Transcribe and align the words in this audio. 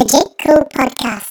Legit 0.00 0.32
Cool 0.40 0.64
Podcast. 0.72 1.29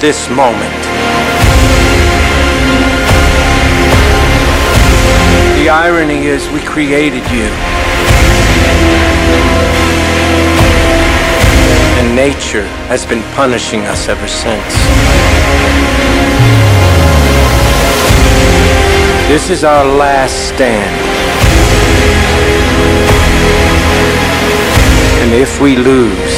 This 0.00 0.28
moment. 0.30 0.82
The 5.58 5.68
irony 5.68 6.26
is, 6.26 6.48
we 6.50 6.60
created 6.60 7.22
you. 7.30 7.46
And 11.98 12.16
nature 12.16 12.66
has 12.88 13.06
been 13.06 13.22
punishing 13.34 13.82
us 13.82 14.08
ever 14.08 14.26
since. 14.26 14.74
This 19.28 19.50
is 19.50 19.64
our 19.64 19.84
last 19.84 20.48
stand. 20.48 21.00
And 25.22 25.32
if 25.32 25.60
we 25.60 25.76
lose, 25.76 26.31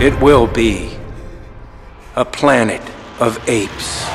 it 0.00 0.18
will 0.18 0.46
be 0.46 0.96
a 2.16 2.24
planet 2.24 2.80
of 3.20 3.38
apes. 3.46 4.06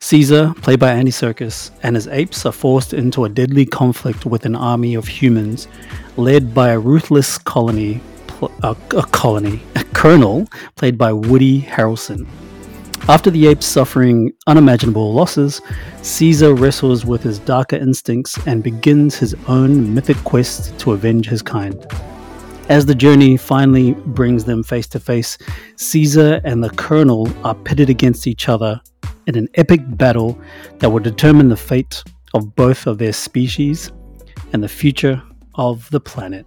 Caesar, 0.00 0.52
played 0.62 0.80
by 0.80 0.90
Andy 0.90 1.12
Serkis, 1.12 1.70
and 1.84 1.94
his 1.94 2.08
apes 2.08 2.44
are 2.44 2.50
forced 2.50 2.92
into 2.92 3.24
a 3.24 3.28
deadly 3.28 3.64
conflict 3.64 4.26
with 4.26 4.44
an 4.44 4.56
army 4.56 4.96
of 4.96 5.06
humans 5.06 5.68
led 6.16 6.52
by 6.52 6.70
a 6.70 6.78
ruthless 6.80 7.38
colony, 7.38 8.00
pl- 8.26 8.50
a 8.64 8.74
colony, 9.12 9.62
a 9.76 9.84
colonel 9.94 10.48
played 10.74 10.98
by 10.98 11.12
Woody 11.12 11.60
Harrelson. 11.60 12.26
After 13.08 13.30
the 13.30 13.46
apes 13.46 13.64
suffering 13.64 14.34
unimaginable 14.46 15.14
losses, 15.14 15.62
Caesar 16.02 16.52
wrestles 16.52 17.06
with 17.06 17.22
his 17.22 17.38
darker 17.38 17.76
instincts 17.76 18.38
and 18.46 18.62
begins 18.62 19.16
his 19.16 19.34
own 19.46 19.94
mythic 19.94 20.18
quest 20.24 20.78
to 20.80 20.92
avenge 20.92 21.26
his 21.26 21.40
kind. 21.40 21.86
As 22.68 22.84
the 22.84 22.94
journey 22.94 23.38
finally 23.38 23.94
brings 23.94 24.44
them 24.44 24.62
face 24.62 24.86
to 24.88 25.00
face, 25.00 25.38
Caesar 25.76 26.42
and 26.44 26.62
the 26.62 26.68
Colonel 26.68 27.30
are 27.46 27.54
pitted 27.54 27.88
against 27.88 28.26
each 28.26 28.46
other 28.46 28.78
in 29.26 29.38
an 29.38 29.48
epic 29.54 29.80
battle 29.96 30.38
that 30.80 30.90
will 30.90 31.00
determine 31.00 31.48
the 31.48 31.56
fate 31.56 32.04
of 32.34 32.54
both 32.56 32.86
of 32.86 32.98
their 32.98 33.14
species 33.14 33.90
and 34.52 34.62
the 34.62 34.68
future 34.68 35.22
of 35.54 35.88
the 35.88 36.00
planet. 36.00 36.44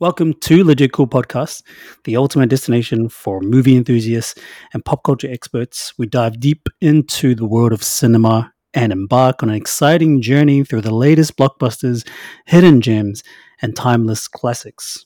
Welcome 0.00 0.32
to 0.32 0.64
Legit 0.64 0.92
Cool 0.94 1.08
Podcast, 1.08 1.62
the 2.04 2.16
ultimate 2.16 2.48
destination 2.48 3.10
for 3.10 3.42
movie 3.42 3.76
enthusiasts 3.76 4.40
and 4.72 4.82
pop 4.82 5.04
culture 5.04 5.30
experts. 5.30 5.92
We 5.98 6.06
dive 6.06 6.40
deep 6.40 6.70
into 6.80 7.34
the 7.34 7.44
world 7.44 7.74
of 7.74 7.82
cinema 7.82 8.50
and 8.72 8.92
embark 8.92 9.42
on 9.42 9.50
an 9.50 9.56
exciting 9.56 10.22
journey 10.22 10.64
through 10.64 10.80
the 10.80 10.94
latest 10.94 11.36
blockbusters, 11.36 12.08
hidden 12.46 12.80
gems, 12.80 13.22
and 13.60 13.76
timeless 13.76 14.26
classics. 14.26 15.04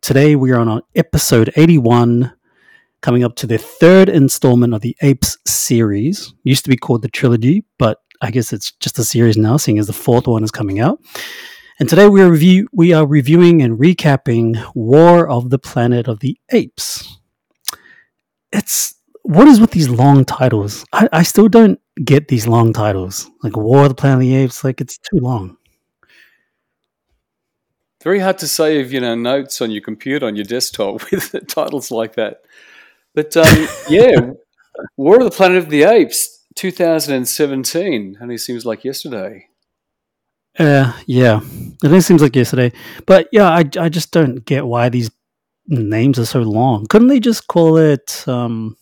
Today 0.00 0.34
we 0.34 0.50
are 0.50 0.58
on 0.58 0.82
episode 0.96 1.52
81, 1.54 2.32
coming 3.02 3.22
up 3.22 3.36
to 3.36 3.46
the 3.46 3.58
third 3.58 4.08
installment 4.08 4.74
of 4.74 4.80
the 4.80 4.96
Apes 5.02 5.38
series. 5.46 6.34
Used 6.42 6.64
to 6.64 6.70
be 6.70 6.76
called 6.76 7.02
the 7.02 7.08
trilogy, 7.08 7.64
but 7.78 7.98
I 8.20 8.32
guess 8.32 8.52
it's 8.52 8.72
just 8.80 8.98
a 8.98 9.04
series 9.04 9.36
now, 9.36 9.58
seeing 9.58 9.78
as 9.78 9.86
the 9.86 9.92
fourth 9.92 10.26
one 10.26 10.42
is 10.42 10.50
coming 10.50 10.80
out. 10.80 10.98
And 11.80 11.88
today 11.88 12.06
we 12.08 12.22
are 12.22 12.30
review 12.30 12.68
we 12.72 12.92
are 12.92 13.04
reviewing 13.04 13.60
and 13.60 13.76
recapping 13.76 14.64
War 14.76 15.28
of 15.28 15.50
the 15.50 15.58
Planet 15.58 16.06
of 16.06 16.20
the 16.20 16.38
Apes. 16.52 17.18
It's 18.52 18.94
what 19.22 19.48
is 19.48 19.58
with 19.58 19.72
these 19.72 19.88
long 19.88 20.24
titles? 20.24 20.84
I, 20.92 21.08
I 21.12 21.22
still 21.24 21.48
don't 21.48 21.80
get 22.04 22.28
these 22.28 22.46
long 22.46 22.72
titles. 22.72 23.28
Like 23.42 23.56
War 23.56 23.82
of 23.82 23.88
the 23.88 23.94
Planet 23.96 24.18
of 24.18 24.20
the 24.20 24.36
Apes, 24.36 24.62
like 24.62 24.80
it's 24.80 24.98
too 24.98 25.18
long. 25.18 25.56
Very 28.04 28.20
hard 28.20 28.38
to 28.38 28.46
save, 28.46 28.92
you 28.92 29.00
know, 29.00 29.16
notes 29.16 29.60
on 29.60 29.72
your 29.72 29.82
computer 29.82 30.26
on 30.26 30.36
your 30.36 30.44
desktop 30.44 31.02
with 31.10 31.34
titles 31.48 31.90
like 31.90 32.14
that. 32.14 32.42
But 33.16 33.36
um, 33.36 33.66
yeah, 33.88 34.30
War 34.96 35.16
of 35.16 35.24
the 35.24 35.36
Planet 35.36 35.58
of 35.58 35.70
the 35.70 35.82
Apes, 35.82 36.44
2017, 36.54 38.18
only 38.20 38.38
seems 38.38 38.64
like 38.64 38.84
yesterday. 38.84 39.48
Uh, 40.58 40.92
yeah, 41.06 41.40
it 41.82 41.86
only 41.86 42.00
seems 42.00 42.22
like 42.22 42.36
yesterday. 42.36 42.72
But 43.06 43.28
yeah, 43.32 43.48
I, 43.50 43.64
I 43.78 43.88
just 43.88 44.12
don't 44.12 44.44
get 44.44 44.66
why 44.66 44.88
these 44.88 45.10
names 45.66 46.18
are 46.18 46.26
so 46.26 46.40
long. 46.40 46.86
Couldn't 46.86 47.08
they 47.08 47.20
just 47.20 47.48
call 47.48 47.76
it? 47.76 48.24
Um, 48.28 48.76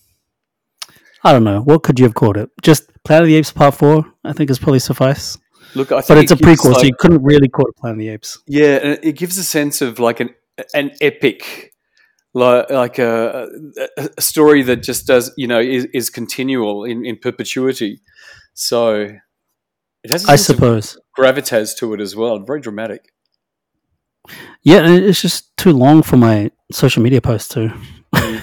I 1.25 1.33
don't 1.33 1.45
know. 1.45 1.61
What 1.61 1.83
could 1.83 1.99
you 1.99 2.05
have 2.05 2.15
called 2.15 2.37
it? 2.37 2.51
Just 2.63 2.91
Planet 3.05 3.23
of 3.23 3.29
the 3.29 3.37
Apes 3.37 3.53
Part 3.53 3.75
Four. 3.75 4.05
I 4.25 4.33
think 4.33 4.51
is 4.51 4.59
probably 4.59 4.81
suffice. 4.81 5.39
Look, 5.75 5.93
I 5.93 6.01
think 6.03 6.09
But 6.09 6.19
it's 6.19 6.33
a 6.33 6.35
it 6.35 6.41
gives, 6.41 6.61
prequel, 6.61 6.75
so 6.75 6.83
you 6.83 6.95
couldn't 6.99 7.23
really 7.23 7.49
call 7.49 7.67
it 7.69 7.77
Planet 7.77 7.97
of 7.97 8.01
the 8.01 8.09
Apes. 8.11 8.39
Yeah, 8.47 8.79
and 8.83 8.99
it 9.03 9.17
gives 9.17 9.39
a 9.39 9.45
sense 9.45 9.81
of 9.81 9.99
like 9.99 10.21
an 10.21 10.31
an 10.75 10.91
epic, 11.01 11.73
like 12.35 12.71
like 12.71 12.99
a, 12.99 13.49
a 13.97 14.09
a 14.19 14.21
story 14.21 14.63
that 14.65 14.83
just 14.83 15.07
does 15.07 15.33
you 15.39 15.47
know 15.47 15.61
is, 15.61 15.87
is 15.95 16.11
continual 16.11 16.85
in, 16.85 17.07
in 17.07 17.17
perpetuity. 17.17 18.01
So 18.55 19.09
it 20.05 20.11
has 20.11 20.29
a 20.29 20.33
I 20.33 20.37
suppose. 20.37 20.99
gravitas 21.19 21.77
to 21.79 21.95
it 21.95 22.01
as 22.01 22.17
well. 22.17 22.39
Very 22.41 22.61
dramatic. 22.61 23.13
Yeah, 24.63 24.79
and 24.85 25.05
it's 25.05 25.21
just 25.21 25.57
too 25.57 25.73
long 25.73 26.03
for 26.03 26.17
my 26.17 26.51
social 26.71 27.03
media 27.03 27.21
posts 27.21 27.49
too. 27.49 27.71
it 28.15 28.43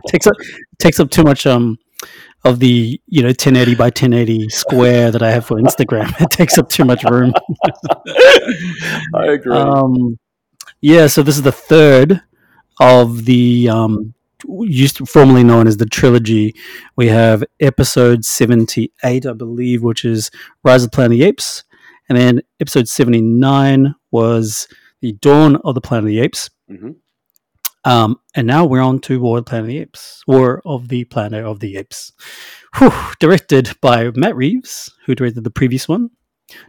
takes 0.08 0.26
up 0.26 0.34
takes 0.78 1.00
up 1.00 1.10
too 1.10 1.22
much 1.22 1.46
um 1.46 1.78
of 2.44 2.58
the 2.58 3.00
you 3.06 3.22
know 3.22 3.28
1080 3.28 3.74
by 3.74 3.86
1080 3.86 4.48
square 4.48 5.10
that 5.10 5.22
I 5.22 5.30
have 5.30 5.46
for 5.46 5.56
Instagram. 5.58 6.12
It 6.20 6.30
takes 6.30 6.58
up 6.58 6.68
too 6.68 6.84
much 6.84 7.04
room. 7.04 7.32
I 9.14 9.26
agree. 9.26 9.56
Um, 9.56 10.18
yeah, 10.80 11.06
so 11.06 11.22
this 11.22 11.36
is 11.36 11.42
the 11.42 11.52
third 11.52 12.22
of 12.80 13.26
the 13.26 13.68
um, 13.68 14.14
used 14.48 14.96
to, 14.96 15.06
formerly 15.06 15.44
known 15.44 15.66
as 15.66 15.76
the 15.76 15.86
trilogy. 15.86 16.54
We 16.96 17.08
have 17.08 17.44
episode 17.60 18.24
seventy-eight, 18.24 19.26
I 19.26 19.32
believe, 19.32 19.82
which 19.82 20.04
is 20.04 20.30
Rise 20.64 20.84
of 20.84 20.90
the 20.90 20.94
Planet 20.94 21.12
of 21.12 21.18
the 21.18 21.24
Apes, 21.24 21.64
and 22.08 22.18
then 22.18 22.40
episode 22.60 22.88
seventy-nine 22.88 23.94
was 24.10 24.68
the 25.00 25.12
Dawn 25.12 25.56
of 25.64 25.74
the 25.74 25.80
Planet 25.80 26.04
of 26.04 26.08
the 26.08 26.20
Apes. 26.20 26.50
Mhm. 26.70 26.96
Um, 27.84 28.20
and 28.34 28.46
now 28.46 28.66
we're 28.66 28.82
on 28.82 28.98
to 29.00 29.20
War 29.20 29.38
of 29.38 29.46
the 29.46 29.48
Planet 29.48 29.64
of 29.64 29.68
the 29.68 29.78
Apes, 29.78 30.22
War 30.26 30.60
of 30.66 30.88
the 30.88 31.04
Planet 31.04 31.44
of 31.44 31.60
the 31.60 31.76
Apes. 31.76 32.12
Whew, 32.76 32.92
directed 33.18 33.70
by 33.80 34.10
Matt 34.14 34.36
Reeves, 34.36 34.92
who 35.06 35.14
directed 35.14 35.44
the 35.44 35.50
previous 35.50 35.88
one, 35.88 36.10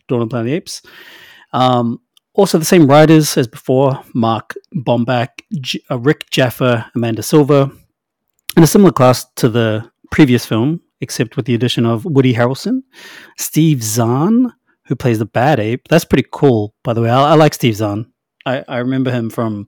Dawn 0.07 0.21
of 0.21 0.29
the 0.29 0.33
Planet 0.33 0.47
of 0.47 0.51
the 0.51 0.55
Apes. 0.55 0.81
Um, 1.51 1.99
also, 2.33 2.57
the 2.57 2.65
same 2.65 2.87
writers 2.87 3.37
as 3.37 3.47
before 3.47 4.01
Mark 4.13 4.55
Bomback, 4.75 5.29
J- 5.59 5.81
uh, 5.89 5.99
Rick 5.99 6.29
Jaffa, 6.29 6.89
Amanda 6.95 7.23
Silver, 7.23 7.69
and 8.55 8.63
a 8.63 8.67
similar 8.67 8.91
cast 8.91 9.35
to 9.37 9.49
the 9.49 9.89
previous 10.11 10.45
film, 10.45 10.81
except 11.01 11.35
with 11.37 11.45
the 11.45 11.55
addition 11.55 11.85
of 11.85 12.05
Woody 12.05 12.33
Harrelson, 12.33 12.83
Steve 13.37 13.81
Zahn, 13.83 14.53
who 14.85 14.95
plays 14.95 15.19
the 15.19 15.25
bad 15.25 15.59
ape. 15.59 15.87
That's 15.89 16.05
pretty 16.05 16.27
cool, 16.31 16.73
by 16.83 16.93
the 16.93 17.01
way. 17.01 17.09
I, 17.09 17.31
I 17.31 17.33
like 17.35 17.53
Steve 17.53 17.75
Zahn. 17.75 18.11
I, 18.45 18.63
I 18.67 18.77
remember 18.79 19.11
him 19.11 19.29
from 19.29 19.67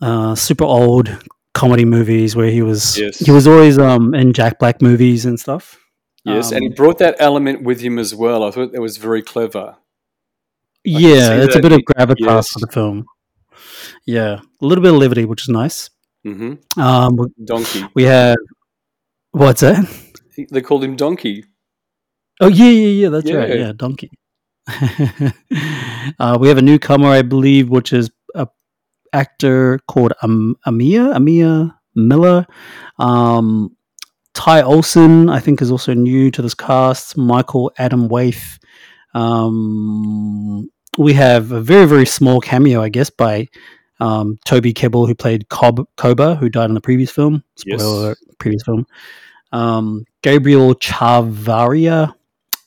uh, 0.00 0.34
super 0.34 0.64
old 0.64 1.16
comedy 1.54 1.84
movies 1.84 2.36
where 2.36 2.50
he 2.50 2.60
was 2.62 2.98
Yes. 2.98 3.18
he 3.18 3.30
was 3.30 3.46
always 3.46 3.78
um, 3.78 4.14
in 4.14 4.32
Jack 4.32 4.58
Black 4.58 4.82
movies 4.82 5.24
and 5.24 5.40
stuff. 5.40 5.78
Yes, 6.24 6.50
and 6.52 6.62
he 6.62 6.68
Um, 6.68 6.74
brought 6.74 6.98
that 6.98 7.16
element 7.18 7.62
with 7.62 7.80
him 7.80 7.98
as 7.98 8.14
well. 8.14 8.42
I 8.44 8.50
thought 8.50 8.72
that 8.72 8.80
was 8.80 8.96
very 8.98 9.22
clever. 9.22 9.76
Yeah, 10.86 11.42
it's 11.42 11.56
a 11.56 11.60
bit 11.60 11.72
of 11.72 11.80
gravitas 11.80 12.18
yes. 12.20 12.48
for 12.50 12.60
the 12.60 12.68
film. 12.68 13.06
Yeah, 14.06 14.40
a 14.62 14.66
little 14.66 14.82
bit 14.82 14.92
of 14.94 15.00
levity, 15.00 15.24
which 15.24 15.42
is 15.42 15.48
nice. 15.48 15.90
hmm 16.24 16.54
Um, 16.76 17.18
Donkey. 17.44 17.84
we 17.94 18.04
have 18.04 18.36
what's 19.32 19.60
that? 19.60 19.84
They 20.50 20.60
called 20.60 20.84
him 20.84 20.96
Donkey. 20.96 21.44
Oh 22.42 22.48
yeah, 22.48 22.66
yeah, 22.68 22.88
yeah. 22.88 23.08
That's 23.08 23.32
right. 23.32 23.48
Yeah. 23.48 23.54
Yeah, 23.54 23.72
donkey. 23.74 24.10
uh, 26.18 26.36
we 26.38 26.48
have 26.48 26.58
a 26.58 26.62
newcomer, 26.62 27.08
I 27.08 27.22
believe, 27.22 27.70
which 27.70 27.94
is 27.94 28.10
a 28.34 28.46
actor 29.14 29.78
called 29.88 30.12
um, 30.20 30.56
Amiah 30.66 31.14
Amiah 31.14 31.68
Miller. 31.94 32.46
Um, 32.98 33.76
Ty 34.34 34.60
Olsson, 34.62 35.32
I 35.32 35.40
think, 35.40 35.62
is 35.62 35.70
also 35.70 35.94
new 35.94 36.30
to 36.32 36.42
this 36.42 36.54
cast. 36.54 37.16
Michael 37.16 37.72
Adamthwaite. 37.78 38.58
Um, 39.14 40.68
we 40.98 41.12
have 41.14 41.52
a 41.52 41.60
very 41.60 41.86
very 41.86 42.06
small 42.06 42.40
cameo, 42.40 42.82
I 42.82 42.88
guess, 42.88 43.10
by 43.10 43.48
um, 44.00 44.38
Toby 44.44 44.72
Kebbell, 44.72 45.06
who 45.06 45.14
played 45.14 45.48
Cob 45.48 45.86
Koba, 45.96 46.36
who 46.36 46.48
died 46.48 46.70
in 46.70 46.74
the 46.74 46.80
previous 46.80 47.10
film. 47.10 47.42
Spoiler 47.56 47.84
alert, 47.84 48.18
previous 48.38 48.62
film. 48.62 48.86
Um, 49.52 50.04
Gabriel 50.22 50.74
Chavarria 50.74 52.14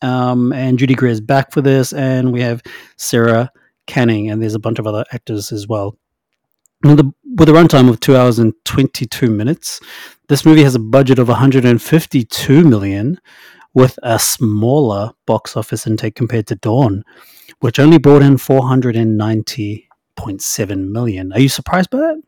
um, 0.01 0.53
and 0.53 0.79
Judy 0.79 0.95
Greer 0.95 1.11
is 1.11 1.21
back 1.21 1.51
for 1.51 1.61
this, 1.61 1.93
and 1.93 2.31
we 2.31 2.41
have 2.41 2.61
Sara 2.97 3.51
Canning, 3.87 4.29
and 4.29 4.41
there's 4.41 4.55
a 4.55 4.59
bunch 4.59 4.79
of 4.79 4.87
other 4.87 5.05
actors 5.11 5.51
as 5.51 5.67
well. 5.67 5.97
With 6.83 6.99
a, 6.99 7.13
with 7.37 7.49
a 7.49 7.51
runtime 7.51 7.89
of 7.89 7.99
two 7.99 8.15
hours 8.15 8.39
and 8.39 8.53
22 8.63 9.29
minutes, 9.29 9.81
this 10.29 10.45
movie 10.45 10.63
has 10.63 10.75
a 10.75 10.79
budget 10.79 11.19
of 11.19 11.27
152 11.27 12.63
million, 12.63 13.19
with 13.73 13.99
a 14.01 14.17
smaller 14.17 15.11
box 15.25 15.55
office 15.55 15.85
intake 15.85 16.15
compared 16.15 16.47
to 16.47 16.55
Dawn, 16.55 17.03
which 17.59 17.79
only 17.79 17.97
brought 17.97 18.21
in 18.21 18.37
490.7 18.37 20.89
million. 20.89 21.33
Are 21.33 21.39
you 21.39 21.49
surprised 21.49 21.89
by 21.89 21.97
that? 21.97 22.21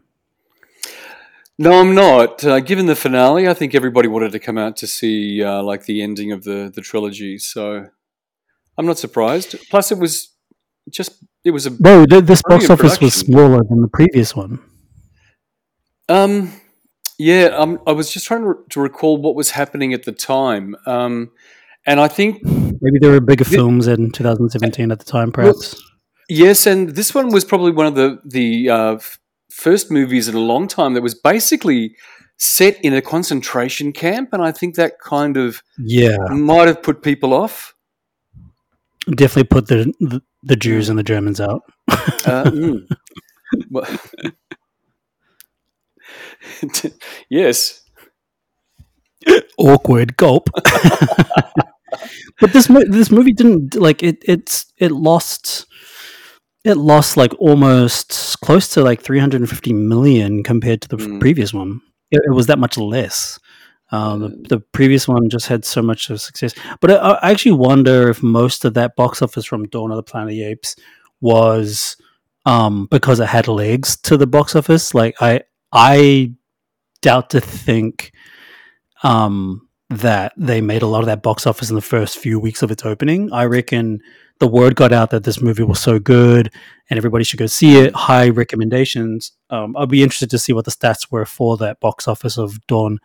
No, 1.57 1.79
I'm 1.79 1.93
not. 1.93 2.43
Uh, 2.43 2.59
given 2.59 2.87
the 2.87 2.95
finale, 2.95 3.47
I 3.47 3.53
think 3.53 3.75
everybody 3.75 4.07
wanted 4.07 4.31
to 4.31 4.39
come 4.39 4.57
out 4.57 4.77
to 4.77 4.87
see 4.87 5.43
uh, 5.43 5.61
like 5.61 5.85
the 5.85 6.01
ending 6.01 6.31
of 6.31 6.43
the 6.43 6.71
the 6.73 6.81
trilogy. 6.81 7.37
So 7.37 7.87
I'm 8.77 8.85
not 8.85 8.97
surprised. 8.97 9.55
Plus, 9.69 9.91
it 9.91 9.99
was 9.99 10.29
just 10.89 11.23
it 11.43 11.51
was 11.51 11.67
a 11.67 11.71
No, 11.79 12.05
th- 12.05 12.25
this 12.25 12.41
box 12.47 12.69
office 12.69 12.99
was 12.99 13.13
smaller 13.13 13.61
than 13.63 13.81
the 13.81 13.87
previous 13.87 14.35
one. 14.35 14.59
um 16.09 16.51
yeah. 17.19 17.45
Um, 17.55 17.79
I 17.85 17.91
was 17.91 18.11
just 18.11 18.25
trying 18.25 18.41
to, 18.41 18.55
to 18.69 18.81
recall 18.81 19.17
what 19.17 19.35
was 19.35 19.51
happening 19.51 19.93
at 19.93 20.03
the 20.03 20.11
time. 20.11 20.75
Um, 20.87 21.31
and 21.85 21.99
I 21.99 22.07
think 22.07 22.41
Maybe 22.43 22.97
there 22.99 23.11
were 23.11 23.19
bigger 23.21 23.45
films 23.45 23.87
in 23.87 24.11
2017 24.11 24.91
at 24.91 24.99
the 24.99 25.05
time, 25.05 25.31
perhaps. 25.31 25.79
Yes, 26.29 26.65
and 26.65 26.89
this 26.95 27.13
one 27.13 27.29
was 27.29 27.45
probably 27.45 27.71
one 27.71 27.85
of 27.85 27.95
the 27.95 28.19
the 28.25 28.69
uh, 28.69 28.99
first 29.51 29.91
movies 29.91 30.27
in 30.27 30.35
a 30.35 30.39
long 30.39 30.67
time 30.67 30.93
that 30.95 31.03
was 31.03 31.13
basically 31.13 31.95
set 32.37 32.79
in 32.83 32.93
a 32.93 33.01
concentration 33.01 33.91
camp, 33.93 34.29
and 34.33 34.41
I 34.41 34.51
think 34.51 34.75
that 34.75 34.93
kind 34.99 35.37
of 35.37 35.61
Yeah, 35.77 36.17
might 36.31 36.67
have 36.67 36.81
put 36.81 37.03
people 37.03 37.33
off. 37.33 37.75
definitely 39.15 39.43
put 39.49 39.67
the 39.67 39.93
the, 39.99 40.21
the 40.43 40.55
Jews 40.55 40.89
and 40.89 40.97
the 40.97 41.03
Germans 41.03 41.39
out. 41.41 41.61
Uh, 41.89 42.45
mm. 42.49 42.87
Well- 43.69 43.99
yes, 47.29 47.80
Awkward 49.57 50.17
gulp. 50.17 50.49
but 52.39 52.53
this 52.53 52.69
mo- 52.69 52.85
this 52.87 53.11
movie 53.11 53.33
didn't 53.33 53.75
like 53.75 54.03
it. 54.03 54.17
It's 54.23 54.71
it 54.77 54.91
lost. 54.91 55.65
It 56.63 56.75
lost 56.77 57.17
like 57.17 57.33
almost 57.39 58.39
close 58.41 58.67
to 58.69 58.83
like 58.83 59.01
350 59.01 59.73
million 59.73 60.43
compared 60.43 60.81
to 60.81 60.87
the 60.87 60.97
Mm. 60.97 61.19
previous 61.19 61.53
one. 61.53 61.81
It, 62.11 62.21
it 62.25 62.33
was 62.33 62.47
that 62.47 62.59
much 62.59 62.77
less. 62.77 63.39
Um, 63.91 64.19
the, 64.21 64.29
the 64.49 64.59
previous 64.71 65.07
one 65.07 65.27
just 65.29 65.47
had 65.47 65.65
so 65.65 65.81
much 65.81 66.09
of 66.09 66.21
success, 66.21 66.53
but 66.79 66.91
I, 66.91 66.95
I 66.95 67.31
actually 67.31 67.53
wonder 67.53 68.09
if 68.09 68.23
most 68.23 68.63
of 68.63 68.73
that 68.75 68.95
box 68.95 69.21
office 69.21 69.43
from 69.45 69.65
Dawn 69.67 69.91
of 69.91 69.97
the 69.97 70.03
Planet 70.03 70.29
of 70.29 70.35
the 70.35 70.43
Apes 70.45 70.75
was 71.19 71.97
um, 72.45 72.87
because 72.89 73.19
it 73.19 73.27
had 73.27 73.47
legs 73.49 73.97
to 74.03 74.15
the 74.15 74.27
box 74.27 74.55
office. 74.55 74.93
Like 74.93 75.15
I, 75.19 75.41
I 75.73 76.33
doubt 77.01 77.31
to 77.31 77.41
think 77.41 78.11
um, 79.03 79.67
that 79.89 80.33
they 80.37 80.61
made 80.61 80.81
a 80.81 80.87
lot 80.87 80.99
of 80.99 81.05
that 81.07 81.21
box 81.21 81.45
office 81.45 81.69
in 81.69 81.75
the 81.75 81.81
first 81.81 82.17
few 82.17 82.39
weeks 82.39 82.63
of 82.63 82.71
its 82.71 82.85
opening. 82.85 83.31
I 83.33 83.45
reckon 83.45 83.99
the 84.39 84.47
word 84.47 84.75
got 84.75 84.93
out 84.93 85.09
that 85.11 85.23
this 85.23 85.41
movie 85.41 85.63
was 85.63 85.79
so 85.79 85.99
good 85.99 86.51
and 86.89 86.97
everybody 86.97 87.23
should 87.23 87.39
go 87.39 87.45
see 87.45 87.77
it. 87.77 87.93
High 87.93 88.29
recommendations. 88.29 89.33
Um, 89.49 89.75
I'll 89.75 89.85
be 89.85 90.01
interested 90.01 90.29
to 90.31 90.39
see 90.39 90.53
what 90.53 90.65
the 90.65 90.71
stats 90.71 91.11
were 91.11 91.25
for 91.25 91.57
that 91.57 91.79
box 91.79 92.07
office 92.07 92.37
of 92.37 92.65
Dawn. 92.67 92.99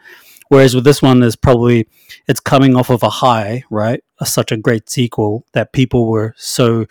Whereas 0.48 0.74
with 0.74 0.84
this 0.84 1.02
one, 1.02 1.22
is 1.22 1.34
probably 1.34 1.88
it's 2.28 2.40
coming 2.40 2.76
off 2.76 2.88
of 2.88 3.02
a 3.02 3.10
high, 3.10 3.64
right? 3.68 4.02
A, 4.20 4.26
such 4.26 4.52
a 4.52 4.56
great 4.56 4.88
sequel 4.88 5.44
that 5.52 5.72
people 5.72 6.08
were 6.08 6.34
so 6.36 6.86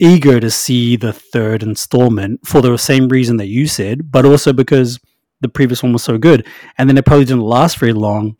eager 0.00 0.40
to 0.40 0.50
see 0.50 0.96
the 0.96 1.12
third 1.12 1.62
installment 1.62 2.46
for 2.46 2.60
the 2.60 2.76
same 2.76 3.08
reason 3.08 3.36
that 3.36 3.46
you 3.46 3.68
said, 3.68 4.10
but 4.10 4.24
also 4.24 4.52
because 4.52 4.98
the 5.40 5.48
previous 5.48 5.82
one 5.82 5.92
was 5.92 6.02
so 6.02 6.18
good. 6.18 6.46
And 6.78 6.88
then 6.88 6.98
it 6.98 7.06
probably 7.06 7.24
didn't 7.24 7.42
last 7.42 7.78
very 7.78 7.92
long 7.92 8.36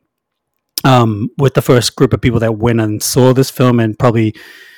um, 0.84 1.30
with 1.38 1.54
the 1.54 1.62
first 1.62 1.96
group 1.96 2.12
of 2.12 2.20
people 2.20 2.40
that 2.40 2.58
went 2.58 2.80
and 2.80 3.02
saw 3.02 3.32
this 3.32 3.50
film 3.50 3.80
and 3.80 3.98
probably, 3.98 4.34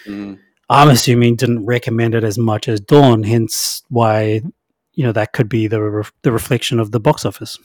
Mm. 0.06 0.38
I'm 0.68 0.88
assuming, 0.88 1.36
didn't 1.36 1.66
recommend 1.66 2.14
it 2.14 2.24
as 2.24 2.38
much 2.38 2.68
as 2.68 2.80
Dawn. 2.80 3.22
Hence, 3.22 3.82
why 3.88 4.42
you 4.94 5.04
know 5.04 5.12
that 5.12 5.32
could 5.32 5.48
be 5.48 5.66
the 5.66 5.80
re- 5.80 6.10
the 6.22 6.32
reflection 6.32 6.80
of 6.80 6.92
the 6.92 7.00
box 7.00 7.24
office. 7.24 7.58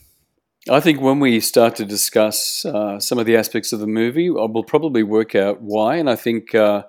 I 0.69 0.81
think 0.81 0.99
when 0.99 1.19
we 1.19 1.39
start 1.39 1.75
to 1.77 1.85
discuss 1.85 2.65
uh, 2.65 2.99
some 2.99 3.19
of 3.19 3.25
the 3.25 3.37
aspects 3.37 3.71
of 3.71 3.79
the 3.79 3.87
movie, 3.87 4.29
we'll 4.29 4.63
probably 4.63 5.03
work 5.03 5.33
out 5.33 5.61
why. 5.61 5.95
And 5.95 6.09
I 6.09 6.15
think 6.15 6.53
uh, 6.53 6.83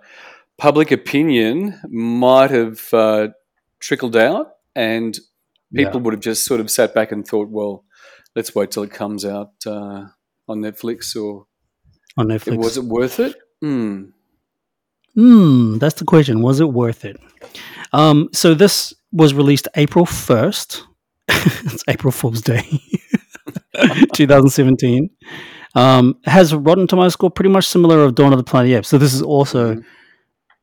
public 0.57 0.91
opinion 0.91 1.81
might 1.89 2.51
have 2.51 2.93
uh, 2.93 3.29
trickled 3.79 4.17
out, 4.17 4.49
and 4.75 5.19
people 5.75 6.01
would 6.01 6.15
have 6.15 6.21
just 6.23 6.45
sort 6.45 6.61
of 6.61 6.71
sat 6.71 6.95
back 6.95 7.13
and 7.13 7.27
thought, 7.27 7.49
"Well, 7.51 7.85
let's 8.37 8.55
wait 8.55 8.71
till 8.71 8.83
it 8.83 8.91
comes 8.91 9.25
out 9.25 9.53
uh, 9.67 10.07
on 10.49 10.61
Netflix." 10.61 11.15
Or 11.17 11.47
on 12.17 12.29
Netflix. 12.29 12.57
was 12.59 12.77
it 12.77 12.85
worth 12.85 13.21
it? 13.21 13.37
Hmm. 13.61 14.05
Hmm, 15.15 15.79
that's 15.79 15.97
the 15.99 16.05
question. 16.05 16.43
Was 16.43 16.61
it 16.61 16.71
worth 16.73 17.05
it? 17.05 17.17
Um, 17.93 18.29
so 18.33 18.55
this 18.55 18.93
was 19.13 19.35
released 19.35 19.67
April 19.75 20.07
first. 20.07 20.85
it's 21.29 21.83
April 21.89 22.13
Fool's 22.13 22.41
Day, 22.41 22.63
2017. 24.15 25.11
Um, 25.75 26.19
has 26.25 26.55
Rotten 26.55 26.87
Tomatoes 26.87 27.13
score 27.13 27.31
pretty 27.31 27.51
much 27.51 27.67
similar 27.67 28.03
of 28.05 28.15
Dawn 28.15 28.33
of 28.33 28.39
the 28.39 28.45
Planet 28.45 28.67
of 28.67 28.71
the 28.73 28.79
Apes. 28.79 28.89
So 28.89 28.99
this 28.99 29.13
is 29.15 29.23
also 29.23 29.75
Mhm. 29.75 29.85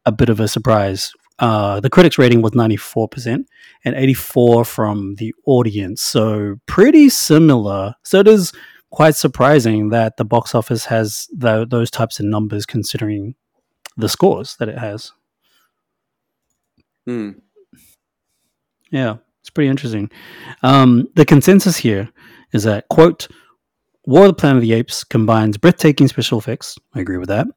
a 0.05 0.11
bit 0.11 0.29
of 0.29 0.39
a 0.39 0.47
surprise. 0.47 1.11
Uh, 1.37 1.79
the 1.81 1.89
critics 1.89 2.17
rating 2.17 2.41
was 2.41 2.53
94% 2.53 3.45
and 3.83 3.95
84 3.95 4.63
from 4.65 5.15
the 5.15 5.33
audience. 5.45 6.01
So 6.01 6.55
pretty 6.65 7.09
similar. 7.09 7.95
So 8.03 8.19
it 8.19 8.27
is 8.27 8.53
quite 8.91 9.15
surprising 9.15 9.89
that 9.89 10.15
the 10.15 10.23
box 10.23 10.55
office 10.55 10.85
has 10.85 11.27
tho- 11.33 11.65
those 11.65 11.91
types 11.91 12.19
of 12.19 12.25
numbers 12.25 12.65
considering 12.65 13.35
the 13.97 14.07
scores 14.07 14.55
that 14.57 14.69
it 14.69 14.77
has. 14.77 15.11
Hmm. 17.05 17.31
Yeah, 18.91 19.17
it's 19.41 19.49
pretty 19.49 19.69
interesting. 19.69 20.09
Um, 20.63 21.09
the 21.15 21.25
consensus 21.25 21.75
here 21.77 22.09
is 22.53 22.63
that, 22.63 22.87
quote, 22.87 23.27
War 24.05 24.21
of 24.23 24.27
the 24.27 24.33
Planet 24.33 24.57
of 24.57 24.61
the 24.61 24.73
Apes 24.73 25.03
combines 25.03 25.57
breathtaking 25.57 26.07
special 26.07 26.37
effects, 26.37 26.77
I 26.93 26.99
agree 26.99 27.17
with 27.17 27.29
that, 27.29 27.47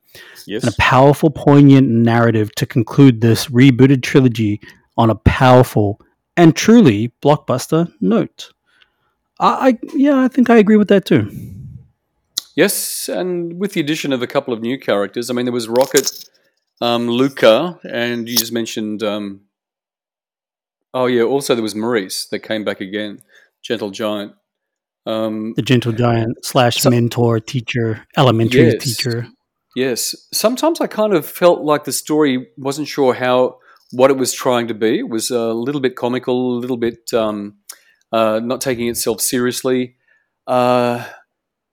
Yes. 0.46 0.62
and 0.64 0.72
a 0.72 0.76
powerful, 0.78 1.30
poignant 1.30 1.88
narrative 1.88 2.54
to 2.56 2.66
conclude 2.66 3.20
this 3.20 3.46
rebooted 3.48 4.02
trilogy 4.02 4.60
on 4.96 5.10
a 5.10 5.14
powerful 5.14 6.00
and 6.36 6.56
truly 6.56 7.12
blockbuster 7.22 7.92
note. 8.00 8.52
I, 9.40 9.68
I 9.68 9.78
yeah, 9.94 10.20
I 10.20 10.28
think 10.28 10.50
I 10.50 10.56
agree 10.56 10.76
with 10.76 10.88
that 10.88 11.04
too. 11.04 11.30
Yes, 12.56 13.08
and 13.08 13.58
with 13.60 13.74
the 13.74 13.80
addition 13.80 14.12
of 14.12 14.22
a 14.22 14.26
couple 14.26 14.52
of 14.52 14.60
new 14.60 14.78
characters, 14.78 15.30
I 15.30 15.34
mean, 15.34 15.44
there 15.44 15.52
was 15.52 15.68
Rocket, 15.68 16.10
um, 16.80 17.08
Luca, 17.08 17.78
and 17.88 18.28
you 18.28 18.36
just 18.36 18.52
mentioned. 18.52 19.02
Um, 19.02 19.42
oh 20.94 21.06
yeah, 21.06 21.22
also 21.22 21.54
there 21.54 21.62
was 21.62 21.74
Maurice 21.74 22.26
that 22.26 22.40
came 22.40 22.64
back 22.64 22.80
again, 22.80 23.22
Gentle 23.62 23.90
Giant. 23.90 24.32
Um, 25.06 25.54
The 25.56 25.62
gentle 25.62 25.92
giant 25.92 26.36
slash 26.44 26.84
mentor 26.84 27.40
teacher, 27.40 28.06
elementary 28.16 28.72
Yes. 28.72 28.84
teacher. 28.84 29.26
Yes. 29.76 30.14
Sometimes 30.32 30.80
I 30.80 30.86
kind 30.86 31.12
of 31.14 31.24
felt 31.26 31.62
like 31.62 31.84
the 31.84 31.92
story 31.92 32.48
wasn't 32.56 32.88
sure 32.88 33.14
how 33.14 33.58
what 33.92 34.10
it 34.10 34.16
was 34.18 34.32
trying 34.34 34.68
to 34.68 34.74
be. 34.74 34.98
It 34.98 35.08
was 35.08 35.30
a 35.30 35.52
little 35.54 35.80
bit 35.80 35.96
comical, 35.96 36.56
a 36.56 36.60
little 36.60 36.76
bit 36.76 37.12
um, 37.14 37.56
uh, 38.12 38.40
not 38.42 38.60
taking 38.60 38.88
itself 38.88 39.20
seriously. 39.20 39.96
Uh, 40.46 41.06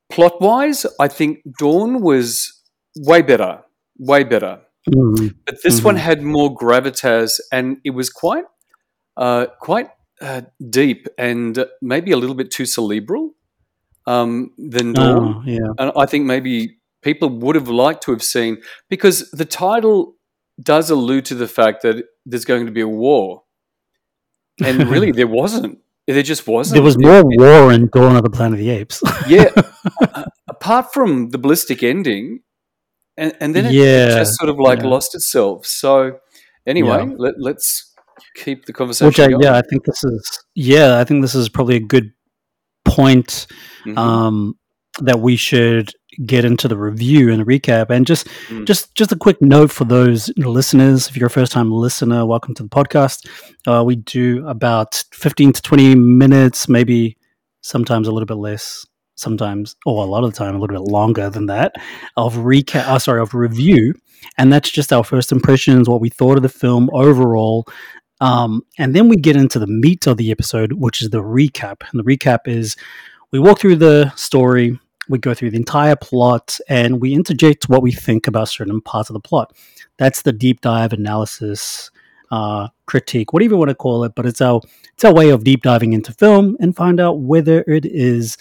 plot 0.10 0.40
wise, 0.40 0.86
I 1.00 1.08
think 1.10 1.40
Dawn 1.60 2.02
was 2.02 2.54
way 2.98 3.22
better, 3.22 3.64
way 3.98 4.24
better. 4.24 4.62
Mm, 4.90 5.34
But 5.46 5.62
this 5.64 5.84
one 5.84 5.96
Mhm. 5.96 6.00
had 6.00 6.22
more 6.22 6.56
gravitas, 6.56 7.40
and 7.52 7.78
it 7.84 7.90
was 7.92 8.10
quite, 8.10 8.46
uh, 9.18 9.48
quite 9.60 9.90
uh, 10.22 10.42
deep, 10.70 11.08
and 11.18 11.66
maybe 11.82 12.12
a 12.12 12.18
little 12.18 12.36
bit 12.36 12.52
too 12.52 12.66
cerebral 12.66 13.32
um, 14.08 14.52
than 14.58 14.94
Dawn 14.94 15.36
oh, 15.38 15.44
yeah. 15.46 15.74
and 15.78 15.92
I 15.98 16.06
think 16.06 16.26
maybe 16.26 16.78
people 17.02 17.30
would 17.30 17.56
have 17.56 17.68
liked 17.70 18.04
to 18.04 18.12
have 18.12 18.24
seen 18.24 18.62
because 18.90 19.30
the 19.32 19.46
title 19.46 20.16
does 20.62 20.90
allude 20.90 21.26
to 21.26 21.36
the 21.36 21.48
fact 21.48 21.82
that 21.84 22.06
there's 22.26 22.46
going 22.46 22.66
to 22.66 22.72
be 22.72 22.82
a 22.82 22.88
war, 22.88 23.44
and 24.64 24.90
really 24.90 25.12
there 25.12 25.28
wasn't. 25.28 25.80
There 26.08 26.22
just 26.22 26.48
wasn't. 26.48 26.76
There 26.76 26.84
was 26.84 27.00
more 27.00 27.20
it- 27.20 27.40
war 27.40 27.74
in 27.74 27.88
Dawn 27.88 28.16
of 28.16 28.24
the 28.24 28.30
Planet 28.30 28.60
of 28.60 28.66
the 28.66 28.70
Apes. 28.70 29.02
yeah. 29.28 29.50
uh, 30.02 30.26
apart 30.48 30.94
from 30.94 31.32
the 31.32 31.40
ballistic 31.40 31.82
ending, 31.82 32.42
and, 33.18 33.36
and 33.40 33.56
then 33.56 33.66
it 33.66 33.74
Yeah, 33.74 34.20
just 34.20 34.36
sort 34.38 34.50
of 34.50 34.60
like 34.60 34.80
yeah. 34.80 34.88
lost 34.88 35.16
itself. 35.16 35.66
So 35.66 36.20
anyway, 36.68 37.06
Yeah. 37.08 37.16
let, 37.18 37.34
let's 37.40 37.92
keep 38.36 38.66
the 38.66 38.74
conversation 38.74 39.08
Which 39.08 39.20
I, 39.20 39.28
going. 39.30 39.42
yeah, 39.44 39.56
I 39.56 39.62
think 39.62 39.86
this 39.86 40.04
is 40.04 40.44
yeah, 40.56 41.00
I 41.00 41.04
think 41.04 41.22
this 41.22 41.36
is 41.36 41.50
probably 41.50 41.76
a 41.76 41.80
good 41.80 42.12
point 42.84 43.48
Mhm. 43.86 43.98
um, 43.98 44.56
that 45.02 45.20
we 45.20 45.36
should 45.36 45.92
get 46.26 46.46
into 46.46 46.68
the 46.70 46.78
review 46.78 47.30
and 47.32 47.42
the 47.42 47.46
recap. 47.46 47.90
And 47.90 48.06
just 48.08 48.28
Mm. 48.50 48.66
just 48.66 48.96
just 48.96 49.12
a 49.12 49.16
quick 49.18 49.42
note 49.42 49.72
for 49.72 49.84
those 49.84 50.32
listeners. 50.38 51.08
If 51.10 51.18
you're 51.18 51.28
a 51.28 51.30
first 51.30 51.52
time 51.52 51.72
listener, 51.72 52.26
welcome 52.26 52.54
to 52.56 52.64
the 52.64 52.70
podcast. 52.70 53.28
Uh, 53.68 53.84
we 53.84 53.98
do 53.98 54.48
about 54.48 55.04
fifteen 55.12 55.52
to 55.52 55.62
twenty 55.62 55.96
minutes, 55.96 56.70
maybe 56.70 57.18
sometimes 57.62 58.08
a 58.08 58.12
little 58.12 58.28
bit 58.28 58.38
less. 58.38 58.86
Sometimes, 59.18 59.78
or 59.86 60.04
a 60.04 60.08
lot 60.08 60.26
of 60.26 60.32
the 60.34 60.38
time, 60.38 60.56
a 60.56 60.60
little 60.60 60.76
bit 60.76 60.92
longer 60.92 61.30
than 61.30 61.46
that, 61.46 61.74
of 62.18 62.36
recap. 62.36 62.84
Oh, 62.90 62.98
sorry, 62.98 63.22
of 63.22 63.34
review, 63.34 63.94
and 64.38 64.52
that's 64.52 64.70
just 64.70 64.92
our 64.92 65.06
first 65.06 65.32
impressions, 65.32 65.88
what 65.88 66.02
we 66.02 66.10
thought 66.10 66.36
of 66.36 66.44
the 66.44 66.50
film 66.50 66.90
overall, 66.92 67.66
um, 68.22 68.66
and 68.78 68.96
then 68.96 69.10
we 69.10 69.18
get 69.18 69.36
into 69.36 69.60
the 69.60 69.68
meat 69.68 70.08
of 70.08 70.18
the 70.18 70.32
episode, 70.32 70.74
which 70.74 71.02
is 71.02 71.10
the 71.10 71.22
recap. 71.22 71.82
And 71.92 72.00
the 72.00 72.04
recap 72.04 72.48
is 72.48 72.76
we 73.32 73.40
walk 73.40 73.60
through 73.60 73.78
the 73.78 74.12
story, 74.16 74.80
we 75.10 75.18
go 75.18 75.34
through 75.34 75.52
the 75.52 75.58
entire 75.58 75.96
plot, 75.96 76.58
and 76.70 77.02
we 77.02 77.14
interject 77.14 77.70
what 77.70 77.82
we 77.82 77.92
think 77.92 78.28
about 78.28 78.50
certain 78.50 78.82
parts 78.82 79.10
of 79.10 79.14
the 79.14 79.20
plot. 79.20 79.56
That's 79.98 80.22
the 80.22 80.32
deep 80.32 80.62
dive 80.62 80.94
analysis, 80.94 81.92
uh, 82.32 82.70
critique, 82.86 83.34
whatever 83.34 83.54
you 83.54 83.58
want 83.58 83.70
to 83.70 83.76
call 83.76 84.04
it. 84.04 84.14
But 84.16 84.26
it's 84.26 84.42
our 84.42 84.62
it's 84.94 85.04
our 85.04 85.14
way 85.14 85.30
of 85.30 85.44
deep 85.44 85.64
diving 85.64 85.94
into 85.94 86.14
film 86.14 86.56
and 86.60 86.76
find 86.76 87.00
out 87.00 87.20
whether 87.20 87.64
it 87.68 87.86
is 87.86 88.38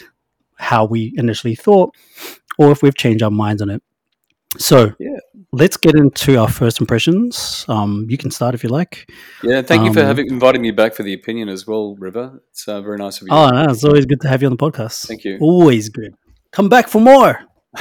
how 0.56 0.84
we 0.84 1.12
initially 1.16 1.56
thought, 1.56 1.94
or 2.58 2.70
if 2.70 2.82
we've 2.82 2.96
changed 2.96 3.22
our 3.22 3.30
minds 3.30 3.60
on 3.60 3.70
it. 3.70 3.82
So 4.56 4.94
Yeah. 5.00 5.13
Let's 5.54 5.76
get 5.76 5.94
into 5.94 6.37
our 6.38 6.49
first 6.49 6.80
impressions. 6.80 7.64
Um, 7.68 8.06
you 8.08 8.18
can 8.18 8.30
start 8.30 8.54
if 8.54 8.62
you 8.62 8.68
like. 8.70 9.11
Yeah, 9.42 9.62
thank 9.62 9.84
you 9.84 9.92
for 9.92 10.00
Um, 10.00 10.06
having 10.06 10.26
inviting 10.28 10.62
me 10.62 10.70
back 10.70 10.94
for 10.94 11.02
the 11.02 11.14
opinion 11.14 11.49
as 11.49 11.66
well, 11.66 11.94
River. 11.96 12.42
It's 12.50 12.66
uh, 12.68 12.80
very 12.82 12.99
nice 12.99 13.20
of 13.20 13.28
you. 13.28 13.34
Oh, 13.34 13.49
no, 13.50 13.70
it's 13.70 13.84
always 13.84 14.06
good 14.06 14.20
to 14.23 14.28
have 14.28 14.42
you 14.42 14.49
on 14.49 14.56
the 14.56 14.58
podcast. 14.70 15.06
Thank 15.06 15.25
you. 15.25 15.38
Always 15.40 15.88
good. 15.88 16.14
Come 16.52 16.68
back 16.68 16.88
for 16.88 17.00
more. 17.00 17.40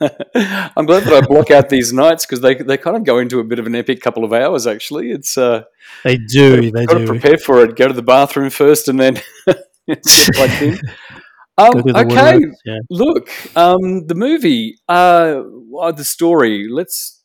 I'm 0.00 0.84
glad 0.86 1.04
that 1.04 1.12
I 1.14 1.26
block 1.26 1.50
out 1.50 1.68
these 1.68 1.92
nights 1.92 2.26
because 2.26 2.40
they 2.40 2.54
they 2.56 2.76
kind 2.76 2.96
of 2.96 3.04
go 3.04 3.18
into 3.18 3.38
a 3.40 3.44
bit 3.44 3.58
of 3.58 3.66
an 3.66 3.74
epic 3.74 4.00
couple 4.02 4.24
of 4.24 4.32
hours. 4.32 4.66
Actually, 4.66 5.10
it's 5.12 5.38
uh, 5.38 5.62
They 6.02 6.16
do. 6.18 6.70
They 6.70 6.84
got 6.84 6.94
to 6.98 7.00
do. 7.00 7.06
prepare 7.06 7.38
for 7.38 7.64
it. 7.64 7.76
Go 7.76 7.86
to 7.88 7.94
the 7.94 8.02
bathroom 8.02 8.50
first, 8.50 8.88
and 8.88 8.98
then 8.98 9.14
get 9.46 10.02
plugged 10.34 10.62
in. 10.62 10.74
Go 10.74 10.80
Um, 11.56 11.84
okay, 11.94 12.40
Yeah. 12.64 12.78
look, 12.90 13.28
um, 13.56 14.06
the 14.06 14.14
movie, 14.14 14.76
uh, 14.88 15.42
uh, 15.80 15.92
the 15.92 16.04
story. 16.04 16.68
Let's. 16.70 17.22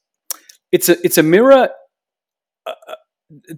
It's 0.72 0.88
a 0.88 1.04
it's 1.04 1.18
a 1.18 1.24
mirror 1.24 1.70
uh, 2.68 2.96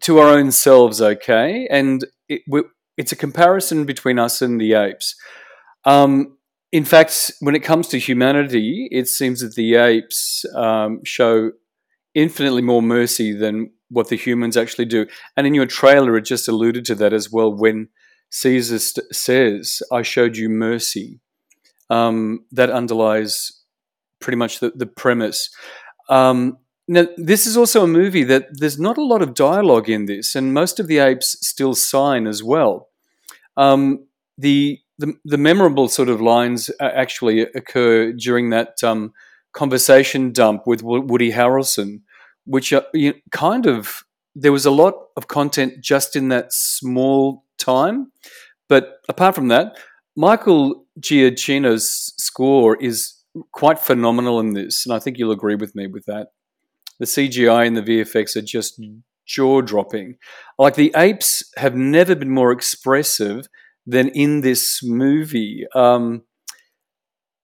to 0.03 0.19
our 0.19 0.29
own 0.29 0.51
selves. 0.51 1.01
Okay, 1.01 1.67
and 1.69 2.05
it, 2.29 2.41
we, 2.47 2.63
it's 2.97 3.11
a 3.11 3.17
comparison 3.17 3.85
between 3.85 4.17
us 4.19 4.41
and 4.41 4.61
the 4.61 4.73
apes. 4.73 5.15
Um, 5.83 6.37
in 6.71 6.85
fact, 6.85 7.31
when 7.41 7.55
it 7.55 7.63
comes 7.63 7.87
to 7.89 7.99
humanity, 7.99 8.87
it 8.91 9.07
seems 9.07 9.41
that 9.41 9.55
the 9.55 9.75
apes 9.75 10.45
um, 10.55 11.01
show 11.03 11.51
infinitely 12.15 12.61
more 12.61 12.81
mercy 12.81 13.33
than 13.33 13.71
what 13.89 14.07
the 14.07 14.15
humans 14.15 14.55
actually 14.55 14.85
do. 14.85 15.05
And 15.35 15.45
in 15.45 15.53
your 15.53 15.65
trailer, 15.65 16.15
it 16.17 16.25
just 16.25 16.47
alluded 16.47 16.85
to 16.85 16.95
that 16.95 17.11
as 17.13 17.29
well 17.29 17.53
when 17.53 17.89
Caesar 18.31 18.79
st- 18.79 19.15
says, 19.15 19.81
I 19.91 20.01
showed 20.01 20.37
you 20.37 20.49
mercy. 20.49 21.19
Um, 21.89 22.45
that 22.51 22.69
underlies 22.69 23.51
pretty 24.19 24.37
much 24.37 24.59
the, 24.59 24.71
the 24.71 24.85
premise. 24.85 25.49
Um, 26.09 26.57
now, 26.87 27.07
this 27.17 27.45
is 27.45 27.57
also 27.57 27.83
a 27.83 27.87
movie 27.87 28.23
that 28.23 28.47
there's 28.51 28.79
not 28.79 28.97
a 28.97 29.03
lot 29.03 29.21
of 29.21 29.33
dialogue 29.33 29.89
in 29.89 30.05
this, 30.05 30.35
and 30.35 30.53
most 30.53 30.79
of 30.79 30.87
the 30.87 30.99
apes 30.99 31.37
still 31.45 31.75
sign 31.75 32.27
as 32.27 32.43
well. 32.43 32.89
Um, 33.57 34.07
the, 34.37 34.79
the 34.97 35.13
the 35.25 35.37
memorable 35.37 35.87
sort 35.87 36.09
of 36.09 36.21
lines 36.21 36.69
uh, 36.79 36.83
actually 36.83 37.41
occur 37.41 38.13
during 38.13 38.49
that 38.49 38.83
um, 38.83 39.13
conversation 39.53 40.31
dump 40.31 40.65
with 40.65 40.81
Woody 40.83 41.31
Harrelson, 41.31 42.01
which 42.45 42.73
uh, 42.73 42.83
you 42.93 43.13
kind 43.31 43.65
of 43.65 44.03
there 44.35 44.51
was 44.51 44.65
a 44.65 44.71
lot 44.71 44.95
of 45.21 45.27
content 45.27 45.83
just 45.83 46.15
in 46.15 46.29
that 46.29 46.51
small 46.51 47.45
time, 47.57 48.11
but 48.67 48.97
apart 49.07 49.35
from 49.35 49.49
that, 49.49 49.77
Michael 50.15 50.85
Giacchino's 50.99 52.13
score 52.17 52.75
is 52.81 53.17
quite 53.51 53.79
phenomenal 53.79 54.39
in 54.39 54.53
this, 54.53 54.85
and 54.85 54.93
I 54.93 54.99
think 54.99 55.17
you'll 55.17 55.31
agree 55.31 55.55
with 55.55 55.75
me 55.75 55.87
with 55.87 56.05
that. 56.05 56.27
The 56.99 57.05
CGI 57.05 57.67
and 57.67 57.77
the 57.77 57.81
VFX 57.81 58.35
are 58.35 58.41
just 58.41 58.81
jaw 59.25 59.61
dropping. 59.61 60.17
Like 60.57 60.75
the 60.75 60.93
apes 60.95 61.43
have 61.57 61.75
never 61.75 62.15
been 62.15 62.29
more 62.29 62.51
expressive 62.51 63.47
than 63.85 64.09
in 64.09 64.41
this 64.41 64.81
movie. 64.83 65.65
Um, 65.73 66.23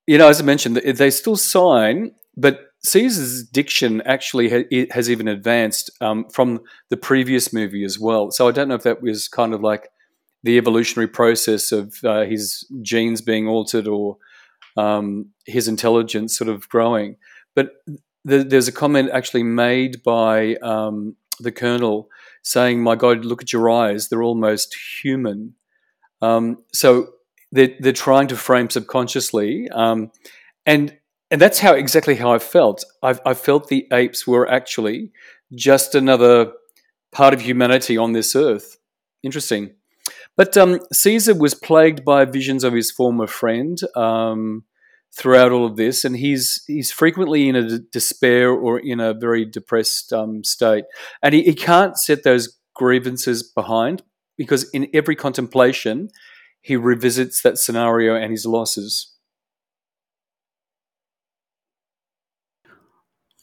you 0.06 0.18
know, 0.18 0.28
as 0.28 0.42
I 0.42 0.44
mentioned, 0.44 0.78
they 0.78 0.92
they 0.92 1.10
still 1.10 1.36
sign, 1.36 2.12
but 2.36 2.67
Caesar's 2.88 3.44
diction 3.44 4.02
actually 4.02 4.50
ha- 4.50 4.88
has 4.92 5.10
even 5.10 5.28
advanced 5.28 5.90
um, 6.02 6.30
from 6.30 6.62
the 6.90 6.98
previous 6.98 7.52
movie 7.54 7.84
as 7.84 8.00
well. 8.00 8.32
So 8.32 8.48
I 8.48 8.52
don't 8.52 8.68
know 8.68 8.76
if 8.76 8.84
that 8.84 9.02
was 9.02 9.28
kind 9.28 9.54
of 9.54 9.62
like 9.62 9.90
the 10.44 10.58
evolutionary 10.58 11.08
process 11.08 11.72
of 11.72 11.96
uh, 12.04 12.24
his 12.24 12.66
genes 12.82 13.22
being 13.22 13.48
altered 13.48 13.88
or 13.88 14.18
um, 14.78 15.32
his 15.46 15.68
intelligence 15.68 16.38
sort 16.38 16.50
of 16.50 16.70
growing. 16.70 17.18
But 17.56 17.72
th- 18.28 18.48
there's 18.48 18.68
a 18.68 18.72
comment 18.72 19.10
actually 19.12 19.44
made 19.44 20.04
by 20.04 20.56
um, 20.58 21.16
the 21.40 21.52
colonel 21.52 22.10
saying, 22.44 22.82
"My 22.82 22.96
God, 22.96 23.26
look 23.26 23.42
at 23.42 23.52
your 23.52 23.70
eyes; 23.70 24.08
they're 24.08 24.24
almost 24.24 24.76
human." 25.02 25.56
Um, 26.22 26.64
so 26.74 27.10
they're, 27.52 27.76
they're 27.80 27.92
trying 27.94 28.28
to 28.28 28.36
frame 28.36 28.70
subconsciously, 28.70 29.70
um, 29.70 30.12
and 30.66 30.98
and 31.30 31.42
that's 31.42 31.60
how 31.60 31.74
exactly 31.74 32.16
how 32.16 32.32
I 32.32 32.40
felt. 32.40 32.86
I, 33.04 33.18
I 33.26 33.34
felt 33.34 33.68
the 33.68 33.88
apes 33.92 34.26
were 34.26 34.50
actually 34.50 35.12
just 35.54 35.96
another 35.96 36.54
part 37.12 37.34
of 37.34 37.42
humanity 37.42 37.98
on 37.98 38.14
this 38.14 38.36
earth. 38.36 38.78
Interesting. 39.24 39.74
But 40.36 40.56
um, 40.56 40.80
Caesar 40.94 41.34
was 41.34 41.56
plagued 41.56 42.06
by 42.06 42.26
visions 42.26 42.64
of 42.64 42.74
his 42.74 42.92
former 42.92 43.28
friend 43.28 43.78
um, 43.96 44.64
throughout 45.12 45.52
all 45.52 45.66
of 45.66 45.76
this, 45.76 46.06
and 46.06 46.16
he's 46.16 46.64
he's 46.68 46.92
frequently 46.92 47.50
in 47.50 47.56
a 47.56 47.68
d- 47.68 47.86
despair 47.92 48.52
or 48.52 48.80
in 48.80 49.00
a 49.00 49.14
very 49.14 49.46
depressed 49.46 50.14
um, 50.14 50.44
state, 50.44 50.86
and 51.24 51.34
he, 51.34 51.44
he 51.44 51.56
can't 51.56 51.98
set 51.98 52.24
those 52.24 52.58
grievances 52.76 53.42
behind 53.42 54.04
because 54.38 54.70
in 54.70 54.88
every 54.94 55.16
contemplation, 55.16 56.10
he 56.62 56.76
revisits 56.76 57.42
that 57.42 57.58
scenario 57.58 58.16
and 58.16 58.32
his 58.32 58.46
losses. 58.46 59.17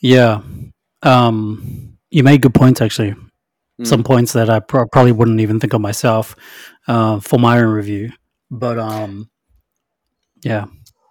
Yeah. 0.05 0.43
Um, 1.03 1.97
you 2.11 2.23
made 2.23 2.43
good 2.43 2.55
points, 2.55 2.81
actually. 2.83 3.15
Mm. 3.81 3.87
some 3.89 4.05
points 4.05 4.35
that 4.35 4.49
I 4.49 4.61
pro- 4.61 4.87
probably 4.87 5.11
wouldn't 5.11 5.41
even 5.41 5.59
think 5.59 5.73
of 5.73 5.81
myself 5.81 6.37
uh, 6.87 7.19
for 7.19 7.41
my 7.41 7.59
own 7.59 7.71
review. 7.71 8.13
But 8.49 8.79
um, 8.79 9.29
yeah, 10.43 10.67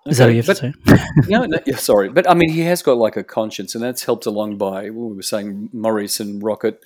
is 0.06 0.18
that 0.18 0.28
what 0.28 0.36
you 0.36 0.44
have 0.44 0.46
but- 0.46 0.58
to 0.58 0.74
say? 0.98 1.04
no, 1.28 1.46
no, 1.46 1.60
yeah, 1.66 1.76
sorry, 1.76 2.08
but 2.08 2.30
I 2.30 2.34
mean, 2.34 2.50
he 2.50 2.62
has 2.62 2.82
got 2.82 2.98
like 2.98 3.18
a 3.18 3.24
conscience, 3.24 3.76
and 3.76 3.84
that's 3.84 4.06
helped 4.06 4.26
along 4.26 4.58
by 4.58 4.90
what 4.92 5.10
we 5.10 5.16
were 5.16 5.22
saying, 5.22 5.72
Maurice 5.74 6.22
and 6.22 6.42
Rocket, 6.42 6.82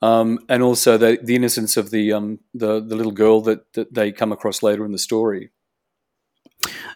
um, 0.00 0.38
and 0.48 0.62
also 0.62 0.96
the 0.96 1.18
the 1.22 1.34
innocence 1.34 1.76
of 1.76 1.90
the 1.90 2.10
um 2.14 2.38
the 2.54 2.80
the 2.80 2.96
little 2.96 3.12
girl 3.12 3.42
that, 3.42 3.70
that 3.74 3.92
they 3.92 4.12
come 4.12 4.32
across 4.32 4.62
later 4.62 4.86
in 4.86 4.92
the 4.92 4.98
story. 4.98 5.50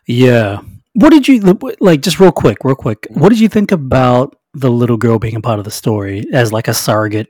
Yeah. 0.06 0.60
What 0.94 1.10
did 1.10 1.28
you 1.28 1.40
like? 1.80 2.00
Just 2.00 2.18
real 2.18 2.32
quick, 2.32 2.64
real 2.64 2.76
quick. 2.76 3.02
Mm-hmm. 3.02 3.20
What 3.20 3.28
did 3.28 3.40
you 3.40 3.48
think 3.48 3.72
about 3.72 4.36
the 4.54 4.70
little 4.70 4.96
girl 4.96 5.18
being 5.18 5.36
a 5.36 5.40
part 5.40 5.58
of 5.58 5.64
the 5.64 5.70
story 5.70 6.24
as 6.32 6.52
like 6.52 6.68
a 6.68 6.74
surrogate 6.74 7.28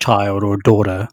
child 0.00 0.42
or 0.42 0.56
daughter? 0.56 1.08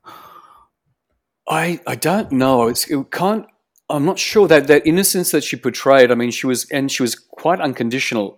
I 1.47 1.79
I 1.87 1.95
don't 1.95 2.31
know. 2.31 2.67
It's, 2.67 2.89
it 2.89 3.11
can't. 3.11 3.45
I'm 3.89 4.05
not 4.05 4.17
sure 4.17 4.47
that 4.47 4.67
that 4.67 4.85
innocence 4.85 5.31
that 5.31 5.43
she 5.43 5.57
portrayed. 5.57 6.11
I 6.11 6.15
mean, 6.15 6.31
she 6.31 6.47
was 6.47 6.69
and 6.71 6.91
she 6.91 7.03
was 7.03 7.15
quite 7.15 7.61
unconditional. 7.61 8.37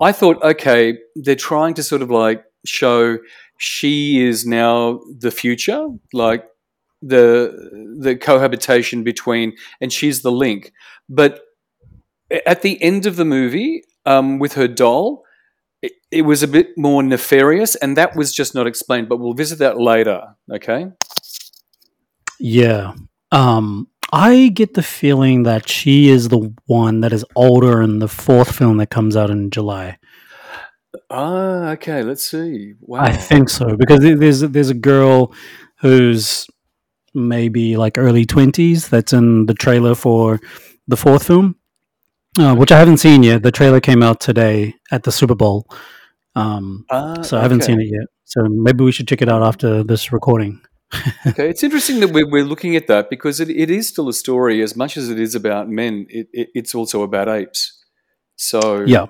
I 0.00 0.12
thought, 0.12 0.42
okay, 0.42 0.98
they're 1.14 1.34
trying 1.34 1.74
to 1.74 1.82
sort 1.82 2.02
of 2.02 2.10
like 2.10 2.44
show 2.64 3.18
she 3.58 4.24
is 4.24 4.46
now 4.46 5.00
the 5.18 5.30
future, 5.30 5.88
like 6.12 6.44
the 7.02 7.96
the 7.98 8.16
cohabitation 8.16 9.04
between, 9.04 9.54
and 9.80 9.92
she's 9.92 10.22
the 10.22 10.32
link. 10.32 10.72
But 11.08 11.42
at 12.46 12.62
the 12.62 12.82
end 12.82 13.06
of 13.06 13.16
the 13.16 13.24
movie, 13.24 13.84
um, 14.04 14.38
with 14.38 14.54
her 14.54 14.68
doll, 14.68 15.25
it, 15.82 15.92
it 16.10 16.22
was 16.22 16.42
a 16.42 16.48
bit 16.48 16.68
more 16.76 17.02
nefarious, 17.02 17.74
and 17.76 17.96
that 17.96 18.16
was 18.16 18.32
just 18.34 18.54
not 18.54 18.66
explained. 18.66 19.08
But 19.08 19.18
we'll 19.18 19.34
visit 19.34 19.58
that 19.58 19.78
later. 19.80 20.34
Okay. 20.52 20.86
Yeah. 22.38 22.94
Um, 23.32 23.88
I 24.12 24.48
get 24.48 24.74
the 24.74 24.82
feeling 24.82 25.42
that 25.44 25.68
she 25.68 26.08
is 26.08 26.28
the 26.28 26.54
one 26.66 27.00
that 27.00 27.12
is 27.12 27.24
older 27.34 27.82
in 27.82 27.98
the 27.98 28.08
fourth 28.08 28.54
film 28.54 28.76
that 28.78 28.90
comes 28.90 29.16
out 29.16 29.30
in 29.30 29.50
July. 29.50 29.98
Ah, 31.10 31.70
okay. 31.70 32.02
Let's 32.02 32.24
see. 32.28 32.74
Wow. 32.80 33.02
I 33.02 33.12
think 33.12 33.48
so 33.48 33.76
because 33.76 34.00
there- 34.00 34.16
there's 34.16 34.40
there's 34.40 34.70
a 34.70 34.74
girl 34.74 35.32
who's 35.80 36.46
maybe 37.14 37.76
like 37.76 37.98
early 37.98 38.24
twenties 38.26 38.88
that's 38.88 39.12
in 39.12 39.46
the 39.46 39.54
trailer 39.54 39.94
for 39.94 40.40
the 40.88 40.96
fourth 40.96 41.26
film, 41.26 41.56
uh, 42.38 42.54
which 42.54 42.72
I 42.72 42.78
haven't 42.78 42.98
seen 42.98 43.22
yet. 43.22 43.42
The 43.42 43.50
trailer 43.52 43.80
came 43.80 44.02
out 44.02 44.20
today 44.20 44.74
at 44.90 45.02
the 45.04 45.12
Super 45.12 45.34
Bowl, 45.34 45.66
um, 46.34 46.84
Ah, 46.90 47.22
so 47.22 47.38
I 47.38 47.42
haven't 47.42 47.62
okay. 47.62 47.72
seen 47.72 47.80
it 47.80 47.88
yet. 47.90 48.06
So 48.24 48.42
maybe 48.48 48.84
we 48.84 48.92
should 48.92 49.08
check 49.08 49.22
it 49.22 49.28
out 49.28 49.42
after 49.42 49.82
this 49.82 50.12
recording. 50.12 50.60
Okay, 51.26 51.50
it's 51.50 51.64
interesting 51.64 51.98
that 52.00 52.12
we're, 52.12 52.30
we're 52.30 52.44
looking 52.44 52.76
at 52.76 52.86
that 52.86 53.10
because 53.10 53.40
it, 53.40 53.50
it 53.50 53.70
is 53.70 53.88
still 53.88 54.08
a 54.08 54.12
story 54.12 54.62
as 54.62 54.76
much 54.76 54.96
as 54.96 55.10
it 55.10 55.18
is 55.18 55.34
about 55.34 55.68
men. 55.68 56.06
It, 56.08 56.28
it, 56.32 56.48
it's 56.54 56.74
also 56.74 57.02
about 57.02 57.28
apes. 57.28 57.84
So 58.36 58.84
Yeah, 58.86 59.06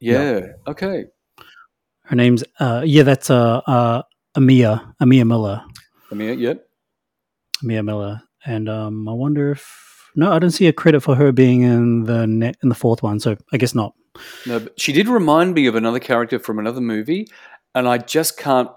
yeah, 0.00 0.40
okay. 0.66 1.04
her 2.04 2.16
name's 2.16 2.42
uh, 2.58 2.82
yeah, 2.84 3.04
that's 3.04 3.30
uh, 3.30 3.58
uh, 3.66 4.02
Amiah 4.34 4.78
Amiah 5.00 5.24
Miller. 5.24 5.62
Amiah, 6.10 6.34
yep. 6.34 6.66
Mia 7.62 7.82
Miller, 7.84 8.22
and 8.44 8.68
um, 8.68 9.08
I 9.08 9.12
wonder 9.12 9.52
if 9.52 9.89
no, 10.16 10.32
I 10.32 10.38
don't 10.38 10.50
see 10.50 10.66
a 10.66 10.72
credit 10.72 11.00
for 11.00 11.14
her 11.16 11.32
being 11.32 11.62
in 11.62 12.04
the 12.04 12.26
net 12.26 12.56
in 12.62 12.68
the 12.68 12.74
fourth 12.74 13.02
one. 13.02 13.20
So 13.20 13.36
I 13.52 13.56
guess 13.56 13.74
not. 13.74 13.94
No, 14.46 14.60
but 14.60 14.78
she 14.80 14.92
did 14.92 15.08
remind 15.08 15.54
me 15.54 15.66
of 15.66 15.74
another 15.74 16.00
character 16.00 16.38
from 16.38 16.58
another 16.58 16.80
movie, 16.80 17.28
and 17.74 17.86
I 17.88 17.98
just 17.98 18.36
can't 18.36 18.70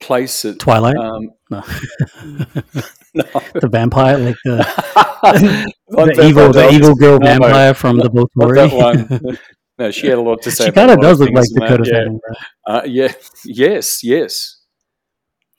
place 0.00 0.44
it. 0.44 0.58
Twilight, 0.58 0.96
Um, 0.96 1.30
no, 1.50 1.60
no. 3.14 3.24
the 3.54 3.68
vampire, 3.70 4.18
like 4.18 4.36
the, 4.44 4.56
the 5.88 6.26
evil, 6.26 6.52
the 6.52 6.70
evil 6.70 6.94
girl 6.94 7.18
No, 7.18 7.26
vampire 7.26 7.74
from 7.74 7.98
the 7.98 8.10
book 8.10 8.30
Not 8.36 8.54
that 8.54 8.72
one. 8.72 9.38
No, 9.78 9.90
she 9.92 10.08
had 10.08 10.18
a 10.18 10.20
lot 10.20 10.42
to 10.42 10.50
say. 10.50 10.66
she 10.66 10.72
kind 10.72 10.90
of 10.90 11.00
does 11.00 11.20
look 11.20 11.30
like 11.30 11.46
Dakota 11.54 11.84
that, 11.84 12.20
yeah. 12.66 12.74
Uh, 12.74 12.82
yeah. 12.84 13.12
Yes. 13.44 14.02
Yes. 14.02 14.56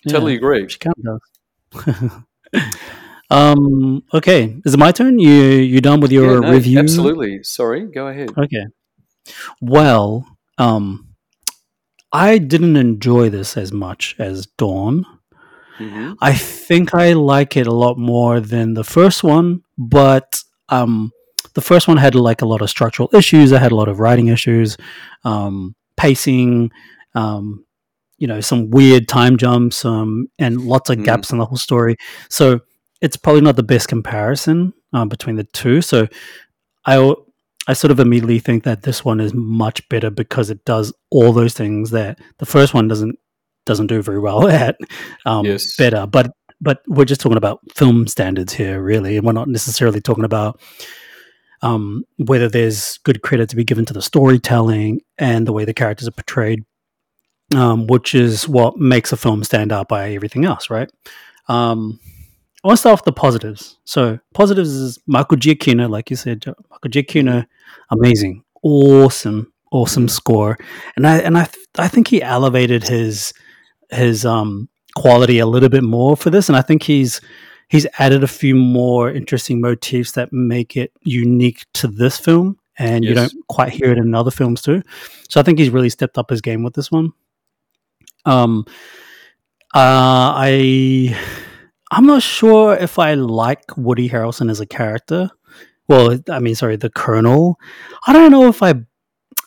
Yeah, 0.03 0.11
Totally 0.13 0.35
agree. 0.35 0.67
She 0.67 0.77
kind 0.77 0.95
of 1.07 1.21
does. 2.53 2.61
Um. 3.29 4.03
Okay. 4.13 4.57
Is 4.65 4.73
it 4.73 4.77
my 4.79 4.91
turn? 4.91 5.19
You 5.19 5.31
you 5.33 5.81
done 5.81 5.99
with 6.01 6.11
your 6.11 6.33
Yeah, 6.33 6.39
no, 6.39 6.51
review? 6.53 6.79
Absolutely. 6.79 7.43
Sorry. 7.43 7.85
Go 7.85 8.07
ahead. 8.07 8.31
Okay. 8.37 8.65
Well, 9.61 10.25
um, 10.57 11.07
I 12.11 12.37
didn't 12.39 12.75
enjoy 12.77 13.29
this 13.29 13.57
as 13.57 13.71
much 13.71 14.15
as 14.19 14.47
Dawn. 14.57 15.05
hmm 15.77 16.13
I 16.21 16.33
think 16.33 16.93
I 16.93 17.13
like 17.13 17.55
it 17.57 17.67
a 17.67 17.73
lot 17.73 17.97
more 17.97 18.39
than 18.39 18.73
the 18.73 18.83
first 18.83 19.23
one, 19.23 19.61
but 19.77 20.41
um, 20.69 21.11
the 21.53 21.61
first 21.61 21.87
one 21.87 21.97
had 21.97 22.15
like 22.15 22.41
a 22.41 22.45
lot 22.45 22.61
of 22.61 22.69
structural 22.69 23.09
issues. 23.13 23.53
I 23.53 23.59
had 23.59 23.71
a 23.71 23.75
lot 23.75 23.87
of 23.87 23.99
writing 23.99 24.27
issues, 24.27 24.77
um, 25.23 25.75
pacing, 25.97 26.71
um, 27.15 27.65
you 28.17 28.27
know, 28.27 28.41
some 28.41 28.69
weird 28.71 29.07
time 29.07 29.37
jumps, 29.37 29.85
um, 29.85 30.27
and 30.39 30.61
lots 30.61 30.89
of 30.89 30.97
Mm. 30.97 31.05
gaps 31.05 31.31
in 31.31 31.37
the 31.37 31.45
whole 31.45 31.57
story. 31.57 31.95
So 32.29 32.59
it's 33.01 33.17
probably 33.17 33.41
not 33.41 33.55
the 33.55 33.63
best 33.63 33.87
comparison 33.87 34.73
um, 34.93 35.09
between 35.09 35.35
the 35.35 35.43
two. 35.45 35.81
So 35.81 36.07
I 36.85 37.13
I 37.67 37.73
sort 37.73 37.91
of 37.91 37.99
immediately 37.99 38.39
think 38.39 38.63
that 38.63 38.81
this 38.83 39.05
one 39.05 39.19
is 39.19 39.33
much 39.33 39.87
better 39.89 40.09
because 40.09 40.49
it 40.49 40.65
does 40.65 40.91
all 41.11 41.31
those 41.33 41.53
things 41.53 41.91
that 41.91 42.19
the 42.39 42.45
first 42.45 42.73
one 42.73 42.87
doesn't 42.87 43.17
doesn't 43.65 43.87
do 43.87 44.01
very 44.01 44.19
well 44.19 44.47
at. 44.49 44.77
Um, 45.25 45.45
Yes. 45.45 45.75
better, 45.77 46.05
but 46.07 46.31
but 46.61 46.81
we're 46.87 47.05
just 47.05 47.21
talking 47.21 47.37
about 47.37 47.59
film 47.73 48.07
standards 48.07 48.53
here, 48.53 48.81
really, 48.81 49.17
and 49.17 49.25
we're 49.25 49.33
not 49.33 49.47
necessarily 49.47 50.01
talking 50.01 50.25
about 50.25 50.59
um, 51.61 52.03
whether 52.17 52.49
there's 52.49 52.97
good 52.99 53.21
credit 53.21 53.49
to 53.49 53.55
be 53.55 53.63
given 53.63 53.85
to 53.85 53.93
the 53.93 54.01
storytelling 54.01 55.01
and 55.17 55.45
the 55.47 55.53
way 55.53 55.65
the 55.65 55.73
characters 55.73 56.07
are 56.07 56.11
portrayed, 56.11 56.63
um, 57.55 57.87
which 57.87 58.15
is 58.15 58.47
what 58.47 58.77
makes 58.77 59.11
a 59.11 59.17
film 59.17 59.43
stand 59.43 59.71
out 59.71 59.87
by 59.87 60.11
everything 60.11 60.45
else, 60.45 60.69
right? 60.69 60.89
Um, 61.47 61.99
I 62.63 62.67
want 62.67 62.77
to 62.77 62.79
start 62.81 62.93
off 62.93 63.05
the 63.05 63.13
positives. 63.13 63.77
So 63.85 64.19
positives 64.33 64.69
is 64.71 64.99
Michael 65.07 65.37
Giacchino, 65.37 65.89
like 65.89 66.09
you 66.09 66.17
said, 66.17 66.45
Michael 66.69 66.89
Giacchino, 66.89 67.45
amazing, 67.89 68.43
awesome, 68.63 69.53
awesome 69.71 70.09
score, 70.09 70.57
and 70.97 71.07
I 71.07 71.19
and 71.19 71.37
I 71.37 71.45
th- 71.45 71.67
I 71.77 71.87
think 71.87 72.09
he 72.09 72.21
elevated 72.21 72.87
his 72.87 73.33
his 73.91 74.25
um 74.25 74.67
quality 74.95 75.39
a 75.39 75.45
little 75.45 75.69
bit 75.69 75.83
more 75.83 76.17
for 76.17 76.29
this, 76.29 76.49
and 76.49 76.57
I 76.57 76.61
think 76.61 76.83
he's 76.83 77.21
he's 77.69 77.87
added 77.97 78.23
a 78.23 78.27
few 78.27 78.55
more 78.55 79.09
interesting 79.09 79.61
motifs 79.61 80.11
that 80.13 80.33
make 80.33 80.75
it 80.75 80.91
unique 81.03 81.65
to 81.75 81.87
this 81.87 82.17
film, 82.17 82.59
and 82.77 83.05
you 83.05 83.13
don't 83.13 83.33
quite 83.47 83.71
hear 83.71 83.91
it 83.91 83.97
in 83.97 84.13
other 84.13 84.31
films 84.31 84.61
too. 84.61 84.81
So 85.29 85.39
I 85.39 85.43
think 85.43 85.59
he's 85.59 85.69
really 85.69 85.89
stepped 85.89 86.17
up 86.17 86.29
his 86.29 86.41
game 86.41 86.63
with 86.63 86.73
this 86.73 86.91
one. 86.91 87.13
Um, 88.25 88.65
uh, 89.73 90.35
I 90.35 91.17
I'm 91.91 92.05
not 92.05 92.21
sure 92.21 92.75
if 92.75 92.99
I 92.99 93.15
like 93.15 93.77
Woody 93.77 94.09
Harrelson 94.09 94.49
as 94.49 94.59
a 94.59 94.65
character. 94.65 95.31
Well, 95.87 96.19
I 96.29 96.39
mean, 96.39 96.55
sorry, 96.55 96.75
the 96.75 96.89
Colonel. 96.89 97.59
I 98.05 98.13
don't 98.13 98.31
know 98.31 98.47
if 98.47 98.61
I. 98.61 98.75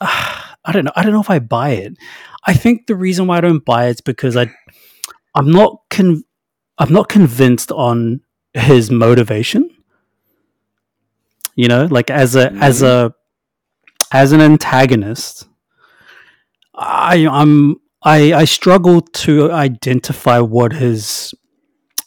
I 0.65 0.71
don't 0.71 0.85
know. 0.85 0.93
I 0.95 1.03
don't 1.03 1.13
know 1.13 1.21
if 1.21 1.31
I 1.31 1.39
buy 1.41 1.71
it. 1.71 1.95
I 2.47 2.55
think 2.55 2.87
the 2.87 2.97
reason 2.97 3.27
why 3.27 3.39
I 3.39 3.41
don't 3.41 3.65
buy 3.65 3.87
it 3.87 3.91
is 3.91 4.01
because 4.01 4.37
I, 4.37 4.53
I'm 5.35 5.51
not 5.51 5.79
con, 5.91 6.23
I'm 6.79 6.93
not 6.93 7.09
convinced 7.09 7.73
on 7.73 8.21
his 8.55 8.91
motivation. 8.91 9.71
You 11.55 11.69
know, 11.69 11.87
like 11.91 12.11
as 12.11 12.35
a 12.35 12.53
as 12.55 12.83
a 12.83 13.15
as 14.13 14.33
an 14.33 14.41
antagonist, 14.41 15.47
I 16.75 17.27
I'm 17.31 17.77
I 18.03 18.33
I 18.33 18.45
struggle 18.45 19.01
to 19.01 19.53
identify 19.53 20.39
what 20.39 20.73
his 20.73 21.35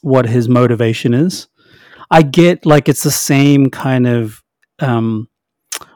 what 0.05 0.27
his 0.27 0.47
motivation 0.47 1.15
is. 1.15 1.47
I 2.11 2.21
get 2.21 2.63
like 2.63 2.87
it's 2.87 3.01
the 3.01 3.09
same 3.09 3.71
kind 3.71 4.05
of 4.05 4.43
um, 4.77 5.27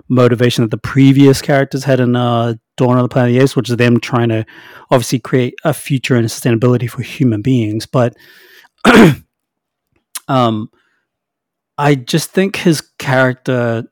motivation 0.10 0.64
that 0.64 0.72
the 0.72 0.80
previous 0.80 1.44
characters 1.44 1.84
had 1.84 2.00
in 2.00 2.16
uh, 2.16 2.56
Dawn 2.76 2.98
of 2.98 3.04
the 3.04 3.10
Planet 3.10 3.30
of 3.30 3.36
the 3.36 3.44
Apes, 3.44 3.56
which 3.56 3.70
is 3.70 3.78
them 3.78 4.00
trying 4.00 4.30
to 4.30 4.48
obviously 4.90 5.20
create 5.20 5.54
a 5.64 5.76
future 5.76 6.16
and 6.16 6.26
sustainability 6.26 6.90
for 6.90 7.04
human 7.04 7.44
beings. 7.44 7.86
But 7.86 8.18
um, 10.28 10.72
I 11.78 11.94
just 11.94 12.32
think 12.32 12.56
his 12.56 12.82
character 12.98 13.84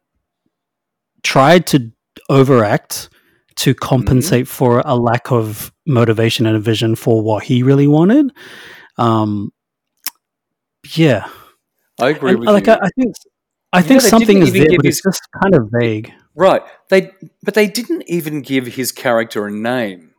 tried 1.21 1.67
to 1.67 1.91
overact 2.27 3.09
to 3.57 3.75
compensate 3.75 4.47
for 4.47 4.81
a 4.83 4.95
lack 4.95 5.31
of 5.31 5.71
motivation 5.85 6.47
and 6.47 6.55
a 6.55 6.59
vision 6.59 6.95
for 6.95 7.21
what 7.21 7.43
he 7.43 7.61
really 7.61 7.87
wanted. 7.87 8.31
Um, 8.97 9.51
yeah, 10.95 11.29
I 11.99 12.09
agree 12.09 12.31
and, 12.31 12.39
with 12.39 12.49
like 12.49 12.67
you. 12.67 12.73
I, 12.73 12.79
I 12.83 12.89
think 12.97 13.15
I 13.73 13.81
think 13.81 14.01
they 14.01 14.09
something 14.09 14.41
is 14.41 14.53
there, 14.53 14.65
but 14.75 14.85
his- 14.85 14.97
it's 14.97 15.03
just 15.03 15.21
kind 15.41 15.55
of 15.55 15.69
vague. 15.71 16.11
Right. 16.35 16.61
They 16.89 17.11
but 17.43 17.55
they 17.55 17.67
didn't 17.67 18.03
even 18.07 18.41
give 18.41 18.67
his 18.67 18.91
character 18.91 19.47
a 19.47 19.51
name. 19.51 20.11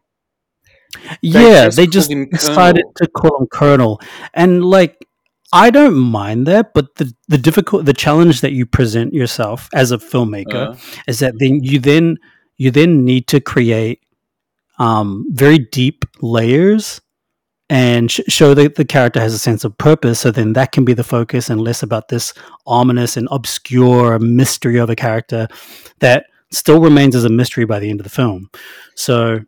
yeah, 1.23 1.67
just 1.67 1.77
they 1.77 1.87
just 1.87 2.11
decided 2.11 2.83
Colonel. 2.83 2.93
to 2.97 3.07
call 3.09 3.41
him 3.41 3.47
Colonel, 3.47 4.01
and 4.35 4.65
like 4.65 4.99
I 5.53 5.71
don't 5.71 5.95
mind 5.95 6.47
that, 6.47 6.75
but 6.75 6.97
the 6.97 7.13
the 7.29 7.39
difficult 7.39 7.85
the 7.85 7.93
challenge 7.93 8.41
that 8.41 8.53
you 8.53 8.67
present 8.67 9.15
yourself 9.15 9.69
as 9.73 9.93
a 9.93 9.99
filmmaker 9.99 10.75
Uh, 10.75 10.77
is 11.07 11.21
that 11.21 11.35
then 11.39 11.63
you 11.63 11.79
then 11.79 12.17
you 12.57 12.71
then 12.71 13.05
need 13.05 13.29
to 13.29 13.41
create 13.41 14.01
um, 14.79 15.27
very 15.31 15.59
deep 15.59 16.05
layers 16.21 17.01
and 17.71 18.11
sh- 18.11 18.21
show 18.29 18.55
that 18.55 18.75
the 18.77 18.85
character 18.85 19.21
has 19.21 19.35
a 19.35 19.39
sense 19.39 19.65
of 19.65 19.77
purpose. 19.79 20.21
So 20.21 20.31
then 20.31 20.53
that 20.55 20.73
can 20.73 20.85
be 20.85 20.95
the 20.95 21.05
focus, 21.05 21.51
and 21.51 21.61
less 21.61 21.83
about 21.83 22.09
this 22.09 22.33
ominous 22.67 23.17
and 23.17 23.29
obscure 23.31 24.19
mystery 24.19 24.79
of 24.79 24.91
a 24.91 24.97
character 24.97 25.49
that 26.01 26.27
still 26.51 26.81
remains 26.81 27.15
as 27.15 27.25
a 27.25 27.29
mystery 27.29 27.65
by 27.67 27.79
the 27.79 27.91
end 27.91 28.01
of 28.01 28.05
the 28.05 28.11
film. 28.11 28.49
So 28.95 29.41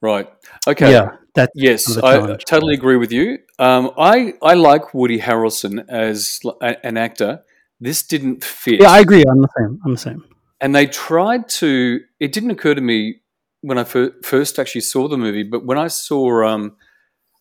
right. 0.00 0.28
Okay. 0.66 0.90
yeah, 0.90 1.10
that 1.34 1.50
Yes, 1.54 1.96
I 1.98 2.36
totally 2.46 2.74
agree 2.74 2.96
with 2.96 3.12
you. 3.12 3.38
Um, 3.58 3.92
I 3.96 4.34
I 4.42 4.54
like 4.54 4.92
Woody 4.94 5.20
Harrelson 5.20 5.84
as 5.88 6.40
a- 6.60 6.84
an 6.86 6.96
actor. 6.96 7.42
This 7.80 8.02
didn't 8.02 8.42
fit. 8.42 8.80
yeah, 8.80 8.90
I 8.90 8.98
agree. 8.98 9.22
I'm 9.28 9.40
the 9.40 9.48
same. 9.56 9.80
I'm 9.84 9.92
the 9.92 9.98
same. 9.98 10.24
and 10.60 10.74
they 10.74 10.86
tried 10.86 11.48
to. 11.60 12.00
It 12.18 12.32
didn't 12.32 12.50
occur 12.50 12.74
to 12.74 12.80
me 12.80 13.20
when 13.60 13.78
I 13.78 13.84
fir- 13.84 14.14
first 14.24 14.58
actually 14.58 14.80
saw 14.80 15.06
the 15.06 15.16
movie, 15.16 15.44
but 15.44 15.64
when 15.64 15.78
I 15.78 15.86
saw 15.86 16.44
um, 16.44 16.76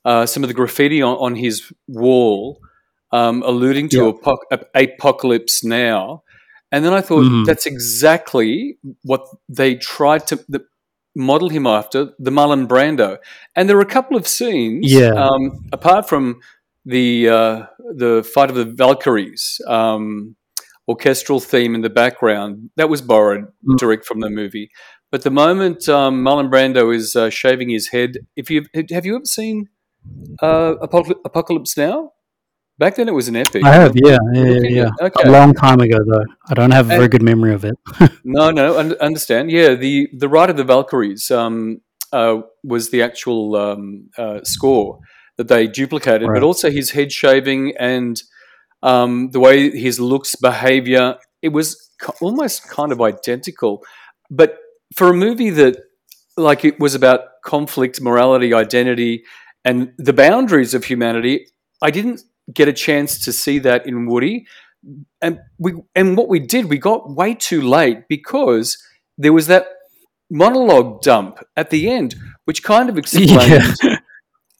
uh, 0.09 0.25
some 0.25 0.43
of 0.43 0.47
the 0.49 0.53
graffiti 0.61 1.01
on, 1.09 1.15
on 1.27 1.33
his 1.35 1.55
wall, 1.87 2.59
um, 3.11 3.43
alluding 3.51 3.87
to 3.89 3.97
Yeah. 3.97 4.11
apoc- 4.13 4.63
apocalypse 4.83 5.63
now, 5.63 6.23
and 6.71 6.79
then 6.83 6.93
I 6.99 7.01
thought 7.07 7.25
Mhm. 7.25 7.45
that's 7.49 7.65
exactly 7.65 8.77
what 9.11 9.23
they 9.59 9.75
tried 9.75 10.23
to 10.27 10.35
the, 10.53 10.61
model 11.15 11.49
him 11.49 11.65
after, 11.65 11.99
the 12.25 12.31
Marlon 12.37 12.67
Brando. 12.67 13.17
And 13.55 13.63
there 13.67 13.75
were 13.79 13.87
a 13.91 13.95
couple 13.97 14.15
of 14.17 14.25
scenes, 14.27 14.91
Yeah. 14.99 15.13
um, 15.25 15.41
apart 15.71 16.07
from 16.11 16.23
the 16.85 17.27
uh, 17.39 17.55
the 18.03 18.13
fight 18.33 18.49
of 18.51 18.55
the 18.55 18.65
Valkyries. 18.83 19.43
Um, 19.67 20.35
orchestral 20.89 21.41
theme 21.41 21.75
in 21.75 21.81
the 21.81 21.89
background 22.03 22.69
that 22.77 22.87
was 22.89 23.01
borrowed 23.01 23.43
Mm. 23.67 23.77
direct 23.77 24.05
from 24.05 24.19
the 24.21 24.29
movie. 24.29 24.69
But 25.11 25.23
the 25.23 25.31
moment 25.43 25.89
um, 25.89 26.23
Marlon 26.25 26.49
Brando 26.53 26.95
is 26.95 27.13
uh, 27.15 27.29
shaving 27.29 27.69
his 27.69 27.85
head, 27.95 28.11
if 28.41 28.49
you 28.49 28.59
have 28.93 29.05
you 29.05 29.15
ever 29.17 29.25
seen 29.25 29.67
uh, 30.41 30.75
Apocalypse, 31.25 31.77
Now? 31.77 32.11
Back 32.79 32.95
then, 32.95 33.09
it 33.09 33.13
was 33.13 33.27
an 33.27 33.35
epic. 33.35 33.63
I 33.65 33.73
have, 33.73 33.93
yeah, 33.95 34.17
yeah, 34.33 34.43
yeah. 34.43 34.69
Yeah. 34.69 34.89
okay. 35.01 35.27
A 35.27 35.31
long 35.31 35.55
time 35.55 35.79
ago, 35.79 35.97
though. 36.07 36.23
I 36.47 36.53
don't 36.53 36.69
have 36.69 36.85
a 36.85 36.89
very 36.89 37.03
And- 37.05 37.11
good 37.11 37.23
memory 37.23 37.53
of 37.55 37.65
it. 37.65 37.75
No, 38.23 38.51
no, 38.51 38.77
un- 38.77 38.95
understand. 39.01 39.49
Yeah, 39.49 39.73
the 39.73 40.07
the 40.15 40.29
Ride 40.29 40.51
of 40.51 40.57
the 40.57 40.63
Valkyries 40.63 41.31
um, 41.31 41.81
uh, 42.13 42.41
was 42.63 42.91
the 42.91 43.01
actual 43.01 43.55
um, 43.55 44.09
uh, 44.17 44.41
score 44.43 44.99
that 45.37 45.47
they 45.47 45.65
duplicated, 45.65 46.27
Right. 46.27 46.35
but 46.35 46.43
also 46.43 46.69
his 46.69 46.91
head 46.91 47.11
shaving 47.11 47.73
and 47.79 48.21
um, 48.83 49.31
the 49.31 49.39
way 49.39 49.71
his 49.71 49.99
looks, 49.99 50.35
behavior, 50.35 51.15
it 51.41 51.49
was 51.49 51.67
ki- 51.99 52.13
almost 52.21 52.69
kind 52.69 52.91
of 52.91 53.01
identical. 53.01 53.81
But 54.29 54.57
for 54.95 55.09
a 55.09 55.13
movie 55.15 55.49
that, 55.49 55.77
like, 56.37 56.63
it 56.63 56.79
was 56.79 56.93
about 56.93 57.21
conflict, 57.43 57.99
morality, 58.01 58.53
identity, 58.53 59.23
and 59.67 59.77
the 60.09 60.13
boundaries 60.13 60.73
of 60.73 60.81
humanity, 60.85 61.35
I 61.81 61.89
didn't 61.91 62.19
get 62.53 62.67
a 62.67 62.73
chance 62.73 63.11
to 63.25 63.31
see 63.33 63.59
that 63.59 63.85
in 63.89 64.05
Woody 64.07 64.37
and 65.21 65.39
we 65.57 65.71
and 65.99 66.15
what 66.17 66.29
we 66.29 66.39
did 66.39 66.63
we 66.69 66.77
got 66.77 66.99
way 67.19 67.33
too 67.49 67.61
late 67.77 67.99
because 68.07 68.77
there 69.23 69.33
was 69.33 69.47
that 69.47 69.65
monologue 70.29 71.01
dump 71.01 71.39
at 71.55 71.69
the 71.69 71.89
end 71.89 72.15
which 72.45 72.63
kind 72.63 72.89
of 72.89 72.97
explained 73.01 73.75
Yeah. 73.83 73.97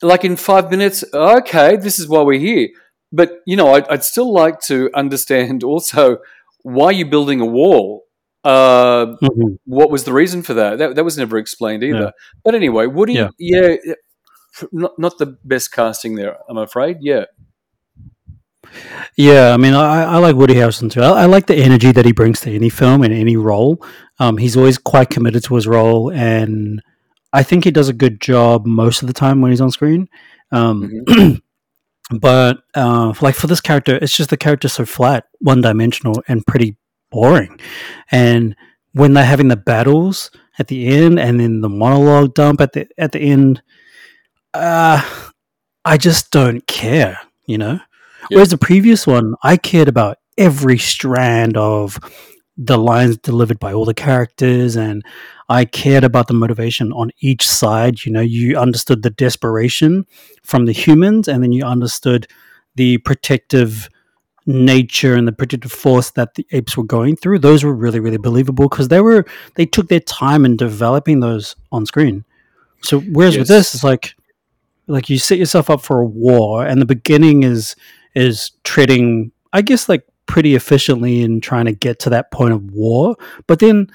like 0.02 0.24
in 0.26 0.36
five 0.36 0.70
minutes 0.72 1.04
okay 1.14 1.78
this 1.78 2.00
is 2.00 2.08
why 2.08 2.22
we're 2.24 2.40
here 2.40 2.70
but 3.12 3.30
you 3.46 3.56
know 3.56 3.74
I'd, 3.76 3.88
I'd 3.90 4.04
still 4.04 4.32
like 4.34 4.60
to 4.72 4.90
understand 4.94 5.64
also 5.72 6.18
why 6.64 6.92
you're 6.92 7.08
building 7.16 7.40
a 7.42 7.46
wall 7.60 8.04
uh, 8.44 9.06
Mhm. 9.22 9.58
what 9.66 9.90
was 9.92 10.04
the 10.06 10.14
reason 10.14 10.42
for 10.42 10.54
that 10.56 10.78
that, 10.80 10.96
that 10.96 11.04
was 11.04 11.18
never 11.18 11.38
explained 11.38 11.84
either 11.84 12.00
Yeah. 12.06 12.12
but 12.44 12.56
anyway 12.56 12.86
woody 12.88 13.14
Yeah. 13.14 13.30
yeah, 13.40 13.76
not, 14.72 14.98
not 14.98 15.18
the 15.18 15.38
best 15.44 15.72
casting 15.72 16.16
there 16.16 16.38
i'm 16.50 16.58
afraid 16.58 16.98
yeah 17.02 17.26
Yeah, 19.16 19.54
I 19.54 19.58
mean, 19.58 19.74
I, 19.74 20.04
I 20.04 20.18
like 20.18 20.36
Woody 20.36 20.56
Harrelson 20.56 20.92
too. 20.92 21.02
I, 21.02 21.24
I 21.24 21.26
like 21.26 21.48
the 21.48 21.56
energy 21.56 21.92
that 21.92 22.06
he 22.06 22.12
brings 22.12 22.42
to 22.42 22.54
any 22.54 22.70
film 22.70 23.02
and 23.02 23.14
any 23.14 23.38
role. 23.38 23.84
Um, 24.20 24.38
he's 24.38 24.58
always 24.58 24.78
quite 24.78 25.10
committed 25.10 25.44
to 25.46 25.56
his 25.56 25.68
role, 25.68 26.12
and 26.12 26.82
I 27.34 27.44
think 27.44 27.64
he 27.64 27.72
does 27.72 27.90
a 27.90 27.94
good 27.94 28.20
job 28.20 28.66
most 28.66 29.02
of 29.02 29.08
the 29.08 29.14
time 29.14 29.42
when 29.42 29.52
he's 29.52 29.62
on 29.62 29.72
screen. 29.72 30.10
Um, 30.52 31.04
but 32.20 32.60
uh, 32.76 33.14
like 33.22 33.36
for 33.36 33.48
this 33.48 33.62
character, 33.62 33.98
it's 34.02 34.16
just 34.16 34.30
the 34.30 34.38
character's 34.38 34.74
so 34.74 34.86
flat, 34.86 35.26
one 35.40 35.62
dimensional, 35.62 36.22
and 36.28 36.46
pretty 36.46 36.78
boring. 37.12 37.60
And 38.12 38.56
when 38.94 39.14
they're 39.14 39.26
having 39.26 39.48
the 39.48 39.56
battles 39.58 40.32
at 40.60 40.68
the 40.68 40.88
end, 40.88 41.20
and 41.20 41.40
then 41.40 41.62
the 41.62 41.70
monologue 41.70 42.34
dump 42.34 42.62
at 42.62 42.74
the 42.74 42.88
at 42.98 43.12
the 43.12 43.20
end, 43.20 43.62
uh, 44.54 45.02
I 45.86 45.98
just 45.98 46.32
don't 46.32 46.66
care. 46.68 47.20
You 47.46 47.58
know. 47.58 47.80
Yeah. 48.30 48.38
Whereas 48.38 48.50
the 48.50 48.58
previous 48.58 49.08
one, 49.08 49.36
I 49.44 49.58
cared 49.58 49.88
about 49.88 50.18
every 50.38 50.78
strand 50.78 51.56
of 51.56 51.98
the 52.58 52.78
lines 52.78 53.18
delivered 53.18 53.60
by 53.60 53.72
all 53.72 53.86
the 53.86 53.94
characters, 53.94 54.76
and 54.76 55.04
I 55.48 55.66
cared 55.66 56.04
about 56.04 56.28
the 56.28 56.34
motivation 56.34 56.92
on 56.92 57.12
each 57.22 57.48
side. 57.48 58.04
You 58.06 58.12
know, 58.12 58.22
you 58.22 58.58
understood 58.58 59.04
the 59.04 59.10
desperation 59.10 60.06
from 60.44 60.66
the 60.66 60.74
humans, 60.74 61.28
and 61.28 61.42
then 61.44 61.52
you 61.52 61.64
understood 61.64 62.28
the 62.76 62.98
protective 63.00 63.90
nature 64.48 65.14
and 65.14 65.28
the 65.28 65.34
protective 65.34 65.72
force 65.72 66.12
that 66.12 66.36
the 66.36 66.48
apes 66.52 66.78
were 66.78 66.84
going 66.84 67.16
through. 67.18 67.40
Those 67.40 67.64
were 67.64 67.74
really, 67.76 68.00
really 68.00 68.18
believable 68.18 68.70
because 68.70 68.88
they 68.88 69.02
were 69.02 69.26
they 69.56 69.66
took 69.66 69.90
their 69.90 70.00
time 70.00 70.46
in 70.46 70.58
developing 70.58 71.20
those 71.20 71.56
on 71.72 71.86
screen. 71.86 72.24
So 72.82 73.02
whereas 73.02 73.38
with 73.38 73.48
this, 73.48 73.74
it's 73.76 73.84
like 73.84 74.16
like 74.88 75.10
you 75.10 75.18
set 75.20 75.38
yourself 75.38 75.70
up 75.70 75.82
for 75.82 76.00
a 76.00 76.06
war, 76.06 76.66
and 76.66 76.82
the 76.82 76.86
beginning 76.86 77.44
is 77.44 77.76
is 78.16 78.52
treading, 78.64 79.32
I 79.54 79.62
guess, 79.62 79.88
like 79.90 80.04
pretty 80.26 80.56
efficiently 80.56 81.22
in 81.22 81.40
trying 81.42 81.66
to 81.66 81.72
get 81.74 82.00
to 82.00 82.10
that 82.10 82.32
point 82.32 82.54
of 82.54 82.64
war. 82.72 83.16
But 83.48 83.60
then 83.60 83.88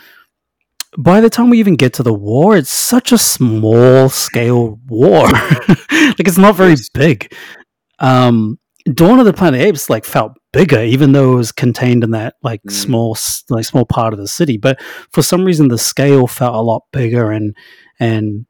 by 0.98 1.20
the 1.20 1.30
time 1.30 1.50
we 1.50 1.58
even 1.58 1.76
get 1.76 1.94
to 1.94 2.02
the 2.02 2.12
war, 2.12 2.56
it's 2.56 2.70
such 2.70 3.12
a 3.12 3.18
small 3.18 4.08
scale 4.08 4.78
war. 4.86 5.26
like 5.28 6.20
it's 6.28 6.38
not 6.38 6.54
very 6.56 6.76
big. 6.94 7.32
Um, 7.98 8.58
Dawn 8.94 9.18
of 9.20 9.24
the 9.26 9.32
Planet 9.32 9.60
of 9.60 9.62
the 9.62 9.68
Apes 9.68 9.88
like 9.88 10.04
felt 10.04 10.32
bigger, 10.52 10.82
even 10.82 11.12
though 11.12 11.32
it 11.32 11.36
was 11.36 11.52
contained 11.52 12.04
in 12.04 12.10
that 12.10 12.34
like 12.42 12.60
Mm. 12.64 12.72
small, 12.72 13.16
like 13.48 13.64
small 13.64 13.86
part 13.86 14.12
of 14.12 14.18
the 14.18 14.28
city. 14.28 14.56
But 14.58 14.80
for 15.10 15.22
some 15.22 15.44
reason, 15.44 15.68
the 15.68 15.78
scale 15.78 16.26
felt 16.26 16.54
a 16.54 16.60
lot 16.60 16.82
bigger 16.92 17.30
and 17.30 17.56
and 18.00 18.44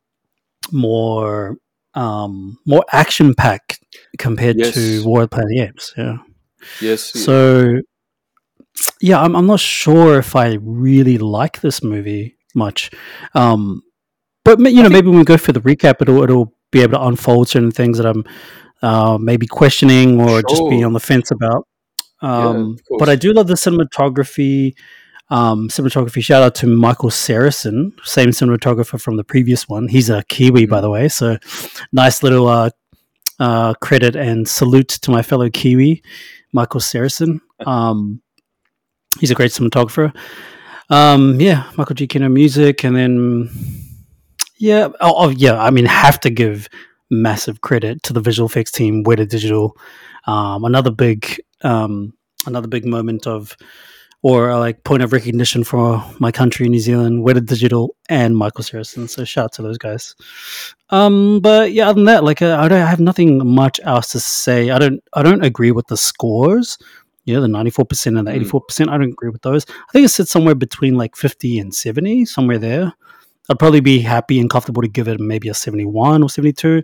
more 0.72 1.56
um 1.94 2.58
more 2.66 2.84
action 2.92 3.34
packed 3.34 3.80
compared 4.18 4.56
Yes. 4.58 4.74
to 4.74 5.04
War 5.04 5.22
of 5.22 5.30
the 5.30 5.34
Planet 5.36 5.50
of 5.52 5.56
the 5.56 5.62
Apes. 5.68 5.94
Yeah. 5.96 6.16
yes 6.80 7.02
So, 7.12 7.80
yeah, 9.00 9.20
I'm, 9.20 9.34
I'm 9.36 9.46
not 9.46 9.60
sure 9.60 10.18
if 10.18 10.34
I 10.36 10.58
really 10.62 11.18
like 11.18 11.60
this 11.60 11.82
movie 11.82 12.36
much. 12.54 12.90
Um, 13.34 13.82
but 14.44 14.58
you 14.60 14.82
know, 14.82 14.88
maybe 14.88 15.08
when 15.08 15.18
we 15.18 15.24
go 15.24 15.36
for 15.36 15.52
the 15.52 15.60
recap, 15.60 16.00
it'll 16.00 16.22
it'll 16.22 16.54
be 16.70 16.80
able 16.82 16.98
to 16.98 17.04
unfold 17.06 17.48
certain 17.48 17.70
things 17.70 17.98
that 17.98 18.06
I'm 18.06 18.24
uh, 18.82 19.18
maybe 19.20 19.46
questioning 19.46 20.20
or 20.20 20.42
just 20.42 20.62
being 20.68 20.80
Sure. 20.80 20.86
on 20.86 20.92
the 20.94 21.00
fence 21.00 21.30
about. 21.30 21.66
Um, 22.22 22.76
of 22.90 22.98
but 22.98 23.08
I 23.08 23.16
do 23.16 23.32
love 23.32 23.46
the 23.48 23.54
cinematography. 23.54 24.72
Um, 25.30 25.68
cinematography. 25.68 26.22
Shout 26.22 26.42
out 26.42 26.54
to 26.56 26.66
Michael 26.66 27.08
Seresin, 27.08 27.92
same 28.04 28.28
cinematographer 28.28 29.00
from 29.00 29.16
the 29.16 29.24
previous 29.24 29.66
one. 29.66 29.88
He's 29.88 30.10
a 30.10 30.22
Kiwi, 30.24 30.66
by 30.66 30.82
the 30.82 30.90
way. 30.90 31.08
So 31.08 31.38
nice 31.90 32.22
little 32.22 32.48
uh, 32.48 32.70
uh, 33.40 33.72
credit 33.74 34.14
and 34.14 34.46
salute 34.46 34.88
to 34.88 35.10
my 35.10 35.22
fellow 35.22 35.48
Kiwi, 35.48 36.02
Michael 36.52 36.80
Seresin. 36.80 37.40
Um, 37.64 38.20
he's 39.20 39.30
a 39.30 39.34
great 39.34 39.52
cinematographer. 39.52 40.14
Um, 40.90 41.40
yeah, 41.40 41.70
Michael 41.78 41.94
G. 41.94 42.06
Giacchino 42.06 42.30
music, 42.30 42.84
and 42.84 42.94
then 42.94 43.48
yeah, 44.58 44.88
oh, 45.00 45.14
oh, 45.16 45.28
yeah. 45.30 45.60
I 45.60 45.70
mean, 45.70 45.86
have 45.86 46.20
to 46.20 46.30
give 46.30 46.68
massive 47.10 47.62
credit 47.62 48.02
to 48.04 48.12
the 48.12 48.20
visual 48.20 48.48
effects 48.48 48.70
team, 48.70 49.02
Weta 49.02 49.28
Digital. 49.28 49.76
Um, 50.26 50.64
another 50.64 50.92
big, 50.92 51.40
um, 51.62 52.12
another 52.46 52.68
big 52.68 52.84
moment 52.84 53.26
of, 53.26 53.56
or 54.22 54.50
uh, 54.50 54.58
like 54.58 54.84
point 54.84 55.02
of 55.02 55.12
recognition 55.12 55.64
for 55.64 56.02
my 56.20 56.30
country, 56.30 56.68
New 56.68 56.78
Zealand, 56.78 57.24
Weta 57.26 57.44
Digital 57.44 57.94
and 58.08 58.36
Michael 58.36 58.62
Seresin. 58.64 59.08
So 59.08 59.24
shout 59.24 59.44
out 59.46 59.52
to 59.54 59.62
those 59.62 59.78
guys. 59.78 60.14
Um, 60.90 61.40
but 61.40 61.72
yeah, 61.72 61.88
other 61.88 61.94
than 61.96 62.04
that, 62.04 62.22
like 62.24 62.40
uh, 62.42 62.56
I 62.60 62.68
don't 62.68 62.80
I 62.82 62.86
have 62.88 63.00
nothing 63.00 63.44
much 63.46 63.80
else 63.82 64.08
to 64.12 64.20
say. 64.20 64.70
I 64.70 64.78
don't, 64.78 65.02
I 65.12 65.22
don't 65.22 65.44
agree 65.44 65.72
with 65.72 65.86
the 65.88 65.96
scores. 65.96 66.78
Yeah, 67.24 67.38
the 67.40 67.48
ninety-four 67.48 67.84
percent 67.84 68.16
and 68.16 68.26
the 68.26 68.32
Mm. 68.32 68.36
eighty-four 68.36 68.60
percent. 68.62 68.90
I 68.90 68.98
don't 68.98 69.12
agree 69.12 69.30
with 69.30 69.42
those. 69.42 69.64
I 69.68 69.92
think 69.92 70.04
it 70.06 70.08
sits 70.10 70.30
somewhere 70.30 70.54
between 70.56 70.96
like 70.96 71.14
fifty 71.16 71.58
and 71.58 71.74
seventy, 71.74 72.24
somewhere 72.24 72.58
there. 72.58 72.92
I'd 73.48 73.58
probably 73.58 73.80
be 73.80 74.00
happy 74.00 74.38
and 74.40 74.48
comfortable 74.50 74.82
to 74.82 74.88
give 74.88 75.08
it 75.08 75.18
maybe 75.18 75.48
a 75.48 75.54
71 75.54 76.22
or 76.22 76.30
72, 76.30 76.82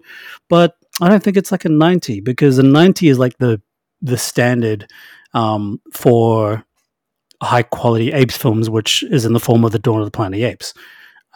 but 0.49 0.75
I 1.01 1.09
don't 1.09 1.23
think 1.23 1.37
it's 1.37 1.53
like 1.53 1.65
a 1.65 1.69
90 1.69 2.21
because 2.21 2.59
a 2.59 2.65
90 2.65 3.09
is 3.09 3.19
like 3.19 3.39
the 3.39 3.63
the 4.03 4.19
standard 4.19 4.89
um, 5.35 5.81
for 5.93 6.65
high 7.43 7.63
quality 7.63 8.13
apes 8.13 8.37
films, 8.37 8.69
which 8.69 9.03
is 9.05 9.25
in 9.25 9.33
the 9.33 9.41
form 9.41 9.65
of 9.65 9.73
the 9.73 9.79
Dawn 9.79 10.01
of 10.01 10.07
the 10.07 10.11
Planet 10.11 10.39
of 10.39 10.41
the 10.41 10.51
Apes. 10.51 10.75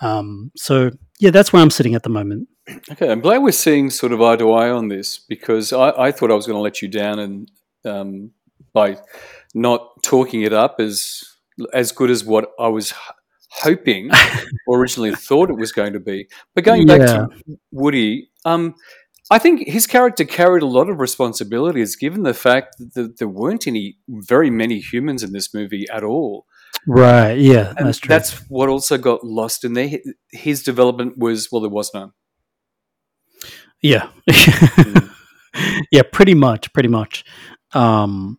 Um, 0.01 0.51
so 0.57 0.91
yeah, 1.21 1.31
that's 1.31 1.53
where 1.53 1.63
I'm 1.63 1.71
sitting 1.71 1.95
at 1.95 2.03
the 2.03 2.11
moment. 2.11 2.49
Okay, 2.91 3.11
I'm 3.11 3.21
glad 3.21 3.39
we're 3.39 3.53
seeing 3.53 3.91
sort 3.91 4.13
of 4.13 4.23
eye 4.23 4.37
to 4.37 4.53
eye 4.53 4.71
on 4.71 4.89
this 4.89 5.19
because 5.19 5.73
I, 5.73 5.91
I 5.91 6.13
thought 6.13 6.31
I 6.31 6.35
was 6.35 6.47
going 6.47 6.57
to 6.57 6.63
let 6.63 6.83
you 6.83 6.89
down 6.89 7.19
and 7.19 7.51
um, 7.85 8.31
by 8.73 8.99
not 9.55 10.03
talking 10.03 10.43
it 10.43 10.53
up 10.53 10.77
as 10.79 11.25
as 11.73 11.93
good 11.93 12.11
as 12.11 12.25
what 12.25 12.51
I 12.59 12.69
was 12.69 12.95
hoping 13.51 14.11
or 14.67 14.81
originally 14.81 15.15
thought 15.15 15.51
it 15.51 15.57
was 15.57 15.73
going 15.73 15.93
to 15.93 16.01
be. 16.01 16.27
But 16.55 16.65
going 16.65 16.87
back 16.87 17.01
to 17.01 17.29
Woody, 17.71 18.31
um, 18.45 18.75
I 19.33 19.39
think 19.39 19.67
his 19.67 19.87
character 19.87 20.25
carried 20.25 20.63
a 20.63 20.67
lot 20.79 20.89
of 20.91 21.01
responsibilities, 21.01 21.97
given 21.97 22.23
the 22.23 22.35
fact 22.35 22.77
that 22.95 23.19
there 23.19 23.29
weren't 23.29 23.67
any 23.67 23.97
very 24.09 24.51
many 24.51 24.79
humans 24.79 25.23
in 25.23 25.33
this 25.33 25.55
movie 25.55 25.87
at 25.93 26.05
all. 26.05 26.47
Right. 26.87 27.39
Yeah, 27.39 27.73
And 27.77 27.87
that's 27.87 27.99
true. 27.99 28.09
that's 28.09 28.33
what 28.49 28.69
also 28.69 28.99
got 28.99 29.25
lost 29.25 29.65
in 29.65 29.73
there. 29.75 29.91
His 30.31 30.63
development 30.63 31.19
was 31.19 31.49
well, 31.51 31.61
there 31.63 31.71
was 31.71 31.91
none. 31.95 32.13
Yeah. 33.81 34.09
Mm. 34.31 35.11
yeah, 35.93 36.03
pretty 36.13 36.35
much, 36.35 36.73
pretty 36.73 36.89
much. 36.89 37.25
Um 37.75 38.39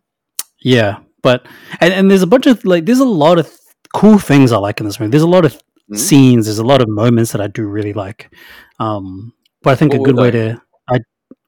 yeah, 0.62 0.98
but 1.22 1.46
and, 1.80 1.92
and 1.92 2.10
there's 2.10 2.22
a 2.22 2.26
bunch 2.26 2.46
of 2.46 2.64
like 2.64 2.86
there's 2.86 3.00
a 3.00 3.04
lot 3.04 3.38
of 3.38 3.50
cool 3.94 4.18
things 4.18 4.52
I 4.52 4.58
like 4.58 4.80
in 4.80 4.86
this 4.86 4.98
movie. 4.98 5.10
There's 5.10 5.22
a 5.22 5.28
lot 5.38 5.44
of 5.44 5.60
Mm. 5.92 5.98
scenes, 5.98 6.46
there's 6.46 6.58
a 6.58 6.64
lot 6.64 6.80
of 6.80 6.88
moments 6.88 7.32
that 7.32 7.42
I 7.42 7.46
do 7.46 7.66
really 7.66 7.92
like. 7.92 8.32
Um 8.80 9.34
but 9.62 9.72
I 9.72 9.76
think 9.76 9.92
What 9.92 10.00
a 10.00 10.04
good 10.04 10.16
way 10.16 10.30
to 10.30 10.62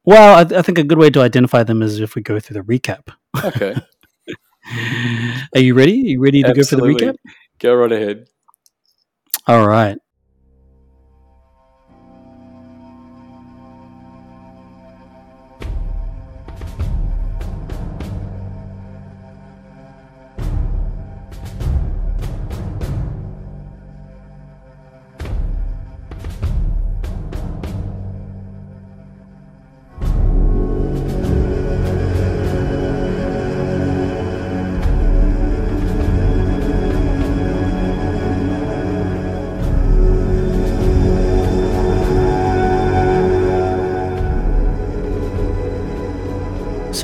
well, 0.07 0.39
I, 0.39 0.59
I 0.59 0.63
think 0.63 0.79
a 0.79 0.85
good 0.85 0.99
way 0.99 1.11
to 1.11 1.21
identify 1.21 1.63
them 1.63 1.83
is 1.83 2.01
if 2.01 2.15
we 2.15 2.23
go 2.23 2.41
through 2.41 2.63
the 2.63 2.67
recap. 2.67 3.09
Okay, 3.45 3.75
Are 5.55 5.61
you 5.61 5.75
ready? 5.75 5.93
Are 5.93 6.09
you 6.09 6.21
ready 6.21 6.43
to 6.43 6.53
go 6.53 6.63
for 6.65 6.77
the 6.77 6.83
Absolutely. 6.83 7.07
recap? 7.09 7.17
go 7.59 7.75
right 7.75 7.93
ahead. 7.93 8.29
All 9.47 9.67
right. 9.67 9.99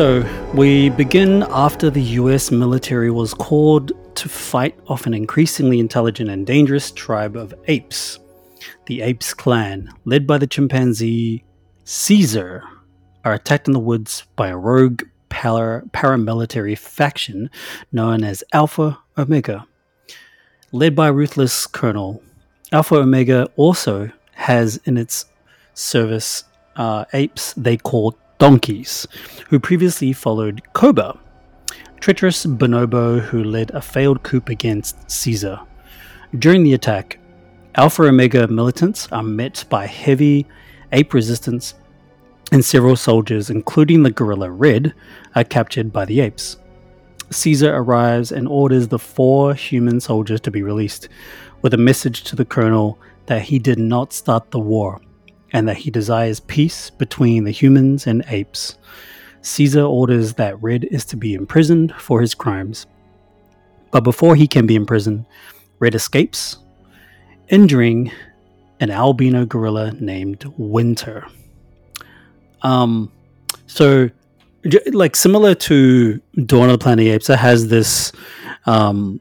So 0.02 0.28
we 0.52 0.88
begin 0.88 1.44
after 1.50 1.88
the 1.88 2.02
US 2.18 2.50
military 2.50 3.08
was 3.08 3.32
called 3.34 3.92
to 4.16 4.28
fight 4.28 4.76
off 4.88 5.06
an 5.06 5.14
increasingly 5.14 5.78
intelligent 5.78 6.28
and 6.28 6.44
dangerous 6.44 6.90
tribe 6.90 7.36
of 7.36 7.54
apes. 7.68 8.18
The 8.86 9.02
Apes 9.02 9.32
clan, 9.32 9.88
led 10.04 10.26
by 10.26 10.38
the 10.38 10.48
chimpanzee 10.48 11.44
Caesar, 11.84 12.64
are 13.24 13.34
attacked 13.34 13.68
in 13.68 13.74
the 13.74 13.78
woods 13.78 14.24
by 14.34 14.48
a 14.48 14.56
rogue 14.56 15.04
para- 15.28 15.84
paramilitary 15.92 16.76
faction 16.76 17.48
known 17.92 18.24
as 18.24 18.42
Alpha 18.52 18.98
Omega. 19.16 19.68
Led 20.72 20.96
by 20.96 21.06
ruthless 21.06 21.68
colonel, 21.68 22.20
Alpha 22.72 22.96
Omega 22.96 23.48
also 23.54 24.10
has 24.32 24.78
in 24.78 24.98
its 24.98 25.26
service 25.74 26.42
uh, 26.74 27.04
apes 27.12 27.52
they 27.52 27.76
call 27.76 28.18
donkeys, 28.42 29.06
who 29.50 29.60
previously 29.60 30.12
followed 30.12 30.60
Koba, 30.72 31.16
treacherous 32.00 32.44
bonobo 32.44 33.20
who 33.20 33.44
led 33.44 33.70
a 33.70 33.80
failed 33.80 34.24
coup 34.24 34.42
against 34.48 35.08
Caesar. 35.08 35.60
During 36.36 36.64
the 36.64 36.74
attack, 36.74 37.20
Alpha 37.76 38.02
Omega 38.02 38.48
militants 38.48 39.06
are 39.12 39.22
met 39.22 39.64
by 39.70 39.86
heavy 39.86 40.48
ape 40.90 41.14
resistance, 41.14 41.74
and 42.50 42.64
several 42.64 42.96
soldiers, 42.96 43.48
including 43.48 44.02
the 44.02 44.10
gorilla 44.10 44.50
Red, 44.50 44.92
are 45.36 45.44
captured 45.44 45.92
by 45.92 46.04
the 46.04 46.18
apes. 46.18 46.56
Caesar 47.30 47.72
arrives 47.72 48.32
and 48.32 48.48
orders 48.48 48.88
the 48.88 48.98
four 48.98 49.54
human 49.54 50.00
soldiers 50.00 50.40
to 50.40 50.50
be 50.50 50.64
released, 50.64 51.08
with 51.62 51.74
a 51.74 51.78
message 51.78 52.24
to 52.24 52.34
the 52.34 52.44
colonel 52.44 52.98
that 53.26 53.42
he 53.42 53.60
did 53.60 53.78
not 53.78 54.12
start 54.12 54.50
the 54.50 54.58
war 54.58 55.00
and 55.52 55.68
that 55.68 55.76
he 55.76 55.90
desires 55.90 56.40
peace 56.40 56.90
between 56.90 57.44
the 57.44 57.50
humans 57.50 58.06
and 58.06 58.24
apes. 58.28 58.78
Caesar 59.42 59.82
orders 59.82 60.34
that 60.34 60.60
Red 60.62 60.84
is 60.84 61.04
to 61.06 61.16
be 61.16 61.34
imprisoned 61.34 61.94
for 61.96 62.20
his 62.20 62.34
crimes. 62.34 62.86
But 63.90 64.02
before 64.02 64.36
he 64.36 64.46
can 64.46 64.66
be 64.66 64.76
imprisoned, 64.76 65.26
Red 65.78 65.94
escapes, 65.94 66.58
injuring 67.48 68.10
an 68.80 68.90
albino 68.90 69.44
gorilla 69.44 69.92
named 69.92 70.44
Winter. 70.56 71.26
Um, 72.62 73.12
so, 73.66 74.08
like 74.92 75.16
similar 75.16 75.54
to 75.56 76.20
Dawn 76.46 76.70
of 76.70 76.78
the 76.78 76.82
Planet 76.82 77.00
of 77.00 77.04
the 77.04 77.10
Apes, 77.10 77.30
it 77.30 77.38
has 77.38 77.68
this 77.68 78.12
um, 78.66 79.20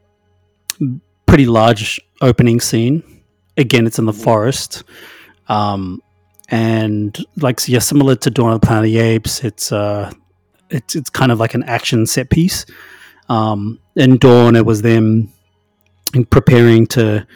pretty 1.26 1.46
large 1.46 2.00
opening 2.20 2.60
scene. 2.60 3.02
Again, 3.56 3.86
it's 3.86 3.98
in 3.98 4.06
the 4.06 4.12
forest. 4.12 4.84
Um, 5.48 6.00
and 6.48 7.16
like 7.36 7.66
yeah, 7.68 7.78
similar 7.78 8.16
to 8.16 8.30
Dawn 8.30 8.52
of 8.52 8.60
the 8.60 8.66
Planet 8.66 8.84
of 8.84 8.92
the 8.92 8.98
Apes, 8.98 9.44
it's 9.44 9.72
uh, 9.72 10.12
it's 10.70 10.94
it's 10.94 11.10
kind 11.10 11.32
of 11.32 11.38
like 11.38 11.54
an 11.54 11.62
action 11.64 12.06
set 12.06 12.30
piece. 12.30 12.66
Um, 13.28 13.78
in 13.96 14.18
Dawn, 14.18 14.56
it 14.56 14.66
was 14.66 14.82
them 14.82 15.32
preparing 16.30 16.86
to 16.88 17.26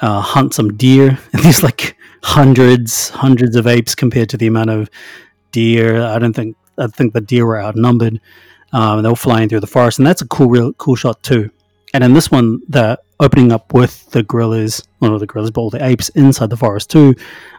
uh, 0.00 0.20
hunt 0.20 0.54
some 0.54 0.76
deer, 0.76 1.18
and 1.32 1.42
there's 1.42 1.62
like 1.62 1.96
hundreds, 2.22 3.10
hundreds 3.10 3.56
of 3.56 3.66
apes 3.66 3.94
compared 3.94 4.28
to 4.30 4.36
the 4.36 4.46
amount 4.46 4.70
of 4.70 4.90
deer. 5.52 6.02
I 6.02 6.18
don't 6.18 6.34
think 6.34 6.56
I 6.78 6.86
think 6.86 7.12
the 7.12 7.20
deer 7.20 7.46
were 7.46 7.60
outnumbered. 7.60 8.20
Um, 8.72 9.02
they 9.02 9.08
were 9.08 9.16
flying 9.16 9.48
through 9.48 9.60
the 9.60 9.66
forest, 9.66 9.98
and 9.98 10.06
that's 10.06 10.22
a 10.22 10.26
cool, 10.26 10.48
real 10.48 10.72
cool 10.74 10.96
shot 10.96 11.22
too. 11.22 11.50
And 11.94 12.04
in 12.04 12.12
this 12.12 12.30
one, 12.30 12.60
the 12.68 12.98
opening 13.20 13.52
up 13.52 13.72
with 13.72 14.10
the 14.10 14.22
gorillas, 14.24 14.82
well, 15.00 15.12
not 15.12 15.20
the 15.20 15.26
gorillas, 15.26 15.50
but 15.52 15.60
all 15.60 15.70
the 15.70 15.82
apes 15.84 16.08
inside 16.10 16.50
the 16.50 16.56
forest 16.56 16.90
too. 16.90 17.14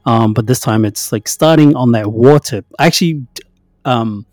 Um, 0.06 0.34
but 0.34 0.46
this 0.46 0.60
time, 0.60 0.86
it's 0.86 1.12
like 1.12 1.28
starting 1.28 1.76
on 1.76 1.94
that 1.94 2.12
water. 2.12 2.64
Actually, 2.78 3.26
um, 3.86 4.26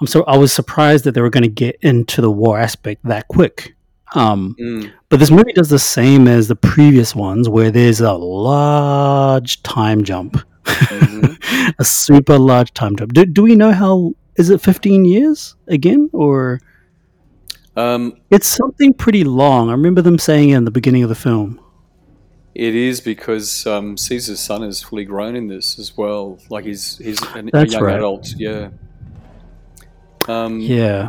I'm 0.00 0.06
so 0.06 0.22
I 0.24 0.36
was 0.38 0.52
surprised 0.52 1.04
that 1.04 1.12
they 1.12 1.20
were 1.20 1.28
going 1.28 1.42
to 1.42 1.48
get 1.48 1.76
into 1.82 2.22
the 2.22 2.30
war 2.30 2.58
aspect 2.58 3.02
that 3.04 3.28
quick. 3.28 3.74
Um, 4.14 4.56
Mm. 4.58 4.90
but 5.08 5.20
this 5.20 5.30
movie 5.30 5.52
does 5.52 5.68
the 5.70 5.78
same 5.78 6.26
as 6.26 6.48
the 6.48 6.56
previous 6.56 7.14
ones, 7.14 7.48
where 7.48 7.70
there's 7.70 8.00
a 8.00 8.12
large 8.12 9.62
time 9.62 10.02
jump, 10.04 10.36
Mhm. 10.64 11.74
a 11.78 11.84
super 11.84 12.38
large 12.38 12.72
time 12.74 12.96
jump. 12.96 13.12
Do, 13.12 13.24
do 13.26 13.42
we 13.42 13.54
know 13.56 13.72
how? 13.72 14.12
Is 14.36 14.50
it 14.50 14.60
15 14.60 15.04
years 15.04 15.54
again, 15.68 16.08
or 16.12 16.60
Um, 17.76 18.20
it's 18.30 18.48
something 18.48 18.92
pretty 18.92 19.24
long? 19.24 19.68
I 19.68 19.72
remember 19.72 20.02
them 20.02 20.18
saying 20.18 20.50
it 20.50 20.56
in 20.56 20.64
the 20.64 20.70
beginning 20.70 21.02
of 21.02 21.08
the 21.08 21.14
film. 21.14 21.60
it 22.54 22.74
is 22.74 23.00
because 23.00 23.66
um, 23.66 23.96
Caesar's 23.96 24.40
son 24.40 24.62
is 24.64 24.82
fully 24.82 25.04
grown 25.04 25.36
in 25.36 25.48
this 25.48 25.78
as 25.78 25.96
well. 25.96 26.38
Like 26.48 26.64
he's 26.64 26.98
he's 26.98 27.22
an, 27.34 27.50
a 27.52 27.66
young 27.66 27.82
right. 27.82 27.96
adult. 27.96 28.34
Yeah. 28.36 28.70
Um, 30.28 30.60
Yeah, 30.60 31.08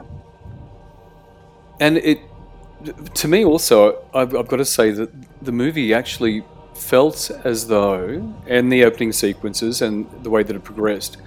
and 1.82 1.98
it 1.98 2.20
to 3.16 3.28
me 3.28 3.44
also 3.44 4.04
I've, 4.14 4.34
I've 4.36 4.48
got 4.48 4.58
to 4.58 4.66
say 4.66 4.92
that 4.92 5.10
the 5.42 5.52
movie 5.52 5.94
actually 5.94 6.44
felt 6.76 7.30
as 7.44 7.68
though 7.68 8.36
and 8.48 8.72
the 8.72 8.86
opening 8.86 9.12
sequences 9.12 9.82
and 9.82 10.08
the 10.24 10.30
way 10.30 10.42
that 10.44 10.56
it 10.56 10.64
progressed 10.64 11.18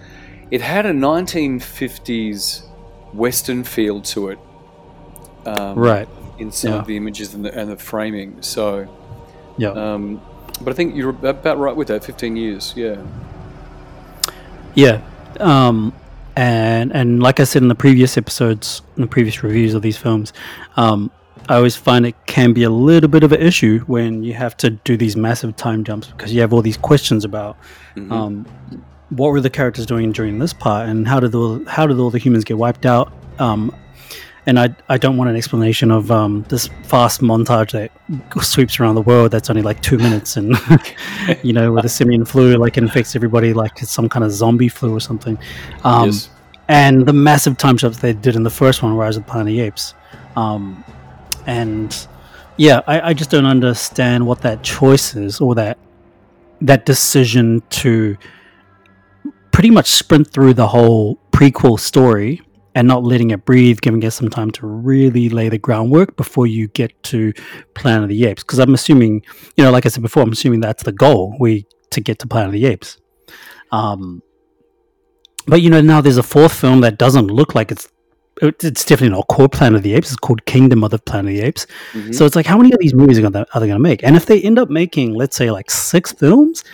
it 0.50 0.60
had 0.60 0.86
a 0.86 0.92
1950s 0.92 2.66
western 3.12 3.62
feel 3.62 4.00
to 4.00 4.28
it 4.28 4.38
um, 5.46 5.78
right. 5.78 6.08
in 6.38 6.50
some 6.50 6.72
Yeah. 6.72 6.78
of 6.80 6.86
the 6.86 6.96
images 6.96 7.34
and 7.34 7.44
the, 7.44 7.52
and 7.58 7.70
the 7.70 7.76
framing 7.76 8.42
so 8.42 8.86
Yeah, 9.58 9.70
um, 9.70 10.20
but 10.62 10.70
i 10.72 10.74
think 10.76 10.94
you're 10.96 11.10
about 11.10 11.58
right 11.58 11.74
with 11.76 11.88
that 11.88 12.04
15 12.04 12.36
years 12.36 12.72
yeah 12.76 12.96
yeah. 14.74 15.00
Um, 15.40 15.92
and 16.36 16.92
and 16.92 17.22
like 17.22 17.38
I 17.38 17.44
said 17.44 17.62
in 17.62 17.68
the 17.68 17.74
previous 17.76 18.16
episodes, 18.18 18.82
in 18.96 19.02
the 19.02 19.06
previous 19.08 19.42
reviews 19.44 19.74
of 19.74 19.82
these 19.82 19.96
films, 19.96 20.32
um, 20.76 21.10
I 21.48 21.56
always 21.56 21.76
find 21.76 22.04
it 22.06 22.16
can 22.26 22.52
be 22.52 22.64
a 22.64 22.70
little 22.70 23.08
bit 23.08 23.22
of 23.22 23.30
an 23.32 23.40
issue 23.40 23.80
when 23.86 24.24
you 24.24 24.34
have 24.34 24.56
to 24.58 24.70
do 24.70 24.96
these 24.96 25.16
massive 25.16 25.54
time 25.56 25.84
jumps 25.84 26.08
because 26.08 26.32
you 26.34 26.40
have 26.40 26.52
all 26.52 26.62
these 26.62 26.76
questions 26.76 27.24
about 27.24 27.56
Mhm. 27.96 28.10
um, 28.10 28.46
what 29.10 29.28
were 29.30 29.40
the 29.40 29.50
characters 29.50 29.86
doing 29.86 30.10
during 30.10 30.38
this 30.40 30.52
part 30.52 30.88
and 30.88 31.06
how 31.06 31.20
did 31.20 31.34
all 31.36 31.60
how 31.68 31.86
did 31.86 31.98
all 32.00 32.10
the 32.10 32.18
humans 32.18 32.42
get 32.44 32.58
wiped 32.58 32.84
out. 32.86 33.12
Um, 33.38 33.72
and 34.46 34.58
I, 34.58 34.74
I 34.88 34.98
don't 34.98 35.16
want 35.16 35.30
an 35.30 35.36
explanation 35.36 35.90
of 35.90 36.10
um, 36.10 36.44
this 36.48 36.68
fast 36.84 37.20
montage 37.22 37.72
that 37.72 37.90
sweeps 38.44 38.78
around 38.78 38.94
the 38.94 39.02
world 39.02 39.30
that's 39.30 39.48
only 39.50 39.62
like 39.62 39.80
two 39.80 39.98
minutes 39.98 40.36
and 40.36 40.54
you 41.42 41.52
know 41.52 41.72
with 41.72 41.82
the 41.82 41.88
simian 41.88 42.24
flu 42.24 42.56
like 42.56 42.76
infects 42.76 43.16
everybody 43.16 43.54
like 43.54 43.80
it's 43.80 43.90
some 43.90 44.08
kind 44.08 44.24
of 44.24 44.30
zombie 44.30 44.68
flu 44.68 44.94
or 44.94 45.00
something 45.00 45.38
um, 45.84 46.10
yes. 46.10 46.30
and 46.68 47.06
the 47.06 47.12
massive 47.12 47.56
time 47.56 47.76
jumps 47.76 47.98
they 47.98 48.12
did 48.12 48.36
in 48.36 48.42
the 48.42 48.50
first 48.50 48.82
one, 48.82 48.94
Rise 48.94 49.16
of 49.16 49.24
the 49.24 49.30
Planet 49.30 49.48
of 49.48 49.56
the 49.56 49.60
Apes. 49.60 49.94
Um, 50.36 50.84
and 51.46 52.06
yeah, 52.56 52.80
I, 52.86 53.10
I 53.10 53.14
just 53.14 53.30
don't 53.30 53.46
understand 53.46 54.26
what 54.26 54.40
that 54.42 54.62
choice 54.62 55.14
is 55.14 55.40
or 55.40 55.54
that 55.56 55.78
that 56.60 56.86
decision 56.86 57.62
to 57.68 58.16
pretty 59.50 59.70
much 59.70 59.88
sprint 59.88 60.30
through 60.30 60.54
the 60.54 60.66
whole 60.66 61.18
prequel 61.32 61.78
story 61.78 62.40
and 62.74 62.88
not 62.88 63.04
letting 63.04 63.30
it 63.30 63.44
breathe, 63.44 63.80
giving 63.80 64.02
it 64.02 64.10
some 64.10 64.28
time 64.28 64.50
to 64.52 64.66
really 64.66 65.28
lay 65.28 65.48
the 65.48 65.58
groundwork 65.58 66.16
before 66.16 66.46
you 66.46 66.68
get 66.68 66.90
to 67.04 67.32
Planet 67.74 68.04
of 68.04 68.08
the 68.08 68.24
Apes. 68.26 68.42
Because 68.42 68.58
I'm 68.58 68.74
assuming, 68.74 69.22
you 69.56 69.64
know, 69.64 69.70
like 69.70 69.86
I 69.86 69.88
said 69.88 70.02
before, 70.02 70.22
I'm 70.22 70.32
assuming 70.32 70.60
that's 70.60 70.82
the 70.82 70.92
goal 70.92 71.36
we 71.38 71.66
to 71.90 72.00
get 72.00 72.18
to 72.20 72.26
Planet 72.26 72.48
of 72.48 72.52
the 72.52 72.66
Apes. 72.66 72.98
Um, 73.70 74.22
but 75.46 75.60
you 75.62 75.70
know, 75.70 75.80
now 75.80 76.00
there's 76.00 76.16
a 76.16 76.22
fourth 76.22 76.52
film 76.52 76.80
that 76.80 76.98
doesn't 76.98 77.28
look 77.28 77.54
like 77.54 77.70
it's. 77.70 77.88
It's 78.42 78.84
definitely 78.84 79.16
not 79.16 79.28
called 79.28 79.52
Planet 79.52 79.76
of 79.76 79.82
the 79.84 79.94
Apes. 79.94 80.08
It's 80.08 80.16
called 80.16 80.44
Kingdom 80.44 80.82
of 80.82 80.90
the 80.90 80.98
Planet 80.98 81.30
of 81.30 81.36
the 81.38 81.46
Apes. 81.46 81.68
Mhm. 81.92 82.12
So 82.12 82.26
it's 82.26 82.34
like, 82.34 82.46
how 82.46 82.56
many 82.56 82.72
of 82.72 82.80
these 82.80 82.92
movies 82.92 83.16
are, 83.16 83.22
gonna, 83.22 83.46
are 83.54 83.60
they 83.60 83.68
going 83.68 83.78
to 83.78 83.78
make? 83.78 84.02
And 84.02 84.16
if 84.16 84.26
they 84.26 84.42
end 84.42 84.58
up 84.58 84.68
making, 84.68 85.14
let's 85.14 85.36
say, 85.36 85.52
like 85.52 85.70
six 85.70 86.10
films, 86.10 86.64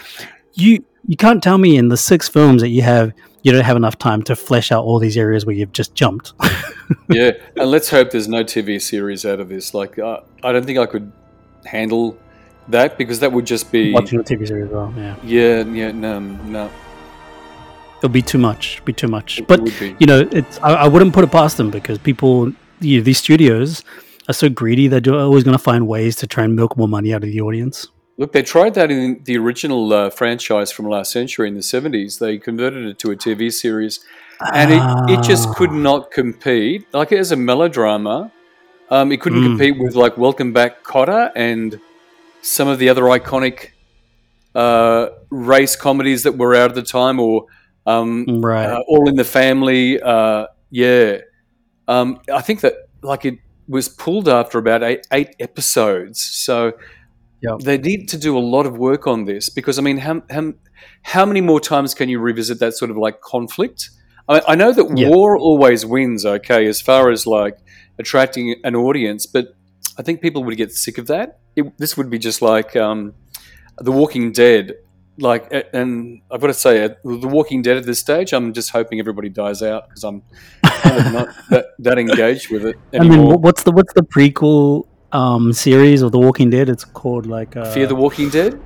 you 0.54 0.82
you 1.06 1.18
can't 1.18 1.42
tell 1.42 1.58
me 1.58 1.76
in 1.76 1.88
the 1.88 1.98
six 1.98 2.30
films 2.30 2.62
that 2.62 2.70
you 2.70 2.80
have 2.80 3.12
you 3.42 3.52
don't 3.52 3.64
have 3.64 3.76
enough 3.76 3.98
time 3.98 4.22
to 4.24 4.36
flesh 4.36 4.70
out 4.72 4.84
all 4.84 4.98
these 4.98 5.16
areas 5.16 5.46
where 5.46 5.54
you've 5.54 5.72
just 5.72 5.94
jumped. 5.94 6.32
yeah, 7.08 7.32
and 7.56 7.70
let's 7.70 7.90
hope 7.90 8.10
there's 8.10 8.28
no 8.28 8.44
TV 8.44 8.80
series 8.80 9.24
out 9.24 9.40
of 9.40 9.48
this. 9.48 9.74
Like, 9.74 9.98
uh, 9.98 10.20
I 10.42 10.52
don't 10.52 10.64
think 10.64 10.78
I 10.78 10.86
could 10.86 11.10
handle 11.64 12.18
that 12.68 12.98
because 12.98 13.20
that 13.20 13.32
would 13.32 13.46
just 13.46 13.72
be 13.72 13.92
Watching 13.92 14.20
a 14.20 14.22
TV 14.22 14.46
series 14.46 14.66
as 14.66 14.70
well, 14.70 14.92
yeah, 14.96 15.16
yeah, 15.24 15.64
yeah, 15.64 15.92
no, 15.92 16.18
no, 16.18 16.70
it'll 18.00 18.08
be 18.08 18.22
too 18.22 18.38
much. 18.38 18.82
Be 18.84 18.92
too 18.92 19.08
much. 19.08 19.38
it 19.40 19.46
But 19.46 19.60
you 20.00 20.06
know, 20.06 20.28
it's 20.32 20.58
I, 20.58 20.72
I 20.74 20.88
wouldn't 20.88 21.12
put 21.12 21.24
it 21.24 21.30
past 21.30 21.56
them 21.56 21.70
because 21.70 21.98
people, 21.98 22.52
you 22.80 22.98
know, 22.98 23.04
these 23.04 23.18
studios 23.18 23.84
are 24.28 24.32
so 24.32 24.48
greedy 24.48 24.86
they're 24.86 25.14
always 25.14 25.44
going 25.44 25.56
to 25.56 25.62
find 25.62 25.86
ways 25.88 26.16
to 26.16 26.26
try 26.26 26.44
and 26.44 26.54
milk 26.54 26.76
more 26.76 26.88
money 26.88 27.12
out 27.12 27.22
of 27.22 27.30
the 27.30 27.40
audience. 27.40 27.88
Look, 28.20 28.32
they 28.32 28.42
tried 28.42 28.74
that 28.74 28.90
in 28.90 29.22
the 29.24 29.38
original 29.38 29.90
uh, 29.94 30.10
franchise 30.10 30.70
from 30.70 30.84
last 30.86 31.10
century 31.10 31.48
in 31.48 31.54
the 31.54 31.62
70s. 31.62 32.18
They 32.18 32.36
converted 32.36 32.84
it 32.84 32.98
to 32.98 33.10
a 33.12 33.16
TV 33.16 33.50
series, 33.50 34.00
and 34.52 34.70
it, 34.70 34.82
it 35.18 35.22
just 35.24 35.48
could 35.54 35.70
Ah. 35.70 35.88
not 35.88 36.10
compete. 36.10 36.86
Like, 36.92 37.12
as 37.12 37.32
a 37.32 37.36
melodrama, 37.36 38.30
um, 38.90 39.10
it 39.10 39.22
couldn't 39.22 39.40
Mm. 39.40 39.46
compete 39.46 39.78
with, 39.78 39.94
like, 39.94 40.18
Welcome 40.18 40.52
Back 40.52 40.84
Kotter 40.84 41.32
and 41.34 41.80
some 42.42 42.68
of 42.68 42.78
the 42.78 42.90
other 42.90 43.04
iconic 43.04 43.70
uh, 44.54 45.06
race 45.30 45.74
comedies 45.76 46.24
that 46.24 46.36
were 46.36 46.54
out 46.54 46.68
at 46.70 46.74
the 46.74 46.82
time, 46.82 47.18
or 47.20 47.46
um, 47.86 48.26
right. 48.42 48.66
uh, 48.66 48.80
All 48.86 49.08
in 49.08 49.14
the 49.16 49.24
Family. 49.24 49.98
Uh, 50.02 50.46
yeah. 50.70 51.18
Um, 51.88 52.20
I 52.30 52.42
think 52.42 52.60
that, 52.60 52.74
like, 53.00 53.24
it 53.24 53.38
was 53.66 53.88
pulled 53.88 54.28
after 54.28 54.58
about 54.58 54.82
eight, 54.82 55.06
eight 55.10 55.36
episodes. 55.40 56.20
So 56.20 56.72
Yep. 57.42 57.60
they 57.60 57.78
need 57.78 58.08
to 58.10 58.18
do 58.18 58.36
a 58.36 58.40
lot 58.40 58.66
of 58.66 58.76
work 58.76 59.06
on 59.06 59.24
this 59.24 59.48
because, 59.48 59.78
I 59.78 59.82
mean, 59.82 59.98
how, 59.98 60.22
how, 60.30 60.52
how 61.02 61.24
many 61.24 61.40
more 61.40 61.60
times 61.60 61.94
can 61.94 62.08
you 62.08 62.18
revisit 62.18 62.58
that 62.60 62.74
sort 62.74 62.90
of 62.90 62.96
like 62.96 63.20
conflict? 63.20 63.90
I, 64.28 64.42
I 64.48 64.54
know 64.54 64.72
that 64.72 64.96
Yeah. 64.96 65.08
war 65.08 65.36
always 65.36 65.84
wins, 65.86 66.26
okay, 66.26 66.66
as 66.66 66.80
far 66.80 67.10
as 67.10 67.26
like 67.26 67.56
attracting 67.98 68.56
an 68.64 68.76
audience, 68.76 69.26
but 69.26 69.54
I 69.98 70.02
think 70.02 70.20
people 70.20 70.44
would 70.44 70.56
get 70.56 70.72
sick 70.72 70.98
of 70.98 71.06
that. 71.08 71.38
It, 71.56 71.76
this 71.78 71.96
would 71.96 72.10
be 72.10 72.18
just 72.18 72.40
like 72.42 72.76
um, 72.76 73.14
The 73.78 73.92
Walking 73.92 74.32
Dead. 74.32 74.74
Like, 75.18 75.52
and 75.74 76.22
I've 76.30 76.40
got 76.40 76.46
to 76.46 76.54
say, 76.54 76.88
The 77.04 77.28
Walking 77.28 77.60
Dead 77.60 77.76
at 77.76 77.84
this 77.84 77.98
stage, 77.98 78.32
I'm 78.32 78.54
just 78.54 78.70
hoping 78.70 79.00
everybody 79.00 79.28
dies 79.28 79.62
out 79.62 79.88
because 79.88 80.04
I'm 80.04 80.22
kind 80.62 81.06
of 81.06 81.12
not 81.12 81.28
that, 81.50 81.66
that 81.80 81.98
engaged 81.98 82.50
with 82.50 82.64
it 82.64 82.76
I 82.94 83.00
mean, 83.00 83.40
what's 83.40 83.62
the 83.64 83.70
what's 83.72 83.92
the 83.92 84.02
prequel 84.02 84.86
um, 85.12 85.52
series 85.52 86.02
of 86.02 86.12
The 86.12 86.18
Walking 86.18 86.50
Dead? 86.50 86.68
It's 86.68 86.84
called 86.84 87.26
like 87.26 87.56
uh, 87.56 87.70
Fear 87.72 87.86
the 87.88 87.94
Walking 87.94 88.28
Dead? 88.28 88.60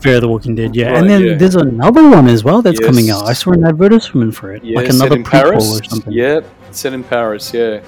Fear 0.00 0.20
the 0.20 0.28
Walking 0.28 0.54
Dead, 0.54 0.74
yeah. 0.74 0.88
Right, 0.90 0.98
and 0.98 1.08
then 1.10 1.22
yeah. 1.22 1.34
there's 1.34 1.54
another 1.54 2.08
one 2.08 2.28
as 2.28 2.42
well 2.42 2.60
that's 2.60 2.80
coming 2.80 3.10
out. 3.10 3.24
I 3.24 3.32
saw 3.34 3.52
an 3.52 3.64
advertisement 3.64 4.34
for 4.34 4.52
it, 4.52 4.64
Yeah, 4.64 4.76
like 4.76 4.88
another 4.88 5.16
in 5.16 5.22
prequel 5.24 5.30
Paris. 5.30 5.80
or 5.80 5.84
something. 5.84 6.12
Yeah, 6.12 6.40
set 6.72 6.92
in 6.92 7.04
Paris. 7.04 7.54
Yeah. 7.54 7.82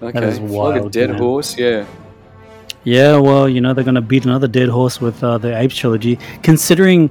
Okay. 0.00 0.24
is 0.28 0.38
Like 0.38 0.84
a 0.84 0.88
dead 0.88 1.10
man. 1.10 1.18
horse. 1.18 1.58
Yeah. 1.58 1.84
Yeah, 2.84 3.16
well, 3.18 3.48
you 3.48 3.60
know 3.60 3.74
they're 3.74 3.84
going 3.84 3.96
to 3.96 4.00
beat 4.00 4.24
another 4.24 4.46
dead 4.46 4.68
horse 4.68 5.00
with 5.00 5.22
uh, 5.24 5.36
the 5.38 5.58
Apes 5.58 5.76
trilogy. 5.76 6.18
Considering 6.42 7.10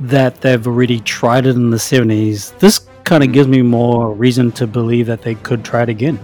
that 0.00 0.42
they've 0.42 0.64
already 0.66 1.00
tried 1.00 1.46
it 1.46 1.56
in 1.56 1.70
the 1.70 1.78
seventies, 1.78 2.52
this 2.58 2.86
kind 3.04 3.24
of 3.24 3.32
gives 3.32 3.48
me 3.48 3.62
more 3.62 4.12
reason 4.12 4.52
to 4.52 4.66
believe 4.66 5.06
that 5.06 5.22
they 5.22 5.34
could 5.36 5.64
try 5.64 5.82
it 5.82 5.88
again. 5.88 6.18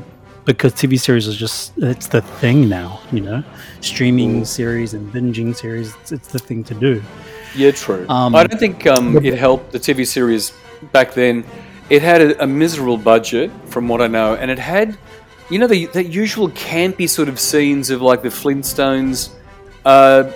Because 0.45 0.75
TV 0.75 1.01
series 1.01 1.27
is 1.27 1.37
just—it's 1.37 2.09
the 2.09 2.21
thing 2.21 2.69
now, 2.69 3.01
you 3.11 3.21
know. 3.21 3.43
Streaming 3.81 4.43
Mm. 4.43 4.47
series 4.47 4.93
and 4.93 5.11
binging 5.13 5.57
series, 5.57 5.95
it's, 6.03 6.13
it's 6.13 6.29
the 6.29 6.39
thing 6.39 6.63
to 6.65 6.75
do. 6.75 7.03
Yeah, 7.57 7.71
true. 7.71 8.05
Um, 8.09 8.35
I 8.35 8.45
don't 8.47 8.59
think 8.59 8.87
um, 8.87 9.17
it 9.25 9.39
helped 9.39 9.73
the 9.73 9.79
TV 9.79 10.07
series 10.07 10.53
back 10.93 11.15
then. 11.15 11.45
It 11.89 12.03
had 12.03 12.21
a, 12.21 12.43
a 12.43 12.47
miserable 12.47 12.99
budget, 12.99 13.51
from 13.67 13.89
what 13.89 14.03
I 14.03 14.07
know, 14.07 14.35
and 14.35 14.51
it 14.51 14.59
had, 14.59 14.99
you 15.51 15.59
know, 15.59 15.67
the, 15.67 15.87
the 15.87 16.05
usual 16.05 16.51
campy 16.51 17.09
sort 17.09 17.29
of 17.29 17.39
scenes 17.41 17.89
of 17.91 18.03
like 18.03 18.21
the 18.23 18.29
Flintstones 18.29 19.31
uh, 19.87 20.31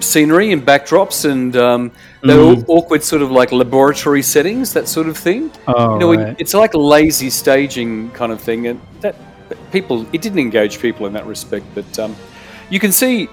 scenery 0.00 0.52
and 0.52 0.66
backdrops 0.66 1.24
and 1.30 1.56
um, 1.56 1.92
the 2.22 2.32
Mm. 2.32 2.64
awkward 2.68 3.02
sort 3.02 3.22
of 3.22 3.30
like 3.30 3.52
laboratory 3.52 4.22
settings, 4.22 4.72
that 4.72 4.88
sort 4.88 5.06
of 5.08 5.16
thing. 5.16 5.50
Oh, 5.68 5.94
you 5.94 5.98
know, 6.00 6.14
right. 6.14 6.36
it's 6.38 6.54
like 6.54 6.74
lazy 6.74 7.30
staging 7.30 8.10
kind 8.10 8.32
of 8.32 8.40
thing, 8.40 8.66
and 8.66 8.80
that 9.00 9.14
people 9.70 10.06
it 10.12 10.22
didn't 10.22 10.38
engage 10.38 10.80
people 10.80 11.06
in 11.06 11.12
that 11.12 11.26
respect. 11.26 11.66
But 11.74 11.98
um, 11.98 12.16
you 12.70 12.80
can 12.80 12.92
see, 12.92 13.28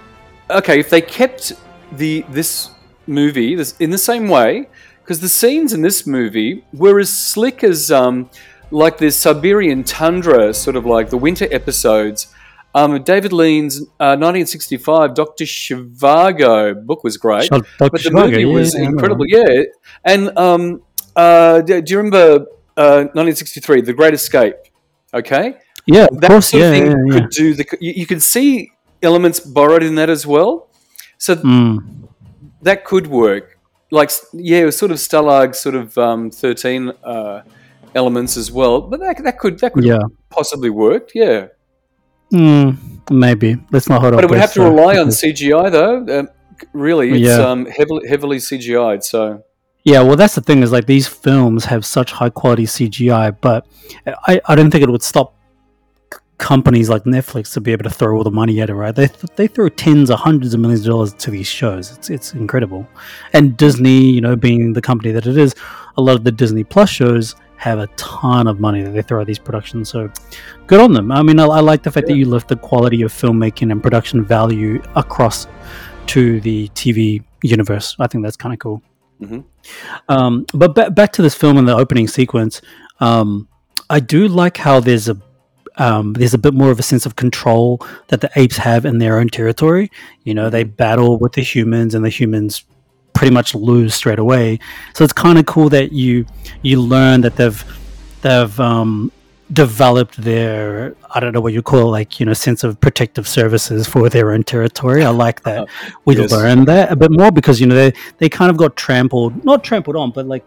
okay, 0.49 0.79
if 0.79 0.89
they 0.89 1.01
kept 1.01 1.53
the 1.93 2.25
this 2.29 2.69
movie 3.07 3.55
this, 3.55 3.75
in 3.79 3.89
the 3.89 3.97
same 3.97 4.27
way, 4.27 4.67
because 5.01 5.19
the 5.19 5.29
scenes 5.29 5.73
in 5.73 5.81
this 5.81 6.05
movie 6.05 6.63
were 6.73 6.99
as 6.99 7.09
slick 7.11 7.63
as 7.63 7.91
um, 7.91 8.29
like 8.71 8.97
the 8.97 9.09
Siberian 9.11 9.83
tundra, 9.83 10.53
sort 10.53 10.75
of 10.75 10.85
like 10.85 11.09
the 11.09 11.17
winter 11.17 11.47
episodes. 11.51 12.27
Um, 12.75 13.01
David 13.03 13.33
Lean's 13.33 13.81
uh, 13.99 14.15
1965 14.15 15.15
Doctor 15.15 15.43
Zhivago 15.45 16.85
book 16.85 17.03
was 17.03 17.17
great 17.17 17.49
Dr. 17.49 17.65
but 17.79 17.91
the 17.93 17.97
Zhivago, 18.09 18.25
movie 18.31 18.41
yeah, 18.43 18.53
was 18.53 18.75
yeah, 18.75 18.85
incredible. 18.85 19.25
Yeah, 19.27 19.63
and 20.05 20.37
um, 20.37 20.81
uh, 21.15 21.61
do 21.61 21.83
you 21.85 21.97
remember 21.97 22.45
uh, 22.77 23.09
1963, 23.13 23.81
The 23.81 23.93
Great 23.93 24.13
Escape? 24.13 24.55
Okay, 25.13 25.55
Yeah, 25.87 26.05
of 26.11 26.21
that 26.21 26.29
course. 26.29 26.49
sort 26.49 26.61
Yeah, 26.61 26.67
of 26.69 26.73
thing 26.75 26.85
yeah, 26.91 26.95
yeah. 27.07 27.19
could 27.21 27.29
do 27.31 27.53
the. 27.55 27.65
You, 27.81 27.93
you 27.97 28.05
could 28.05 28.21
see 28.21 28.71
elements 29.01 29.39
borrowed 29.39 29.81
in 29.83 29.95
that 29.95 30.09
as 30.09 30.27
well, 30.27 30.69
so 31.17 31.35
Mm. 31.35 32.07
that 32.61 32.85
could 32.85 33.07
work. 33.07 33.57
Like, 33.91 34.11
yeah, 34.33 34.59
it 34.59 34.65
was 34.65 34.77
sort 34.77 34.91
of 34.91 34.97
Stalag, 34.99 35.55
sort 35.55 35.73
of 35.73 35.97
um, 35.97 36.29
13 36.29 36.91
uh, 37.03 37.41
elements 37.95 38.37
as 38.37 38.51
well, 38.51 38.81
but 38.81 38.99
that, 38.99 39.23
that 39.23 39.39
could 39.39 39.57
that 39.61 39.73
could 39.73 39.83
Yeah. 39.83 40.03
possibly 40.29 40.69
work. 40.69 41.09
Yeah, 41.15 41.47
Mm, 42.31 42.77
maybe. 43.09 43.57
Let's 43.71 43.89
not 43.89 44.01
hold 44.01 44.13
but 44.15 44.23
it 44.23 44.29
would 44.29 44.39
have 44.39 44.53
to 44.53 44.61
rely 44.61 44.97
on 44.97 45.07
CGI 45.07 45.71
though. 45.71 46.19
Um, 46.19 46.29
really, 46.73 47.09
it's 47.11 47.19
Yeah. 47.19 47.49
um, 47.49 47.65
heavily 47.65 48.07
heavily 48.07 48.37
CGI'd. 48.37 49.03
So. 49.03 49.43
Yeah, 49.83 50.01
well, 50.01 50.17
that's 50.17 50.35
the 50.35 50.41
thing 50.41 50.61
is 50.61 50.71
like 50.71 50.85
these 50.85 51.07
films 51.07 51.65
have 51.65 51.85
such 51.85 52.11
high 52.11 52.29
quality 52.29 52.65
CGI, 52.65 53.35
but 53.39 53.65
I, 54.27 54.41
I 54.45 54.55
don't 54.55 54.69
think 54.69 54.83
it 54.83 54.89
would 54.89 55.01
stop 55.01 55.33
c- 56.13 56.19
companies 56.37 56.89
like 56.89 57.05
Netflix 57.05 57.53
to 57.53 57.61
be 57.61 57.71
able 57.71 57.85
to 57.85 57.89
throw 57.89 58.17
all 58.17 58.23
the 58.25 58.29
money 58.29 58.59
at 58.61 58.69
it, 58.69 58.75
right? 58.75 58.93
They 58.93 59.07
th- 59.07 59.33
they 59.37 59.47
throw 59.47 59.69
tens 59.69 60.11
or 60.11 60.17
hundreds 60.17 60.53
of 60.53 60.59
millions 60.59 60.81
of 60.81 60.87
dollars 60.87 61.13
to 61.13 61.31
these 61.31 61.47
shows. 61.47 61.93
It's 61.97 62.09
it's 62.09 62.33
incredible, 62.33 62.87
and 63.33 63.55
Disney, 63.55 64.01
you 64.01 64.21
know, 64.21 64.35
being 64.35 64.73
the 64.73 64.81
company 64.81 65.11
that 65.13 65.25
it 65.25 65.37
is, 65.37 65.55
a 65.97 66.01
lot 66.01 66.15
of 66.17 66.23
the 66.25 66.31
Disney 66.31 66.65
Plus 66.65 66.89
shows 66.89 67.35
have 67.59 67.79
a 67.79 67.87
ton 67.97 68.47
of 68.47 68.59
money 68.59 68.81
that 68.81 68.91
they 68.91 69.01
throw 69.01 69.19
at 69.21 69.27
these 69.27 69.37
productions. 69.37 69.89
So, 69.89 70.09
good 70.65 70.79
on 70.79 70.93
them. 70.93 71.11
I 71.11 71.21
mean, 71.21 71.39
I, 71.39 71.45
I 71.45 71.59
like 71.59 71.83
the 71.83 71.91
fact 71.91 72.07
that 72.07 72.15
you 72.15 72.25
lift 72.25 72.47
the 72.47 72.55
quality 72.55 73.01
of 73.01 73.11
filmmaking 73.11 73.71
and 73.71 73.83
production 73.83 74.23
value 74.23 74.81
across 74.95 75.45
to 76.07 76.39
the 76.41 76.69
TV 76.69 77.23
universe. 77.43 77.95
I 77.99 78.07
think 78.07 78.23
that's 78.23 78.37
kind 78.37 78.53
of 78.53 78.59
cool. 78.59 78.81
Um, 80.07 80.45
but 80.53 80.73
ba- 80.73 80.89
back 80.89 81.11
to 81.13 81.21
this 81.21 81.35
film 81.35 81.57
and 81.57 81.67
the 81.67 81.75
opening 81.75 82.07
sequence, 82.07 82.61
um, 83.01 83.49
I 83.89 83.99
do 83.99 84.29
like 84.29 84.55
how 84.55 84.79
there's 84.79 85.09
a 85.09 85.17
um, 85.75 86.13
there's 86.13 86.33
a 86.33 86.37
bit 86.37 86.53
more 86.53 86.71
of 86.71 86.79
a 86.79 86.83
sense 86.83 87.05
of 87.05 87.15
control 87.15 87.85
that 88.07 88.21
the 88.21 88.29
apes 88.35 88.57
have 88.57 88.85
in 88.85 88.97
their 88.97 89.17
own 89.19 89.29
territory. 89.29 89.91
You 90.23 90.33
know, 90.33 90.49
they 90.49 90.63
battle 90.63 91.17
with 91.17 91.33
the 91.33 91.41
humans, 91.41 91.93
and 91.93 92.03
the 92.03 92.09
humans 92.09 92.65
pretty 93.19 93.33
much 93.33 93.53
lose 93.53 93.93
straight 93.93 94.17
away. 94.17 94.57
So 94.95 95.03
it's 95.03 95.11
kind 95.25 95.37
of 95.37 95.45
cool 95.45 95.67
that 95.77 95.91
you 95.91 96.25
you 96.61 96.81
learn 96.81 97.19
that 97.25 97.35
they've 97.35 97.61
they've 98.21 98.57
um, 98.71 99.11
developed 99.51 100.15
their 100.29 100.95
I 101.13 101.19
don't 101.19 101.33
know 101.33 101.41
what 101.41 101.51
you 101.51 101.61
call 101.61 101.81
it, 101.81 101.91
like 101.99 102.19
you 102.21 102.25
know 102.25 102.31
sense 102.33 102.63
of 102.63 102.79
protective 102.79 103.27
services 103.27 103.87
for 103.87 104.07
their 104.09 104.31
own 104.31 104.43
territory. 104.43 105.03
I 105.03 105.09
like 105.09 105.43
that 105.43 105.67
we 106.05 106.15
Yes. 106.15 106.31
learn 106.31 106.63
that 106.71 106.93
a 106.93 106.95
bit 106.95 107.11
more 107.11 107.29
because 107.29 107.59
you 107.59 107.67
know 107.67 107.75
they 107.75 107.91
they 108.19 108.29
kind 108.29 108.49
of 108.49 108.55
got 108.55 108.77
trampled, 108.77 109.43
not 109.43 109.65
trampled 109.65 109.97
on, 109.97 110.11
but 110.11 110.25
like 110.25 110.45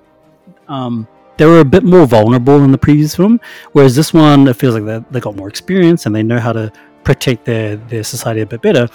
um, 0.68 1.06
they 1.36 1.44
were 1.44 1.60
a 1.60 1.64
bit 1.76 1.84
more 1.84 2.06
vulnerable 2.06 2.64
in 2.64 2.72
the 2.72 2.78
previous 2.78 3.14
film. 3.14 3.38
Whereas 3.72 3.94
this 3.94 4.14
one, 4.14 4.48
it 4.48 4.56
feels 4.56 4.74
like 4.76 4.86
they 4.86 4.98
they 5.10 5.20
got 5.20 5.36
more 5.36 5.48
experience 5.54 6.06
and 6.06 6.14
they 6.16 6.22
know 6.22 6.40
how 6.46 6.54
to 6.54 6.72
protect 7.04 7.44
their 7.44 7.76
their 7.90 8.02
society 8.02 8.40
a 8.40 8.46
bit 8.46 8.62
better, 8.62 8.88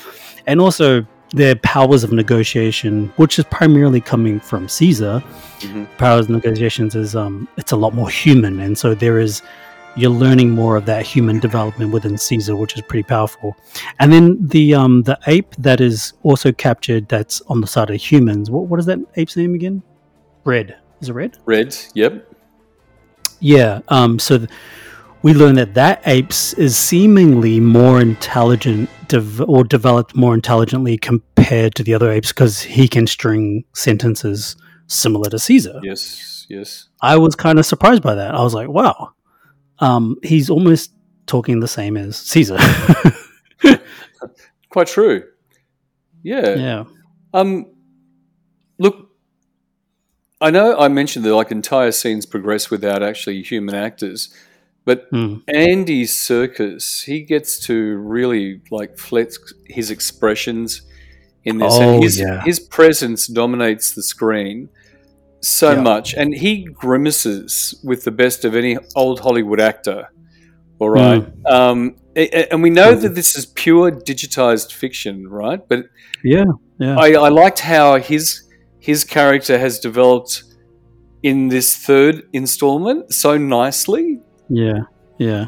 and 0.48 0.60
also 0.60 1.06
their 1.32 1.56
powers 1.56 2.04
of 2.04 2.12
negotiation, 2.12 3.12
which 3.18 3.38
is 3.38 3.46
primarily 3.46 4.00
coming 4.02 4.40
from 4.40 4.68
Caesar. 4.70 5.22
Mhm. 5.60 5.88
Powers 5.98 6.26
of 6.26 6.32
negotiations 6.32 6.96
is 6.96 7.16
um, 7.16 7.48
it's 7.58 7.72
a 7.72 7.76
lot 7.76 7.94
more 7.94 8.10
human, 8.10 8.60
and 8.60 8.78
so 8.78 8.94
there 8.94 9.20
is 9.20 9.42
you're 9.96 10.12
learning 10.12 10.52
more 10.52 10.76
of 10.76 10.86
that 10.86 11.04
human 11.06 11.40
development 11.40 11.92
within 11.92 12.18
Caesar, 12.20 12.56
which 12.56 12.76
is 12.76 12.82
pretty 12.84 13.02
powerful. 13.04 13.58
And 14.00 14.14
then 14.14 14.38
the 14.40 14.76
um 14.76 15.02
the 15.04 15.18
ape 15.28 15.56
that 15.58 15.82
is 15.82 16.14
also 16.24 16.52
captured 16.52 17.10
that's 17.10 17.42
on 17.48 17.62
the 17.62 17.68
side 17.68 17.90
of 17.90 17.96
humans. 17.96 18.52
What 18.52 18.68
what 18.68 18.80
is 18.80 18.86
that 18.86 19.00
ape's 19.16 19.36
name 19.36 19.56
again? 19.56 19.82
Red. 20.46 20.78
Is 21.02 21.10
it 21.10 21.14
red? 21.14 21.38
Red. 21.46 21.76
Yep. 21.96 22.34
Yeah. 23.40 23.80
Um. 23.90 24.20
So 24.20 24.38
th- 24.38 24.50
we 25.28 25.34
learn 25.34 25.56
that 25.56 25.74
that 25.74 26.02
apes 26.06 26.54
is 26.54 26.78
seemingly 26.78 27.60
more 27.60 28.00
intelligent, 28.00 28.90
dev- 29.10 29.42
or 29.42 29.66
developed 29.66 30.16
more 30.16 30.34
intelligently 30.34 30.98
compared 30.98 31.76
to 31.76 31.84
the 31.84 31.94
other 31.94 32.10
apes 32.10 32.30
because 32.30 32.62
he 32.62 32.88
can 32.88 33.06
string 33.06 33.66
sentences 33.74 34.56
similar 34.88 35.30
to 35.30 35.38
Caesar. 35.38 35.82
Yes. 35.84 36.46
Yes. 36.50 36.88
I 37.02 37.18
was 37.18 37.36
kind 37.36 37.60
of 37.60 37.66
surprised 37.66 38.02
by 38.02 38.16
that. 38.16 38.36
I 38.36 38.42
was 38.42 38.54
like, 38.54 38.70
wow, 38.70 39.16
um, 39.80 40.16
he's 40.24 40.50
almost 40.50 40.94
talking 41.26 41.60
the 41.60 41.68
same 41.68 41.98
as 41.98 42.16
Caesar. 42.16 42.58
Quite 44.70 44.88
true. 44.88 45.26
Yeah. 46.24 46.56
yeah. 46.56 46.84
Um, 47.34 47.66
look, 48.80 49.10
I 50.40 50.52
know 50.52 50.80
I 50.80 50.88
mentioned 50.88 51.26
that 51.26 51.36
like 51.36 51.52
entire 51.52 51.92
scenes 51.92 52.26
progress 52.26 52.70
without 52.70 53.04
actually 53.04 53.42
human 53.42 53.76
actors, 53.76 54.34
but 54.88 55.00
Mm. 55.12 55.42
Andy 55.72 56.04
Serkis, 56.06 56.86
he 57.10 57.18
gets 57.34 57.52
to 57.68 57.76
really 58.16 58.48
like 58.80 58.92
flex 58.98 59.30
his 59.78 59.88
expressions 59.92 60.82
in 61.50 61.54
this, 61.62 61.74
Oh, 61.76 61.82
and 61.96 62.04
his 62.06 62.16
yeah. 62.20 62.42
his 62.50 62.60
presence 62.78 63.22
dominates 63.42 63.88
the 63.98 64.02
screen 64.14 64.58
so 65.42 65.70
Yeah. 65.74 65.82
much, 65.92 66.08
and 66.22 66.30
he 66.44 66.52
grimaces 66.84 67.52
with 67.90 68.02
the 68.08 68.12
best 68.24 68.40
of 68.48 68.52
any 68.62 68.74
old 68.96 69.18
Hollywood 69.26 69.60
actor. 69.72 70.00
All 70.80 70.90
right, 71.04 71.24
Mm. 71.24 71.52
um, 71.58 71.80
and 72.52 72.60
we 72.66 72.70
know 72.80 72.92
that 73.04 73.14
this 73.20 73.30
is 73.40 73.46
pure 73.64 73.88
digitized 74.12 74.70
fiction, 74.82 75.16
right? 75.42 75.62
But 75.72 75.80
Yeah. 76.24 76.46
Yeah. 76.80 76.96
I, 77.06 77.08
I 77.28 77.30
liked 77.44 77.60
how 77.76 77.88
his 78.12 78.26
his 78.80 79.04
character 79.04 79.56
has 79.66 79.74
developed 79.90 80.34
in 81.30 81.50
this 81.50 81.68
third 81.88 82.16
installment 82.32 83.00
so 83.14 83.38
nicely. 83.38 84.08
Yeah, 84.50 84.82
yeah. 85.18 85.48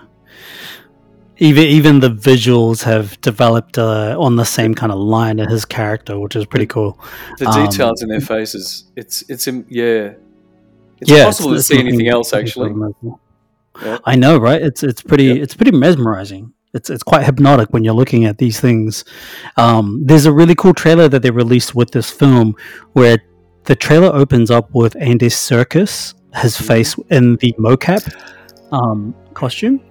Even 1.41 1.63
even 1.63 1.99
the 2.01 2.09
visuals 2.09 2.83
have 2.83 3.19
developed 3.21 3.77
uh, 3.77 4.15
on 4.19 4.35
the 4.35 4.43
same 4.43 4.73
kind 4.75 4.91
of 4.91 4.99
line 4.99 5.39
as 5.39 5.49
his 5.49 5.65
character, 5.65 6.19
which 6.19 6.35
is 6.35 6.45
pretty 6.45 6.65
cool. 6.65 6.99
The 7.37 7.47
Um, 7.47 7.65
details 7.65 8.01
in 8.01 8.09
their 8.09 8.19
faces. 8.19 8.83
It's 8.97 9.23
it's 9.29 9.47
im- 9.47 9.65
yeah. 9.69 10.13
It's 10.99 11.09
yeah, 11.09 11.19
impossible 11.19 11.53
to 11.55 11.61
see 11.63 11.79
anything 11.79 12.09
else 12.09 12.33
actually. 12.33 12.71
Yeah. 13.81 13.97
I 14.03 14.15
know, 14.17 14.37
right? 14.37 14.61
It's 14.61 14.83
it's 14.83 15.01
pretty 15.01 15.25
Yeah. 15.25 15.35
it's 15.43 15.53
pretty 15.55 15.71
mesmerizing. 15.71 16.51
It's 16.73 16.89
it's 16.89 17.03
quite 17.03 17.23
hypnotic 17.23 17.69
when 17.69 17.85
you're 17.85 17.93
looking 17.95 18.25
at 18.25 18.37
these 18.37 18.59
things. 18.59 19.05
Um, 19.55 20.01
there's 20.05 20.25
a 20.25 20.33
really 20.33 20.55
cool 20.55 20.73
trailer 20.73 21.07
that 21.07 21.21
they 21.21 21.31
released 21.31 21.73
with 21.73 21.91
this 21.91 22.09
film 22.11 22.53
where 22.93 23.17
the 23.63 23.75
trailer 23.77 24.09
opens 24.13 24.51
up 24.51 24.69
with 24.73 24.97
Andy 24.99 25.29
Serkis, 25.29 26.13
his 26.35 26.55
Mm-hmm. 26.57 26.65
face 26.65 26.95
in 27.09 27.37
the 27.37 27.53
mocap 27.57 28.13
um, 28.71 29.15
costume, 29.33 29.81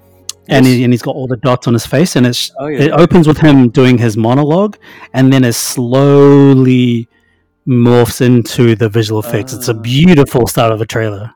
and, 0.49 0.65
he, 0.67 0.85
and 0.85 0.93
he's 0.93 1.03
got 1.03 1.15
all 1.15 1.27
the 1.27 1.37
dots 1.37 1.67
on 1.67 1.73
his 1.75 1.87
face, 1.87 2.17
and 2.17 2.27
it's 2.27 2.51
Oh 2.59 2.67
it 2.67 2.91
opens 2.93 3.27
with 3.29 3.39
him 3.39 3.69
doing 3.71 3.99
his 3.99 4.17
monologue, 4.17 4.77
and 5.15 5.33
then 5.33 5.45
it 5.45 5.53
slowly 5.55 7.09
morphs 7.67 8.21
into 8.21 8.75
the 8.75 8.89
visual 8.89 9.21
effects. 9.21 9.53
it's 9.53 9.69
a 9.69 9.75
Ah. 9.75 9.81
beautiful 9.81 10.47
start 10.47 10.73
of 10.73 10.81
a 10.81 10.87
trailer. 10.87 11.31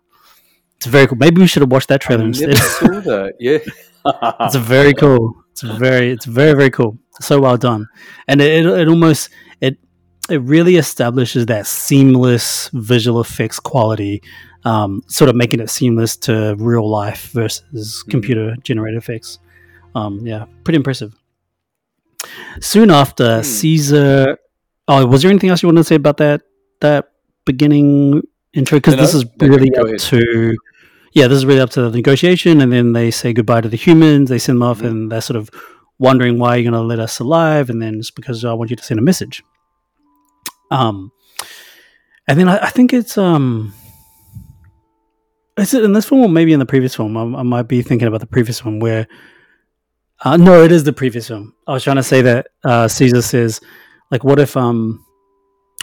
It's 0.77 0.87
very 0.87 1.07
cool. 1.07 1.19
Maybe 1.19 1.41
we 1.41 1.47
should 1.47 1.63
have 1.63 1.71
watched 1.71 1.89
that 1.89 2.03
I 2.03 2.07
trailer 2.07 2.25
never 2.27 2.45
instead. 2.51 2.57
saw 2.57 3.01
that. 3.11 3.35
Yeah. 3.39 3.59
it's 4.47 4.57
very 4.57 4.95
cool. 4.95 5.35
It's 5.53 5.61
very, 5.63 6.11
it's 6.11 6.25
very, 6.25 6.55
very 6.55 6.71
cool. 6.71 6.99
So 7.21 7.39
well 7.41 7.59
done, 7.59 7.87
and 8.27 8.41
it, 8.41 8.65
it, 8.65 8.67
it 8.67 8.89
almost 8.89 9.29
it 9.61 9.77
it 10.31 10.41
really 10.43 10.77
establishes 10.77 11.45
that 11.47 11.67
seamless 11.67 12.71
visual 12.73 13.21
effects 13.21 13.61
quality, 13.61 14.23
um, 14.65 15.03
sort 15.09 15.29
of 15.29 15.37
making 15.37 15.61
it 15.61 15.71
seamless 15.71 16.17
to 16.17 16.55
real 16.59 16.89
life 16.89 17.31
versus 17.33 18.05
Mhm. 18.07 18.11
computer 18.11 18.57
generated 18.63 18.99
effects. 18.99 19.39
Um, 19.95 20.21
yeah, 20.27 20.45
pretty 20.65 20.77
impressive. 20.77 21.15
Soon 22.61 22.91
after, 22.91 23.39
Hmm. 23.39 23.43
Caesar. 23.43 24.39
Oh, 24.89 25.07
was 25.07 25.23
there 25.23 25.31
anything 25.31 25.51
else 25.51 25.63
you 25.63 25.69
wanted 25.69 25.81
to 25.81 25.85
say 25.85 25.95
about 25.97 26.17
that 26.19 26.43
that 26.81 27.11
beginning 27.45 28.23
intro? 28.53 28.79
Because 28.79 28.97
this 28.97 29.15
is 29.15 29.25
really 29.41 29.75
up 29.77 29.89
to. 29.99 30.57
Yeah, 31.15 31.27
this 31.29 31.37
is 31.39 31.45
really 31.47 31.61
up 31.61 31.71
to 31.71 31.83
the 31.83 31.91
negotiation, 31.91 32.61
and 32.63 32.73
then 32.73 32.93
they 32.95 33.11
say 33.11 33.33
goodbye 33.35 33.61
to 33.61 33.69
the 33.69 33.77
humans. 33.77 34.31
They 34.31 34.39
send 34.39 34.57
them 34.57 34.63
off, 34.63 34.81
Mhm. 34.81 34.87
and 34.87 35.13
they're 35.13 35.21
sort 35.21 35.37
of 35.37 35.51
wondering 35.99 36.39
why 36.39 36.57
you're 36.57 36.71
going 36.71 36.81
to 36.81 36.87
let 36.87 36.99
us 36.99 37.19
alive, 37.21 37.69
and 37.69 37.83
then 37.83 37.97
it's 37.99 38.11
because 38.11 38.45
I 38.45 38.53
want 38.55 38.71
you 38.71 38.77
to 38.77 38.83
send 38.83 38.99
a 38.99 39.03
message. 39.03 39.43
Um, 40.71 41.13
and 42.27 42.39
then 42.41 42.49
I, 42.49 42.65
I 42.65 42.71
think 42.71 42.93
it's 42.95 43.19
um, 43.19 43.75
is 45.59 45.75
it 45.75 45.85
in 45.85 45.93
this 45.93 46.09
film 46.09 46.23
or 46.23 46.29
maybe 46.29 46.53
in 46.53 46.59
the 46.59 46.67
previous 46.67 46.95
film? 46.95 47.17
I, 47.17 47.41
I 47.41 47.43
might 47.43 47.69
be 47.69 47.83
thinking 47.83 48.09
about 48.09 48.21
the 48.21 48.27
previous 48.27 48.65
one 48.65 48.81
where. 48.81 49.07
Uh, 50.25 50.37
no, 50.37 50.63
it 50.63 50.71
is 50.71 50.85
the 50.85 50.93
previous 50.93 51.29
film. 51.29 51.53
I 51.67 51.73
was 51.73 51.83
trying 51.83 51.97
to 51.97 52.03
say 52.03 52.23
that 52.23 52.47
uh, 52.63 52.87
Caesar 52.87 53.23
says, 53.23 53.61
like, 54.13 54.23
what 54.23 54.39
if 54.39 54.57
um, 54.57 55.05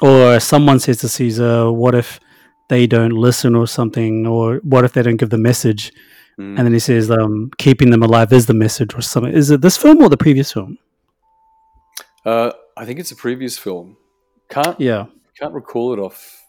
or 0.02 0.40
someone 0.40 0.80
says 0.80 0.98
to 1.00 1.10
Caesar, 1.10 1.72
what 1.72 1.94
if 1.94 2.20
they 2.70 2.88
don't 2.88 3.12
listen 3.12 3.56
or 3.56 3.68
something, 3.68 4.26
or 4.26 4.58
what 4.64 4.86
if 4.86 4.94
they 4.94 5.02
don't 5.02 5.18
give 5.18 5.30
the 5.30 5.38
message? 5.38 5.92
Mm. 6.40 6.58
And 6.58 6.60
then 6.60 6.74
he 6.74 6.80
says, 6.80 7.12
um, 7.12 7.52
keeping 7.58 7.90
them 7.90 8.02
alive 8.02 8.32
is 8.32 8.46
the 8.46 8.54
message 8.54 8.94
or 8.96 9.02
something. 9.02 9.34
Is 9.34 9.52
it 9.52 9.62
this 9.62 9.76
film 9.76 10.02
or 10.02 10.08
the 10.08 10.18
previous 10.18 10.54
film? 10.54 10.78
Uh, 12.26 12.52
I 12.78 12.86
think 12.86 13.00
it's 13.00 13.12
a 13.12 13.16
previous 13.16 13.58
film. 13.58 13.98
Can't 14.50 14.80
Yeah, 14.80 15.08
can't 15.38 15.54
recall 15.54 15.94
it 15.94 16.00
off 16.00 16.44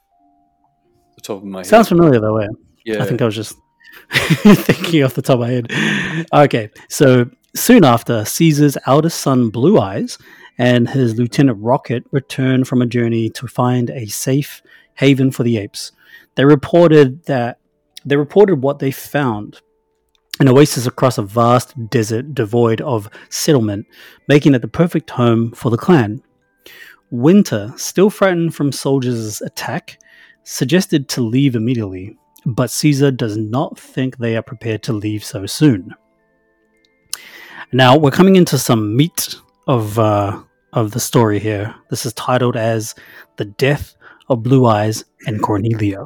the 1.16 1.23
top 1.23 1.39
of 1.39 1.45
my 1.45 1.59
head. 1.59 1.66
sounds 1.66 1.89
familiar 1.89 2.21
though. 2.21 2.41
Yeah. 2.41 2.49
Yeah. 2.85 3.03
I 3.03 3.07
think 3.07 3.22
I 3.22 3.26
was 3.26 3.37
just 3.37 3.57
thinking 4.11 5.03
off 5.03 5.14
the 5.14 5.22
top 5.22 5.35
of 5.35 5.41
my 5.41 5.49
head. 5.49 6.26
Okay, 6.33 6.70
so 6.89 7.31
soon 7.55 7.85
after, 7.85 8.24
Caesar's 8.24 8.76
eldest 8.87 9.20
son, 9.20 9.51
Blue 9.51 9.78
Eyes, 9.78 10.18
and 10.59 10.89
his 10.89 11.18
lieutenant 11.18 11.59
Rocket 11.61 12.05
return 12.11 12.64
from 12.64 12.83
a 12.83 12.87
journey 12.87 13.31
to 13.31 13.47
find 13.47 13.91
a 13.91 14.07
safe 14.07 14.62
haven 14.95 15.31
for 15.31 15.43
the 15.43 15.57
apes. 15.57 15.93
They 16.35 16.45
reported 16.45 17.24
that 17.24 17.59
they 18.05 18.16
reported 18.16 18.57
what 18.57 18.78
they 18.78 18.91
found. 18.91 19.61
An 20.39 20.49
oasis 20.49 20.87
across 20.87 21.18
a 21.18 21.22
vast 21.22 21.91
desert 21.91 22.35
devoid 22.35 22.81
of 22.81 23.11
settlement, 23.28 23.87
making 24.26 24.55
it 24.55 24.62
the 24.62 24.68
perfect 24.68 25.11
home 25.11 25.53
for 25.53 25.70
the 25.70 25.76
clan. 25.76 26.22
Winter, 27.11 27.72
still 27.76 28.09
frightened 28.09 28.55
from 28.55 28.72
soldiers' 28.72 29.43
attack, 29.43 29.99
suggested 30.45 31.09
to 31.11 31.20
leave 31.20 31.57
immediately, 31.57 32.16
but 32.45 32.70
Caesar 32.70 33.11
does 33.11 33.36
not 33.36 33.78
think 33.78 34.16
they 34.16 34.36
are 34.36 34.43
prepared 34.43 34.82
to 34.84 34.93
leave 34.93 35.24
so 35.24 35.47
soon. 35.47 35.95
Now 37.72 37.97
we're 37.97 38.11
coming 38.11 38.36
into 38.36 38.59
some 38.59 38.97
meat 38.97 39.36
of 39.66 39.99
uh, 39.99 40.41
of 40.72 40.91
the 40.91 41.01
story 41.01 41.38
here. 41.38 41.74
This 41.88 42.05
is 42.05 42.12
titled 42.14 42.57
as 42.57 42.95
"The 43.36 43.45
Death 43.45 43.95
of 44.28 44.43
Blue 44.43 44.66
Eyes 44.66 45.05
and 45.26 45.43
Cornelia." 45.43 46.05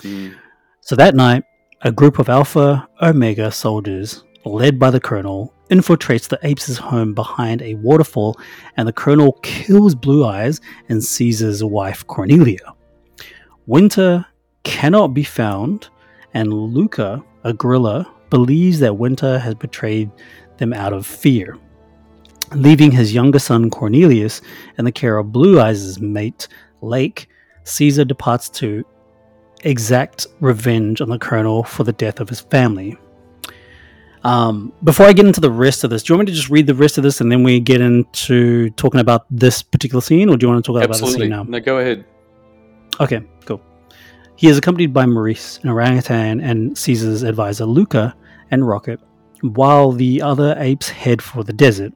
Mm. 0.00 0.34
So 0.80 0.96
that 0.96 1.14
night, 1.14 1.44
a 1.82 1.92
group 1.92 2.18
of 2.18 2.28
Alpha 2.28 2.88
Omega 3.00 3.50
soldiers, 3.50 4.24
led 4.44 4.78
by 4.78 4.90
the 4.90 5.00
Colonel, 5.00 5.54
infiltrates 5.70 6.28
the 6.28 6.38
apes' 6.42 6.76
home 6.76 7.14
behind 7.14 7.62
a 7.62 7.74
waterfall, 7.74 8.38
and 8.76 8.86
the 8.86 8.92
Colonel 8.92 9.38
kills 9.42 9.94
Blue 9.94 10.26
Eyes 10.26 10.60
and 10.88 11.02
Caesar's 11.02 11.64
wife 11.64 12.06
Cornelia. 12.06 12.74
Winter 13.66 14.26
cannot 14.64 15.08
be 15.08 15.24
found, 15.24 15.88
and 16.34 16.52
Luca, 16.52 17.22
a 17.44 17.52
gorilla, 17.52 18.10
believes 18.30 18.78
that 18.80 18.96
Winter 18.96 19.38
has 19.38 19.54
betrayed 19.54 20.10
them 20.58 20.72
out 20.72 20.92
of 20.92 21.06
fear. 21.06 21.58
Leaving 22.54 22.90
his 22.90 23.14
younger 23.14 23.38
son 23.38 23.70
Cornelius 23.70 24.40
in 24.78 24.84
the 24.84 24.92
care 24.92 25.18
of 25.18 25.32
Blue 25.32 25.60
Eyes' 25.60 26.00
mate, 26.00 26.48
Lake, 26.80 27.28
Caesar 27.64 28.04
departs 28.04 28.48
to 28.50 28.84
exact 29.64 30.26
revenge 30.40 31.00
on 31.00 31.08
the 31.08 31.18
colonel 31.18 31.62
for 31.62 31.84
the 31.84 31.92
death 31.92 32.20
of 32.20 32.28
his 32.28 32.40
family. 32.40 32.96
Um, 34.24 34.72
before 34.84 35.06
I 35.06 35.12
get 35.12 35.26
into 35.26 35.40
the 35.40 35.50
rest 35.50 35.82
of 35.82 35.90
this, 35.90 36.02
do 36.02 36.12
you 36.12 36.16
want 36.16 36.28
me 36.28 36.32
to 36.32 36.36
just 36.36 36.50
read 36.50 36.66
the 36.66 36.74
rest 36.74 36.96
of 36.96 37.04
this 37.04 37.20
and 37.20 37.30
then 37.30 37.42
we 37.42 37.58
get 37.58 37.80
into 37.80 38.70
talking 38.70 39.00
about 39.00 39.26
this 39.30 39.62
particular 39.62 40.00
scene, 40.00 40.28
or 40.28 40.36
do 40.36 40.46
you 40.46 40.52
want 40.52 40.64
to 40.64 40.72
talk 40.72 40.82
about 40.82 40.96
the 40.96 41.06
scene 41.06 41.28
now? 41.28 41.42
No, 41.42 41.58
go 41.60 41.78
ahead. 41.78 42.04
Okay. 43.00 43.22
He 44.42 44.48
is 44.48 44.58
accompanied 44.58 44.92
by 44.92 45.06
Maurice, 45.06 45.60
an 45.62 45.68
orangutan, 45.68 46.40
and 46.40 46.76
Caesar's 46.76 47.22
advisor 47.22 47.64
Luca 47.64 48.12
and 48.50 48.66
Rocket, 48.66 48.98
while 49.40 49.92
the 49.92 50.20
other 50.20 50.56
apes 50.58 50.88
head 50.88 51.22
for 51.22 51.44
the 51.44 51.52
desert. 51.52 51.92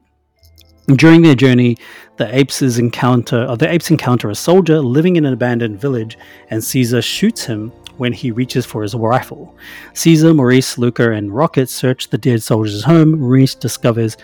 During 0.95 1.23
their 1.23 1.35
journey, 1.35 1.75
the 2.15 2.33
apes 2.33 2.61
encounter 2.61 3.45
uh, 3.49 3.57
the 3.57 3.69
apes 3.69 3.91
encounter 3.91 4.29
a 4.29 4.35
soldier 4.35 4.79
living 4.79 5.17
in 5.17 5.25
an 5.25 5.33
abandoned 5.33 5.81
village, 5.81 6.17
and 6.49 6.63
Caesar 6.63 7.01
shoots 7.01 7.43
him 7.43 7.69
when 7.97 8.13
he 8.13 8.31
reaches 8.31 8.65
for 8.65 8.81
his 8.81 8.95
rifle. 8.95 9.53
Caesar, 9.95 10.33
Maurice, 10.33 10.77
Luca, 10.77 11.11
and 11.11 11.35
Rocket 11.35 11.67
search 11.67 12.07
the 12.07 12.17
dead 12.17 12.41
soldier's 12.41 12.85
home. 12.85 13.19
Maurice 13.19 13.55
discovers 13.55 14.15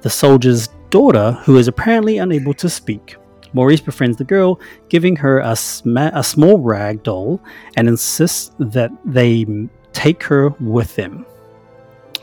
the 0.00 0.08
soldier's 0.08 0.68
daughter, 0.88 1.32
who 1.44 1.58
is 1.58 1.68
apparently 1.68 2.16
unable 2.16 2.54
to 2.54 2.70
speak. 2.70 3.16
Maurice 3.52 3.80
befriends 3.80 4.16
the 4.16 4.24
girl, 4.24 4.60
giving 4.88 5.16
her 5.16 5.40
a, 5.40 5.54
sma- 5.56 6.10
a 6.14 6.22
small 6.22 6.58
rag 6.58 7.02
doll, 7.02 7.40
and 7.76 7.88
insists 7.88 8.52
that 8.58 8.90
they 9.04 9.46
take 9.92 10.22
her 10.24 10.50
with 10.60 10.94
them. 10.96 11.24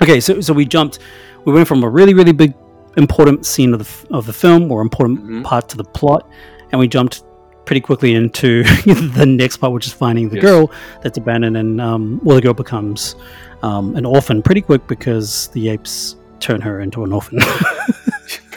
Okay, 0.01 0.19
so 0.19 0.41
so 0.41 0.53
we 0.53 0.65
jumped. 0.65 0.99
We 1.45 1.53
went 1.53 1.67
from 1.67 1.83
a 1.83 1.89
really 1.89 2.13
really 2.13 2.31
big 2.33 2.53
important 2.97 3.45
scene 3.45 3.73
of 3.73 3.79
the 3.79 3.85
f- 3.85 4.05
of 4.11 4.25
the 4.25 4.33
film 4.33 4.71
or 4.71 4.81
important 4.81 5.23
Mhm. 5.23 5.43
part 5.43 5.69
to 5.69 5.77
the 5.77 5.83
plot, 5.83 6.27
and 6.71 6.79
we 6.79 6.87
jumped 6.87 7.23
pretty 7.65 7.79
quickly 7.81 8.13
into 8.13 8.63
the 9.15 9.25
next 9.25 9.57
part, 9.57 9.71
which 9.73 9.87
is 9.87 9.93
finding 9.93 10.29
the 10.29 10.35
Yes. 10.35 10.43
girl 10.43 10.71
that's 11.01 11.17
abandoned, 11.17 11.55
and 11.57 11.79
um, 11.79 12.19
well, 12.23 12.35
the 12.35 12.41
girl 12.41 12.53
becomes 12.53 13.15
um, 13.63 13.95
an 13.95 14.05
orphan 14.05 14.41
pretty 14.41 14.61
quick 14.61 14.85
because 14.87 15.47
the 15.53 15.69
apes 15.69 16.17
turn 16.39 16.59
her 16.61 16.81
into 16.81 17.03
an 17.05 17.13
orphan. 17.13 17.39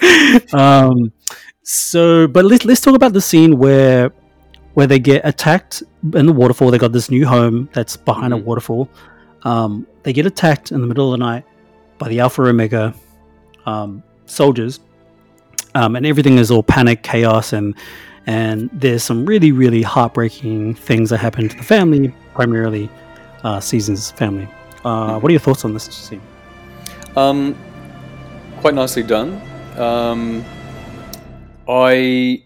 um, 0.53 1.13
so, 1.67 2.29
but 2.29 2.45
let's 2.45 2.65
let's 2.65 2.81
talk 2.81 2.95
about 2.95 3.13
the 3.13 3.21
scene 3.21 3.59
where 3.59 4.13
where 4.75 4.87
they 4.87 5.01
get 5.01 5.21
attacked 5.25 5.83
in 6.15 6.27
the 6.27 6.33
waterfall. 6.33 6.71
They 6.71 6.79
got 6.79 6.93
this 6.93 7.11
new 7.11 7.27
home 7.27 7.69
that's 7.73 7.97
behind 7.97 8.33
a 8.33 8.37
Mhm. 8.37 8.45
waterfall. 8.45 8.89
Um, 9.43 9.85
they 10.05 10.13
get 10.13 10.27
attacked 10.27 10.71
in 10.71 10.81
the 10.81 10.87
middle 10.87 11.13
of 11.13 11.19
the 11.19 11.25
night 11.25 11.45
by 11.99 12.09
the 12.09 12.21
Alpha 12.21 12.43
Omega 12.43 12.95
um, 13.67 14.03
soldiers, 14.27 14.79
um, 15.75 15.97
and 15.97 16.07
everything 16.07 16.39
is 16.39 16.53
all 16.53 16.63
panic, 16.63 17.03
chaos, 17.03 17.53
and 17.53 17.75
and 18.29 18.71
there's 18.73 19.03
some 19.03 19.27
really 19.27 19.51
really 19.51 19.83
heartbreaking 19.83 20.75
things 20.75 21.11
that 21.11 21.19
happen 21.19 21.49
to 21.49 21.57
the 21.57 21.65
family, 21.65 22.15
primarily 22.35 22.89
uh, 23.43 23.59
Caesar's 23.59 24.13
family. 24.13 24.47
Uh, 24.85 25.19
what 25.19 25.31
are 25.31 25.33
your 25.33 25.41
thoughts 25.41 25.65
on 25.65 25.73
this 25.75 25.85
scene? 25.85 26.21
Um, 27.17 27.57
quite 28.61 28.75
nicely 28.75 29.03
done. 29.03 29.41
Um, 29.77 30.45
I 31.69 32.45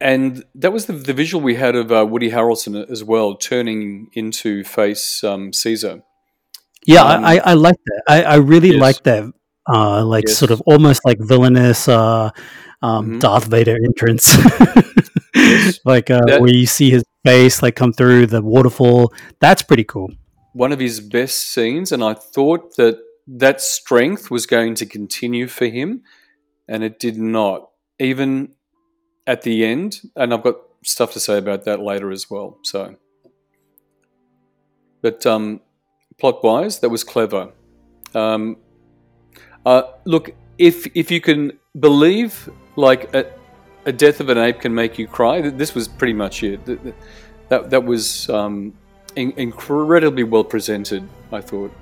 and 0.00 0.44
that 0.54 0.72
was 0.72 0.86
the, 0.86 0.92
the 0.92 1.14
visual 1.14 1.42
we 1.42 1.54
had 1.54 1.74
of 1.74 1.90
uh, 1.90 2.04
Woody 2.06 2.30
Harrelson 2.30 2.88
as 2.90 3.02
well, 3.02 3.34
turning 3.34 4.08
into 4.12 4.62
face 4.64 5.24
um, 5.24 5.52
Caesar. 5.52 6.02
Yeah, 6.86 7.02
Um, 7.02 7.24
I, 7.24 7.38
I, 7.38 7.54
like 7.54 7.76
that. 7.86 8.02
I, 8.06 8.22
I 8.22 8.34
really 8.36 8.72
Yes. 8.72 8.80
like 8.80 9.02
that. 9.04 9.32
Uh, 9.68 10.04
like 10.04 10.24
Yes. 10.28 10.36
sort 10.38 10.50
of 10.50 10.60
almost 10.66 11.00
like 11.04 11.18
villainous 11.18 11.88
uh, 11.88 12.30
um, 12.82 13.12
Mhm. 13.12 13.20
Darth 13.20 13.46
Vader 13.46 13.76
entrance, 13.84 14.36
Yes. 15.34 15.80
like 15.84 16.10
uh, 16.10 16.20
That- 16.26 16.40
where 16.42 16.52
you 16.52 16.66
see 16.66 16.90
his 16.90 17.02
face 17.24 17.62
like 17.62 17.74
come 17.74 17.92
through 17.92 18.26
the 18.26 18.42
waterfall. 18.42 19.12
That's 19.40 19.62
pretty 19.62 19.84
cool. 19.84 20.10
One 20.52 20.72
of 20.72 20.78
his 20.78 21.00
best 21.00 21.52
scenes, 21.52 21.90
and 21.90 22.04
I 22.04 22.14
thought 22.14 22.76
that 22.76 22.98
that 23.26 23.60
strength 23.60 24.30
was 24.30 24.46
going 24.46 24.74
to 24.76 24.86
continue 24.86 25.48
for 25.48 25.66
him, 25.66 26.02
and 26.68 26.84
it 26.84 27.00
did 27.00 27.18
not. 27.18 27.68
Even 27.98 28.52
at 29.26 29.42
the 29.42 29.64
end, 29.64 30.00
and 30.14 30.32
I've 30.32 30.42
got 30.42 30.56
stuff 30.84 31.12
to 31.14 31.20
say 31.20 31.38
about 31.38 31.64
that 31.64 31.80
later 31.80 32.10
as 32.10 32.30
well. 32.30 32.58
So, 32.62 32.96
but 35.02 35.24
um, 35.26 35.60
plot 36.18 36.44
wise, 36.44 36.80
that 36.80 36.90
was 36.90 37.04
clever. 37.04 37.52
Um, 38.14 38.58
uh, 39.64 39.82
look, 40.04 40.30
if 40.58 40.86
if 40.94 41.10
you 41.10 41.20
can 41.20 41.58
believe 41.78 42.48
like 42.76 43.12
a, 43.14 43.32
a 43.84 43.92
death 43.92 44.20
of 44.20 44.28
an 44.28 44.38
ape 44.38 44.60
can 44.60 44.74
make 44.74 44.98
you 44.98 45.06
cry, 45.08 45.40
this 45.50 45.74
was 45.74 45.88
pretty 45.88 46.12
much 46.14 46.42
it. 46.42 46.64
Th- 46.66 46.82
th- 46.82 46.94
That 47.48 47.70
that 47.70 47.84
was 47.84 48.28
um, 48.28 48.74
in- 49.14 49.34
incredibly 49.36 50.24
well 50.24 50.44
presented. 50.44 51.08
I 51.32 51.40
thought. 51.40 51.72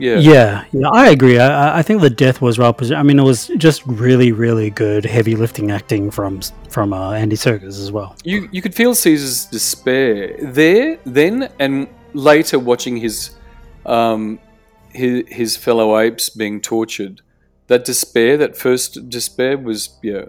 Yeah. 0.00 0.16
Yeah, 0.18 0.64
yeah, 0.72 0.88
I 0.88 1.10
agree. 1.10 1.38
I, 1.38 1.48
I- 1.68 1.78
I 1.80 1.82
think 1.82 2.00
the 2.00 2.10
death 2.10 2.40
was 2.40 2.58
well 2.58 2.72
presented. 2.72 3.00
I 3.00 3.02
mean, 3.02 3.18
it 3.18 3.22
was 3.24 3.48
just 3.58 3.86
really, 3.86 4.32
really 4.32 4.70
good 4.70 5.04
heavy 5.04 5.36
lifting 5.36 5.70
acting 5.70 6.10
from 6.10 6.40
from 6.70 6.92
uh, 6.92 7.12
Andy 7.12 7.36
Serkis 7.36 7.78
as 7.84 7.92
well. 7.92 8.16
You 8.24 8.48
you 8.50 8.62
could 8.62 8.74
feel 8.74 8.94
Caesar's 8.94 9.44
despair 9.44 10.36
there, 10.42 10.98
then, 11.04 11.52
and 11.58 11.86
later 12.14 12.58
watching 12.58 12.96
his 12.96 13.30
um, 13.86 14.38
his, 14.92 15.22
his 15.28 15.56
fellow 15.56 15.98
apes 15.98 16.30
being 16.30 16.60
tortured. 16.60 17.20
That 17.68 17.84
despair, 17.84 18.36
that 18.38 18.56
first 18.56 19.08
despair, 19.10 19.56
was 19.58 19.98
yeah. 20.02 20.24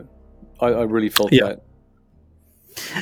I, 0.60 0.68
I 0.68 0.84
really 0.84 1.10
felt 1.10 1.32
Yeah. 1.34 1.46
that. 1.48 1.64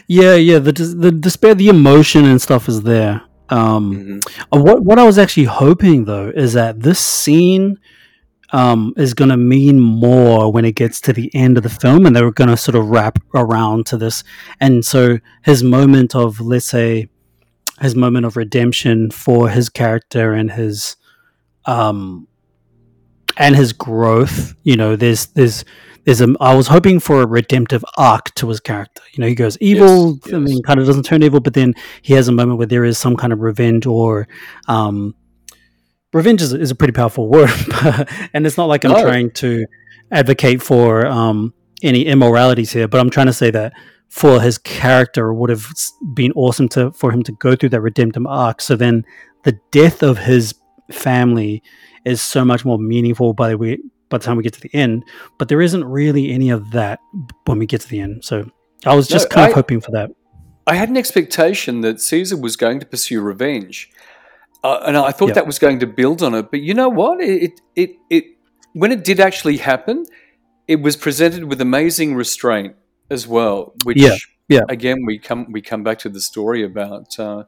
Yeah, 0.07 0.35
yeah. 0.35 0.59
The 0.59 0.71
the 0.71 1.11
despair, 1.11 1.53
the 1.55 1.69
emotion 1.69 2.25
and 2.25 2.41
stuff 2.41 2.67
is 2.69 2.81
there. 2.83 3.21
Um, 3.49 3.93
Mhm. 3.93 4.21
Uh, 4.53 4.59
What 4.61 4.83
what 4.83 4.99
I 4.99 5.05
was 5.05 5.17
actually 5.17 5.45
hoping 5.45 6.05
though 6.05 6.31
is 6.35 6.53
that 6.53 6.81
this 6.81 6.99
scene 6.99 7.77
um, 8.51 8.93
is 8.97 9.13
going 9.13 9.29
to 9.29 9.37
mean 9.37 9.79
more 9.79 10.51
when 10.51 10.65
it 10.65 10.73
gets 10.73 10.99
to 11.01 11.13
the 11.13 11.29
end 11.35 11.55
of 11.57 11.61
the 11.63 11.69
film, 11.69 12.05
and 12.07 12.15
they're 12.15 12.31
going 12.31 12.49
to 12.49 12.57
sort 12.57 12.75
of 12.75 12.89
wrap 12.89 13.19
around 13.35 13.85
to 13.87 13.97
this. 13.97 14.23
And 14.59 14.83
so 14.83 15.19
his 15.43 15.61
moment 15.63 16.15
of 16.15 16.39
let's 16.41 16.65
say 16.65 17.09
his 17.79 17.95
moment 17.95 18.25
of 18.25 18.35
redemption 18.37 19.11
for 19.11 19.49
his 19.49 19.69
character 19.69 20.33
and 20.33 20.51
his 20.51 20.95
um 21.65 22.27
and 23.37 23.55
his 23.55 23.71
growth. 23.71 24.55
You 24.63 24.75
know, 24.77 24.95
there's 24.95 25.27
there's 25.27 25.63
there's 26.09 26.21
a. 26.21 26.33
I 26.41 26.55
was 26.55 26.67
hoping 26.67 26.99
for 26.99 27.21
a 27.21 27.27
redemptive 27.27 27.85
arc 27.97 28.33
to 28.35 28.49
his 28.49 28.59
character. 28.59 29.03
You 29.13 29.21
know, 29.21 29.27
he 29.27 29.35
goes 29.35 29.57
evil, 29.61 30.17
Yes, 30.25 30.33
I 30.33 30.39
mean, 30.39 30.63
kind 30.63 30.79
of 30.79 30.87
doesn't 30.87 31.03
turn 31.03 31.21
evil, 31.21 31.39
but 31.39 31.53
then 31.53 31.75
he 32.01 32.13
has 32.13 32.27
a 32.27 32.31
moment 32.31 32.57
where 32.57 32.65
there 32.67 32.83
is 32.83 32.97
some 32.97 33.15
kind 33.15 33.31
of 33.31 33.39
revenge 33.41 33.85
or 33.85 34.27
um 34.67 35.13
revenge 36.11 36.41
is, 36.41 36.53
is 36.53 36.71
a 36.71 36.75
pretty 36.75 36.93
powerful 36.93 37.27
word 37.35 37.51
and 38.33 38.47
it's 38.47 38.57
not 38.57 38.65
like 38.65 38.83
i'm 38.83 38.91
No. 38.93 39.03
trying 39.03 39.29
to 39.33 39.65
advocate 40.11 40.59
for 40.63 41.05
um 41.05 41.53
any 41.83 42.05
immoralities 42.07 42.71
here 42.71 42.87
but 42.87 42.99
i'm 42.99 43.11
trying 43.11 43.27
to 43.27 43.33
say 43.33 43.51
that 43.51 43.73
for 44.07 44.41
his 44.41 44.57
character 44.57 45.29
it 45.29 45.35
would 45.35 45.51
have 45.51 45.67
been 46.15 46.31
awesome 46.31 46.67
to 46.69 46.91
for 46.93 47.11
him 47.11 47.21
to 47.21 47.31
go 47.33 47.55
through 47.55 47.69
that 47.69 47.81
redemptive 47.81 48.25
arc 48.25 48.59
so 48.59 48.75
then 48.75 49.03
the 49.43 49.59
death 49.69 50.01
of 50.01 50.17
his 50.17 50.55
family 50.91 51.61
is 52.05 52.19
so 52.23 52.43
much 52.43 52.65
more 52.65 52.79
meaningful 52.79 53.35
by 53.35 53.49
the 53.49 53.57
way 53.59 53.77
by 54.09 54.17
the 54.17 54.23
time 54.25 54.37
we 54.37 54.43
get 54.43 54.53
to 54.53 54.61
the 54.61 54.73
end 54.73 55.03
but 55.37 55.47
there 55.49 55.61
isn't 55.61 55.85
really 55.85 56.31
any 56.31 56.49
of 56.49 56.71
that 56.71 56.99
when 57.45 57.59
we 57.59 57.65
get 57.65 57.81
to 57.81 57.87
the 57.89 57.99
end 57.99 58.23
so 58.23 58.49
i 58.85 58.93
was 58.95 59.07
just 59.07 59.29
No, 59.29 59.35
kind 59.35 59.49
of 59.49 59.55
hoping 59.55 59.81
for 59.81 59.91
that 59.91 60.09
I 60.67 60.75
had 60.75 60.89
an 60.89 60.97
expectation 60.97 61.81
that 61.81 61.99
Caesar 61.99 62.37
was 62.37 62.55
going 62.55 62.79
to 62.79 62.85
pursue 62.85 63.21
revenge, 63.21 63.89
uh, 64.63 64.81
and 64.85 64.95
I 64.97 65.11
thought 65.11 65.29
Yeah. 65.29 65.33
that 65.35 65.47
was 65.47 65.57
going 65.57 65.79
to 65.79 65.87
build 65.87 66.21
on 66.21 66.35
it. 66.35 66.51
But 66.51 66.59
you 66.61 66.75
know 66.75 66.89
what? 66.89 67.19
It, 67.21 67.41
it 67.41 67.59
it 67.75 67.89
it 68.11 68.23
when 68.73 68.91
it 68.91 69.03
did 69.03 69.19
actually 69.19 69.57
happen, 69.57 70.05
it 70.67 70.79
was 70.79 70.95
presented 70.95 71.45
with 71.45 71.59
amazing 71.59 72.13
restraint 72.13 72.75
as 73.09 73.25
well. 73.27 73.73
Which 73.83 73.97
Yeah, 73.97 74.17
yeah. 74.47 74.61
again 74.69 74.97
we 75.07 75.17
come 75.17 75.47
we 75.51 75.61
come 75.61 75.81
back 75.83 75.97
to 75.99 76.09
the 76.09 76.21
story 76.21 76.61
about 76.63 77.17
uh, 77.17 77.45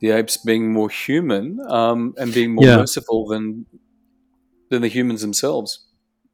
the 0.00 0.10
apes 0.12 0.36
being 0.36 0.72
more 0.72 0.90
human 0.90 1.58
um, 1.68 2.14
and 2.18 2.32
being 2.32 2.54
more 2.54 2.66
Yeah. 2.66 2.76
merciful 2.76 3.26
than 3.26 3.66
than 4.70 4.82
the 4.82 4.88
humans 4.88 5.22
themselves. 5.22 5.80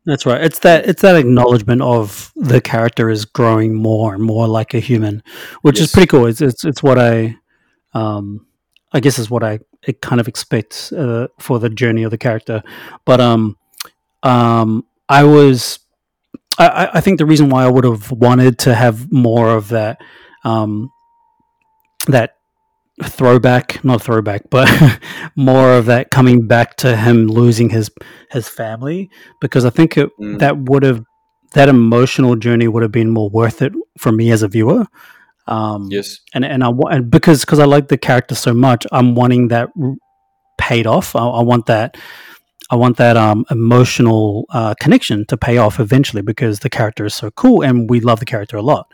That's 0.07 0.25
right. 0.25 0.41
It's 0.43 0.61
that 0.61 0.87
it's 0.89 1.03
that 1.03 1.17
acknowledgement 1.17 1.83
of 1.83 2.33
the 2.37 2.61
character 2.61 3.11
is 3.11 3.25
growing 3.25 3.75
more 3.75 4.15
and 4.15 4.23
more 4.23 4.47
like 4.47 4.73
a 4.73 4.79
human, 4.79 5.23
which 5.63 5.81
is 5.81 5.91
pretty 5.93 6.07
cool. 6.07 6.27
It's 6.27 6.41
it's, 6.41 6.65
it's 6.65 6.81
what 6.83 6.97
I, 6.99 7.37
um, 7.93 8.47
I 8.93 9.01
guess 9.01 9.19
is 9.19 9.29
what 9.31 9.43
I 9.43 9.59
it 9.83 10.01
kind 10.01 10.21
of 10.21 10.29
expect 10.29 10.93
uh, 10.97 11.27
for 11.41 11.59
the 11.59 11.69
journey 11.69 12.05
of 12.05 12.13
the 12.13 12.19
character. 12.19 12.63
But 13.05 13.21
um, 13.21 13.57
um, 14.23 14.87
I 15.09 15.25
was, 15.25 15.81
I, 16.59 16.69
I- 16.69 16.91
I 16.99 17.01
think 17.01 17.19
the 17.19 17.27
reason 17.27 17.51
why 17.51 17.65
I 17.65 17.69
would 17.69 17.85
have 17.85 18.11
wanted 18.13 18.59
to 18.61 18.75
have 18.75 19.11
more 19.13 19.51
of 19.51 19.69
that, 19.71 20.01
um, 20.45 20.91
that 22.09 22.36
throwback, 23.05 23.85
not 23.85 24.03
throwback, 24.03 24.49
but 24.51 24.69
more 25.37 25.73
of 25.75 25.87
that 25.87 26.11
coming 26.11 26.47
back 26.47 26.77
to 26.79 26.97
him 26.97 27.27
losing 27.27 27.69
his 27.71 27.91
his 28.31 28.49
family 28.49 29.11
because 29.41 29.65
I 29.65 29.71
think 29.71 29.97
it, 29.97 30.09
Mm. 30.21 30.39
that 30.39 30.57
would 30.59 30.83
have 30.83 31.03
that 31.53 31.69
emotional 31.69 32.37
journey 32.37 32.69
would 32.69 32.83
have 32.83 32.93
been 32.93 33.11
more 33.11 33.31
worth 33.31 33.63
it 33.63 33.73
for 33.99 34.13
me 34.13 34.31
as 34.31 34.43
a 34.43 34.49
viewer. 34.49 34.87
Um, 35.47 35.89
Yes. 35.91 36.21
and 36.35 36.45
and 36.45 36.65
I 36.65 36.71
and 36.91 37.11
because 37.11 37.41
because 37.45 37.59
I 37.59 37.65
like 37.67 37.89
the 37.89 37.99
character 37.99 38.35
so 38.35 38.53
much, 38.55 38.87
I'm 38.93 39.15
wanting 39.15 39.49
that 39.49 39.69
paid 40.59 40.87
off. 40.87 41.15
I, 41.15 41.21
I 41.27 41.43
want 41.43 41.67
that. 41.67 41.97
I 42.69 42.75
want 42.75 42.97
that 42.97 43.17
um, 43.17 43.45
emotional 43.51 44.47
uh, 44.51 44.75
connection 44.81 45.25
to 45.27 45.37
pay 45.37 45.57
off 45.59 45.79
eventually 45.79 46.21
because 46.23 46.61
the 46.61 46.71
character 46.71 47.05
is 47.07 47.15
so 47.15 47.31
cool 47.31 47.63
and 47.63 47.89
we 47.89 48.01
love 48.01 48.19
the 48.19 48.27
character 48.27 48.57
a 48.57 48.63
lot. 48.63 48.89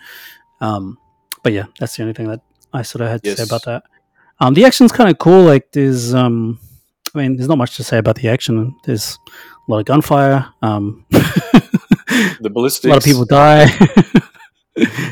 Um, 0.61 0.99
but 1.43 1.55
yeah, 1.55 1.65
that's 1.81 1.97
the 1.97 2.03
only 2.03 2.13
thing 2.13 2.29
that 2.29 2.41
I 2.75 2.83
sort 2.83 3.01
of 3.01 3.09
had 3.09 3.23
to 3.23 3.35
say 3.37 3.45
about 3.45 3.65
that. 3.65 3.85
Um, 4.43 4.55
the 4.55 4.64
action's 4.64 4.90
kind 4.90 5.09
of 5.09 5.18
cool. 5.18 5.45
Like 5.45 5.70
there's, 5.70 6.14
um, 6.14 6.59
I 7.14 7.18
mean, 7.18 7.36
there's 7.36 7.49
not 7.49 7.59
much 7.59 7.76
to 7.76 7.84
say 7.84 7.99
about 7.99 8.16
the 8.16 8.28
action. 8.28 8.74
There's 8.84 9.16
a 9.28 9.70
lot 9.70 9.78
of 9.78 9.84
gunfire. 9.84 10.49
Um, 10.62 11.07
The 12.40 12.51
ballistics. 12.53 12.84
a 12.86 12.88
lot 12.88 12.99
of 12.99 13.05
people 13.05 13.24
die. 13.24 13.66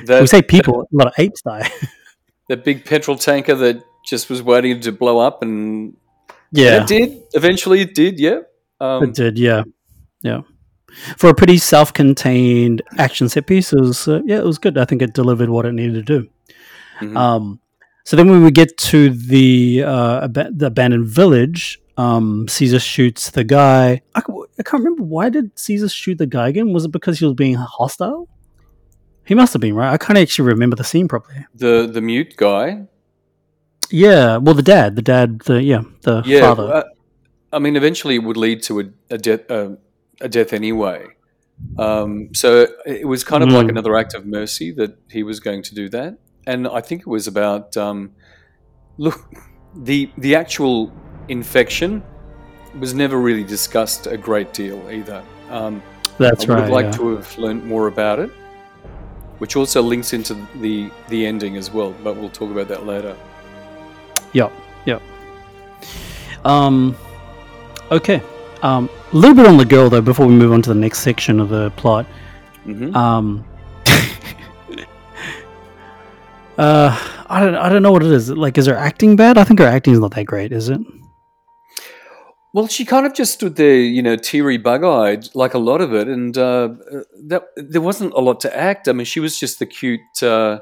That, 0.06 0.22
we 0.22 0.26
say 0.26 0.40
people, 0.40 0.88
a 0.90 0.96
lot 0.96 1.08
of 1.08 1.12
apes 1.18 1.42
die. 1.42 1.70
the 2.48 2.56
big 2.56 2.86
petrol 2.86 3.16
tanker 3.18 3.54
that 3.54 3.84
just 4.06 4.30
was 4.30 4.42
waiting 4.42 4.80
to 4.80 4.90
blow 4.90 5.18
up, 5.18 5.42
and 5.42 5.94
yeah, 6.50 6.80
it 6.80 6.86
did. 6.88 7.22
Eventually, 7.34 7.82
it 7.82 7.94
did. 7.94 8.18
Yeah. 8.18 8.40
Um, 8.80 9.04
It 9.04 9.14
did, 9.14 9.38
yeah, 9.38 9.64
yeah. 10.22 10.40
For 11.18 11.28
a 11.28 11.34
pretty 11.34 11.58
self-contained 11.58 12.80
action 12.96 13.28
set 13.28 13.46
piece, 13.46 13.74
it 13.74 13.80
was 13.80 14.08
uh, 14.08 14.22
yeah, 14.24 14.38
it 14.38 14.44
was 14.46 14.56
good. 14.56 14.78
I 14.78 14.86
think 14.86 15.02
it 15.02 15.12
delivered 15.12 15.50
what 15.50 15.66
it 15.66 15.74
needed 15.74 16.06
to 16.06 16.20
do. 16.20 16.30
mhm. 17.00 17.16
Um, 17.18 17.60
so 18.04 18.16
then 18.16 18.30
when 18.30 18.42
we 18.44 18.50
get 18.50 18.76
to 18.78 19.10
the 19.10 19.84
uh, 19.86 20.24
ab- 20.24 20.58
the 20.58 20.66
abandoned 20.66 21.06
village, 21.08 21.80
um, 21.96 22.48
Caesar 22.48 22.78
shoots 22.78 23.30
the 23.30 23.44
guy. 23.44 24.00
I 24.14 24.20
can't 24.22 24.82
remember 24.84 25.02
why 25.02 25.28
did 25.30 25.50
Caesar 25.58 25.88
shoot 25.88 26.18
the 26.18 26.26
guy 26.26 26.48
again. 26.48 26.72
Was 26.72 26.84
it 26.84 26.92
because 26.92 27.18
he 27.18 27.24
was 27.26 27.34
being 27.34 27.54
hostile? 27.54 28.28
He 29.24 29.34
must 29.34 29.52
have 29.52 29.60
been 29.62 29.74
right. 29.74 29.92
I 29.92 29.96
can't 29.98 30.18
actually 30.18 30.48
remember 30.48 30.76
the 30.76 30.84
scene 30.84 31.08
properly. 31.08 31.46
the 31.54 31.88
the 31.92 32.00
mute 32.00 32.34
guy. 32.36 32.86
Yeah, 33.90 34.36
well, 34.36 34.54
the 34.54 34.62
dad, 34.62 34.94
the 34.96 35.02
dad, 35.02 35.40
the 35.40 35.62
yeah, 35.62 35.82
the 36.02 36.22
Yeah. 36.24 36.40
father. 36.40 36.72
uh, 36.74 36.82
I 37.52 37.58
mean, 37.58 37.76
eventually, 37.76 38.14
it 38.16 38.22
would 38.22 38.36
lead 38.36 38.62
to 38.64 38.80
a, 38.80 38.84
a 39.10 39.18
death. 39.18 39.50
Uh, 39.50 39.70
a 40.20 40.28
death 40.28 40.52
anyway. 40.52 41.06
Um, 41.78 42.34
so 42.34 42.66
it 42.86 43.06
was 43.08 43.24
kind 43.24 43.42
of 43.42 43.50
like 43.50 43.66
Mm. 43.66 43.70
another 43.70 43.96
act 43.96 44.14
of 44.14 44.26
mercy 44.26 44.70
that 44.72 44.96
he 45.10 45.22
was 45.22 45.40
going 45.40 45.62
to 45.64 45.74
do 45.74 45.88
that, 45.90 46.18
and 46.46 46.66
I 46.68 46.80
think 46.80 47.02
it 47.02 47.06
was 47.06 47.26
about 47.26 47.76
um, 47.76 48.12
look 48.98 49.32
the 49.74 50.10
the 50.18 50.34
actual 50.34 50.92
infection 51.28 52.02
was 52.78 52.94
never 52.94 53.18
really 53.18 53.44
discussed 53.44 54.06
a 54.06 54.16
great 54.16 54.52
deal 54.52 54.78
either. 54.90 55.22
Um, 55.48 55.82
That's 56.18 56.46
right. 56.46 56.58
I 56.58 56.68
would 56.68 56.70
right. 56.70 56.84
have 56.84 56.94
liked 56.94 56.94
yeah. 56.94 56.98
to 56.98 57.16
have 57.16 57.38
learned 57.38 57.64
more 57.64 57.88
about 57.88 58.18
it, 58.18 58.30
which 59.38 59.56
also 59.56 59.82
links 59.82 60.12
into 60.12 60.34
the 60.56 60.90
the 61.08 61.26
ending 61.26 61.56
as 61.56 61.70
well. 61.70 61.94
But 62.04 62.16
we'll 62.16 62.30
talk 62.30 62.50
about 62.50 62.68
that 62.68 62.86
later. 62.86 63.16
Yep, 64.32 64.52
yep. 64.86 65.02
Um, 66.44 66.96
okay. 67.90 68.22
Um, 68.62 68.90
a 69.12 69.16
little 69.16 69.34
bit 69.34 69.46
on 69.46 69.56
the 69.56 69.64
girl 69.64 69.88
though 69.88 70.02
before 70.02 70.26
we 70.26 70.34
move 70.34 70.52
on 70.52 70.62
to 70.62 70.68
the 70.68 70.78
next 70.78 71.00
section 71.00 71.40
of 71.40 71.48
the 71.48 71.70
plot. 71.72 72.06
hmm 72.64 72.94
Um, 72.94 73.44
uh, 76.60 77.24
I 77.28 77.40
don't, 77.40 77.54
I 77.54 77.68
don't 77.68 77.82
know 77.82 77.92
what 77.92 78.02
it 78.02 78.12
is. 78.12 78.30
Like, 78.30 78.58
is 78.58 78.66
her 78.66 78.76
acting 78.76 79.16
bad? 79.16 79.38
I 79.38 79.44
think 79.44 79.58
her 79.60 79.66
acting 79.66 79.94
is 79.94 80.00
not 80.00 80.14
that 80.14 80.24
great, 80.26 80.52
is 80.52 80.68
it? 80.68 80.80
Well, 82.52 82.66
she 82.66 82.84
kind 82.84 83.06
of 83.06 83.14
just 83.14 83.32
stood 83.34 83.54
there, 83.56 83.76
you 83.76 84.02
know, 84.02 84.16
teary, 84.16 84.58
bug-eyed, 84.58 85.28
like 85.34 85.54
a 85.54 85.58
lot 85.58 85.80
of 85.80 85.94
it, 85.94 86.08
and 86.08 86.36
uh, 86.36 86.70
that 87.28 87.44
there 87.56 87.80
wasn't 87.80 88.12
a 88.14 88.18
lot 88.20 88.40
to 88.40 88.56
act. 88.56 88.88
I 88.88 88.92
mean, 88.92 89.04
she 89.04 89.20
was 89.20 89.38
just 89.38 89.60
the 89.60 89.66
cute 89.66 90.22
uh, 90.22 90.58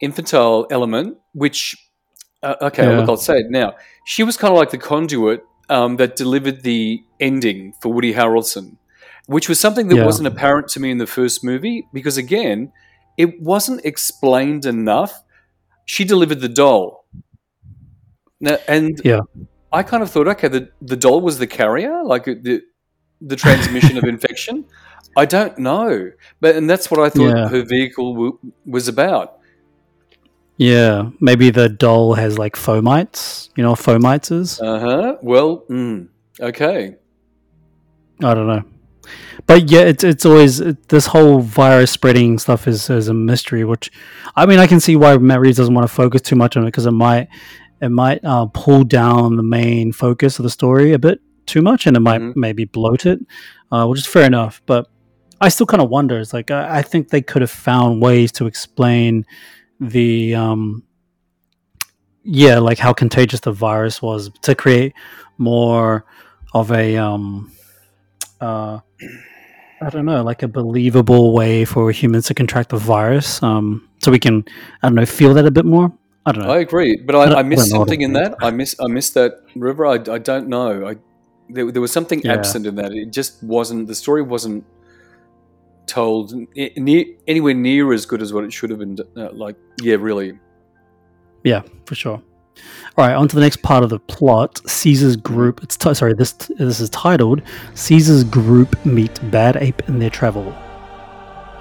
infantile 0.00 0.66
element, 0.70 1.18
which 1.32 1.76
uh, 2.42 2.54
okay, 2.62 2.84
Yeah. 2.84 2.96
look, 2.96 3.08
I'll 3.08 3.18
say 3.18 3.34
it 3.34 3.50
now. 3.50 3.74
She 4.06 4.22
was 4.22 4.38
kind 4.38 4.52
of 4.52 4.58
like 4.58 4.70
the 4.70 4.78
conduit 4.78 5.44
um, 5.68 5.96
that 5.96 6.16
delivered 6.16 6.62
the 6.62 7.04
ending 7.20 7.74
for 7.82 7.92
Woody 7.92 8.14
Harrelson, 8.14 8.78
which 9.26 9.46
was 9.46 9.60
something 9.60 9.88
that 9.88 9.96
Yeah. 9.96 10.06
wasn't 10.06 10.26
apparent 10.26 10.68
to 10.68 10.80
me 10.80 10.90
in 10.90 10.96
the 10.96 11.06
first 11.06 11.44
movie 11.44 11.86
because, 11.92 12.16
again, 12.16 12.72
it 13.24 13.30
wasn't 13.52 13.80
explained 13.92 14.64
enough. 14.76 15.12
She 15.94 16.02
delivered 16.04 16.40
the 16.40 16.48
doll, 16.62 16.84
now, 18.40 18.56
and 18.68 19.00
Yeah. 19.04 19.22
I 19.72 19.82
kind 19.90 20.02
of 20.02 20.10
thought, 20.10 20.28
okay, 20.34 20.48
the, 20.48 20.62
the 20.92 20.96
doll 20.96 21.20
was 21.28 21.38
the 21.38 21.46
carrier, 21.46 22.02
like 22.04 22.26
uh, 22.28 22.34
the 22.46 22.62
the 23.32 23.36
transmission 23.36 23.94
of 23.98 24.04
infection. 24.14 24.64
I 25.22 25.24
don't 25.26 25.56
know, 25.58 26.10
but 26.40 26.56
and 26.56 26.68
that's 26.70 26.90
what 26.90 27.00
I 27.06 27.08
thought 27.10 27.36
Yeah. 27.36 27.48
her 27.54 27.62
vehicle 27.76 28.08
w- 28.14 28.38
was 28.66 28.88
about. 28.88 29.28
Yeah, 30.56 31.10
maybe 31.20 31.50
the 31.50 31.68
doll 31.68 32.14
has 32.14 32.38
like 32.38 32.54
fomites. 32.56 33.48
You 33.56 33.62
know, 33.64 33.70
what 33.70 33.80
fomites 33.80 34.30
is. 34.32 34.60
Uh 34.60 34.78
huh. 34.86 35.16
Well, 35.22 35.64
mm, 35.70 36.08
okay. 36.40 36.96
I 38.22 38.34
don't 38.34 38.46
know, 38.52 38.64
but 39.46 39.70
yeah, 39.70 39.80
it's 39.80 40.04
it's 40.04 40.24
always 40.26 40.60
it, 40.60 40.88
this 40.88 41.06
whole 41.06 41.40
virus 41.40 41.90
spreading 41.90 42.38
stuff 42.38 42.66
is 42.68 42.88
is 42.90 43.08
a 43.08 43.14
mystery. 43.14 43.64
Which, 43.64 43.90
I 44.36 44.46
mean, 44.46 44.58
I 44.58 44.66
can 44.66 44.80
see 44.80 44.96
why 44.96 45.16
Matt 45.18 45.40
Reeves 45.40 45.56
doesn't 45.56 45.74
want 45.74 45.86
to 45.88 45.92
focus 45.94 46.22
too 46.22 46.36
much 46.36 46.56
on 46.56 46.62
it 46.64 46.66
because 46.66 46.86
it 46.86 46.92
might 46.92 47.28
it 47.80 47.88
might 47.90 48.24
uh, 48.24 48.46
pull 48.46 48.84
down 48.84 49.36
the 49.36 49.42
main 49.42 49.92
focus 49.92 50.38
of 50.38 50.42
the 50.42 50.50
story 50.50 50.92
a 50.92 50.98
bit 50.98 51.20
too 51.46 51.62
much, 51.62 51.86
and 51.86 51.96
it 51.96 52.00
might 52.00 52.20
Mhm. 52.20 52.36
maybe 52.36 52.64
bloat 52.64 53.06
it, 53.06 53.18
uh, 53.72 53.86
which 53.86 54.00
is 54.00 54.06
fair 54.06 54.24
enough. 54.24 54.60
But 54.66 54.86
I 55.40 55.48
still 55.48 55.66
kind 55.66 55.82
of 55.82 55.88
wonder. 55.88 56.18
It's 56.18 56.32
like 56.34 56.50
I, 56.50 56.78
I 56.78 56.82
think 56.82 57.08
they 57.08 57.22
could 57.22 57.42
have 57.42 57.50
found 57.50 58.02
ways 58.02 58.30
to 58.32 58.46
explain 58.46 59.24
the 59.80 60.34
um 60.34 60.82
yeah 62.22 62.58
like 62.58 62.78
how 62.78 62.92
contagious 62.92 63.40
the 63.40 63.50
virus 63.52 64.02
was 64.02 64.30
to 64.42 64.54
create 64.54 64.92
more 65.38 66.04
of 66.52 66.70
a 66.70 66.96
um 66.98 67.50
uh 68.40 68.78
i 69.82 69.90
don't 69.90 70.04
know 70.06 70.22
like 70.22 70.42
a 70.42 70.48
believable 70.48 71.32
way 71.32 71.64
for 71.64 71.90
humans 71.90 72.26
to 72.26 72.34
contract 72.34 72.68
the 72.70 72.76
virus 72.76 73.42
um 73.42 73.88
so 74.02 74.10
we 74.10 74.18
can 74.18 74.44
i 74.82 74.86
don't 74.88 74.94
know 74.94 75.06
feel 75.06 75.34
that 75.34 75.46
a 75.46 75.50
bit 75.50 75.64
more 75.64 75.92
i 76.26 76.32
don't 76.32 76.44
know 76.44 76.50
I 76.52 76.58
agree, 76.58 76.96
but 76.96 77.14
I 77.14 77.18
I, 77.24 77.38
I 77.40 77.42
missed 77.42 77.62
don't 77.70 77.72
know 77.72 77.78
what 77.80 77.88
something 77.88 78.02
in 78.02 78.12
that. 78.14 78.34
I 78.40 78.50
miss 78.50 78.74
I 78.78 78.86
missed 78.88 79.14
that 79.14 79.32
river. 79.56 79.86
I, 79.86 79.94
I 80.16 80.18
don't 80.18 80.48
know. 80.48 80.86
I 80.86 80.96
there, 81.48 81.70
there 81.72 81.80
was 81.82 81.92
something 81.92 82.20
Yeah. 82.22 82.34
absent 82.34 82.66
in 82.66 82.74
that. 82.76 82.92
It 82.92 83.10
just 83.10 83.42
wasn't. 83.42 83.88
The 83.88 83.94
story 83.94 84.22
wasn't 84.22 84.64
told 85.86 86.32
near, 86.54 87.04
anywhere 87.26 87.54
near 87.54 87.92
as 87.92 88.06
good 88.06 88.22
as 88.22 88.32
what 88.32 88.44
it 88.44 88.52
should 88.52 88.70
have 88.70 88.78
been. 88.78 88.96
Uh, 89.16 89.32
like, 89.32 89.56
yeah, 89.82 89.96
really. 89.98 90.38
Yeah, 91.42 91.62
for 91.86 91.94
sure. 91.96 92.22
All 92.96 93.06
right, 93.06 93.14
on 93.14 93.28
to 93.28 93.34
the 93.34 93.40
next 93.40 93.62
part 93.62 93.82
of 93.82 93.90
the 93.90 93.98
plot. 93.98 94.60
Caesar's 94.68 95.16
group. 95.16 95.62
It's 95.62 95.76
ti 95.76 95.94
sorry. 95.94 96.14
This 96.14 96.32
this 96.32 96.80
is 96.80 96.90
titled 96.90 97.42
"Caesar's 97.74 98.24
group 98.24 98.84
meet 98.84 99.18
Bad 99.30 99.56
Ape 99.56 99.88
in 99.88 99.98
their 99.98 100.10
travel." 100.10 100.54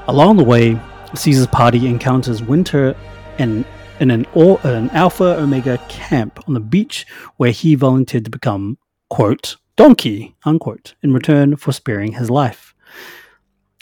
Along 0.07 0.37
the 0.37 0.43
way, 0.43 0.79
Caesar's 1.13 1.47
party 1.47 1.87
encounters 1.87 2.41
Winter 2.41 2.95
in 3.37 3.65
in 3.99 4.11
an, 4.11 4.25
or, 4.33 4.59
an 4.63 4.89
Alpha 4.91 5.37
Omega 5.37 5.77
camp 5.89 6.39
on 6.47 6.53
the 6.53 6.59
beach, 6.59 7.05
where 7.37 7.51
he 7.51 7.75
volunteered 7.75 8.25
to 8.25 8.31
become 8.31 8.77
quote 9.09 9.57
donkey 9.75 10.35
unquote 10.45 10.95
in 11.01 11.13
return 11.13 11.55
for 11.55 11.71
sparing 11.71 12.13
his 12.13 12.29
life. 12.29 12.73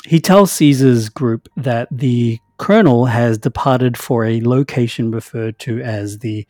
He 0.06 0.20
tells 0.20 0.52
Caesar's 0.54 1.10
group 1.10 1.50
that 1.58 1.88
the 1.92 2.40
colonel 2.58 3.06
has 3.06 3.38
departed 3.38 3.98
for 3.98 4.26
a 4.26 4.42
location 4.42 5.12
referred 5.12 5.60
to 5.60 5.82
as 5.82 6.20
the 6.20 6.48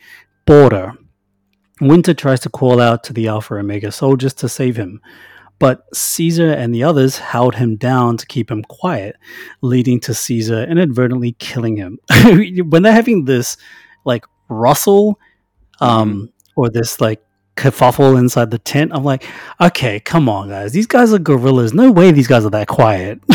border. 0.47 0.93
Winter 1.79 2.15
tries 2.15 2.39
to 2.39 2.49
call 2.49 2.81
out 2.81 3.03
to 3.03 3.13
the 3.13 3.27
Alpha 3.27 3.53
Omega 3.53 3.91
soldiers 3.91 4.33
to 4.35 4.49
save 4.49 4.77
him, 4.77 4.99
but 5.59 5.83
Caesar 5.93 6.51
and 6.51 6.73
the 6.73 6.83
others 6.83 7.19
held 7.19 7.53
him 7.55 7.75
down 7.75 8.17
to 8.17 8.25
keep 8.25 8.49
him 8.49 8.63
quiet, 8.63 9.15
leading 9.61 9.99
to 9.99 10.15
Caesar 10.15 10.63
inadvertently 10.63 11.33
killing 11.33 11.77
him. 11.77 11.99
when 12.69 12.81
they're 12.81 12.91
having 12.91 13.25
this 13.25 13.57
like 14.05 14.25
rustle 14.49 15.19
um, 15.79 16.33
or 16.55 16.69
this 16.69 16.99
like 16.99 17.23
kerfuffle 17.55 18.17
inside 18.17 18.49
the 18.49 18.57
tent, 18.57 18.91
I'm 18.95 19.03
like, 19.03 19.27
okay, 19.61 19.99
come 19.99 20.27
on, 20.29 20.49
guys. 20.49 20.71
These 20.71 20.87
guys 20.87 21.13
are 21.13 21.19
gorillas. 21.19 21.75
No 21.75 21.91
way 21.91 22.11
these 22.11 22.27
guys 22.27 22.45
are 22.45 22.51
that 22.51 22.67
quiet. 22.67 23.19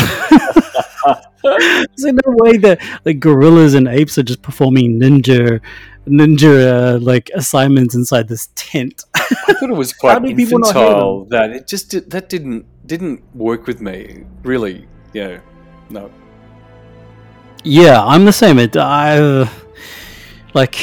There's 1.43 2.13
no 2.13 2.21
way 2.25 2.57
that 2.57 2.81
like 3.05 3.19
gorillas 3.19 3.73
and 3.73 3.87
apes 3.87 4.17
are 4.17 4.23
just 4.23 4.41
performing 4.41 4.99
ninja 4.99 5.59
ninja 6.07 6.95
uh, 6.95 6.99
like 6.99 7.29
assignments 7.33 7.95
inside 7.95 8.27
this 8.27 8.49
tent. 8.55 9.05
I 9.15 9.53
thought 9.53 9.69
it 9.69 9.75
was 9.75 9.93
quite 9.93 10.21
do 10.21 10.35
people 10.35 10.59
not 10.59 10.73
hear 10.73 10.83
infantile. 10.83 11.25
That 11.25 11.51
it 11.51 11.67
just 11.67 11.91
did, 11.91 12.09
that 12.11 12.29
didn't 12.29 12.65
didn't 12.85 13.23
work 13.35 13.67
with 13.67 13.81
me. 13.81 14.25
Really, 14.43 14.87
yeah, 15.13 15.39
no. 15.89 16.11
yeah, 17.63 18.03
I'm 18.03 18.25
the 18.25 18.33
same. 18.33 18.59
It 18.59 18.75
I 18.75 19.17
uh, 19.17 19.49
like 20.53 20.77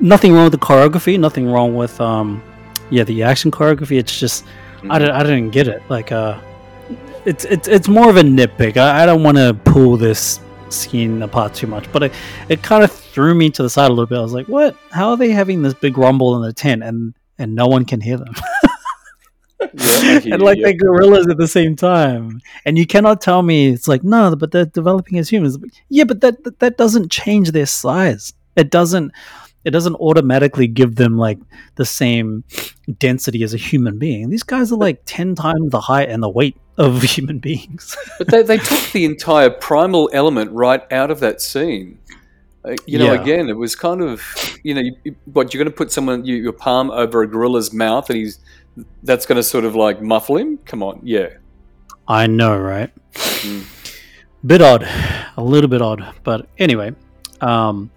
nothing 0.00 0.32
wrong 0.32 0.44
with 0.44 0.52
the 0.52 0.58
choreography. 0.58 1.18
Nothing 1.18 1.50
wrong 1.50 1.74
with 1.74 2.00
um, 2.00 2.42
yeah, 2.90 3.04
the 3.04 3.22
action 3.22 3.50
choreography. 3.50 3.98
It's 3.98 4.18
just 4.18 4.44
I, 4.90 4.98
don't, 4.98 5.10
I 5.10 5.22
didn't 5.22 5.50
get 5.50 5.68
it. 5.68 5.82
Like 5.88 6.12
uh, 6.12 6.40
it's 7.24 7.44
it's 7.44 7.68
it's 7.68 7.88
more 7.88 8.10
of 8.10 8.16
a 8.16 8.22
nitpick. 8.22 8.76
I, 8.76 9.02
I 9.02 9.06
don't 9.06 9.22
want 9.22 9.36
to 9.36 9.54
pull 9.64 9.96
this 9.96 10.40
scene 10.70 11.22
apart 11.22 11.54
too 11.54 11.66
much, 11.66 11.90
but 11.92 12.04
it 12.04 12.12
it 12.48 12.62
kind 12.62 12.84
of 12.84 13.07
threw 13.18 13.34
me 13.34 13.50
to 13.50 13.64
the 13.64 13.68
side 13.68 13.86
a 13.86 13.88
little 13.88 14.06
bit. 14.06 14.16
I 14.16 14.22
was 14.22 14.32
like, 14.32 14.46
what? 14.46 14.76
How 14.92 15.10
are 15.10 15.16
they 15.16 15.32
having 15.32 15.60
this 15.60 15.74
big 15.74 15.98
rumble 15.98 16.36
in 16.36 16.42
the 16.42 16.52
tent 16.52 16.84
and 16.84 17.14
and 17.36 17.52
no 17.52 17.66
one 17.66 17.84
can 17.84 18.00
hear 18.00 18.16
them? 18.16 18.32
Yeah, 19.74 20.20
hear 20.20 20.34
and 20.34 20.42
like 20.42 20.58
yeah. 20.58 20.66
they're 20.66 20.76
gorillas 20.76 21.26
at 21.26 21.36
the 21.36 21.48
same 21.48 21.74
time. 21.74 22.40
And 22.64 22.78
you 22.78 22.86
cannot 22.86 23.20
tell 23.20 23.42
me 23.42 23.70
it's 23.70 23.88
like 23.88 24.04
no, 24.04 24.36
but 24.36 24.52
they're 24.52 24.66
developing 24.66 25.18
as 25.18 25.28
humans. 25.28 25.58
Yeah, 25.88 26.04
but 26.04 26.20
that 26.20 26.44
that, 26.44 26.60
that 26.60 26.78
doesn't 26.78 27.10
change 27.10 27.50
their 27.50 27.66
size. 27.66 28.32
It 28.54 28.70
doesn't. 28.70 29.10
It 29.64 29.72
doesn't 29.72 29.96
automatically 29.96 30.68
give 30.68 30.94
them 30.94 31.18
like 31.18 31.40
the 31.74 31.84
same 31.84 32.44
density 32.98 33.42
as 33.42 33.52
a 33.52 33.56
human 33.56 33.98
being. 33.98 34.30
These 34.30 34.44
guys 34.44 34.70
are 34.70 34.78
like 34.78 35.02
ten 35.06 35.34
times 35.34 35.72
the 35.72 35.80
height 35.80 36.08
and 36.08 36.22
the 36.22 36.30
weight 36.30 36.56
of 36.76 37.02
human 37.16 37.40
beings. 37.40 37.96
But 38.18 38.28
they, 38.28 38.44
they 38.44 38.58
took 38.58 38.92
the 38.92 39.04
entire 39.04 39.50
primal 39.50 40.08
element 40.12 40.52
right 40.52 40.90
out 40.92 41.10
of 41.10 41.18
that 41.18 41.42
scene. 41.42 41.98
Uh, 42.64 42.74
you 42.86 42.98
know, 42.98 43.12
Yeah. 43.12 43.20
again, 43.22 43.48
it 43.48 43.56
was 43.56 43.74
kind 43.76 44.00
of, 44.02 44.22
you 44.64 44.74
know, 44.74 44.80
you, 44.80 45.14
what 45.32 45.54
you're 45.54 45.62
going 45.62 45.70
to 45.72 45.76
put 45.76 45.92
someone 45.92 46.24
you, 46.24 46.36
your 46.36 46.52
palm 46.52 46.90
over 46.90 47.22
a 47.22 47.26
gorilla's 47.26 47.72
mouth, 47.72 48.10
and 48.10 48.18
he's 48.18 48.40
that's 49.02 49.26
going 49.26 49.36
to 49.36 49.42
sort 49.42 49.64
of 49.64 49.74
like 49.74 50.02
muffle 50.02 50.36
him. 50.36 50.58
Come 50.64 50.82
on, 50.82 51.00
yeah. 51.02 51.28
I 52.08 52.26
know, 52.26 52.56
right? 52.56 52.90
Mm. 53.14 53.64
Bit 54.46 54.62
odd, 54.62 54.82
a 55.36 55.42
little 55.42 55.68
bit 55.68 55.82
odd, 55.82 56.14
but 56.24 56.48
anyway, 56.58 56.94
um, 57.40 57.90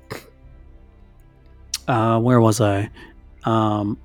uh, 1.87 2.19
where 2.19 2.39
was 2.41 2.61
I? 2.61 2.89
Um, 3.43 3.97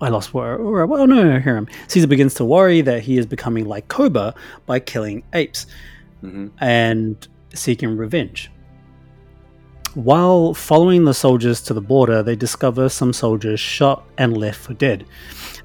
I 0.00 0.08
lost 0.08 0.34
where. 0.34 0.58
where 0.58 0.82
oh 0.82 1.06
no, 1.06 1.22
no, 1.22 1.38
here 1.38 1.54
I 1.54 1.58
am. 1.58 1.68
Caesar 1.88 2.06
begins 2.08 2.34
to 2.34 2.44
worry 2.44 2.80
that 2.80 3.02
he 3.02 3.18
is 3.18 3.26
becoming 3.26 3.66
like 3.66 3.88
Koba 3.88 4.34
by 4.66 4.80
killing 4.80 5.22
apes 5.32 5.66
hmm 6.20 6.48
and 6.60 7.28
seeking 7.54 7.96
revenge. 7.96 8.50
While 9.94 10.54
following 10.54 11.04
the 11.04 11.12
soldiers 11.12 11.60
to 11.62 11.74
the 11.74 11.82
border, 11.82 12.22
they 12.22 12.34
discover 12.34 12.88
some 12.88 13.12
soldiers 13.12 13.60
shot 13.60 14.04
and 14.16 14.34
left 14.34 14.58
for 14.58 14.72
dead. 14.72 15.04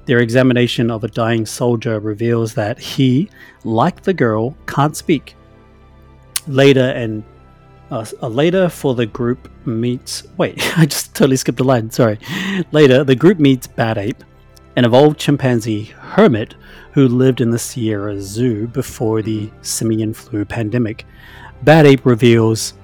Their 0.04 0.18
examination 0.18 0.90
of 0.90 1.02
a 1.02 1.08
dying 1.08 1.46
soldier 1.46 1.98
reveals 1.98 2.52
that 2.54 2.78
he, 2.78 3.30
like 3.64 4.02
the 4.02 4.12
girl, 4.12 4.54
can't 4.66 4.94
speak. 4.94 5.34
Later, 6.46 6.90
and 6.90 7.24
uh, 7.90 8.04
uh, 8.22 8.28
later 8.28 8.68
for 8.68 8.94
the 8.94 9.06
group 9.06 9.50
meets. 9.66 10.24
Wait, 10.36 10.56
I 10.78 10.84
just 10.84 11.14
totally 11.14 11.36
skipped 11.36 11.60
a 11.60 11.64
line. 11.64 11.90
Sorry. 11.90 12.18
Later, 12.70 13.04
the 13.04 13.16
group 13.16 13.38
meets 13.38 13.66
Bad 13.66 13.96
Ape, 13.96 14.22
an 14.76 14.84
evolved 14.84 15.18
chimpanzee 15.18 15.84
hermit 15.84 16.54
who 16.92 17.08
lived 17.08 17.40
in 17.40 17.50
the 17.50 17.58
Sierra 17.58 18.20
Zoo 18.20 18.66
before 18.66 19.22
the 19.22 19.50
simian 19.62 20.12
flu 20.12 20.44
pandemic. 20.44 21.06
Bad 21.62 21.86
Ape 21.86 22.04
reveals 22.06 22.74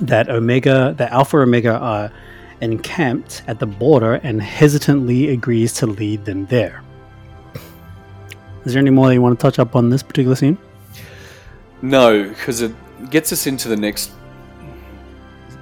that 0.00 0.28
Omega, 0.28 0.94
that 0.98 1.12
Alpha 1.12 1.38
Omega 1.38 1.78
are 1.78 2.12
encamped 2.60 3.42
at 3.46 3.58
the 3.58 3.66
border 3.66 4.14
and 4.14 4.42
hesitantly 4.42 5.30
agrees 5.30 5.72
to 5.74 5.86
lead 5.86 6.24
them 6.24 6.46
there. 6.46 6.82
Is 8.64 8.72
there 8.72 8.80
any 8.80 8.90
more 8.90 9.08
that 9.08 9.14
you 9.14 9.22
want 9.22 9.38
to 9.38 9.42
touch 9.42 9.58
up 9.58 9.76
on 9.76 9.90
this 9.90 10.02
particular 10.02 10.34
scene? 10.34 10.56
No, 11.82 12.26
because 12.28 12.62
it 12.62 12.74
gets 13.10 13.32
us 13.32 13.46
into 13.46 13.68
the 13.68 13.76
next 13.76 14.10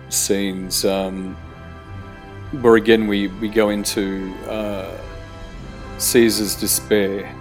scenes 0.09 0.84
um, 0.84 1.34
where 2.61 2.76
again 2.76 3.07
we, 3.09 3.28
we 3.28 3.49
go 3.49 3.70
into 3.70 4.32
uh, 4.49 4.97
Caesar's 5.99 6.55
despair 6.55 7.34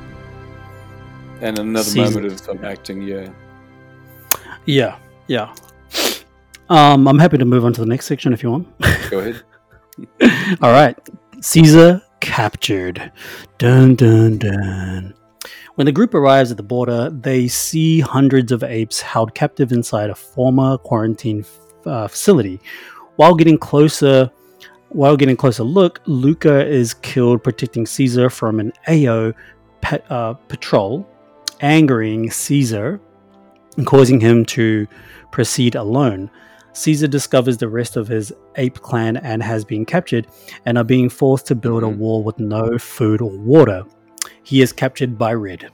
and 1.41 1.59
another 1.59 1.83
Caesar- 1.83 2.21
moment 2.21 2.25
of, 2.25 2.49
of 2.49 2.63
acting. 2.63 3.01
Yeah. 3.01 3.29
Yeah, 4.65 4.97
yeah. 5.27 5.53
Um, 6.69 7.07
I'm 7.07 7.19
happy 7.19 7.37
to 7.37 7.45
move 7.45 7.65
on 7.65 7.73
to 7.73 7.81
the 7.81 7.87
next 7.87 8.05
section 8.05 8.31
if 8.31 8.43
you 8.43 8.51
want. 8.51 8.67
Go 9.09 9.19
ahead. 9.19 9.41
All 10.61 10.71
right. 10.71 10.97
Caesar 11.41 12.01
captured. 12.21 13.11
Dun 13.57 13.95
dun 13.95 14.37
dun. 14.37 15.13
When 15.75 15.85
the 15.85 15.91
group 15.91 16.13
arrives 16.13 16.51
at 16.51 16.57
the 16.57 16.63
border, 16.63 17.09
they 17.09 17.47
see 17.47 17.99
hundreds 17.99 18.51
of 18.51 18.63
apes 18.63 19.01
held 19.01 19.33
captive 19.33 19.71
inside 19.71 20.09
a 20.09 20.15
former 20.15 20.77
quarantine 20.77 21.43
uh, 21.85 22.07
facility. 22.07 22.59
While 23.15 23.35
getting 23.35 23.57
closer, 23.57 24.29
while 24.89 25.17
getting 25.17 25.35
closer 25.35 25.63
look, 25.63 26.01
Luca 26.05 26.65
is 26.65 26.93
killed 26.93 27.43
protecting 27.43 27.85
Caesar 27.85 28.29
from 28.29 28.59
an 28.59 28.71
AO 28.87 29.33
pa- 29.81 29.99
uh, 30.09 30.33
patrol, 30.33 31.07
angering 31.61 32.29
Caesar 32.29 33.01
and 33.77 33.85
causing 33.85 34.19
him 34.19 34.45
to 34.45 34.87
proceed 35.31 35.75
alone. 35.75 36.29
Caesar 36.73 37.07
discovers 37.07 37.57
the 37.57 37.67
rest 37.67 37.97
of 37.97 38.07
his 38.07 38.31
ape 38.55 38.79
clan 38.81 39.17
and 39.17 39.43
has 39.43 39.65
been 39.65 39.85
captured 39.85 40.27
and 40.65 40.77
are 40.77 40.83
being 40.83 41.09
forced 41.09 41.47
to 41.47 41.55
build 41.55 41.83
a 41.83 41.87
Mhm. 41.87 41.97
wall 41.97 42.23
with 42.23 42.39
no 42.39 42.77
food 42.77 43.21
or 43.21 43.29
water. 43.29 43.83
He 44.43 44.61
is 44.61 44.71
captured 44.71 45.17
by 45.17 45.33
Red. 45.33 45.69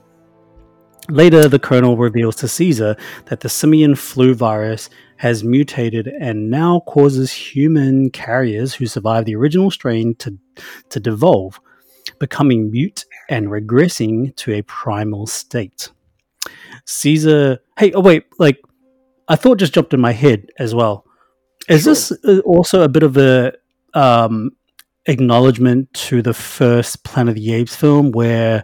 Later, 1.10 1.48
the 1.48 1.58
colonel 1.58 1.96
reveals 1.96 2.36
to 2.36 2.48
Caesar 2.48 2.94
that 3.26 3.40
the 3.40 3.48
simian 3.48 3.94
flu 3.94 4.34
virus 4.34 4.90
has 5.16 5.42
mutated 5.42 6.06
and 6.06 6.50
now 6.50 6.80
causes 6.80 7.32
human 7.32 8.10
carriers 8.10 8.74
who 8.74 8.86
survived 8.86 9.26
the 9.26 9.34
original 9.34 9.70
strain 9.70 10.14
to, 10.16 10.36
to 10.90 11.00
devolve, 11.00 11.60
becoming 12.18 12.70
mute 12.70 13.04
and 13.28 13.48
regressing 13.48 14.34
to 14.36 14.52
a 14.52 14.62
primal 14.62 15.26
state. 15.26 15.90
Caesar, 16.84 17.58
hey, 17.78 17.92
oh 17.92 18.00
wait, 18.00 18.24
like 18.38 18.60
I 19.28 19.36
thought 19.36 19.58
just 19.58 19.72
jumped 19.74 19.94
in 19.94 20.00
my 20.00 20.12
head 20.12 20.48
as 20.58 20.74
well. 20.74 21.04
Is 21.68 21.82
Sure. 21.82 21.92
this 21.92 22.12
uh, 22.24 22.38
also 22.44 22.82
a 22.82 22.88
bit 22.88 23.02
of 23.02 23.16
a 23.16 23.52
um, 23.94 24.52
acknowledgement 25.06 25.92
to 25.94 26.22
the 26.22 26.34
first 26.34 27.04
Planet 27.04 27.30
of 27.30 27.34
the 27.42 27.52
Apes 27.54 27.76
film 27.76 28.12
where 28.12 28.62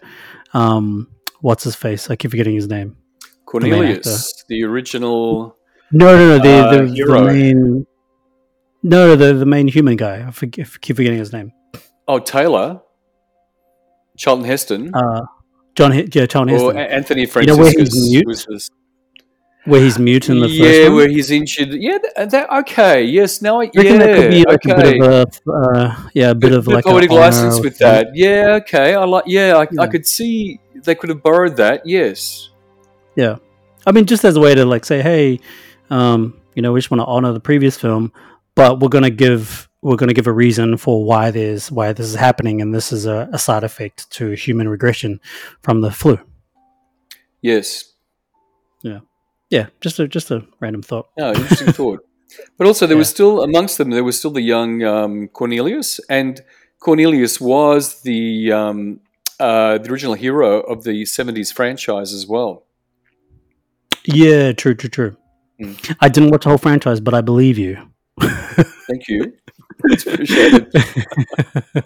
um, 0.55 1.09
what's 1.41 1.65
his 1.65 1.75
face? 1.75 2.11
I 2.11 2.17
keep 2.17 2.31
forgetting 2.31 2.55
his 2.55 2.69
name. 2.69 2.97
Cornelius, 3.47 4.45
the 4.49 4.65
original. 4.65 5.57
No, 5.93 6.17
no, 6.17 6.39
no, 6.39 6.43
the, 6.43 6.51
Uh, 6.51 6.71
the, 6.87 7.05
the 7.05 7.25
main. 7.25 7.87
No, 8.83 9.17
the 9.17 9.33
the 9.35 9.47
main 9.47 9.69
human 9.69 9.97
guy. 9.97 10.27
I 10.27 10.31
forget, 10.31 10.67
keep 10.81 10.97
forgetting 10.97 11.19
his 11.19 11.33
name. 11.33 11.53
Oh, 12.09 12.19
Taylor. 12.19 12.81
Charlton 14.17 14.45
Heston. 14.45 14.95
Uh, 14.95 15.23
John, 15.75 15.93
yeah, 15.93 16.27
John 16.27 16.49
Heston, 16.49 16.77
A- 16.77 16.81
Anthony 16.81 17.23
You 17.23 17.47
know 17.47 17.57
where 17.57 17.73
he's 17.73 18.11
mute? 18.11 18.47
Where 19.65 19.81
he's 19.81 19.99
mute 19.99 20.29
in 20.29 20.41
the 20.41 20.49
yeah, 20.49 20.65
first 20.65 20.79
one. 20.79 20.83
Yeah 20.83 20.97
where 20.97 21.09
he's 21.09 21.31
injured. 21.31 21.75
Yeah, 21.75 21.99
that, 22.17 22.31
that 22.31 22.51
okay. 22.61 23.05
Yes, 23.05 23.43
now 23.43 23.61
I 23.61 23.65
I 23.65 23.71
yeah, 23.75 23.97
that 23.99 24.17
could 24.17 24.31
be 24.31 24.45
like 24.45 24.67
okay. 24.67 24.73
a 24.73 24.77
bit 24.77 25.03
of 25.03 25.41
a, 25.47 25.51
uh, 25.53 26.09
yeah, 26.13 26.31
a 26.31 26.35
bit 26.35 26.51
Bit- 26.51 26.59
of 26.59 26.67
like 26.69 26.85
poetic 26.85 27.11
license 27.11 27.61
with 27.61 27.79
that. 27.79 28.09
Yeah, 28.15 28.59
okay. 28.63 28.95
I 28.95 29.05
like. 29.05 29.25
Yeah, 29.27 29.57
I, 29.57 29.67
Yeah. 29.71 29.83
I 29.83 29.87
could 29.87 30.07
see 30.07 30.61
they 30.75 30.95
could 30.95 31.09
have 31.09 31.23
borrowed 31.23 31.57
that. 31.57 31.87
Yes. 31.87 32.51
Yeah, 33.17 33.37
I 33.87 33.93
mean, 33.93 34.07
just 34.07 34.25
as 34.25 34.37
a 34.37 34.41
way 34.41 34.55
to 34.55 34.65
like 34.65 34.85
say, 34.85 35.01
hey, 35.03 35.41
um, 35.91 36.41
you 36.55 36.63
know, 36.63 36.73
we 36.73 36.81
just 36.81 36.91
want 36.91 37.01
to 37.01 37.07
honor 37.07 37.33
the 37.33 37.41
previous 37.41 37.79
film, 37.79 38.13
but 38.55 38.81
we're 38.81 38.89
gonna 38.89 39.11
give 39.11 39.69
we're 39.83 39.97
gonna 39.97 40.15
give 40.15 40.27
a 40.27 40.33
reason 40.33 40.77
for 40.77 41.05
why 41.05 41.31
there's 41.31 41.71
why 41.71 41.93
this 41.93 42.07
is 42.07 42.15
happening, 42.15 42.61
and 42.61 42.75
this 42.75 42.93
is 42.93 43.07
a, 43.07 43.29
a 43.33 43.39
side 43.39 43.65
effect 43.65 44.11
to 44.13 44.31
human 44.33 44.69
regression 44.69 45.21
from 45.63 45.81
the 45.81 45.91
flu. 45.91 46.19
Yes. 47.41 47.93
Yeah, 48.83 49.01
just 49.81 49.99
a 49.99 50.09
just 50.09 50.31
a 50.31 50.47
random 50.61 50.83
thought. 50.83 51.09
No, 51.19 51.33
interesting 51.33 51.73
thought. 51.73 52.01
But 52.59 52.67
also, 52.67 52.87
there 52.87 52.97
was 52.97 53.09
still 53.09 53.43
amongst 53.43 53.79
them. 53.79 53.91
There 53.91 54.05
was 54.05 54.19
still 54.19 54.31
the 54.31 54.43
young 54.43 54.83
um, 54.83 55.29
Cornelius, 55.29 56.01
and 56.09 56.41
Cornelius 56.81 57.41
was 57.41 58.03
the 58.03 58.53
um, 58.53 59.01
uh, 59.39 59.79
the 59.79 59.91
original 59.91 60.15
hero 60.15 60.61
of 60.61 60.85
the 60.85 61.05
'70s 61.05 61.53
franchise 61.53 62.13
as 62.13 62.27
well. 62.27 62.65
Yeah, 64.05 64.53
true, 64.53 64.75
true, 64.75 64.91
true. 64.91 65.17
Mm. 65.61 65.97
I 66.01 66.09
didn't 66.09 66.31
watch 66.31 66.43
the 66.43 66.51
whole 66.51 66.59
franchise, 66.59 67.01
but 67.01 67.15
I 67.15 67.21
believe 67.21 67.59
you. 67.59 67.79
Thank 68.21 69.09
you. 69.09 69.33
It's 69.85 70.07
appreciated. 70.07 70.73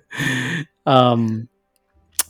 um, 0.87 1.49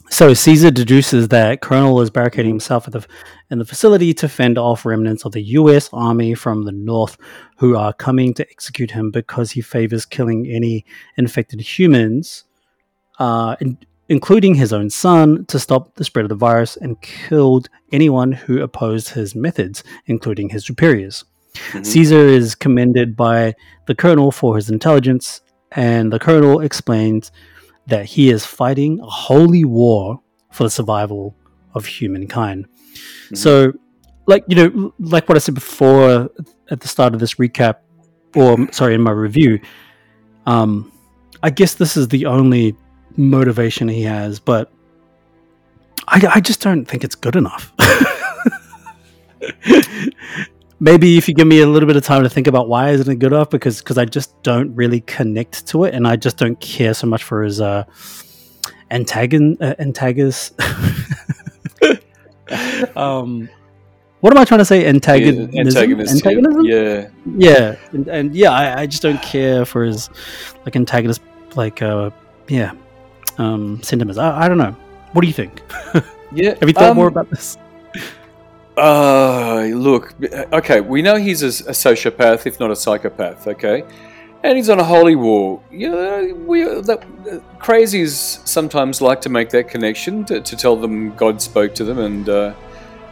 so 0.09 0.33
Caesar 0.33 0.71
deduces 0.71 1.27
that 1.29 1.61
Colonel 1.61 2.01
is 2.01 2.09
barricading 2.09 2.51
himself 2.51 2.87
at 2.87 2.93
the, 2.93 3.05
in 3.49 3.59
the 3.59 3.65
facility 3.65 4.13
to 4.15 4.27
fend 4.27 4.57
off 4.57 4.85
remnants 4.85 5.25
of 5.25 5.31
the 5.31 5.41
U.S. 5.41 5.89
Army 5.93 6.33
from 6.33 6.65
the 6.65 6.71
north, 6.71 7.17
who 7.57 7.75
are 7.75 7.93
coming 7.93 8.33
to 8.35 8.49
execute 8.49 8.91
him 8.91 9.11
because 9.11 9.51
he 9.51 9.61
favors 9.61 10.05
killing 10.05 10.47
any 10.47 10.85
infected 11.17 11.61
humans, 11.61 12.45
uh, 13.19 13.55
in- 13.59 13.77
including 14.07 14.55
his 14.55 14.73
own 14.73 14.89
son, 14.89 15.45
to 15.45 15.59
stop 15.59 15.95
the 15.95 16.03
spread 16.03 16.25
of 16.25 16.29
the 16.29 16.35
virus, 16.35 16.75
and 16.77 16.99
killed 17.01 17.69
anyone 17.91 18.31
who 18.31 18.61
opposed 18.61 19.09
his 19.09 19.35
methods, 19.35 19.83
including 20.07 20.49
his 20.49 20.65
superiors. 20.65 21.25
Mhm. 21.71 21.85
Caesar 21.85 22.27
is 22.27 22.55
commended 22.55 23.15
by 23.15 23.53
the 23.87 23.95
colonel 23.95 24.31
for 24.31 24.55
his 24.55 24.69
intelligence, 24.69 25.41
and 25.71 26.11
the 26.11 26.19
colonel 26.19 26.59
explains 26.61 27.31
that 27.89 28.05
he 28.05 28.29
is 28.29 28.45
fighting 28.45 28.99
a 28.99 29.05
holy 29.05 29.65
war 29.65 30.19
for 30.51 30.63
the 30.63 30.69
survival 30.69 31.35
of 31.73 31.85
humankind. 31.85 32.67
Mhm. 33.31 33.37
So, 33.37 33.73
like 34.27 34.43
you 34.47 34.55
know, 34.55 34.93
like 34.99 35.27
what 35.29 35.35
I 35.35 35.39
said 35.39 35.55
before 35.55 36.29
at 36.71 36.79
the 36.81 36.87
start 36.87 37.13
of 37.13 37.19
this 37.19 37.35
recap, 37.35 37.75
or 38.35 38.57
sorry, 38.71 38.95
in 38.95 39.01
my 39.01 39.11
review, 39.11 39.59
um, 40.45 40.91
I 41.43 41.49
guess 41.49 41.75
this 41.75 41.97
is 41.97 42.07
the 42.09 42.25
only 42.25 42.75
motivation 43.17 43.87
he 43.87 44.03
has, 44.03 44.39
but 44.39 44.71
I, 46.07 46.25
I 46.35 46.39
just 46.39 46.61
don't 46.61 46.85
think 46.85 47.03
it's 47.03 47.15
good 47.15 47.35
enough. 47.35 47.73
Maybe 50.79 51.17
if 51.17 51.27
you 51.27 51.33
give 51.33 51.47
me 51.47 51.61
a 51.61 51.67
little 51.67 51.87
bit 51.87 51.97
of 51.97 52.03
time 52.03 52.23
to 52.23 52.29
think 52.29 52.47
about 52.47 52.69
why 52.69 52.91
isn't 52.91 53.11
it 53.11 53.15
good 53.15 53.33
enough, 53.33 53.49
because 53.49 53.79
because 53.79 53.97
I 53.97 54.05
just 54.05 54.41
don't 54.43 54.73
really 54.75 55.01
connect 55.01 55.67
to 55.67 55.83
it, 55.83 55.93
and 55.93 56.07
I 56.07 56.15
just 56.15 56.37
don't 56.37 56.59
care 56.59 56.93
so 56.93 57.07
much 57.07 57.23
for 57.23 57.43
his 57.43 57.59
uh, 57.59 57.83
antagon 58.89 59.61
uh, 59.61 59.75
antagonist. 59.79 60.53
um, 62.95 63.49
what 64.21 64.33
am 64.33 64.39
I 64.39 64.45
trying 64.45 64.59
to 64.59 64.65
say? 64.65 64.87
Antagonism. 64.87 65.49
Yeah, 65.51 65.61
antagonist. 65.61 66.11
yeah. 66.11 66.15
Antagonism? 66.15 66.65
Yeah. 66.65 67.07
yeah 67.37 67.75
and, 67.91 68.07
and 68.07 68.35
yeah 68.35 68.51
I, 68.51 68.81
I 68.81 68.85
just 68.85 69.01
don't 69.01 69.21
care 69.21 69.65
for 69.65 69.83
his 69.83 70.09
like 70.65 70.75
antagonist 70.75 71.21
like 71.55 71.81
uh 71.81 72.09
yeah 72.47 72.73
um 73.37 73.81
sentiments 73.81 74.17
I, 74.17 74.43
I 74.43 74.47
don't 74.47 74.57
know 74.57 74.75
what 75.13 75.21
do 75.21 75.27
you 75.27 75.33
think 75.33 75.61
Yeah. 76.31 76.55
have 76.59 76.69
you 76.69 76.73
thought 76.73 76.91
um, 76.91 76.97
more 76.97 77.07
about 77.07 77.29
this 77.29 77.57
Uh, 78.79 79.63
look, 79.73 80.13
okay, 80.53 80.79
we 80.79 81.01
know 81.01 81.17
he's 81.17 81.43
a, 81.43 81.47
a 81.69 81.73
sociopath, 81.73 82.45
if 82.45 82.61
not 82.61 82.71
a 82.71 82.75
psychopath, 82.75 83.45
okay? 83.45 83.83
And 84.41 84.55
he's 84.55 84.69
on 84.69 84.79
a 84.79 84.85
holy 84.85 85.17
war. 85.17 85.61
You 85.69 85.91
know, 85.91 86.33
we, 86.47 86.63
crazies 87.59 88.47
sometimes 88.47 89.01
like 89.01 89.19
to 89.21 89.29
make 89.29 89.49
that 89.49 89.67
connection 89.67 90.23
to, 90.25 90.39
to 90.39 90.55
tell 90.55 90.77
them 90.77 91.13
God 91.17 91.41
spoke 91.41 91.75
to 91.75 91.83
them, 91.83 91.99
and 91.99 92.29
uh, 92.29 92.53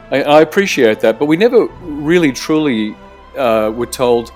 I, 0.09 0.23
I 0.23 0.41
appreciate 0.41 1.01
that. 1.01 1.19
But 1.19 1.25
we 1.25 1.35
never 1.35 1.65
really 1.81 2.31
truly 2.31 2.95
uh, 3.37 3.69
were 3.75 3.87
told 3.87 4.31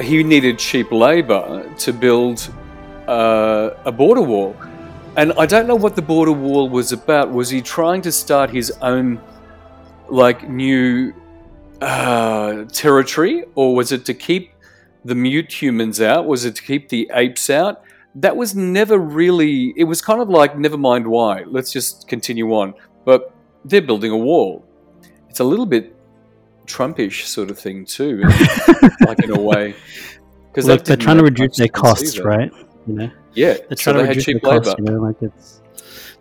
he 0.00 0.22
needed 0.22 0.56
cheap 0.60 0.92
labor 0.92 1.68
to 1.78 1.92
build 1.92 2.48
uh, 3.08 3.70
a 3.84 3.90
border 3.90 4.22
wall. 4.22 4.54
And 5.16 5.32
I 5.32 5.46
don't 5.46 5.66
know 5.66 5.74
what 5.74 5.96
the 5.96 6.02
border 6.02 6.30
wall 6.30 6.68
was 6.68 6.92
about. 6.92 7.32
Was 7.32 7.50
he 7.50 7.60
trying 7.60 8.02
to 8.02 8.12
start 8.12 8.50
his 8.50 8.70
own 8.82 9.20
like 10.10 10.48
new 10.48 11.12
uh, 11.80 12.64
territory, 12.64 13.44
or 13.54 13.74
was 13.74 13.92
it 13.92 14.04
to 14.06 14.14
keep 14.14 14.52
the 15.04 15.14
mute 15.14 15.52
humans 15.62 16.00
out? 16.00 16.26
Was 16.26 16.44
it 16.44 16.56
to 16.56 16.62
keep 16.62 16.88
the 16.88 17.10
apes 17.14 17.50
out? 17.50 17.82
That 18.14 18.36
was 18.36 18.54
never 18.54 18.98
really. 18.98 19.72
It 19.76 19.84
was 19.84 20.00
kind 20.02 20.20
of 20.20 20.28
like, 20.28 20.58
never 20.58 20.76
mind 20.78 21.06
why. 21.06 21.42
Let's 21.46 21.72
just 21.72 22.08
continue 22.08 22.50
on. 22.52 22.74
But 23.04 23.32
they're 23.64 23.82
building 23.82 24.12
a 24.12 24.16
wall. 24.16 24.64
It's 25.28 25.40
a 25.40 25.44
little 25.44 25.66
bit 25.66 25.94
Trumpish 26.66 27.24
sort 27.26 27.50
of 27.50 27.58
thing 27.58 27.84
too, 27.84 28.22
like 29.06 29.22
in 29.22 29.30
a 29.30 29.40
way. 29.40 29.74
Because 30.52 30.82
they're 30.84 30.96
trying 30.96 31.18
to 31.18 31.22
reduce 31.24 31.56
their 31.58 31.68
costs 31.68 32.18
right 32.18 32.50
you 32.88 32.94
know 32.94 33.10
Yeah, 33.34 33.54
they're 33.68 33.76
trying 33.76 33.96
they 33.96 34.02
to 34.02 34.06
had 34.06 34.16
reduce 34.16 34.24
cheap 34.24 34.42
their 34.42 34.50
costs 34.60 34.68
labor. 34.68 34.82
you 34.82 34.90
know 34.98 35.02
like 35.02 35.22
it's 35.22 35.60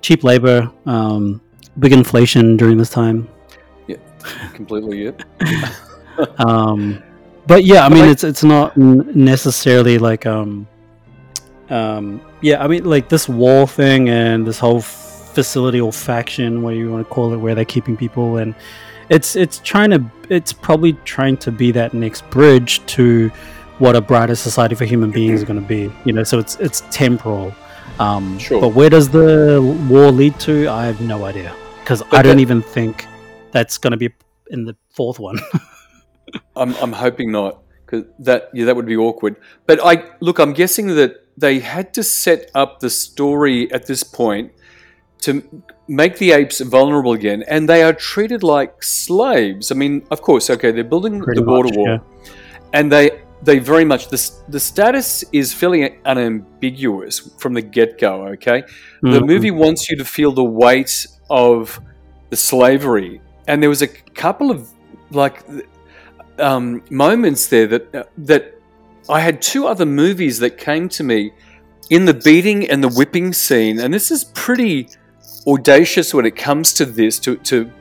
cheap 0.02 0.24
labor 0.24 0.72
um 0.86 1.42
big 1.80 1.92
inflation 1.94 2.56
during 2.58 2.78
this 2.78 2.90
time 2.90 3.28
Completely, 4.54 5.06
it. 5.06 5.24
um 6.40 7.02
but 7.46 7.64
yeah 7.64 7.86
i 7.86 7.90
mean 7.90 8.00
like- 8.00 8.10
it's 8.10 8.24
it's 8.24 8.44
not 8.44 8.76
necessarily 8.76 9.98
like 10.00 10.26
um 10.26 10.68
um 11.70 12.20
yeah 12.42 12.64
i 12.64 12.68
mean 12.68 12.84
like 12.86 13.08
this 13.10 13.30
wall 13.30 13.68
thing 13.68 14.10
and 14.10 14.46
this 14.48 14.58
whole 14.58 14.82
facility 14.82 15.80
or 15.80 15.92
faction 15.94 16.64
what 16.64 16.72
you 16.76 16.90
want 16.92 17.08
to 17.08 17.14
call 17.14 17.34
it 17.34 17.38
where 17.38 17.54
they're 17.54 17.66
keeping 17.66 17.96
people 17.96 18.38
and 18.38 18.56
it's 19.10 19.36
it's 19.36 19.60
trying 19.60 19.92
to 19.92 20.04
it's 20.30 20.52
probably 20.52 20.94
trying 21.06 21.38
to 21.38 21.52
be 21.52 21.72
that 21.72 21.94
next 21.94 22.28
bridge 22.32 22.84
to 22.88 23.30
what 23.78 23.96
a 23.96 24.02
brighter 24.02 24.34
society 24.36 24.74
for 24.74 24.86
human 24.86 25.12
beings 25.12 25.42
is 25.42 25.46
going 25.48 25.62
to 25.62 25.68
be 25.68 25.92
you 26.04 26.12
know 26.14 26.24
so 26.24 26.40
it's 26.40 26.56
it's 26.56 26.82
temporal 26.90 27.54
um 28.00 28.40
Sure. 28.40 28.60
but 28.60 28.70
where 28.70 28.90
does 28.90 29.08
the 29.10 29.62
war 29.88 30.10
lead 30.12 30.40
to 30.40 30.68
i 30.68 30.86
have 30.86 31.00
no 31.02 31.26
idea 31.26 31.56
because 31.82 32.02
i 32.12 32.22
don't 32.24 32.40
even 32.40 32.62
think 32.62 33.06
that's 33.52 33.78
going 33.78 33.92
to 33.92 33.98
be 33.98 34.10
in 34.50 34.66
the 34.66 34.76
fourth 34.90 35.20
one 35.20 35.40
I'm, 36.56 36.74
I'm 36.76 36.92
hoping 36.94 37.32
not 37.32 37.62
because 37.86 38.06
that 38.20 38.50
yeah 38.54 38.66
that 38.66 38.76
would 38.76 38.86
be 38.86 38.98
awkward. 38.98 39.38
But 39.66 39.80
I 39.82 40.04
look, 40.20 40.40
I'm 40.40 40.52
guessing 40.52 40.88
that 40.96 41.26
they 41.38 41.60
had 41.60 41.94
to 41.94 42.04
set 42.04 42.52
up 42.54 42.82
the 42.82 42.90
story 42.90 43.72
at 43.72 43.86
this 43.88 44.04
point 44.04 44.52
to 45.22 45.42
make 45.88 46.18
the 46.18 46.32
apes 46.32 46.60
vulnerable 46.60 47.14
again, 47.14 47.44
and 47.48 47.70
they 47.70 47.82
are 47.84 47.94
treated 47.94 48.44
like 48.44 48.84
slaves. 48.84 49.72
I 49.72 49.76
mean, 49.76 50.06
of 50.12 50.22
course, 50.22 50.50
okay, 50.50 50.72
they're 50.72 50.84
building 50.84 51.22
Pretty 51.22 51.40
the 51.40 51.46
border 51.46 51.70
much, 51.70 51.78
wall, 51.78 51.88
yeah. 51.88 52.00
and 52.74 52.92
they 52.92 53.22
they 53.44 53.60
very 53.60 53.86
much 53.86 54.10
the 54.10 54.32
the 54.50 54.60
status 54.60 55.24
is 55.32 55.54
fairly 55.54 55.98
unambiguous 56.04 57.20
from 57.40 57.54
the 57.54 57.62
get 57.62 58.00
go. 58.00 58.28
Okay, 58.30 58.64
the 59.02 59.22
Mhm. 59.22 59.28
movie 59.28 59.52
wants 59.52 59.90
you 59.90 59.96
to 59.98 60.04
feel 60.06 60.34
the 60.34 60.44
weight 60.44 61.08
of 61.30 61.80
the 62.32 62.36
slavery, 62.36 63.22
and 63.48 63.62
there 63.62 63.70
was 63.70 63.82
a 63.82 63.88
couple 63.88 64.52
of 64.52 64.70
like 65.12 65.44
um, 66.40 66.84
moments 66.90 67.48
there 67.48 67.68
that 67.68 67.96
uh, 67.96 68.04
that 68.18 68.60
I 69.10 69.20
had 69.22 69.42
two 69.42 69.68
other 69.68 69.86
movies 69.86 70.40
that 70.40 70.58
came 70.58 70.90
to 70.90 71.04
me 71.04 71.32
in 71.90 72.06
the 72.06 72.14
beating 72.14 72.70
and 72.70 72.84
the 72.84 72.90
whipping 72.90 73.34
scene, 73.34 73.80
and 73.80 73.94
this 73.94 74.12
is 74.12 74.26
pretty 74.26 74.90
audacious 75.48 76.14
when 76.14 76.26
it 76.26 76.36
comes 76.36 76.74
to 76.74 76.86
this 76.86 77.20
to 77.20 77.38
to 77.38 77.72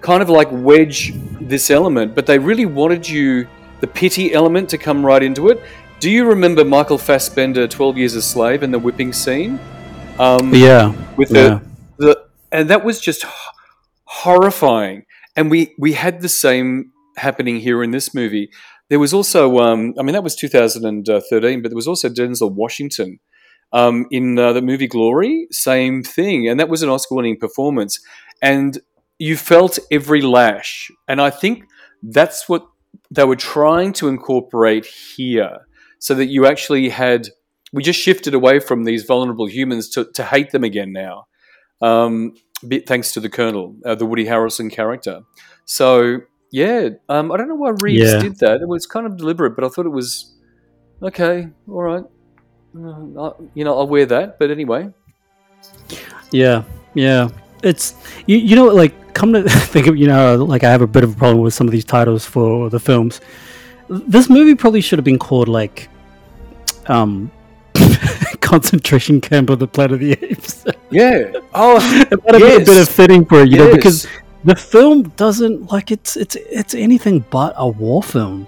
kind 0.00 0.22
of 0.22 0.28
like 0.28 0.48
wedge 0.50 1.12
this 1.40 1.70
element, 1.70 2.14
but 2.14 2.26
they 2.26 2.38
really 2.38 2.66
wanted 2.66 3.08
you 3.08 3.46
the 3.80 3.86
pity 3.86 4.32
element 4.32 4.68
to 4.70 4.78
come 4.78 5.04
right 5.04 5.22
into 5.22 5.48
it. 5.48 5.62
Do 6.00 6.10
you 6.10 6.24
remember 6.24 6.64
Michael 6.64 6.98
Fassbender, 6.98 7.68
Twelve 7.68 7.96
Years 7.98 8.14
a 8.14 8.22
Slave, 8.22 8.62
and 8.62 8.72
the 8.74 8.78
whipping 8.78 9.12
scene? 9.12 9.60
Um, 10.18 10.54
yeah 10.54 10.92
with 11.16 11.30
Yeah. 11.30 11.60
the, 11.98 12.06
the 12.06 12.24
and 12.50 12.68
that 12.70 12.84
was 12.84 13.00
just 13.00 13.24
horrifying. 14.12 15.04
And 15.36 15.50
we 15.50 15.74
we 15.78 15.94
had 15.94 16.20
the 16.20 16.28
same 16.28 16.92
happening 17.16 17.60
here 17.60 17.82
in 17.82 17.90
this 17.90 18.14
movie. 18.14 18.50
There 18.90 18.98
was 18.98 19.14
also 19.14 19.58
um, 19.58 19.94
i 19.98 20.02
mean 20.02 20.12
that 20.12 20.22
was 20.22 20.36
2013 20.36 21.62
but 21.62 21.70
there 21.70 21.76
was 21.76 21.88
also 21.88 22.08
denzel 22.08 22.52
washington 22.52 23.20
um, 23.72 24.06
in 24.10 24.38
uh, 24.38 24.52
the 24.52 24.60
movie 24.60 24.86
glory. 24.86 25.46
Same 25.50 26.02
thing. 26.02 26.46
And 26.46 26.60
that 26.60 26.68
was 26.68 26.82
an 26.82 26.90
oscar 26.90 27.14
winning 27.14 27.38
performance. 27.38 27.98
And 28.42 28.78
you 29.18 29.36
felt 29.36 29.78
every 29.90 30.20
lash. 30.20 30.90
And 31.08 31.20
i 31.20 31.30
think 31.30 31.64
that's 32.02 32.48
what 32.48 32.66
they 33.10 33.24
were 33.24 33.42
trying 33.56 33.92
to 33.94 34.08
incorporate 34.08 34.86
here. 34.86 35.66
So 35.98 36.14
that 36.14 36.26
you 36.26 36.46
actually 36.46 36.90
had 36.90 37.28
we 37.72 37.82
just 37.82 38.00
shifted 38.00 38.34
away 38.34 38.58
from 38.58 38.84
these 38.84 39.04
vulnerable 39.04 39.48
humans 39.48 39.88
to, 39.90 40.04
to 40.12 40.24
hate 40.24 40.50
them 40.50 40.64
again 40.64 40.92
now, 40.92 41.26
um, 41.80 42.34
thanks 42.86 43.12
to 43.12 43.20
the 43.20 43.28
Colonel, 43.28 43.74
uh, 43.84 43.94
the 43.94 44.06
Woody 44.06 44.24
Harrelson 44.24 44.70
character. 44.70 45.22
So 45.64 46.18
yeah, 46.50 46.90
um, 47.08 47.32
I 47.32 47.36
don't 47.36 47.48
know 47.48 47.54
why 47.54 47.70
Reeves 47.80 48.12
Yeah. 48.12 48.20
did 48.20 48.38
that. 48.38 48.60
It 48.60 48.68
was 48.68 48.86
kind 48.86 49.06
of 49.06 49.16
deliberate, 49.16 49.54
but 49.56 49.64
I 49.64 49.68
thought 49.68 49.86
it 49.86 49.90
was 49.90 50.34
okay. 51.02 51.48
All 51.68 51.82
right, 51.82 52.04
uh, 52.76 53.30
you 53.54 53.64
know, 53.64 53.78
I'll 53.78 53.88
wear 53.88 54.06
that. 54.06 54.38
But 54.38 54.50
anyway, 54.50 54.88
Yeah, 56.30 56.64
yeah. 56.94 57.28
It's 57.62 57.94
you, 58.26 58.36
you 58.38 58.56
know 58.56 58.66
like 58.66 58.92
come 59.14 59.32
to 59.34 59.42
think 59.48 59.86
of 59.86 59.96
you 59.96 60.08
know 60.08 60.36
like 60.44 60.64
I 60.64 60.70
have 60.70 60.82
a 60.82 60.86
bit 60.86 61.04
of 61.04 61.12
a 61.14 61.16
problem 61.16 61.40
with 61.42 61.54
some 61.54 61.68
of 61.68 61.72
these 61.72 61.84
titles 61.84 62.24
for 62.26 62.68
the 62.70 62.80
films. 62.80 63.20
This 63.88 64.28
movie 64.28 64.54
probably 64.54 64.80
should 64.80 64.98
have 64.98 65.04
been 65.04 65.18
called 65.18 65.48
like 65.48 65.88
um 66.86 67.30
concentration 68.52 69.18
camp 69.18 69.48
of 69.48 69.58
the 69.58 69.66
Planet 69.66 69.92
of 69.92 70.00
the 70.00 70.12
Apes. 70.12 70.66
yeah. 70.90 71.32
Oh, 71.54 71.78
it 72.10 72.22
might 72.22 72.34
have 72.34 72.42
been 72.42 72.62
a 72.62 72.64
bit 72.64 72.82
of 72.82 72.86
fitting 72.86 73.24
for 73.24 73.40
it, 73.40 73.48
you 73.48 73.56
know, 73.56 73.72
because 73.72 74.06
the 74.44 74.54
film 74.54 75.04
doesn't 75.16 75.72
like 75.72 75.90
it's 75.90 76.18
it's 76.18 76.36
it's 76.36 76.74
anything 76.74 77.24
but 77.30 77.54
a 77.56 77.66
war 77.66 78.02
film. 78.02 78.46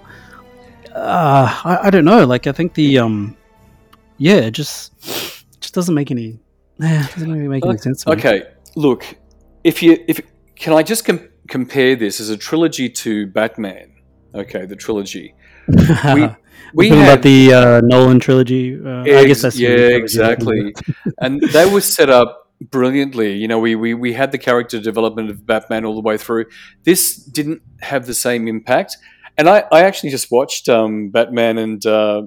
Uh, 0.93 1.59
I, 1.63 1.87
I 1.87 1.89
don't 1.89 2.05
know. 2.05 2.23
Like 2.23 2.45
I 2.45 2.51
think 2.51 2.75
the 2.75 2.99
um, 2.99 3.35
yeah, 4.17 4.35
it 4.35 4.51
just 4.51 4.93
just 5.59 5.73
doesn't 5.73 5.95
make 5.95 6.11
any. 6.11 6.37
It 6.79 7.11
doesn't 7.13 7.31
really 7.31 7.47
make 7.47 7.65
any 7.65 7.77
sense. 7.79 8.03
To 8.03 8.11
me. 8.11 8.17
Okay, 8.17 8.43
look, 8.75 9.05
if 9.63 9.81
you 9.81 10.03
if 10.07 10.21
can 10.55 10.73
I 10.73 10.83
just 10.83 11.05
com- 11.05 11.29
compare 11.47 11.95
this 11.95 12.19
as 12.19 12.29
a 12.29 12.37
trilogy 12.37 12.89
to 12.89 13.25
Batman? 13.25 13.91
Okay, 14.35 14.67
the 14.67 14.75
trilogy. 14.75 15.33
We 15.67 16.29
we 16.73 16.89
had 16.89 17.03
about 17.07 17.23
the 17.23 17.53
uh, 17.53 17.81
Nolan 17.83 18.19
trilogy. 18.19 18.77
Uh, 18.77 19.01
I 19.01 19.25
guess 19.25 19.41
that's 19.41 19.57
yeah, 19.57 19.69
exactly. 19.69 20.73
and 21.19 21.41
they 21.41 21.69
were 21.69 21.81
set 21.81 22.09
up 22.09 22.51
brilliantly. 22.61 23.33
You 23.33 23.47
know, 23.47 23.59
we, 23.59 23.75
we 23.75 23.93
we 23.93 24.13
had 24.13 24.31
the 24.31 24.37
character 24.37 24.79
development 24.79 25.29
of 25.29 25.45
Batman 25.45 25.85
all 25.85 25.95
the 25.95 26.01
way 26.01 26.17
through. 26.17 26.45
This 26.83 27.15
didn't 27.15 27.61
have 27.81 28.05
the 28.05 28.13
same 28.13 28.47
impact, 28.47 28.97
And 29.37 29.49
I, 29.49 29.63
I 29.71 29.83
actually 29.83 30.11
just 30.11 30.31
watched 30.31 30.69
um, 30.69 31.09
Batman 31.09 31.57
and 31.57 31.85
uh, 31.85 32.23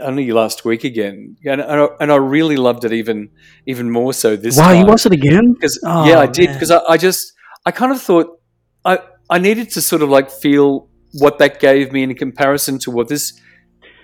only 0.00 0.30
last 0.32 0.64
week 0.64 0.84
again, 0.84 1.36
and, 1.44 1.60
and 1.60 1.80
I, 1.80 1.88
and 2.00 2.12
I 2.12 2.16
really 2.16 2.56
loved 2.56 2.84
it 2.84 2.92
even 2.92 3.30
even 3.66 3.90
more 3.90 4.12
so 4.12 4.36
this 4.36 4.56
wow, 4.56 4.68
time. 4.68 4.80
you 4.80 4.86
watched 4.86 5.06
it 5.06 5.12
again? 5.12 5.52
because 5.52 5.78
Oh, 5.84 6.06
yeah, 6.08 6.20
I 6.20 6.26
did 6.26 6.52
because 6.52 6.70
I, 6.70 6.80
I 6.88 6.96
just 6.96 7.32
I 7.64 7.70
kind 7.70 7.92
of 7.92 8.00
thought 8.00 8.40
I 8.84 8.98
I 9.30 9.38
needed 9.38 9.70
to 9.70 9.80
sort 9.80 10.02
of 10.02 10.08
like 10.08 10.30
feel 10.30 10.88
what 11.14 11.38
that 11.38 11.60
gave 11.60 11.92
me 11.92 12.02
in 12.02 12.14
comparison 12.14 12.78
to 12.80 12.90
what 12.90 13.08
this 13.08 13.40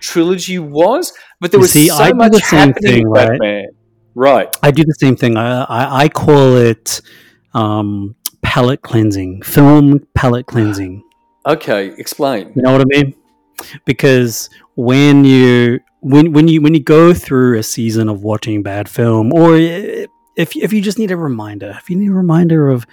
trilogy 0.00 0.58
was, 0.58 1.12
but 1.40 1.50
there 1.50 1.58
You 1.58 1.62
was 1.62 1.72
see, 1.72 1.88
so 1.88 1.96
I 1.96 2.12
much 2.12 2.32
the 2.32 2.40
same 2.40 2.68
happening 2.68 2.92
thing, 2.92 3.08
right? 3.08 3.28
Batman. 3.28 3.66
Right. 4.14 4.56
I 4.62 4.70
do 4.70 4.84
the 4.84 4.94
same 4.94 5.16
thing. 5.16 5.36
I 5.36 5.62
I, 5.64 6.02
I 6.04 6.08
call 6.08 6.56
it 6.56 7.00
um, 7.54 8.16
palette 8.42 8.82
cleansing, 8.82 9.42
film 9.42 10.06
palette 10.14 10.46
cleansing. 10.46 11.02
Okay. 11.46 11.94
Explain. 11.96 12.52
You 12.54 12.62
know 12.62 12.72
what 12.72 12.80
I 12.80 12.84
mean? 12.84 13.14
Because 13.84 14.50
when 14.74 15.24
you 15.24 15.80
when 16.00 16.32
when 16.32 16.48
you 16.48 16.60
when 16.60 16.74
you 16.74 16.82
go 16.82 17.12
through 17.14 17.58
a 17.58 17.62
season 17.62 18.08
of 18.08 18.22
watching 18.22 18.62
bad 18.62 18.88
film, 18.88 19.32
or 19.32 19.56
if 19.56 20.56
if 20.56 20.72
you 20.72 20.80
just 20.80 20.98
need 20.98 21.10
a 21.10 21.16
reminder, 21.16 21.76
if 21.78 21.90
you 21.90 21.96
need 21.96 22.10
a 22.10 22.14
reminder 22.14 22.68
of 22.68 22.86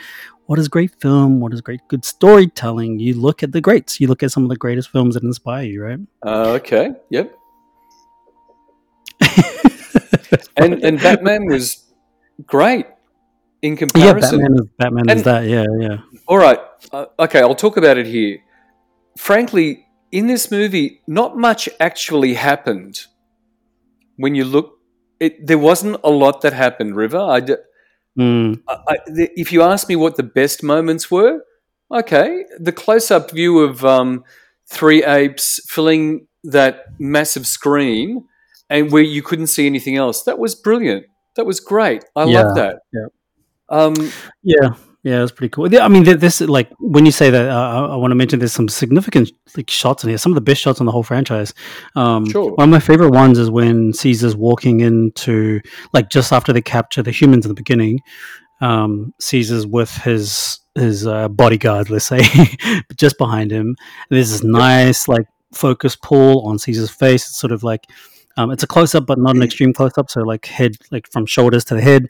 what 0.48 0.58
is 0.60 0.68
great 0.68 1.00
film, 1.00 1.40
what 1.40 1.54
is 1.54 1.62
great 1.62 1.82
good 1.88 2.04
storytelling, 2.04 3.00
you 3.00 3.14
look 3.14 3.44
at 3.44 3.52
the 3.52 3.62
greats. 3.62 4.00
You 4.02 4.08
look 4.08 4.24
at 4.24 4.32
some 4.32 4.44
of 4.44 4.50
the 4.50 4.56
greatest 4.56 4.90
films 4.90 5.14
that 5.14 5.24
inspire 5.24 5.64
you, 5.64 5.84
right? 5.84 6.00
Uh, 6.26 6.58
okay. 6.60 6.92
Yep. 7.12 7.34
And 10.58 10.84
and 10.84 11.00
Batman 11.00 11.46
was 11.46 11.86
great 12.46 12.88
in 13.62 13.74
yeah, 13.74 13.78
comparison. 13.78 14.40
Batman 14.40 14.54
is 14.56 14.68
Batman 14.78 15.10
And- 15.10 15.20
is 15.20 15.24
that. 15.26 15.48
Yeah, 15.48 15.66
yeah. 15.80 15.98
All 16.28 16.38
right. 16.38 16.60
Uh, 16.92 17.06
okay, 17.20 17.42
I'll 17.42 17.56
talk 17.56 17.78
about 17.78 17.98
it 17.98 18.08
here. 18.08 18.40
Frankly, 19.18 19.86
in 20.12 20.28
this 20.28 20.50
movie, 20.52 21.02
not 21.08 21.38
much 21.38 21.70
actually 21.80 22.34
happened. 22.34 23.06
When 24.16 24.34
you 24.34 24.46
look, 24.46 24.80
it, 25.20 25.46
there 25.46 25.60
wasn't 25.60 25.98
a 26.04 26.10
lot 26.10 26.42
that 26.42 26.54
happened. 26.54 26.96
River, 26.96 27.20
I, 27.20 27.42
Mm, 28.18 28.62
I- 28.68 28.80
I- 28.88 28.98
the, 29.08 29.30
if 29.40 29.52
you 29.52 29.62
ask 29.62 29.88
me 29.90 29.96
what 29.96 30.16
the 30.16 30.24
best 30.24 30.64
moments 30.64 31.12
were, 31.12 31.42
okay, 31.92 32.46
the 32.60 32.72
close-up 32.72 33.32
view 33.32 33.60
of 33.60 33.86
um, 33.86 34.24
three 34.70 35.04
apes 35.04 35.60
filling 35.70 36.28
that 36.44 36.86
massive 37.00 37.46
screen, 37.46 38.26
and 38.70 38.92
where 38.92 39.04
you 39.04 39.22
couldn't 39.22 39.48
see 39.48 39.66
anything 39.66 39.96
else, 39.96 40.24
that 40.24 40.40
was 40.40 40.56
brilliant. 40.56 41.06
That 41.36 41.46
was 41.46 41.60
great. 41.60 42.04
I 42.16 42.26
Yeah, 42.26 42.42
love 42.42 42.56
that. 42.56 42.80
yeah. 42.92 43.06
Um, 43.70 44.12
Yeah, 44.44 44.70
yeah, 45.04 45.24
it's 45.24 45.32
pretty 45.32 45.50
cool. 45.52 45.72
Yeah, 45.72 45.86
I 45.86 45.88
mean, 45.88 46.04
th- 46.04 46.20
this 46.20 46.42
like 46.42 46.72
when 46.80 47.06
you 47.06 47.12
say 47.12 47.30
that, 47.30 47.50
uh, 47.50 47.88
I, 47.92 47.96
want 47.96 48.12
to 48.12 48.16
mention 48.16 48.40
there's 48.40 48.52
some 48.52 48.68
significant 48.68 49.32
like 49.56 49.70
shots 49.70 50.04
in 50.04 50.10
here. 50.10 50.18
Some 50.18 50.32
of 50.32 50.36
the 50.36 50.42
best 50.42 50.62
shots 50.62 50.80
in 50.80 50.86
the 50.86 50.92
whole 50.92 51.04
franchise. 51.04 51.54
Um, 51.96 52.26
Sure. 52.30 52.52
One 52.56 52.70
of 52.70 52.72
my 52.72 52.80
favorite 52.80 53.12
ones 53.12 53.38
is 53.38 53.50
when 53.50 53.94
Caesar's 53.94 54.36
walking 54.36 54.82
into 54.82 55.62
like 55.94 56.10
just 56.10 56.34
after 56.34 56.52
they 56.52 56.62
capture 56.62 57.04
the 57.04 57.12
humans 57.12 57.46
in 57.46 57.50
the 57.50 57.56
beginning. 57.56 58.02
Um, 58.60 59.14
Caesar's 59.22 59.68
with 59.68 59.96
his 59.98 60.60
his 60.76 61.06
uh, 61.06 61.28
bodyguard, 61.30 61.90
let's 61.90 62.06
say, 62.06 62.22
just 62.96 63.18
behind 63.18 63.52
him. 63.52 63.68
And 64.10 64.18
there's 64.18 64.32
this 64.32 64.44
nice 64.44 65.08
like 65.08 65.28
focus 65.54 65.96
pull 65.96 66.46
on 66.48 66.58
Caesar's 66.60 66.90
face. 66.90 67.28
It's 67.28 67.38
sort 67.38 67.52
of 67.52 67.64
like 67.64 67.86
um, 68.36 68.52
it's 68.52 68.64
a 68.64 68.68
close 68.68 68.94
up, 68.96 69.06
but 69.06 69.20
not 69.20 69.36
an 69.36 69.44
extreme 69.44 69.74
close 69.74 69.98
up. 69.98 70.10
So 70.10 70.22
like 70.22 70.48
head 70.48 70.76
like 70.92 71.08
from 71.12 71.26
shoulders 71.26 71.66
to 71.66 71.76
the 71.76 71.82
head. 71.82 72.10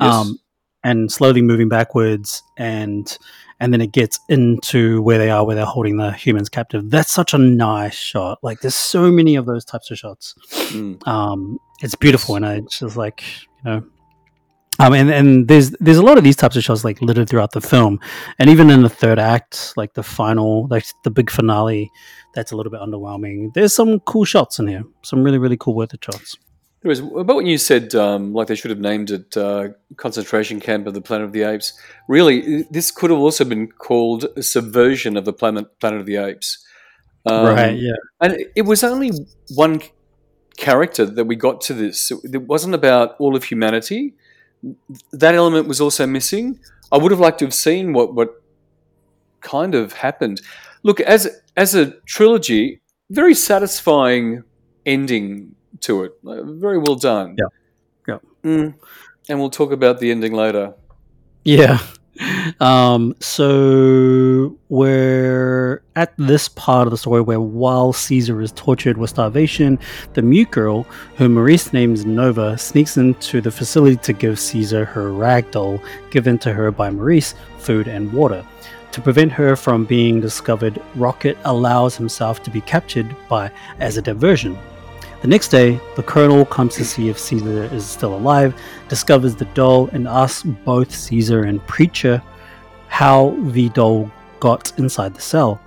Yes. 0.00 0.14
Um, 0.14 0.38
and 0.84 1.10
slowly 1.10 1.42
moving 1.42 1.68
backwards 1.68 2.42
and 2.56 3.18
and 3.60 3.74
then 3.74 3.82
it 3.82 3.92
gets 3.92 4.18
into 4.30 5.02
where 5.02 5.18
they 5.18 5.30
are 5.30 5.44
where 5.44 5.54
they're 5.54 5.66
holding 5.66 5.98
the 5.98 6.12
humans 6.12 6.48
captive. 6.48 6.90
That's 6.90 7.12
such 7.12 7.34
a 7.34 7.38
nice 7.38 7.94
shot. 7.94 8.38
Like 8.42 8.60
there's 8.60 8.74
so 8.74 9.10
many 9.10 9.36
of 9.36 9.44
those 9.46 9.64
types 9.64 9.90
of 9.90 9.98
shots. 9.98 10.34
Mm, 10.50 11.06
um 11.06 11.58
it's 11.82 11.94
beautiful 11.94 12.36
and 12.36 12.44
i 12.44 12.60
just 12.60 12.96
like 12.96 13.24
you 13.64 13.70
know 13.70 13.82
um 14.78 14.92
and, 14.92 15.10
and 15.10 15.48
there's 15.48 15.70
there's 15.80 15.96
a 15.96 16.02
lot 16.02 16.18
of 16.18 16.24
these 16.24 16.36
types 16.36 16.56
of 16.56 16.62
shots 16.62 16.84
like 16.84 17.00
littered 17.02 17.28
throughout 17.28 17.52
the 17.52 17.60
film. 17.60 18.00
And 18.38 18.48
even 18.48 18.70
in 18.70 18.82
the 18.82 18.88
third 18.88 19.18
act 19.18 19.74
like 19.76 19.94
the 19.94 20.02
final 20.02 20.66
like 20.68 20.86
the 21.04 21.10
big 21.10 21.30
finale 21.30 21.90
that's 22.34 22.52
a 22.52 22.56
little 22.56 22.70
bit 22.70 22.80
underwhelming. 22.80 23.52
There's 23.54 23.74
some 23.74 24.00
cool 24.00 24.24
shots 24.24 24.58
in 24.58 24.68
here 24.68 24.84
some 25.02 25.22
really 25.22 25.38
really 25.38 25.56
cool 25.58 25.74
worth 25.74 25.92
it 25.92 26.04
shots 26.04 26.36
There 26.82 26.88
was 26.88 27.00
about 27.00 27.36
when 27.36 27.46
you 27.46 27.58
said 27.58 27.94
um, 27.94 28.32
like 28.32 28.46
they 28.48 28.54
should 28.54 28.70
have 28.70 28.80
named 28.80 29.10
it 29.10 29.36
uh, 29.36 29.68
concentration 29.96 30.60
camp 30.60 30.86
of 30.86 30.94
the 30.94 31.02
Planet 31.02 31.26
of 31.26 31.32
the 31.32 31.42
Apes. 31.42 31.74
Really, 32.08 32.62
this 32.70 32.90
could 32.90 33.10
have 33.10 33.18
also 33.18 33.44
been 33.44 33.68
called 33.68 34.24
a 34.36 34.42
subversion 34.42 35.16
of 35.18 35.24
the 35.26 35.32
Planet 35.32 35.78
Planet 35.78 36.00
of 36.00 36.06
the 36.06 36.16
Apes. 36.16 36.64
Um, 37.26 37.44
right 37.44 37.76
yeah 37.76 37.92
and 38.22 38.32
it- 38.56 38.62
was 38.64 38.82
only 38.82 39.10
one 39.54 39.82
character 40.56 41.04
that 41.04 41.24
we 41.26 41.36
got 41.36 41.60
to 41.62 41.74
this. 41.74 42.10
It 42.10 42.34
it 42.34 42.42
wasn't 42.48 42.74
about 42.74 43.16
all 43.18 43.36
of 43.36 43.44
humanity. 43.44 44.14
That 45.12 45.34
element 45.34 45.68
was 45.68 45.80
also 45.80 46.06
missing. 46.06 46.60
I 46.90 46.96
would 46.98 47.12
have 47.12 47.20
liked 47.20 47.38
to 47.40 47.44
have 47.44 47.54
seen 47.54 47.92
what 47.92 48.14
what 48.14 48.42
kind 49.40 49.74
of 49.74 49.92
happened. 49.92 50.40
Look, 50.82 51.00
as 51.00 51.28
as 51.56 51.74
a 51.74 51.92
trilogy, 52.06 52.80
very 53.10 53.34
satisfying 53.34 54.44
ending 54.86 55.54
to 55.82 56.04
it. 56.04 56.12
Uh, 56.26 56.42
Very 56.42 56.78
well 56.78 56.96
done. 56.96 57.36
Yeah. 57.38 57.46
Yeah. 58.08 58.18
Mm. 58.50 58.74
And 59.28 59.38
we'll 59.38 59.50
talk 59.50 59.72
about 59.72 60.00
the 60.00 60.10
ending 60.10 60.32
later. 60.32 60.74
Yeah. 61.44 61.78
Um, 62.60 63.14
so 63.20 64.58
we're 64.68 65.82
at 65.96 66.12
this 66.18 66.48
part 66.48 66.86
of 66.86 66.90
the 66.90 66.98
story 66.98 67.22
where 67.22 67.40
while 67.40 67.94
Caesar 67.94 68.42
is 68.42 68.52
tortured 68.52 68.98
with 68.98 69.08
starvation, 69.08 69.78
the 70.12 70.20
mute 70.20 70.50
girl, 70.50 70.82
whom 71.16 71.34
Maurice 71.34 71.72
names 71.72 72.04
Nova, 72.04 72.58
sneaks 72.58 72.98
into 72.98 73.40
the 73.40 73.50
facility 73.50 73.96
to 73.96 74.12
give 74.12 74.38
Caesar 74.38 74.84
her 74.84 75.12
rag 75.12 75.50
doll 75.50 75.80
given 76.10 76.36
to 76.38 76.52
her 76.52 76.70
by 76.70 76.90
Maurice, 76.90 77.34
food 77.58 77.88
and 77.88 78.12
water. 78.12 78.44
To 78.92 79.00
prevent 79.00 79.32
her 79.32 79.54
from 79.54 79.84
being 79.84 80.20
discovered, 80.20 80.82
Rocket 80.96 81.38
allows 81.44 81.96
himself 81.96 82.42
to 82.42 82.50
be 82.50 82.60
captured 82.60 83.14
by 83.28 83.50
as 83.78 83.96
a 83.96 84.02
diversion. 84.02 84.58
The 85.22 85.28
next 85.28 85.48
day, 85.48 85.78
the 85.96 86.02
colonel 86.02 86.46
comes 86.46 86.76
to 86.76 86.84
see 86.84 87.10
if 87.10 87.18
Caesar 87.18 87.64
is 87.64 87.84
still 87.84 88.14
alive, 88.14 88.54
discovers 88.88 89.34
the 89.34 89.44
doll, 89.46 89.88
and 89.88 90.08
asks 90.08 90.44
both 90.64 90.90
Caesar 90.90 91.42
and 91.42 91.64
Preacher 91.66 92.22
how 92.88 93.36
the 93.50 93.68
doll 93.70 94.10
got 94.40 94.72
inside 94.78 95.14
the 95.14 95.20
cell. 95.20 95.60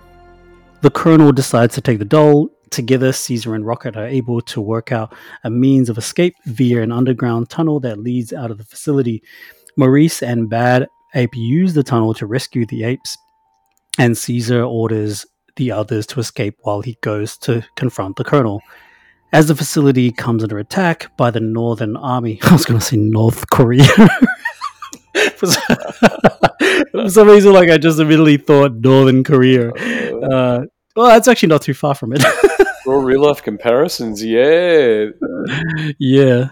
The 0.82 0.90
colonel 0.90 1.32
decides 1.32 1.76
to 1.76 1.82
take 1.82 2.00
the 2.00 2.06
doll. 2.06 2.50
Together, 2.72 3.14
Caesar 3.14 3.54
and 3.54 3.64
Rocket 3.64 3.96
are 3.96 4.08
able 4.08 4.42
to 4.42 4.60
work 4.60 4.92
out 4.92 5.14
a 5.44 5.52
means 5.52 5.88
of 5.88 6.00
escape 6.00 6.34
via 6.48 6.82
an 6.82 6.92
underground 6.92 7.52
tunnel 7.52 7.80
that 7.82 8.00
leads 8.00 8.34
out 8.34 8.50
of 8.50 8.58
the 8.58 8.64
facility. 8.64 9.22
Maurice 9.78 10.24
and 10.24 10.50
Bad 10.50 10.88
Ape 11.14 11.36
use 11.36 11.76
the 11.76 11.84
tunnel 11.84 12.16
to 12.16 12.26
rescue 12.26 12.66
the 12.66 12.84
apes, 12.84 13.20
and 14.00 14.18
Caesar 14.18 14.64
orders 14.64 15.28
the 15.58 15.72
others 15.72 16.08
to 16.08 16.20
escape 16.20 16.58
while 16.62 16.82
he 16.82 16.98
goes 17.02 17.38
to 17.38 17.64
confront 17.76 18.16
the 18.16 18.24
colonel. 18.24 18.60
As 19.34 19.48
the 19.48 19.56
facility 19.56 20.12
comes 20.12 20.44
under 20.44 20.60
attack 20.60 21.16
by 21.18 21.32
the 21.32 21.40
Northern 21.40 21.98
Army, 21.98 22.40
I 22.44 22.54
was 22.54 22.66
going 22.66 22.80
to 22.80 22.86
say 22.86 22.98
North 22.98 23.50
Korea. 23.50 23.84
For 25.38 25.48
some- 25.48 25.78
For 26.92 27.10
some 27.10 27.28
reason, 27.28 27.52
like 27.54 27.70
I 27.70 27.78
just 27.78 28.00
immediately 28.00 28.38
thought 28.38 28.74
Northern 28.76 29.24
Korea. 29.24 29.72
Uh, 29.72 30.66
well, 30.96 31.08
that's 31.08 31.28
actually 31.28 31.50
not 31.50 31.64
too 31.64 31.74
far 31.74 31.96
from 31.96 32.14
it. 32.14 32.24
Real 32.86 33.22
life 33.22 33.42
comparisons, 33.42 34.24
yeah. 34.24 35.08
yeah. 35.98 36.50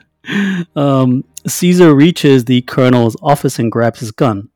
Um, 0.76 1.24
Caesar 1.46 1.94
reaches 1.94 2.46
the 2.46 2.62
colonel's 2.64 3.16
office 3.22 3.60
and 3.60 3.72
grabs 3.72 4.00
his 4.00 4.12
gun. 4.12 4.50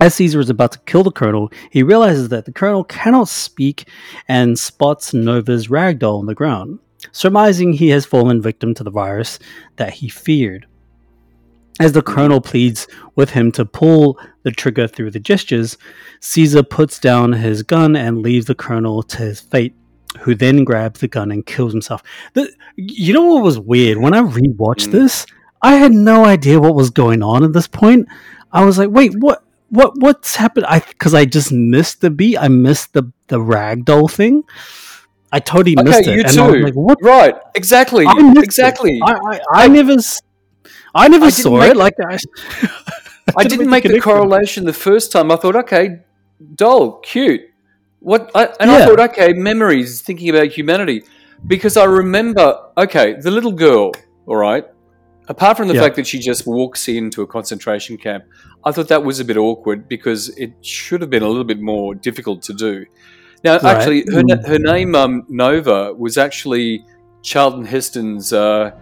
As 0.00 0.14
Caesar 0.16 0.40
is 0.40 0.50
about 0.50 0.72
to 0.72 0.78
kill 0.80 1.02
the 1.02 1.10
colonel, 1.10 1.50
he 1.70 1.82
realizes 1.82 2.28
that 2.28 2.44
the 2.44 2.52
colonel 2.52 2.84
cannot 2.84 3.28
speak 3.28 3.88
and 4.28 4.58
spots 4.58 5.14
Nova's 5.14 5.68
ragdoll 5.68 6.18
on 6.18 6.26
the 6.26 6.34
ground, 6.34 6.78
surmising 7.12 7.72
he 7.72 7.88
has 7.90 8.04
fallen 8.06 8.40
victim 8.42 8.74
to 8.74 8.84
the 8.84 8.90
virus 8.90 9.38
that 9.76 9.94
he 9.94 10.08
feared. 10.08 10.66
As 11.78 11.92
the 11.92 12.02
colonel 12.02 12.40
pleads 12.42 12.86
with 13.16 13.30
him 13.30 13.50
to 13.52 13.64
pull 13.64 14.18
the 14.42 14.50
trigger 14.50 14.86
through 14.86 15.12
the 15.12 15.20
gestures, 15.20 15.78
Caesar 16.20 16.62
puts 16.62 16.98
down 16.98 17.32
his 17.32 17.62
gun 17.62 17.96
and 17.96 18.18
leaves 18.22 18.46
the 18.46 18.54
colonel 18.54 19.02
to 19.04 19.16
his 19.18 19.40
fate, 19.40 19.74
who 20.20 20.34
then 20.34 20.64
grabs 20.64 21.00
the 21.00 21.08
gun 21.08 21.30
and 21.30 21.46
kills 21.46 21.72
himself. 21.72 22.02
The, 22.34 22.52
you 22.76 23.14
know 23.14 23.24
what 23.24 23.42
was 23.42 23.58
weird? 23.58 23.96
When 23.98 24.12
I 24.12 24.20
rewatched 24.20 24.88
Mm. 24.88 24.92
this, 24.92 25.24
I 25.62 25.76
had 25.76 25.92
no 25.92 26.24
idea 26.24 26.60
what 26.60 26.74
was 26.74 26.90
going 26.90 27.22
on 27.22 27.44
at 27.44 27.54
this 27.54 27.66
point. 27.68 28.08
I 28.52 28.64
was 28.64 28.76
like, 28.78 28.90
wait, 28.90 29.14
what? 29.18 29.44
What 29.72 29.92
what's 30.00 30.34
happened? 30.34 30.66
I 30.66 30.80
because 30.80 31.14
I 31.14 31.24
just 31.26 31.52
missed 31.52 32.00
the 32.00 32.10
beat. 32.10 32.36
I 32.36 32.48
missed 32.48 32.92
the 32.92 33.04
the 33.28 33.38
ragdoll 33.38 34.10
thing. 34.10 34.42
I 35.32 35.38
totally 35.40 35.76
missed 35.76 36.00
Okay, 36.00 36.12
it. 36.12 36.16
you 36.16 36.22
and 36.22 36.30
too. 36.54 36.64
like, 36.64 36.74
what? 36.74 36.98
Right, 37.02 37.34
exactly. 37.54 38.04
I 38.06 38.14
missed. 38.14 38.44
Exactly. 38.44 39.00
I, 39.04 39.12
I, 39.12 39.40
I 39.64 39.68
never 39.68 39.96
I 40.94 41.08
never 41.08 41.26
I 41.26 41.30
saw 41.30 41.62
it. 41.62 41.76
Like 41.76 41.94
I, 42.00 42.18
I 43.36 43.44
didn't 43.50 43.70
make 43.70 43.84
the 43.84 43.90
connection. 43.90 44.12
correlation 44.12 44.64
the 44.64 44.72
first 44.72 45.12
time. 45.12 45.30
I 45.30 45.36
thought, 45.36 45.56
okay, 45.56 46.00
doll, 46.54 46.98
cute. 47.00 47.42
What? 48.00 48.30
I, 48.34 48.46
and 48.58 48.70
I 48.70 48.86
thought, 48.86 48.98
okay, 49.10 49.32
memories, 49.34 50.00
thinking 50.00 50.30
about 50.30 50.48
humanity, 50.48 51.04
because 51.46 51.76
I 51.76 51.84
remember, 51.84 52.58
okay, 52.76 53.14
the 53.14 53.30
little 53.30 53.52
girl, 53.52 53.92
all 54.26 54.36
right. 54.36 54.64
Apart 55.28 55.58
from 55.58 55.68
the 55.68 55.74
Yeah. 55.74 55.82
fact 55.82 55.94
that 55.96 56.06
she 56.08 56.18
just 56.18 56.44
walks 56.44 56.88
into 56.88 57.22
a 57.22 57.26
concentration 57.26 57.96
camp, 57.98 58.24
I 58.64 58.72
thought 58.72 58.88
that 58.88 59.04
was 59.04 59.20
a 59.20 59.24
bit 59.24 59.36
awkward 59.36 59.86
because 59.88 60.28
it 60.30 60.54
should 60.64 61.02
have 61.02 61.10
been 61.10 61.22
a 61.22 61.28
little 61.28 61.44
bit 61.44 61.60
more 61.60 61.94
difficult 61.94 62.42
to 62.44 62.52
do. 62.52 62.86
Now, 63.44 63.54
Right. 63.54 63.64
actually, 63.76 64.00
her, 64.12 64.22
Mm. 64.22 64.46
her 64.46 64.58
name 64.58 64.94
um, 64.94 65.24
Nova 65.28 65.92
was 65.94 66.18
actually 66.18 66.84
Charlton 67.22 67.64
Heston's 67.64 68.32
uh, 68.32 68.72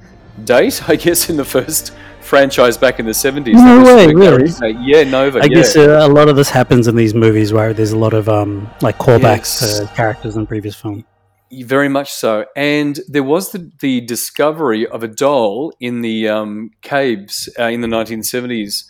date, 0.45 0.83
I 0.89 0.97
guess, 0.97 1.29
in 1.31 1.37
the 1.37 1.45
first 1.45 1.93
franchise 2.21 2.77
back 2.77 2.99
in 3.01 3.07
the 3.07 3.15
seventies. 3.15 3.55
No 3.57 3.83
way, 3.85 4.07
really? 4.13 4.51
Yeah, 4.85 5.05
Nova. 5.05 5.39
I 5.41 5.45
yeah. 5.45 5.49
guess 5.49 5.77
uh, 5.77 6.01
a 6.03 6.09
lot 6.09 6.29
of 6.29 6.37
this 6.37 6.51
happens 6.51 6.87
in 6.87 6.95
these 6.97 7.15
movies 7.15 7.53
where 7.53 7.73
there's 7.73 7.93
a 7.93 7.99
lot 7.99 8.13
of 8.15 8.29
um 8.29 8.69
like 8.83 8.99
callbacks 8.99 9.63
Yes. 9.63 9.79
to 9.81 9.87
characters 9.95 10.37
in 10.37 10.47
previous 10.47 10.75
film. 10.75 11.05
Very 11.51 11.89
much 11.89 12.13
so. 12.13 12.45
And 12.57 13.01
there 13.09 13.23
was 13.23 13.53
the, 13.53 13.71
the 13.81 14.03
discovery 14.03 14.87
of 14.87 15.03
a 15.03 15.09
doll 15.09 15.73
in 15.81 16.03
the 16.03 16.29
um, 16.29 16.73
caves 16.83 17.49
uh, 17.59 17.65
in 17.65 17.81
the 17.81 17.89
1970s, 17.89 18.85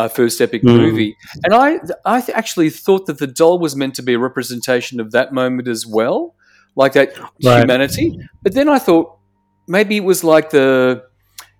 uh, 0.00 0.08
first 0.08 0.40
epic 0.40 0.62
Mm. 0.62 0.76
movie. 0.76 1.16
And 1.44 1.52
I, 1.54 1.78
I 2.04 2.20
th- 2.20 2.36
actually 2.36 2.70
thought 2.70 3.06
that 3.06 3.18
the 3.18 3.26
doll 3.26 3.58
was 3.58 3.74
meant 3.76 3.94
to 3.96 4.02
be 4.02 4.14
a 4.14 4.18
representation 4.18 5.00
of 5.00 5.10
that 5.12 5.32
moment 5.32 5.68
as 5.68 5.86
well, 5.86 6.34
like 6.76 6.92
that 6.94 7.08
Right. 7.18 7.60
humanity. 7.60 8.18
But 8.42 8.54
then 8.54 8.68
I 8.68 8.78
thought 8.78 9.06
maybe 9.66 9.96
it 9.96 10.04
was 10.04 10.22
like 10.24 10.50
the, 10.50 11.02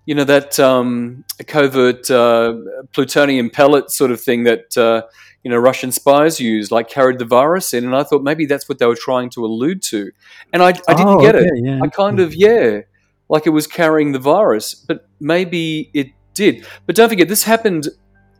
you 0.07 0.15
know, 0.15 0.23
that 0.25 0.59
um, 0.59 1.23
covert 1.47 2.09
uh, 2.11 2.53
plutonium 2.93 3.49
pellet 3.49 3.91
sort 3.91 4.11
of 4.11 4.19
thing 4.21 4.43
that. 4.45 4.77
Uh, 4.77 5.01
you 5.43 5.49
know, 5.49 5.57
Russian 5.57 5.91
spies 5.91 6.39
used, 6.39 6.69
like 6.71 6.87
carried 6.87 7.17
the 7.17 7.25
virus 7.25 7.73
in, 7.73 7.83
and 7.83 7.95
I 7.95 8.03
thought 8.03 8.21
maybe 8.21 8.45
that's 8.45 8.69
what 8.69 8.77
they 8.77 8.85
were 8.85 8.95
trying 9.09 9.31
to 9.31 9.43
allude 9.43 9.81
to, 9.89 10.11
and 10.53 10.61
I, 10.61 10.67
I 10.87 10.93
didn't 10.93 11.15
Oh, 11.17 11.19
get 11.19 11.35
okay, 11.35 11.45
it. 11.45 11.65
yeah. 11.65 11.79
I 11.83 11.87
kind 11.87 12.19
of 12.19 12.35
yeah, 12.35 12.81
like 13.27 13.47
it 13.47 13.49
was 13.49 13.65
carrying 13.65 14.11
the 14.11 14.19
virus, 14.19 14.75
but 14.75 14.97
maybe 15.19 15.89
it 15.95 16.09
did. 16.35 16.63
But 16.85 16.95
don't 16.95 17.09
forget, 17.09 17.27
this 17.27 17.43
happened 17.43 17.87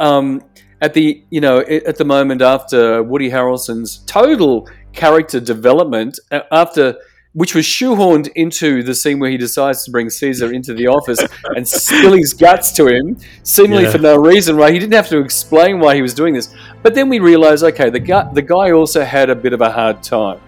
um, 0.01 0.41
at 0.81 0.93
the 0.93 1.23
you 1.29 1.41
know 1.41 1.59
at 1.59 1.95
the 1.97 2.05
moment 2.05 2.41
after 2.41 3.01
Woody 3.03 3.29
Harrelson's 3.29 3.99
total 4.07 4.67
character 4.93 5.39
development 5.39 6.19
uh, 6.31 6.41
after. 6.51 6.95
Which 7.33 7.55
was 7.55 7.63
shoehorned 7.63 8.27
into 8.35 8.83
the 8.83 8.93
scene 8.93 9.17
where 9.17 9.31
he 9.31 9.37
decides 9.37 9.85
to 9.85 9.91
bring 9.91 10.09
Caesar 10.09 10.51
into 10.51 10.73
the 10.73 10.87
office 10.87 11.21
and 11.55 11.65
spill 11.65 12.11
his 12.11 12.33
guts 12.33 12.73
to 12.73 12.87
him, 12.87 13.15
seemingly 13.43 13.83
Yeah. 13.83 13.91
for 13.93 13.99
no 13.99 14.17
reason. 14.17 14.57
Right? 14.57 14.73
He 14.73 14.79
didn't 14.79 14.95
have 15.01 15.07
to 15.07 15.19
explain 15.19 15.79
why 15.79 15.95
he 15.95 16.01
was 16.01 16.13
doing 16.13 16.33
this. 16.33 16.53
But 16.83 16.93
then 16.93 17.07
we 17.07 17.19
realize, 17.19 17.63
okay, 17.63 17.89
the 17.89 18.01
guy, 18.01 18.29
the 18.33 18.41
guy 18.41 18.71
also 18.71 19.05
had 19.05 19.29
a 19.29 19.35
bit 19.45 19.53
of 19.53 19.61
a 19.61 19.71
hard 19.71 20.03
time, 20.03 20.41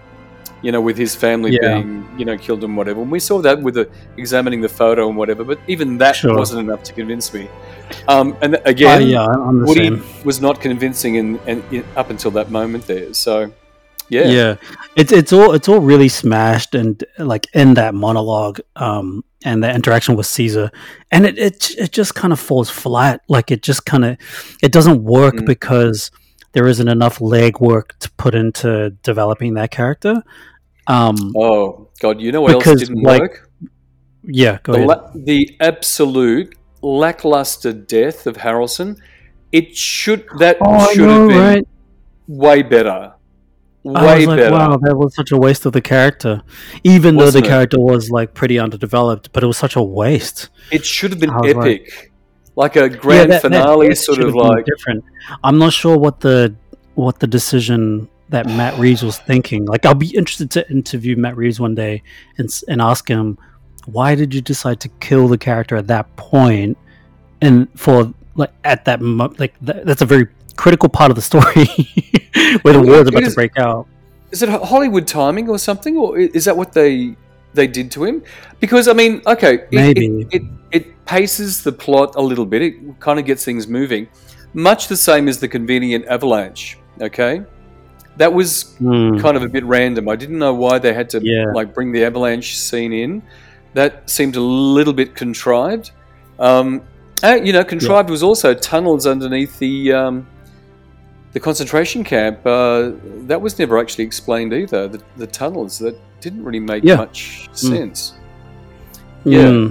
you 0.60 0.72
know, 0.72 0.82
with 0.82 0.98
his 0.98 1.14
family 1.14 1.52
Yeah. 1.58 1.76
being, 1.80 2.06
you 2.18 2.26
know, 2.26 2.36
killed 2.36 2.62
and 2.64 2.76
whatever. 2.76 3.00
And 3.00 3.10
we 3.10 3.18
saw 3.18 3.40
that 3.40 3.62
with 3.62 3.76
the, 3.76 3.88
examining 4.18 4.60
the 4.60 4.68
photo 4.68 5.08
and 5.08 5.16
whatever. 5.16 5.42
But 5.42 5.60
even 5.66 5.96
that 6.04 6.16
Sure. 6.16 6.36
wasn't 6.36 6.60
enough 6.68 6.82
to 6.82 6.92
convince 6.92 7.32
me. 7.32 7.48
Um, 8.08 8.36
and 8.42 8.60
again, 8.64 9.02
Oh, 9.02 9.04
yeah, 9.04 9.24
I'm 9.26 9.60
Woody 9.64 9.88
same. 9.88 10.04
was 10.24 10.40
not 10.40 10.60
convincing 10.60 11.14
in, 11.16 11.38
in, 11.46 11.62
in, 11.70 11.84
up 11.96 12.10
until 12.10 12.30
that 12.32 12.50
moment 12.50 12.86
there. 12.86 13.12
So, 13.14 13.52
yeah, 14.08 14.28
Yeah. 14.28 14.56
it's 14.96 15.12
it's 15.12 15.32
all 15.32 15.52
it's 15.52 15.68
all 15.68 15.80
really 15.80 16.08
smashed 16.08 16.74
and 16.74 17.02
like 17.18 17.46
in 17.54 17.74
that 17.74 17.94
monologue, 17.94 18.60
um, 18.76 19.24
and 19.46 19.62
the 19.62 19.70
interaction 19.74 20.16
with 20.16 20.26
Caesar, 20.26 20.70
and 21.10 21.26
it 21.26 21.38
it 21.38 21.70
it 21.78 21.92
just 21.92 22.14
kind 22.14 22.32
of 22.32 22.40
falls 22.40 22.70
flat. 22.70 23.20
Like 23.28 23.50
it 23.50 23.62
just 23.62 23.84
kind 23.86 24.04
of 24.04 24.16
it 24.62 24.72
doesn't 24.72 25.02
work 25.04 25.34
Mm. 25.36 25.46
because 25.46 26.10
there 26.52 26.66
isn't 26.68 26.88
enough 26.88 27.18
legwork 27.18 27.98
to 28.00 28.10
put 28.12 28.34
into 28.34 28.90
developing 29.02 29.54
that 29.54 29.70
character. 29.70 30.22
Um, 30.86 31.32
Oh 31.36 31.88
God, 32.00 32.20
you 32.20 32.30
know 32.30 32.42
what 32.42 32.58
Because, 32.58 32.80
else 32.82 32.88
didn't 32.88 33.02
like, 33.02 33.20
work? 33.22 33.50
yeah, 34.22 34.58
go 34.62 34.72
the, 34.72 34.78
ahead. 34.78 34.88
la- 34.88 35.10
the 35.14 35.56
absolute 35.60 36.54
lackluster 36.84 37.72
death 37.72 38.26
of 38.26 38.36
Harrelson. 38.36 38.98
It 39.52 39.76
should 39.76 40.26
that 40.38 40.58
oh, 40.60 40.92
should 40.92 41.02
know, 41.06 41.20
have 41.20 41.28
been 41.28 41.38
right? 41.38 41.68
way 42.28 42.62
better. 42.62 43.14
Way 43.82 43.94
I 43.94 44.16
was 44.16 44.26
like, 44.26 44.38
better. 44.38 44.52
wow, 44.52 44.76
that 44.78 44.96
was 44.96 45.14
such 45.14 45.30
a 45.30 45.36
waste 45.36 45.66
of 45.66 45.72
the 45.74 45.82
character. 45.82 46.42
Even 46.84 47.16
though 47.16 47.24
Wasn't 47.26 47.44
the 47.44 47.48
it? 47.48 47.52
character 47.52 47.78
was 47.78 48.10
like 48.10 48.32
pretty 48.34 48.58
underdeveloped, 48.58 49.32
but 49.32 49.42
it 49.42 49.46
was 49.46 49.58
such 49.58 49.76
a 49.76 49.82
waste. 49.82 50.48
It 50.72 50.84
should 50.86 51.10
have 51.10 51.20
been 51.20 51.34
was 51.34 51.54
like- 51.54 51.66
epic, 51.66 52.12
like, 52.56 52.76
a 52.76 52.88
grand 52.88 53.30
that- 53.30 53.42
that 53.42 53.48
finale, 53.50 53.88
death 53.88 53.98
sort 53.98 54.20
of 54.20 54.34
like. 54.34 54.64
different. 54.64 55.04
I'm 55.42 55.58
not 55.58 55.72
sure 55.72 55.98
what 55.98 56.20
the 56.20 56.54
what 56.94 57.18
the 57.18 57.26
decision 57.26 58.08
that 58.30 58.46
Matt 58.46 58.78
Reeves 58.78 59.02
was 59.02 59.18
thinking. 59.18 59.66
Like, 59.66 59.84
I'll 59.84 59.94
be 59.94 60.16
interested 60.16 60.50
to 60.52 60.70
interview 60.70 61.16
Matt 61.16 61.36
Reeves 61.36 61.60
one 61.60 61.74
day 61.74 62.02
and 62.38 62.48
and 62.68 62.80
ask 62.80 63.06
him 63.06 63.38
why 63.86 64.14
did 64.14 64.32
you 64.34 64.40
decide 64.40 64.80
to 64.80 64.88
kill 65.00 65.28
the 65.28 65.38
character 65.38 65.76
at 65.76 65.86
that 65.88 66.14
point? 66.16 66.76
and 67.42 67.68
for 67.78 68.14
like 68.36 68.52
at 68.64 68.84
that 68.86 69.00
mo- 69.02 69.32
like 69.38 69.52
th- 69.66 69.84
that's 69.84 70.00
a 70.00 70.06
very 70.06 70.26
critical 70.56 70.88
part 70.88 71.10
of 71.10 71.16
the 71.16 71.20
story 71.22 71.66
where 72.62 72.72
the 72.74 72.80
war 72.80 73.00
is 73.02 73.08
about 73.08 73.22
is- 73.22 73.30
to 73.30 73.34
break 73.34 73.58
out. 73.58 73.86
Is 74.30 74.42
it 74.42 74.48
Hollywood 74.48 75.06
timing 75.06 75.48
or 75.48 75.58
something, 75.58 75.96
or 75.96 76.18
is 76.18 76.44
that 76.46 76.56
what 76.56 76.72
they 76.72 77.16
they 77.52 77.66
did 77.66 77.90
to 77.92 78.04
him? 78.04 78.22
Because 78.60 78.88
I 78.88 78.92
mean, 78.92 79.20
okay, 79.26 79.54
it, 79.54 79.72
Maybe. 79.72 80.06
it, 80.06 80.28
it, 80.32 80.42
it 80.72 81.04
paces 81.06 81.62
the 81.62 81.70
plot 81.72 82.14
a 82.16 82.22
little 82.22 82.46
bit. 82.46 82.62
It 82.62 82.74
kind 82.98 83.18
of 83.20 83.26
gets 83.26 83.44
things 83.44 83.68
moving, 83.68 84.08
much 84.54 84.88
the 84.88 84.96
same 84.96 85.28
as 85.28 85.38
the 85.38 85.46
convenient 85.48 86.06
avalanche. 86.06 86.78
Okay, 87.00 87.42
that 88.16 88.32
was 88.32 88.74
Hmm. 88.78 89.18
kind 89.18 89.36
of 89.36 89.42
a 89.42 89.48
bit 89.48 89.64
random. 89.64 90.08
I 90.08 90.16
didn't 90.16 90.38
know 90.38 90.54
why 90.54 90.78
they 90.78 90.94
had 90.94 91.10
to 91.10 91.20
Yeah. 91.22 91.52
like 91.52 91.74
bring 91.74 91.92
the 91.92 92.04
avalanche 92.04 92.56
scene 92.58 92.92
in. 92.92 93.22
That 93.74 94.08
seemed 94.08 94.36
a 94.36 94.40
little 94.40 94.92
bit 94.92 95.14
contrived. 95.14 95.90
Um, 96.38 96.82
uh, 97.22 97.34
you 97.42 97.52
know, 97.52 97.64
contrived 97.64 98.10
was 98.10 98.22
also 98.22 98.54
tunnels 98.54 99.06
underneath 99.06 99.58
the 99.58 99.92
um, 99.92 100.26
the 101.32 101.40
concentration 101.40 102.04
camp. 102.04 102.46
Uh, 102.46 102.92
that 103.26 103.40
was 103.40 103.58
never 103.58 103.78
actually 103.78 104.04
explained 104.04 104.52
either. 104.52 104.88
The, 104.88 105.02
the 105.16 105.26
tunnels 105.26 105.78
that 105.80 105.98
didn't 106.20 106.44
really 106.44 106.60
make 106.60 106.84
Yeah. 106.84 106.96
much 106.96 107.48
sense. 107.52 108.14
Yeah. 109.24 109.48
Yeah. 109.50 109.68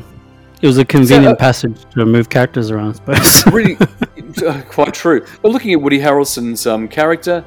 It 0.62 0.68
was 0.68 0.78
a 0.78 0.86
convenient 0.86 1.34
uh, 1.34 1.36
passage 1.36 1.84
to 1.92 2.06
move 2.06 2.30
characters 2.30 2.72
around, 2.72 3.02
I 3.08 3.22
suppose. 3.22 3.46
Really, 3.54 3.78
uh, 4.48 4.62
quite 4.70 4.94
true. 4.94 5.26
But 5.42 5.52
looking 5.52 5.74
at 5.74 5.82
Woody 5.82 6.00
Harrelson's 6.00 6.66
um, 6.66 6.88
character, 6.88 7.44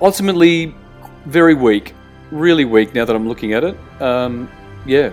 ultimately 0.00 0.72
very 1.26 1.54
weak, 1.54 1.94
really 2.30 2.64
weak. 2.64 2.94
Now 2.94 3.04
that 3.04 3.14
I'm 3.16 3.28
looking 3.28 3.54
at 3.54 3.64
it, 3.64 3.76
um, 4.00 4.48
yeah, 4.86 5.12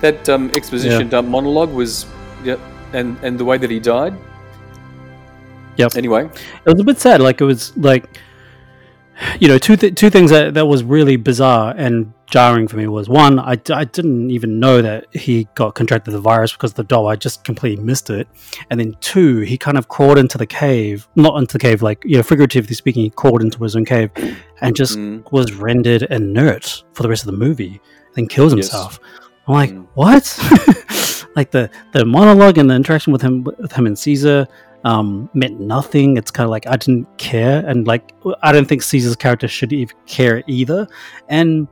that 0.00 0.28
um, 0.28 0.50
exposition 0.54 1.08
Yeah. 1.10 1.20
monologue 1.22 1.72
was, 1.72 2.06
yeah, 2.44 2.56
and 2.92 3.16
and 3.22 3.38
the 3.38 3.44
way 3.44 3.58
that 3.58 3.70
he 3.70 3.80
died. 3.80 4.14
Yep. 5.76 5.96
Anyway, 5.96 6.24
it 6.64 6.70
was 6.72 6.80
a 6.80 6.84
bit 6.84 6.98
sad. 6.98 7.20
Like 7.20 7.40
it 7.40 7.44
was 7.44 7.76
like, 7.76 8.18
you 9.38 9.46
know, 9.48 9.58
two 9.58 9.76
th- 9.76 9.94
two 9.94 10.10
things 10.10 10.30
that 10.30 10.54
that 10.54 10.66
was 10.66 10.82
really 10.82 11.16
bizarre 11.16 11.72
and 11.76 12.12
jarring 12.26 12.66
for 12.68 12.76
me 12.76 12.86
was 12.88 13.08
one, 13.08 13.38
I, 13.38 13.52
I 13.72 13.84
didn't 13.84 14.30
even 14.30 14.60
know 14.60 14.82
that 14.82 15.06
he 15.14 15.48
got 15.54 15.74
contracted 15.74 16.12
the 16.12 16.20
virus 16.20 16.52
because 16.52 16.72
the 16.74 16.82
doll. 16.84 17.06
I 17.06 17.16
just 17.16 17.42
completely 17.44 17.82
missed 17.82 18.10
it. 18.10 18.26
And 18.70 18.78
then 18.78 18.96
two, 19.00 19.38
he 19.38 19.56
kind 19.56 19.78
of 19.78 19.88
crawled 19.88 20.18
into 20.18 20.36
the 20.36 20.46
cave, 20.46 21.08
not 21.14 21.38
into 21.38 21.54
the 21.54 21.58
cave, 21.60 21.80
like 21.80 22.02
you 22.04 22.16
know, 22.16 22.22
figuratively 22.24 22.74
speaking, 22.74 23.04
he 23.04 23.10
crawled 23.10 23.40
into 23.40 23.62
his 23.62 23.76
own 23.76 23.84
cave 23.84 24.10
and 24.60 24.74
just 24.76 24.98
Mm. 24.98 25.30
was 25.32 25.52
rendered 25.54 26.02
inert 26.10 26.82
for 26.92 27.02
the 27.04 27.08
rest 27.08 27.22
of 27.24 27.30
the 27.30 27.36
movie, 27.38 27.80
then 28.14 28.26
kills 28.26 28.52
Yes. 28.54 28.68
I'm 29.48 29.54
like, 29.54 29.70
Mm. 29.70 29.86
what? 29.94 31.26
like 31.36 31.50
the 31.50 31.70
the 31.92 32.04
monologue 32.04 32.58
and 32.58 32.70
the 32.70 32.74
interaction 32.74 33.12
with 33.12 33.22
him 33.22 33.44
with 33.44 33.72
him 33.72 33.86
and 33.86 33.98
Caesar 33.98 34.46
um, 34.84 35.28
meant 35.34 35.58
nothing. 35.60 36.16
It's 36.16 36.30
kind 36.30 36.44
of 36.44 36.50
like 36.50 36.66
I 36.66 36.76
didn't 36.76 37.06
care, 37.18 37.64
and 37.66 37.86
like 37.86 38.12
I 38.42 38.52
don't 38.52 38.68
think 38.68 38.82
Caesar's 38.82 39.16
character 39.16 39.48
should 39.48 39.72
even 39.72 39.96
care 40.06 40.42
either. 40.46 40.86
And 41.28 41.66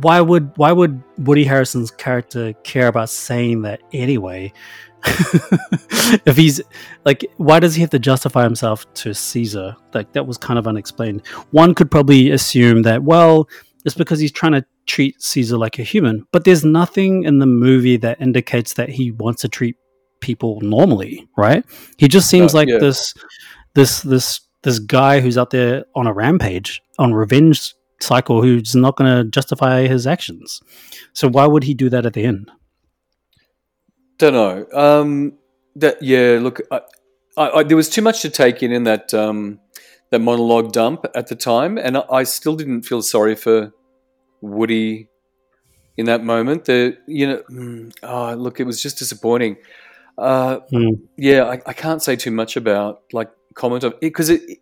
why 0.00 0.20
would 0.20 0.52
why 0.56 0.72
would 0.72 1.02
Woody 1.18 1.44
Harrelson's 1.44 1.90
character 1.90 2.52
care 2.64 2.88
about 2.88 3.10
saying 3.10 3.62
that 3.62 3.80
anyway? 3.92 4.52
if 6.24 6.34
he's 6.36 6.62
like, 7.04 7.26
why 7.36 7.60
does 7.60 7.74
he 7.74 7.82
have 7.82 7.90
to 7.90 7.98
justify 7.98 8.42
himself 8.42 8.92
to 8.94 9.12
Caesar? 9.12 9.76
Like 9.92 10.12
that 10.12 10.26
was 10.26 10.38
kind 10.38 10.58
of 10.58 10.66
unexplained. 10.66 11.26
One 11.50 11.74
could 11.74 11.90
probably 11.90 12.30
assume 12.30 12.82
that 12.82 13.02
well, 13.02 13.46
it's 13.84 13.94
because 13.94 14.18
he's 14.18 14.32
trying 14.32 14.52
to 14.52 14.64
treat 14.86 15.20
Caesar 15.22 15.56
like 15.58 15.78
a 15.78 15.82
human, 15.82 16.26
but 16.32 16.44
there's 16.44 16.64
nothing 16.64 17.24
in 17.24 17.38
the 17.38 17.46
movie 17.46 17.96
that 17.98 18.20
indicates 18.20 18.74
that 18.74 18.88
he 18.88 19.10
wants 19.10 19.42
to 19.42 19.48
treat 19.48 19.76
people 20.20 20.60
normally, 20.62 21.28
right? 21.36 21.64
He 21.98 22.08
just 22.08 22.28
seems 22.28 22.54
No, 22.54 22.60
like 22.60 22.68
yeah. 22.68 22.78
this 22.78 23.14
this 23.74 24.00
this 24.00 24.40
this 24.62 24.78
guy 24.78 25.20
who's 25.20 25.36
out 25.36 25.50
there 25.50 25.84
on 25.94 26.06
a 26.06 26.12
rampage 26.12 26.80
on 26.98 27.12
revenge 27.12 27.74
cycle 28.00 28.42
who's 28.42 28.74
not 28.74 28.96
going 28.96 29.14
to 29.14 29.30
justify 29.30 29.86
his 29.86 30.06
actions. 30.06 30.60
So 31.12 31.28
why 31.28 31.46
would 31.46 31.64
he 31.64 31.74
do 31.74 31.90
that 31.90 32.06
at 32.06 32.14
the 32.14 32.24
end? 32.24 32.50
don't 34.18 34.32
know. 34.32 34.66
Um, 34.72 35.34
that 35.76 36.02
yeah. 36.02 36.38
Look, 36.40 36.60
I, 36.70 36.80
I, 37.36 37.50
I, 37.50 37.62
there 37.64 37.76
was 37.76 37.88
too 37.90 38.02
much 38.02 38.22
to 38.22 38.30
take 38.30 38.62
in 38.62 38.72
in 38.72 38.84
that 38.84 39.12
um, 39.12 39.60
that 40.10 40.20
monologue 40.20 40.72
dump 40.72 41.06
at 41.14 41.26
the 41.28 41.34
time, 41.36 41.78
and 41.78 41.96
I, 42.10 42.24
still 42.24 42.56
didn't 42.56 42.82
feel 42.82 43.02
sorry 43.02 43.34
for 43.34 43.72
Woody 44.40 45.08
in 45.96 46.06
that 46.06 46.24
moment. 46.24 46.64
The 46.66 46.96
you 47.06 47.26
know, 47.26 47.90
oh, 48.02 48.34
look, 48.34 48.60
it 48.60 48.64
was 48.64 48.80
just 48.82 48.98
disappointing. 48.98 49.56
Uh, 50.16 50.60
Mm. 50.72 51.00
Yeah, 51.16 51.44
I, 51.44 51.60
I 51.66 51.72
can't 51.72 52.02
say 52.02 52.16
too 52.16 52.30
much 52.30 52.56
about 52.56 53.02
like 53.12 53.30
comment 53.54 53.84
of 53.84 53.98
because 54.00 54.28
it, 54.30 54.42
it- 54.48 54.58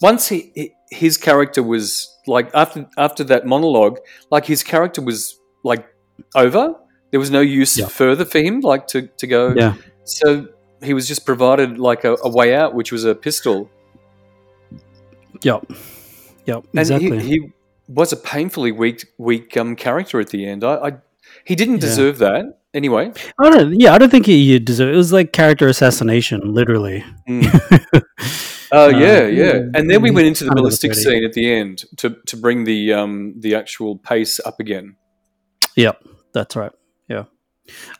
once 0.00 0.28
he, 0.28 0.52
he 0.54 0.72
his 0.90 1.16
character 1.18 1.62
was 1.62 2.08
like 2.26 2.50
after 2.54 2.86
after 2.96 3.24
that 3.24 3.46
monologue, 3.46 3.98
like 4.30 4.46
his 4.46 4.62
character 4.62 5.02
was 5.02 5.38
like 5.64 5.86
over. 6.34 6.74
There 7.10 7.20
was 7.20 7.30
no 7.30 7.40
use 7.40 7.78
Yeah. 7.78 7.86
further 7.88 8.24
for 8.24 8.38
him, 8.38 8.60
like 8.60 8.86
to 8.88 9.08
to 9.18 9.26
go. 9.26 9.54
Yeah. 9.56 9.74
So 10.04 10.48
he 10.82 10.94
was 10.94 11.06
just 11.08 11.24
provided 11.26 11.78
like 11.78 12.04
a, 12.04 12.16
a 12.24 12.30
way 12.30 12.54
out, 12.54 12.74
which 12.74 12.90
was 12.92 13.04
a 13.04 13.14
pistol, 13.14 13.70
Yep. 15.42 15.72
Yep. 16.46 16.64
and 16.72 16.78
Exactly. 16.80 17.18
he, 17.20 17.28
he 17.28 17.52
was 17.88 18.12
a 18.12 18.16
painfully 18.16 18.72
weak 18.72 19.04
weak 19.18 19.56
um, 19.56 19.76
character 19.76 20.20
at 20.20 20.28
the 20.30 20.46
end. 20.46 20.64
I, 20.64 20.74
I 20.76 20.92
he 21.44 21.54
didn't 21.54 21.74
Yeah. 21.74 21.80
deserve 21.80 22.18
that 22.18 22.60
anyway. 22.74 23.12
I 23.40 23.50
don't. 23.50 23.78
Yeah, 23.80 23.94
I 23.94 23.98
don't 23.98 24.10
think 24.10 24.26
he 24.26 24.58
deserved. 24.58 24.92
It 24.94 24.96
was 24.96 25.12
like 25.12 25.32
character 25.32 25.66
assassination, 25.68 26.52
literally. 26.54 27.04
Mm. 27.28 28.02
Oh 28.72 28.86
Uh, 28.86 28.98
yeah, 28.98 29.26
yeah. 29.26 29.52
And 29.74 29.88
then 29.88 30.02
we 30.02 30.10
went 30.10 30.26
into 30.26 30.44
the 30.44 30.50
ballistic 30.50 30.92
scene 30.94 31.24
at 31.24 31.34
the 31.34 31.48
end 31.52 31.84
to, 31.98 32.16
to 32.26 32.36
bring 32.36 32.64
the 32.64 32.92
um 32.94 33.34
the 33.38 33.54
actual 33.54 33.96
pace 33.96 34.40
up 34.44 34.58
again. 34.58 34.96
Yep, 35.76 36.02
that's 36.34 36.56
right. 36.56 36.72
Yeah. 37.08 37.24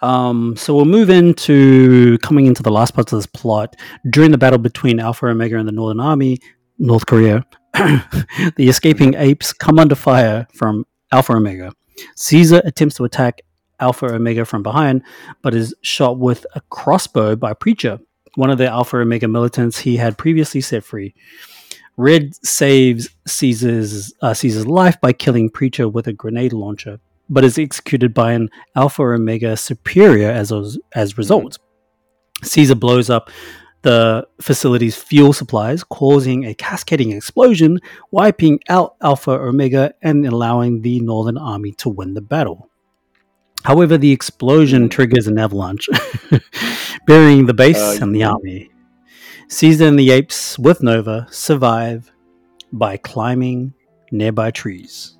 Um, 0.03 0.57
so 0.57 0.75
we'll 0.75 0.85
move 0.85 1.09
into 1.09 2.19
coming 2.19 2.47
into 2.47 2.65
the 2.65 2.73
last 2.73 2.95
parts 2.95 3.13
of 3.13 3.19
this 3.21 3.27
plot. 3.27 3.77
During 4.11 4.33
the 4.33 4.39
battle 4.39 4.59
between 4.59 4.99
Alpha 4.99 5.27
Omega 5.27 5.57
and 5.57 5.69
the 5.69 5.73
Northern 5.73 6.01
Army, 6.01 6.39
North 6.79 7.07
Korea, 7.07 7.45
the 7.75 8.69
escaping 8.69 9.15
apes 9.15 9.53
come 9.53 9.79
under 9.79 9.95
fire 9.95 10.47
from 10.55 10.87
Alpha 11.13 11.33
Omega. 11.33 11.73
Caesar 12.17 12.61
attempts 12.65 12.97
to 12.97 13.05
attack 13.05 13.43
Alpha 13.81 14.07
Omega 14.07 14.45
from 14.45 14.63
behind, 14.63 15.03
but 15.43 15.55
is 15.55 15.75
shot 15.83 16.19
with 16.19 16.47
a 16.55 16.61
crossbow 16.71 17.37
by 17.37 17.53
Preacher, 17.53 17.99
one 18.35 18.51
of 18.51 18.59
the 18.59 18.67
Alpha 18.67 18.99
Omega 18.99 19.29
militants 19.29 19.79
he 19.79 19.97
had 19.97 20.19
previously 20.19 20.61
set 20.61 20.85
free. 20.85 21.15
Red 21.97 22.35
saves 22.45 23.09
Caesar's 23.27 24.13
uh, 24.21 24.35
Caesar's 24.35 24.67
life 24.67 25.01
by 25.01 25.13
killing 25.13 25.49
Preacher 25.49 25.89
with 25.89 26.07
a 26.07 26.13
grenade 26.13 26.53
launcher, 26.53 27.01
but 27.31 27.45
is 27.45 27.59
executed 27.59 28.13
by 28.13 28.33
an 28.33 28.51
Alpha 28.75 29.03
Omega 29.03 29.57
superior 29.57 30.31
as 30.31 30.53
a, 30.53 30.71
as 30.95 31.17
result. 31.17 31.59
Caesar 32.43 32.75
blows 32.75 33.09
up 33.09 33.31
the 33.87 34.27
facility's 34.41 34.97
fuel 34.97 35.33
supplies, 35.33 35.85
causing 35.85 36.45
a 36.45 36.55
cascading 36.55 37.13
explosion, 37.13 37.79
wiping 38.11 38.59
out 38.69 38.97
Alpha 39.01 39.31
Omega 39.31 39.95
and 40.03 40.27
allowing 40.27 40.83
the 40.83 40.99
Northern 40.99 41.39
Army 41.39 41.71
to 41.75 41.89
win 41.89 42.13
the 42.15 42.21
battle. 42.21 42.69
However, 43.63 43.97
the 43.97 44.11
explosion 44.11 44.89
triggers 44.89 45.29
an 45.29 45.39
avalanche, 45.39 45.89
burying 47.07 47.47
the 47.47 47.55
base 47.55 47.79
Uh, 47.79 47.99
and 48.03 48.13
the 48.13 48.25
army. 48.25 48.71
Caesar 49.49 49.87
and 49.87 49.97
the 49.97 50.11
apes, 50.11 50.59
with 50.59 50.83
Nova, 50.83 51.29
survive 51.31 52.11
by 52.73 52.97
climbing 52.97 53.73
nearby 54.11 54.51
trees. 54.51 55.17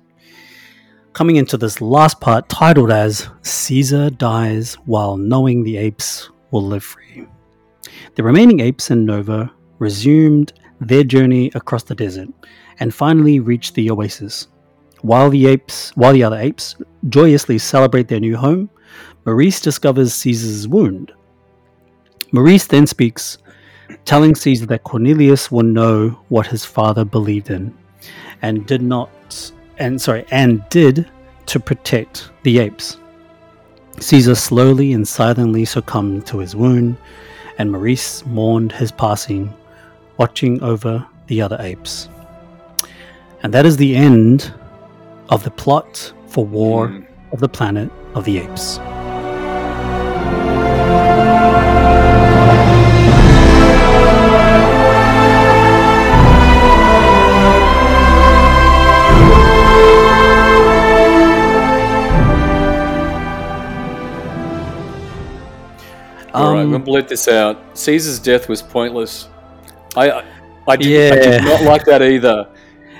Coming 1.13 1.37
into 1.37 1.55
this 1.55 1.79
last 1.79 2.19
part, 2.19 2.49
titled 2.49 2.91
as 2.91 3.29
Caesar 3.43 4.09
Dies 4.09 4.73
While 4.85 5.15
Knowing 5.15 5.63
the 5.63 5.77
Apes 5.77 6.29
Will 6.51 6.63
Live 6.63 6.83
Free. 6.83 7.25
The 8.17 8.23
remaining 8.23 8.61
apes 8.61 8.89
and 8.89 9.05
Nova 9.05 9.51
resumed 9.77 10.51
their 10.81 11.03
journey 11.03 11.51
across 11.53 11.83
the 11.83 11.93
desert 11.93 12.29
and 12.79 12.91
finally 12.91 13.39
reached 13.39 13.75
the 13.75 13.91
oasis. 13.91 14.47
While 15.01 15.29
the 15.29 15.45
apes, 15.45 15.95
while 15.95 16.13
the 16.13 16.23
other 16.23 16.39
apes 16.39 16.75
joyously 17.09 17.59
celebrate 17.59 18.07
their 18.07 18.19
new 18.19 18.35
home, 18.35 18.71
Maurice 19.23 19.61
discovers 19.61 20.15
Caesar's 20.15 20.67
wound. 20.67 21.11
Maurice 22.31 22.65
then 22.65 22.87
speaks, 22.87 23.37
telling 24.03 24.33
Caesar 24.33 24.65
that 24.65 24.83
Cornelius 24.83 25.51
will 25.51 25.61
know 25.61 26.09
what 26.29 26.47
his 26.47 26.65
father 26.65 27.05
believed 27.05 27.51
in, 27.51 27.71
and 28.41 28.65
did 28.65 28.81
not, 28.81 29.51
and 29.77 30.01
sorry, 30.01 30.25
and 30.31 30.67
did 30.69 31.07
to 31.45 31.59
protect 31.59 32.31
the 32.41 32.57
apes. 32.57 32.97
Caesar 33.99 34.33
slowly 34.33 34.93
and 34.93 35.07
silently 35.07 35.65
succumbed 35.65 36.25
to 36.25 36.39
his 36.39 36.55
wound, 36.55 36.97
and 37.57 37.71
Maurice 37.71 38.25
mourned 38.25 38.71
his 38.71 38.91
passing, 38.91 39.53
watching 40.17 40.61
over 40.61 41.05
the 41.27 41.41
other 41.41 41.57
apes. 41.59 42.09
And 43.43 43.53
that 43.53 43.65
is 43.65 43.77
the 43.77 43.95
end 43.95 44.53
of 45.29 45.43
the 45.43 45.51
plot 45.51 46.13
for 46.27 46.45
War 46.45 46.87
Mm. 46.87 47.05
of 47.31 47.39
the 47.39 47.49
Planet 47.49 47.91
of 48.15 48.25
the 48.25 48.39
Apes. 48.39 48.79
Blurt 66.87 67.07
this 67.07 67.27
out. 67.27 67.77
Caesar's 67.77 68.19
death 68.19 68.49
was 68.49 68.61
pointless. 68.61 69.27
I 69.95 70.09
I, 70.09 70.23
I, 70.67 70.75
did, 70.77 71.11
I 71.13 71.15
Yeah. 71.15 71.31
did 71.37 71.43
not 71.43 71.61
like 71.63 71.85
that 71.85 72.01
either. 72.01 72.47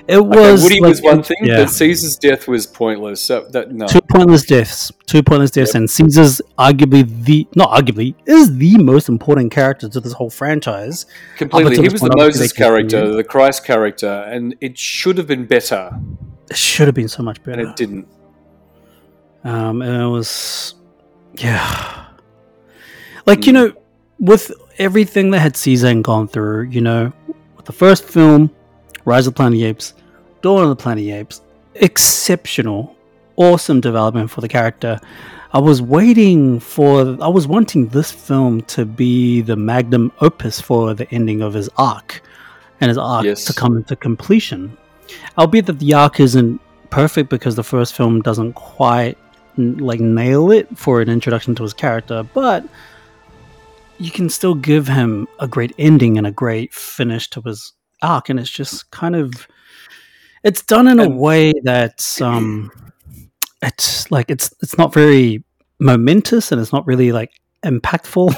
It 0.09 0.15
Okay, 0.15 0.39
was 0.39 0.63
Woody 0.63 0.79
like- 0.79 0.89
was 0.89 1.01
one 1.01 1.21
thing, 1.21 1.37
yeah. 1.41 1.57
but 1.57 1.69
Caesar's 1.69 2.15
death 2.17 2.47
was 2.47 2.65
pointless. 2.65 3.19
So 3.21 3.45
that 3.51 3.73
no, 3.73 3.87
two 3.87 3.99
pointless 4.01 4.45
deaths 4.45 4.91
two 5.05 5.21
pointless 5.23 5.51
deaths 5.51 5.73
and 5.75 5.89
caesar's 5.89 6.41
arguably 6.57 7.03
the 7.25 7.47
not 7.55 7.69
arguably 7.71 8.13
is 8.25 8.57
the 8.57 8.77
most 8.77 9.07
important 9.09 9.51
character 9.51 9.87
to 9.89 9.99
this 10.01 10.13
whole 10.13 10.29
franchise 10.29 11.05
completely. 11.37 11.75
He 11.77 11.89
was 11.89 12.01
the 12.01 12.13
Moses 12.15 12.51
character, 12.53 13.13
the 13.15 13.23
Christ 13.23 13.65
character, 13.65 14.13
and 14.33 14.55
it 14.61 14.77
should 14.77 15.17
have 15.17 15.27
been 15.27 15.45
better, 15.45 15.83
it 16.49 16.57
should 16.57 16.87
have 16.87 16.95
been 16.95 17.07
so 17.17 17.21
much 17.23 17.41
better, 17.43 17.61
and 17.61 17.69
it 17.69 17.75
didn't. 17.75 18.07
um 19.43 19.81
and 19.81 20.01
it 20.03 20.07
was 20.07 20.75
yeah 21.35 22.06
like 23.27 23.45
you 23.45 23.51
Mm. 23.53 23.55
know 23.55 23.73
with 24.19 24.51
everything 24.79 25.29
that 25.31 25.39
had 25.39 25.55
caesar 25.55 25.93
gone 26.01 26.27
through 26.27 26.61
you 26.75 26.81
know 26.81 27.11
with 27.55 27.65
the 27.65 27.71
first 27.83 28.03
film 28.03 28.49
rise 29.05 29.27
of 29.27 29.33
the 29.33 29.37
planet 29.37 29.59
of 29.59 29.65
apes 29.65 29.93
dawn 30.41 30.63
of 30.63 30.69
the 30.69 30.75
planet 30.75 31.03
of 31.03 31.09
apes 31.19 31.41
exceptional 31.75 32.95
awesome 33.35 33.79
development 33.81 34.29
for 34.31 34.41
the 34.41 34.47
character 34.47 34.99
i 35.53 35.59
was 35.59 35.81
waiting 35.81 36.59
for 36.59 36.91
i 37.21 37.27
was 37.27 37.45
wanting 37.47 37.87
this 37.89 38.11
film 38.11 38.61
to 38.61 38.85
be 38.85 39.41
the 39.41 39.55
magnum 39.55 40.11
opus 40.21 40.59
for 40.59 40.93
the 40.95 41.07
ending 41.11 41.41
of 41.41 41.53
his 41.53 41.69
arc 41.77 42.21
and 42.81 42.89
his 42.89 42.97
arc 42.97 43.25
Yes. 43.25 43.45
to 43.45 43.53
come 43.53 43.77
into 43.77 43.95
completion 43.95 44.75
albeit 45.37 45.65
that 45.67 45.79
the 45.79 45.93
arc 45.93 46.19
isn't 46.19 46.59
perfect 46.89 47.29
because 47.29 47.55
the 47.55 47.63
first 47.63 47.93
film 47.93 48.21
doesn't 48.21 48.53
quite 48.53 49.17
like 49.57 49.99
nail 49.99 50.51
it 50.51 50.67
for 50.77 51.01
an 51.01 51.09
introduction 51.09 51.53
to 51.55 51.63
his 51.63 51.73
character 51.73 52.23
but 52.33 52.63
you 53.99 54.11
can 54.11 54.29
still 54.29 54.55
give 54.55 54.87
him 54.87 55.27
a 55.39 55.47
great 55.47 55.73
ending 55.77 56.17
and 56.17 56.27
a 56.27 56.31
great 56.31 56.73
finish 56.73 57.29
to 57.29 57.41
his 57.41 57.73
arc 58.01 58.29
and 58.29 58.39
it's 58.39 58.49
just 58.49 58.89
kind 58.91 59.15
of 59.15 59.47
it's 60.43 60.61
done 60.61 60.87
in 60.87 60.99
a 60.99 61.09
way 61.09 61.51
that's 61.63 62.21
um 62.21 62.71
it's 63.63 64.09
like 64.11 64.29
it's 64.29 64.53
it's 64.61 64.77
not 64.77 64.93
very 64.93 65.43
momentous 65.79 66.51
and 66.51 66.61
it's 66.61 66.71
not 66.71 66.85
really 66.85 67.11
like 67.11 67.31
impactful 67.63 68.31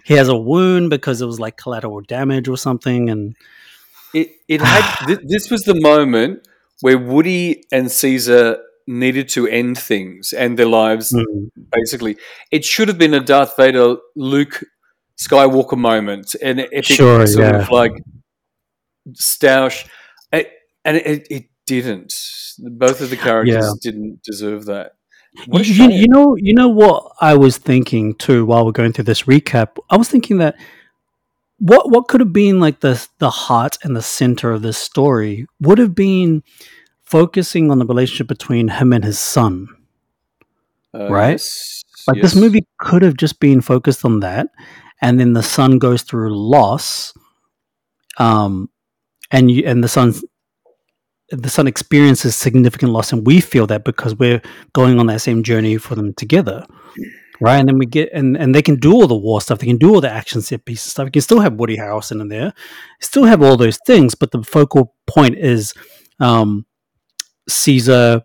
he 0.04 0.14
has 0.14 0.28
a 0.28 0.36
wound 0.36 0.88
because 0.88 1.20
it 1.20 1.26
was 1.26 1.40
like 1.40 1.56
collateral 1.56 2.00
damage 2.02 2.48
or 2.48 2.56
something 2.56 3.10
and 3.10 3.34
It 4.14 4.30
it 4.48 4.60
had. 4.60 5.06
th- 5.06 5.20
this 5.24 5.50
was 5.50 5.62
the 5.62 5.78
moment 5.80 6.46
where 6.80 6.98
Woody 6.98 7.64
and 7.72 7.90
Caesar 7.90 8.58
needed 8.90 9.28
to 9.30 9.46
end 9.46 9.78
things 9.78 10.32
and 10.32 10.58
their 10.58 10.66
lives. 10.66 11.12
mm, 11.12 11.50
Basically, 11.72 12.16
it 12.50 12.64
should 12.64 12.88
have 12.88 12.98
been 12.98 13.14
a 13.14 13.20
Darth 13.20 13.56
Vader, 13.56 13.96
Luke 14.16 14.62
Skywalker 15.20 15.78
moment, 15.78 16.34
an 16.42 16.60
epic 16.60 16.84
Sure, 16.86 17.26
sort 17.26 17.44
yeah. 17.46 17.60
of 17.62 17.70
like 17.70 17.92
stoush, 19.12 19.86
It- 20.32 20.50
and 20.84 20.96
it, 20.96 21.26
it 21.30 21.44
didn't. 21.66 22.14
Both 22.58 23.00
of 23.00 23.10
the 23.10 23.16
characters 23.16 23.54
Yeah. 23.64 23.72
didn't 23.82 24.22
deserve 24.22 24.66
that. 24.66 24.92
You, 25.46 25.62
you 25.90 26.08
know 26.08 26.34
you 26.36 26.52
know 26.54 26.68
what 26.68 27.12
i 27.20 27.36
was 27.36 27.56
thinking 27.56 28.14
too 28.16 28.44
while 28.44 28.66
we're 28.66 28.72
going 28.72 28.92
through 28.92 29.04
this 29.04 29.22
recap 29.22 29.76
i 29.88 29.96
was 29.96 30.08
thinking 30.08 30.38
that 30.38 30.56
what 31.58 31.88
what 31.88 32.08
could 32.08 32.18
have 32.20 32.32
been 32.32 32.58
like 32.58 32.80
the 32.80 33.06
the 33.18 33.30
heart 33.30 33.78
and 33.84 33.94
the 33.94 34.02
center 34.02 34.50
of 34.50 34.62
this 34.62 34.76
story 34.76 35.46
would 35.60 35.78
have 35.78 35.94
been 35.94 36.42
focusing 37.10 37.70
on 37.70 37.78
the 37.78 37.86
relationship 37.86 38.28
between 38.28 38.68
him 38.68 38.92
and 38.92 39.04
his 39.04 39.18
son 39.18 39.66
Uh, 40.94 41.08
right? 41.10 41.40
yes, 41.40 41.82
like 42.08 42.20
this 42.22 42.34
movie 42.34 42.64
could 42.78 43.02
have 43.02 43.16
just 43.16 43.40
been 43.40 43.60
focused 43.60 44.04
on 44.04 44.20
that 44.20 44.46
and 45.02 45.18
then 45.18 45.32
the 45.32 45.42
son 45.42 45.78
goes 45.78 46.02
through 46.02 46.30
loss 46.34 47.12
um 48.18 48.68
and 49.30 49.50
you 49.50 49.62
and 49.66 49.82
the 49.84 49.88
son's 49.88 50.24
the 51.30 51.48
son 51.48 51.66
experiences 51.68 52.34
significant 52.34 52.92
loss, 52.92 53.12
and 53.12 53.24
we 53.24 53.40
feel 53.40 53.66
that 53.68 53.84
because 53.84 54.16
we're 54.16 54.42
going 54.72 54.98
on 54.98 55.06
that 55.06 55.20
same 55.20 55.44
journey 55.44 55.76
for 55.78 55.94
them 55.94 56.12
together, 56.14 56.66
right? 57.40 57.58
And 57.58 57.68
then 57.68 57.78
we 57.78 57.86
get 57.86 58.10
and 58.12 58.36
and 58.36 58.52
they 58.54 58.62
can 58.62 58.76
do 58.76 58.92
all 58.92 59.06
the 59.06 59.16
war 59.16 59.40
stuff, 59.40 59.60
they 59.60 59.66
can 59.68 59.78
do 59.78 59.94
all 59.94 60.00
the 60.00 60.10
action 60.10 60.42
set 60.42 60.64
pieces 60.64 60.90
stuff. 60.90 61.06
You 61.06 61.12
can 61.12 61.22
still 61.22 61.40
have 61.40 61.54
Woody 61.54 61.76
Harrelson 61.76 62.20
in 62.20 62.28
there, 62.28 62.52
still 63.00 63.24
have 63.24 63.42
all 63.42 63.56
those 63.56 63.78
things, 63.86 64.16
but 64.16 64.32
the 64.32 64.42
focal 64.42 64.94
point 65.06 65.36
is 65.38 65.72
um, 66.18 66.66
Caesar 67.50 68.22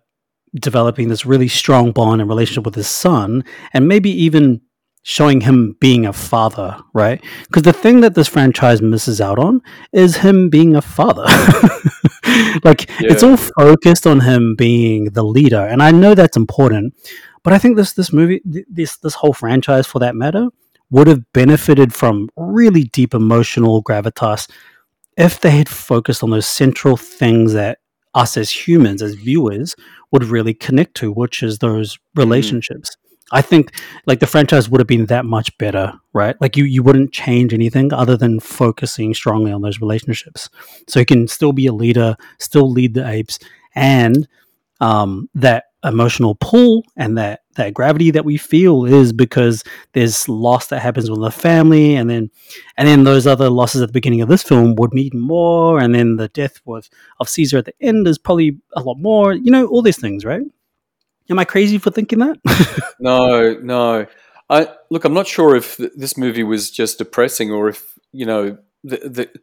developing 0.60 1.10
this 1.10 1.26
really 1.26 1.48
strong 1.48 1.92
bond 1.92 2.22
and 2.22 2.30
relationship 2.30 2.66
with 2.66 2.76
his 2.76 2.88
son, 2.88 3.44
and 3.74 3.88
maybe 3.88 4.10
even 4.10 4.62
showing 5.08 5.42
him 5.42 5.76
being 5.80 6.06
a 6.06 6.14
father, 6.14 6.78
right? 6.94 7.24
Because 7.44 7.64
the 7.64 7.74
thing 7.74 8.02
that 8.02 8.16
this 8.16 8.28
franchise 8.28 8.82
misses 8.82 9.22
out 9.22 9.38
on 9.38 9.62
is 9.92 10.18
him 10.18 10.50
being 10.50 10.76
a 10.76 10.82
father. 10.82 11.26
like 12.64 12.90
it's 13.02 13.22
all 13.22 13.38
focused 13.38 14.08
on 14.08 14.22
him 14.22 14.56
being 14.56 15.06
the 15.06 15.24
leader, 15.24 15.62
and 15.62 15.84
I 15.84 15.92
know 15.92 16.16
that's 16.16 16.38
important. 16.38 16.96
But 17.44 17.54
I 17.54 17.60
think 17.60 17.78
this 17.78 17.94
this 17.94 18.12
movie, 18.12 18.42
this 18.44 18.98
this 18.98 19.14
whole 19.14 19.34
franchise, 19.34 19.86
for 19.86 20.00
that 20.00 20.16
matter, 20.16 20.48
would 20.90 21.08
have 21.08 21.32
benefited 21.34 21.94
from 21.94 22.30
really 22.36 22.86
deep 22.86 23.14
emotional 23.14 23.84
gravitas 23.84 24.50
if 25.18 25.40
they 25.40 25.52
had 25.52 25.70
focused 25.70 26.24
on 26.24 26.32
those 26.32 26.48
central 26.48 26.98
things 26.98 27.54
that 27.54 27.78
us 28.16 28.38
as 28.38 28.50
humans, 28.50 29.02
as 29.02 29.14
viewers, 29.14 29.76
would 30.12 30.24
really 30.24 30.54
connect 30.54 30.96
to, 30.96 31.12
which 31.12 31.44
is 31.44 31.60
those 31.60 32.00
relationships. 32.16 32.96
I 33.32 33.42
think 33.42 33.72
like 34.06 34.20
the 34.20 34.28
franchise 34.28 34.70
would 34.70 34.80
have 34.80 34.88
been 34.88 35.08
that 35.08 35.26
much 35.26 35.56
better, 35.58 35.94
right? 36.14 36.40
Like 36.40 36.56
you 36.56 36.64
you 36.64 36.84
wouldn't 36.84 37.12
change 37.12 37.54
anything 37.54 37.92
other 37.92 38.16
than 38.16 38.40
focusing 38.40 39.14
strongly 39.14 39.52
on 39.52 39.62
those 39.62 39.82
relationships. 39.82 40.50
So 40.88 41.00
he 41.00 41.06
can 41.06 41.28
still 41.28 41.52
be 41.52 41.68
a 41.68 41.74
leader, 41.74 42.16
still 42.40 42.70
lead 42.70 42.94
the 42.94 43.08
apes, 43.08 43.40
and 43.74 44.28
um, 44.80 45.30
that 45.34 45.66
emotional 45.86 46.36
pull 46.36 46.84
and 46.98 47.18
that 47.18 47.42
that 47.56 47.74
gravity 47.74 48.12
that 48.12 48.26
we 48.26 48.38
feel 48.38 48.86
is 48.86 49.14
because 49.14 49.64
there's 49.94 50.28
loss 50.28 50.68
that 50.68 50.82
happens 50.82 51.10
with 51.10 51.22
the 51.22 51.32
family, 51.32 51.96
and 51.96 52.10
then 52.10 52.30
and 52.78 52.88
then 52.88 53.04
those 53.04 53.26
other 53.26 53.50
losses 53.50 53.82
at 53.82 53.90
the 53.90 53.94
beginning 53.94 54.22
of 54.22 54.30
this 54.30 54.44
film 54.44 54.76
would 54.76 54.94
mean 54.94 55.12
more, 55.14 55.80
and 55.80 55.96
then 55.96 56.18
the 56.18 56.28
death 56.30 56.60
of 56.68 56.90
of 57.20 57.30
Caesar 57.30 57.58
at 57.58 57.66
the 57.66 57.74
end 57.82 58.08
is 58.08 58.18
probably 58.18 58.58
a 58.74 58.82
lot 58.82 58.98
more. 59.00 59.34
You 59.34 59.52
know, 59.52 59.68
all 59.68 59.82
these 59.82 60.00
things, 60.00 60.26
right? 60.26 60.44
Am 61.30 61.40
I 61.40 61.46
crazy 61.46 61.78
for 61.78 61.92
thinking 61.92 62.20
that? 62.20 62.38
No, 62.98 63.54
no. 63.56 64.08
I 64.50 64.70
look. 64.90 65.04
I'm 65.04 65.14
not 65.14 65.28
sure 65.28 65.56
if 65.56 65.76
th- 65.76 65.92
this 65.98 66.18
movie 66.18 66.44
was 66.44 66.72
just 66.72 66.98
depressing, 66.98 67.52
or 67.52 67.68
if 67.68 68.00
you 68.14 68.26
know 68.26 68.58
the 68.86 68.98
the 68.98 69.40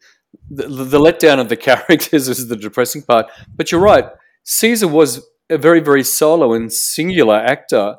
the, 0.51 0.69
the 0.69 0.99
letdown 0.99 1.39
of 1.39 1.49
the 1.49 1.57
characters 1.69 2.29
is 2.29 2.49
the 2.49 2.57
depressing 2.57 3.03
part. 3.03 3.27
But 3.55 3.71
you're 3.71 3.81
right. 3.81 4.07
Caesar 4.45 4.89
was 4.89 5.27
a 5.53 5.59
very, 5.59 5.81
very 5.81 6.03
solo 6.05 6.53
and 6.53 6.73
singular 6.73 7.37
actor. 7.37 7.97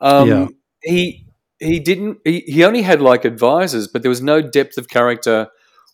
Um, 0.00 0.28
Yeah. 0.28 0.46
He 0.82 1.26
he 1.60 1.78
didn't. 1.80 2.18
He, 2.24 2.40
he 2.40 2.64
only 2.64 2.82
had 2.82 3.00
like 3.00 3.24
advisors, 3.24 3.88
but 3.88 4.02
there 4.02 4.10
was 4.10 4.20
no 4.22 4.42
depth 4.42 4.76
of 4.76 4.88
character 4.88 5.48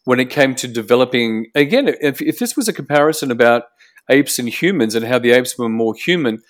when 0.04 0.18
it 0.18 0.30
came 0.30 0.54
to 0.56 0.66
developing. 0.66 1.46
Again, 1.54 1.86
if 2.00 2.20
if 2.20 2.38
this 2.38 2.56
was 2.56 2.68
a 2.68 2.72
comparison 2.72 3.30
about 3.30 3.64
apes 4.08 4.38
and 4.40 4.48
humans 4.48 4.94
and 4.96 5.06
how 5.06 5.18
the 5.20 5.30
apes 5.30 5.56
were 5.58 5.68
more 5.68 5.94
human, 5.94 6.42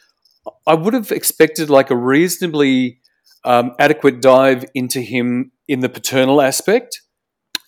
I 0.66 0.74
would 0.74 0.95
have 0.95 1.11
expected 1.12 1.69
like 1.69 1.91
a 1.91 1.97
reasonably 1.97 3.01
um, 3.45 3.73
adequate 3.78 4.23
dive 4.23 4.65
into 4.74 5.01
him 5.01 5.53
in 5.69 5.81
the 5.81 5.89
paternal 5.89 6.41
aspect. 6.41 7.01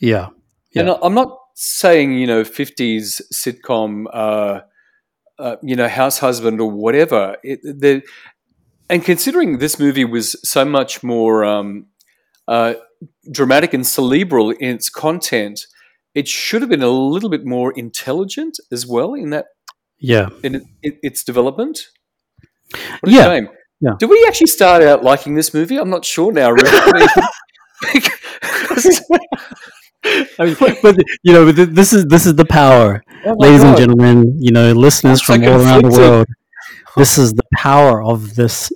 yeah, 0.00 0.28
And 0.74 0.88
Yeah. 0.88 0.92
I- 0.94 1.06
I'm 1.06 1.14
not 1.14 1.36
saying 1.54 2.14
you 2.18 2.26
know 2.26 2.44
50s 2.44 3.20
sitcom, 3.32 4.06
uh, 4.12 4.60
uh, 5.42 5.56
you 5.62 5.74
know, 5.74 5.88
house 5.88 6.18
husband 6.18 6.60
or 6.60 6.70
whatever. 6.70 7.36
It, 7.42 7.60
the, 7.62 8.02
and 8.88 9.04
considering 9.04 9.58
this 9.58 9.78
movie 9.78 10.04
was 10.04 10.36
so 10.48 10.64
much 10.64 11.02
more 11.02 11.44
um, 11.44 11.86
uh, 12.46 12.74
dramatic 13.30 13.74
and 13.74 13.84
cerebral 13.84 14.50
in 14.50 14.76
its 14.76 14.88
content, 14.88 15.66
it 16.14 16.28
should 16.28 16.62
have 16.62 16.70
been 16.70 16.82
a 16.82 16.90
little 16.90 17.28
bit 17.28 17.44
more 17.44 17.72
intelligent 17.72 18.60
as 18.70 18.86
well 18.86 19.14
in 19.14 19.30
that 19.30 19.46
yeah. 19.98 20.28
in 20.44 20.66
it, 20.82 20.98
its 21.02 21.24
development. 21.24 21.88
What 23.00 23.12
Yeah, 23.12 23.24
shame. 23.24 23.48
yeah. 23.80 23.92
Did 23.98 24.10
we 24.10 24.24
actually 24.28 24.46
start 24.46 24.82
out 24.82 25.02
liking 25.02 25.34
this 25.34 25.52
movie? 25.52 25.76
I'm 25.76 25.90
not 25.90 26.04
sure 26.04 26.32
now. 26.32 26.52
Really. 26.52 26.70
I 30.04 30.44
mean, 30.44 30.56
but 30.82 30.96
you 31.22 31.32
know, 31.32 31.52
this 31.52 31.92
is 31.92 32.04
this 32.06 32.26
is 32.26 32.34
the 32.34 32.44
power, 32.44 33.02
Oh 33.24 33.34
my 33.38 33.46
ladies 33.46 33.62
and 33.62 33.76
gentlemen. 33.76 34.36
You 34.40 34.50
know, 34.52 34.72
listeners 34.72 35.20
I'm 35.20 35.24
so 35.26 35.34
from 35.34 35.44
all 35.44 35.60
around 35.60 35.84
the 35.84 35.98
world. 35.98 36.26
This 36.96 37.18
is 37.18 37.32
the 37.32 37.44
power 37.54 38.02
of 38.02 38.34
this 38.34 38.72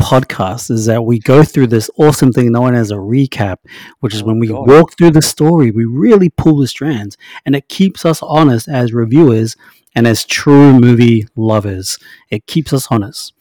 podcast 0.00 0.70
is 0.70 0.86
that 0.86 1.02
we 1.04 1.18
go 1.18 1.42
through 1.44 1.66
this 1.66 1.90
awesome 1.98 2.32
thing 2.32 2.50
known 2.52 2.74
as 2.74 2.90
a 2.90 2.94
recap, 2.94 3.56
which 4.00 4.14
is 4.14 4.22
Oh, 4.22 4.26
when 4.26 4.38
we 4.38 4.48
God. 4.48 4.66
walk 4.66 4.96
through 4.96 5.10
the 5.10 5.20
story, 5.22 5.70
we 5.70 5.84
really 5.84 6.30
pull 6.30 6.56
the 6.56 6.66
strands, 6.66 7.16
and 7.44 7.54
it 7.54 7.68
keeps 7.68 8.06
us 8.06 8.22
honest 8.22 8.66
as 8.66 8.92
reviewers 8.94 9.56
and 9.94 10.06
as 10.06 10.24
true 10.24 10.78
movie 10.80 11.26
lovers. 11.36 11.98
It 12.30 12.46
keeps 12.46 12.72
us 12.72 12.88
honest. 12.90 13.34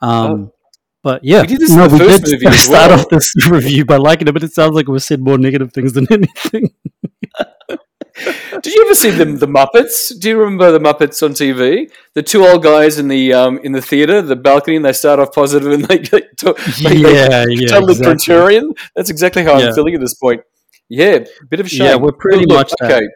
Um, 0.00 0.52
But 1.06 1.22
yeah. 1.22 1.42
We 1.42 1.46
did 1.46 1.60
this 1.60 1.70
the 1.72 1.88
first 1.88 2.24
did 2.24 2.40
start 2.54 2.90
well. 2.90 2.98
off 2.98 3.08
this 3.10 3.32
review 3.48 3.84
by 3.84 3.96
liking 3.96 4.26
it, 4.26 4.32
but 4.32 4.42
it 4.42 4.52
sounds 4.52 4.74
like 4.74 4.88
we've 4.88 5.00
said 5.00 5.20
more 5.20 5.38
negative 5.38 5.72
things 5.72 5.92
than 5.92 6.04
anything. 6.12 6.72
Did 8.60 8.74
you 8.74 8.82
ever 8.84 8.94
see 8.96 9.10
the 9.10 9.24
the 9.26 9.46
Muppets? 9.46 10.18
Do 10.18 10.28
you 10.30 10.36
remember 10.36 10.72
the 10.72 10.80
Muppets 10.80 11.22
on 11.22 11.30
TV? 11.30 11.92
The 12.14 12.24
two 12.24 12.44
old 12.44 12.64
guys 12.64 12.98
in 12.98 13.06
the 13.06 13.32
um, 13.32 13.58
in 13.62 13.70
the 13.70 13.80
theater, 13.80 14.20
the 14.20 14.34
balcony, 14.34 14.74
and 14.74 14.84
they 14.84 14.92
start 14.92 15.20
off 15.20 15.32
positive 15.32 15.70
and 15.70 15.84
they 15.84 15.98
get 15.98 16.36
to, 16.38 16.54
they, 16.82 17.00
they 17.00 17.14
yeah, 17.14 17.44
yeah, 17.50 17.68
totally 17.68 17.92
exactly. 17.92 18.04
contrarian. 18.34 18.76
That's 18.96 19.08
exactly 19.08 19.44
how 19.44 19.56
Yeah. 19.60 19.68
I'm 19.68 19.74
feeling 19.74 19.94
at 19.94 20.00
this 20.00 20.14
point. 20.14 20.40
Yeah, 20.88 21.18
a 21.40 21.46
bit 21.48 21.60
of 21.60 21.66
a 21.66 21.68
shame. 21.68 21.86
Yeah, 21.86 21.94
we're 21.94 22.10
pretty 22.10 22.46
Look, 22.46 22.58
much 22.58 22.72
that. 22.80 23.08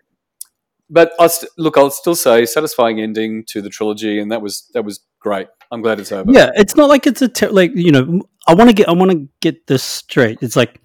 But 0.89 1.11
I 1.19 1.27
st- 1.27 1.51
look, 1.59 1.77
I'll 1.77 1.91
still 1.91 2.15
say 2.15 2.47
satisfying 2.47 3.01
ending 3.01 3.43
to 3.49 3.61
the 3.61 3.69
trilogy, 3.69 4.21
and 4.21 4.31
that 4.31 4.43
was 4.43 4.71
that 4.75 4.85
was 4.85 5.01
great. 5.21 5.49
I'm 5.71 5.83
glad 5.83 6.01
it's 6.01 6.11
over. 6.11 6.31
Yeah, 6.31 6.51
it's 6.57 6.77
not 6.77 6.89
like 6.89 7.07
it's 7.07 7.23
a 7.23 7.29
ter- 7.29 7.51
like 7.51 7.73
you 7.75 7.93
know. 7.93 8.23
I 8.49 8.55
want 8.55 8.71
to 8.71 8.75
get 8.75 8.89
I 8.89 8.93
want 8.93 9.13
to 9.13 9.29
get 9.41 9.67
this 9.67 9.83
straight. 9.83 10.39
It's 10.41 10.57
like 10.57 10.81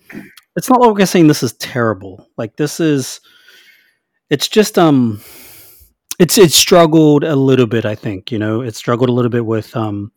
it's 0.56 0.70
not 0.70 0.80
like 0.80 0.96
we're 0.96 1.06
saying 1.06 1.28
this 1.28 1.44
is 1.44 1.54
terrible. 1.54 2.30
Like 2.38 2.56
this 2.56 2.80
is, 2.80 3.20
it's 4.30 4.48
just 4.48 4.78
um, 4.78 5.22
it's 6.20 6.38
it 6.38 6.52
struggled 6.52 7.24
a 7.24 7.36
little 7.36 7.66
bit. 7.66 7.86
I 7.86 7.96
think 7.96 8.32
you 8.32 8.38
know 8.38 8.62
it 8.62 8.76
struggled 8.76 9.10
a 9.10 9.14
little 9.14 9.32
bit 9.32 9.46
with 9.46 9.76
um, 9.76 10.12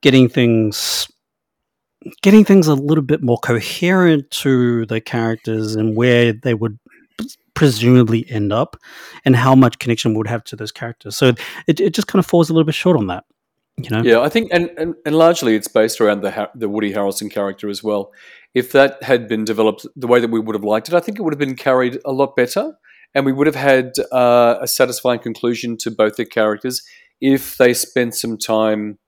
getting 0.00 0.28
things, 0.28 1.10
getting 2.22 2.44
things 2.44 2.66
a 2.66 2.74
little 2.74 3.04
bit 3.04 3.22
more 3.22 3.38
coherent 3.38 4.30
to 4.30 4.86
the 4.86 5.00
characters 5.00 5.74
and 5.74 5.96
where 5.96 6.32
they 6.32 6.54
would 6.54 6.78
presumably 7.54 8.24
end 8.30 8.52
up 8.52 8.76
and 9.24 9.34
how 9.34 9.54
much 9.54 9.80
connection 9.80 10.14
would 10.14 10.28
have 10.28 10.44
to 10.44 10.56
those 10.56 10.72
characters. 10.72 11.16
So 11.16 11.32
it, 11.66 11.80
it 11.80 11.92
just 11.92 12.06
kind 12.06 12.20
of 12.20 12.26
falls 12.26 12.50
a 12.50 12.52
little 12.52 12.64
bit 12.64 12.74
short 12.74 12.96
on 12.96 13.08
that. 13.08 13.24
You 13.78 13.90
know? 13.90 14.02
Yeah, 14.02 14.20
I 14.20 14.28
think, 14.28 14.48
and, 14.52 14.70
and, 14.76 14.94
and 15.06 15.14
largely 15.16 15.54
it's 15.54 15.68
based 15.68 16.00
around 16.00 16.22
the 16.22 16.50
the 16.54 16.68
Woody 16.68 16.92
Harrelson 16.92 17.30
character 17.30 17.68
as 17.68 17.82
well. 17.82 18.12
If 18.54 18.72
that 18.72 19.02
had 19.02 19.28
been 19.28 19.44
developed 19.44 19.86
the 19.94 20.06
way 20.06 20.20
that 20.20 20.30
we 20.30 20.40
would 20.40 20.54
have 20.54 20.64
liked 20.64 20.88
it, 20.88 20.94
I 20.94 21.00
think 21.00 21.18
it 21.18 21.22
would 21.22 21.32
have 21.32 21.38
been 21.38 21.54
carried 21.56 21.98
a 22.04 22.12
lot 22.12 22.34
better, 22.34 22.72
and 23.14 23.24
we 23.26 23.32
would 23.32 23.46
have 23.46 23.56
had 23.56 23.92
uh, 24.12 24.56
a 24.60 24.66
satisfying 24.66 25.20
conclusion 25.20 25.76
to 25.78 25.90
both 25.90 26.16
the 26.16 26.24
characters 26.24 26.82
if 27.20 27.56
they 27.56 27.74
spent 27.74 28.14
some 28.14 28.36
time 28.38 28.98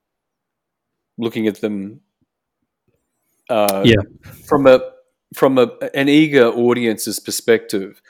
looking 1.17 1.47
at 1.47 1.61
them. 1.61 2.01
Uh, 3.49 3.83
Yeah. 3.85 4.01
from 4.47 4.67
a 4.67 4.79
from 5.35 5.57
a, 5.57 5.71
an 5.93 6.07
eager 6.09 6.45
audience's 6.45 7.19
perspective. 7.19 8.01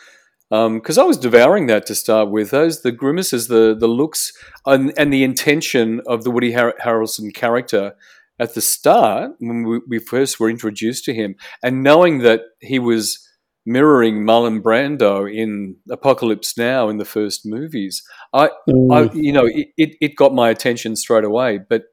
Because 0.52 0.98
I 0.98 1.03
was 1.03 1.18
devouring 1.18 1.68
that 1.68 1.86
to 1.86 1.95
start 1.95 2.30
with. 2.30 2.52
Those 2.52 2.82
the 2.82 2.91
grimaces, 2.91 3.48
the 3.48 3.73
the 3.80 3.88
looks, 3.88 4.34
and, 4.65 4.94
and 4.98 5.11
the 5.14 5.23
intention 5.23 6.02
of 6.06 6.23
the 6.26 6.32
Woody 6.32 6.52
Har- 6.52 6.76
Harrelson 6.86 7.34
character 7.34 7.94
at 8.38 8.53
the 8.53 8.60
start 8.61 9.32
when 9.40 9.64
we, 9.64 9.80
we 9.88 9.98
first 9.99 10.40
were 10.40 10.49
introduced 10.49 11.06
to 11.06 11.14
him, 11.14 11.36
and 11.64 11.84
knowing 11.84 12.19
that 12.19 12.41
he 12.60 12.80
was 12.80 13.26
mirroring 13.65 14.26
Marlon 14.26 14.60
Brando 14.61 15.32
in 15.32 15.78
Apocalypse 15.90 16.57
Now 16.57 16.90
in 16.90 16.98
the 16.98 17.06
first 17.06 17.45
movies, 17.45 18.03
I, 18.34 18.45
I 18.48 18.49
Mm. 18.69 19.14
you 19.14 19.32
know 19.32 19.45
it, 19.45 19.68
it, 19.78 19.90
it 20.02 20.15
got 20.18 20.34
my 20.34 20.49
attention 20.49 20.95
straight 20.98 21.23
away. 21.23 21.60
But 21.69 21.84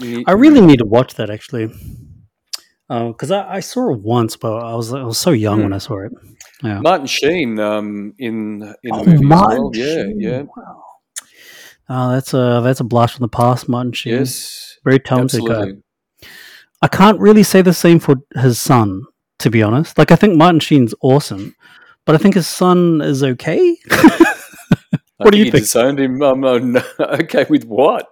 you- 0.00 0.24
I 0.26 0.32
really 0.32 0.60
need 0.62 0.78
to 0.78 0.86
watch 0.86 1.14
that 1.16 1.28
actually, 1.28 1.66
because 2.88 3.30
I, 3.30 3.56
I 3.56 3.60
saw 3.60 3.92
it 3.92 4.00
once, 4.00 4.36
but 4.36 4.52
I 4.64 4.74
was 4.74 4.92
I 4.94 5.02
was 5.02 5.18
so 5.18 5.32
young 5.32 5.58
Hmm. 5.58 5.62
when 5.64 5.72
I 5.74 5.78
saw 5.78 5.98
it. 6.06 6.12
Yeah. 6.62 6.80
Martin 6.80 7.06
Sheen 7.06 7.58
um, 7.60 8.14
in 8.18 8.62
in 8.82 8.90
the 8.90 8.94
Oh, 8.94 9.04
movie 9.04 9.24
Martin 9.24 9.62
well. 9.62 9.70
Yeah, 9.74 10.04
yeah, 10.16 10.42
Wow. 10.56 10.82
Oh, 11.88 12.12
that's 12.12 12.34
a 12.34 12.60
that's 12.64 12.80
a 12.80 12.84
blast 12.84 13.14
from 13.16 13.24
the 13.24 13.28
past, 13.28 13.68
Martin 13.68 13.92
Sheen. 13.92 14.14
yes, 14.14 14.78
very 14.84 14.98
talented 14.98 15.42
guy. 15.46 15.72
I 16.82 16.88
can't 16.88 17.20
really 17.20 17.42
say 17.42 17.62
the 17.62 17.72
same 17.74 17.98
for 18.00 18.16
his 18.34 18.58
son, 18.60 19.02
to 19.40 19.50
be 19.50 19.62
honest. 19.62 19.96
Like 19.98 20.10
I 20.10 20.16
think 20.16 20.36
Martin 20.36 20.60
Sheen's 20.60 20.94
awesome, 21.02 21.54
but 22.04 22.14
I 22.14 22.18
think 22.18 22.34
his 22.34 22.46
son 22.48 23.00
is 23.02 23.22
okay. 23.22 23.76
What 25.18 25.32
do 25.32 25.38
you 25.38 25.44
think? 25.50 25.64
disowned 25.64 25.98
him. 25.98 26.22
Um, 26.22 26.44
oh, 26.44 26.58
no. 26.76 26.82
Okay, 27.00 27.46
with 27.48 27.64
what? 27.64 28.06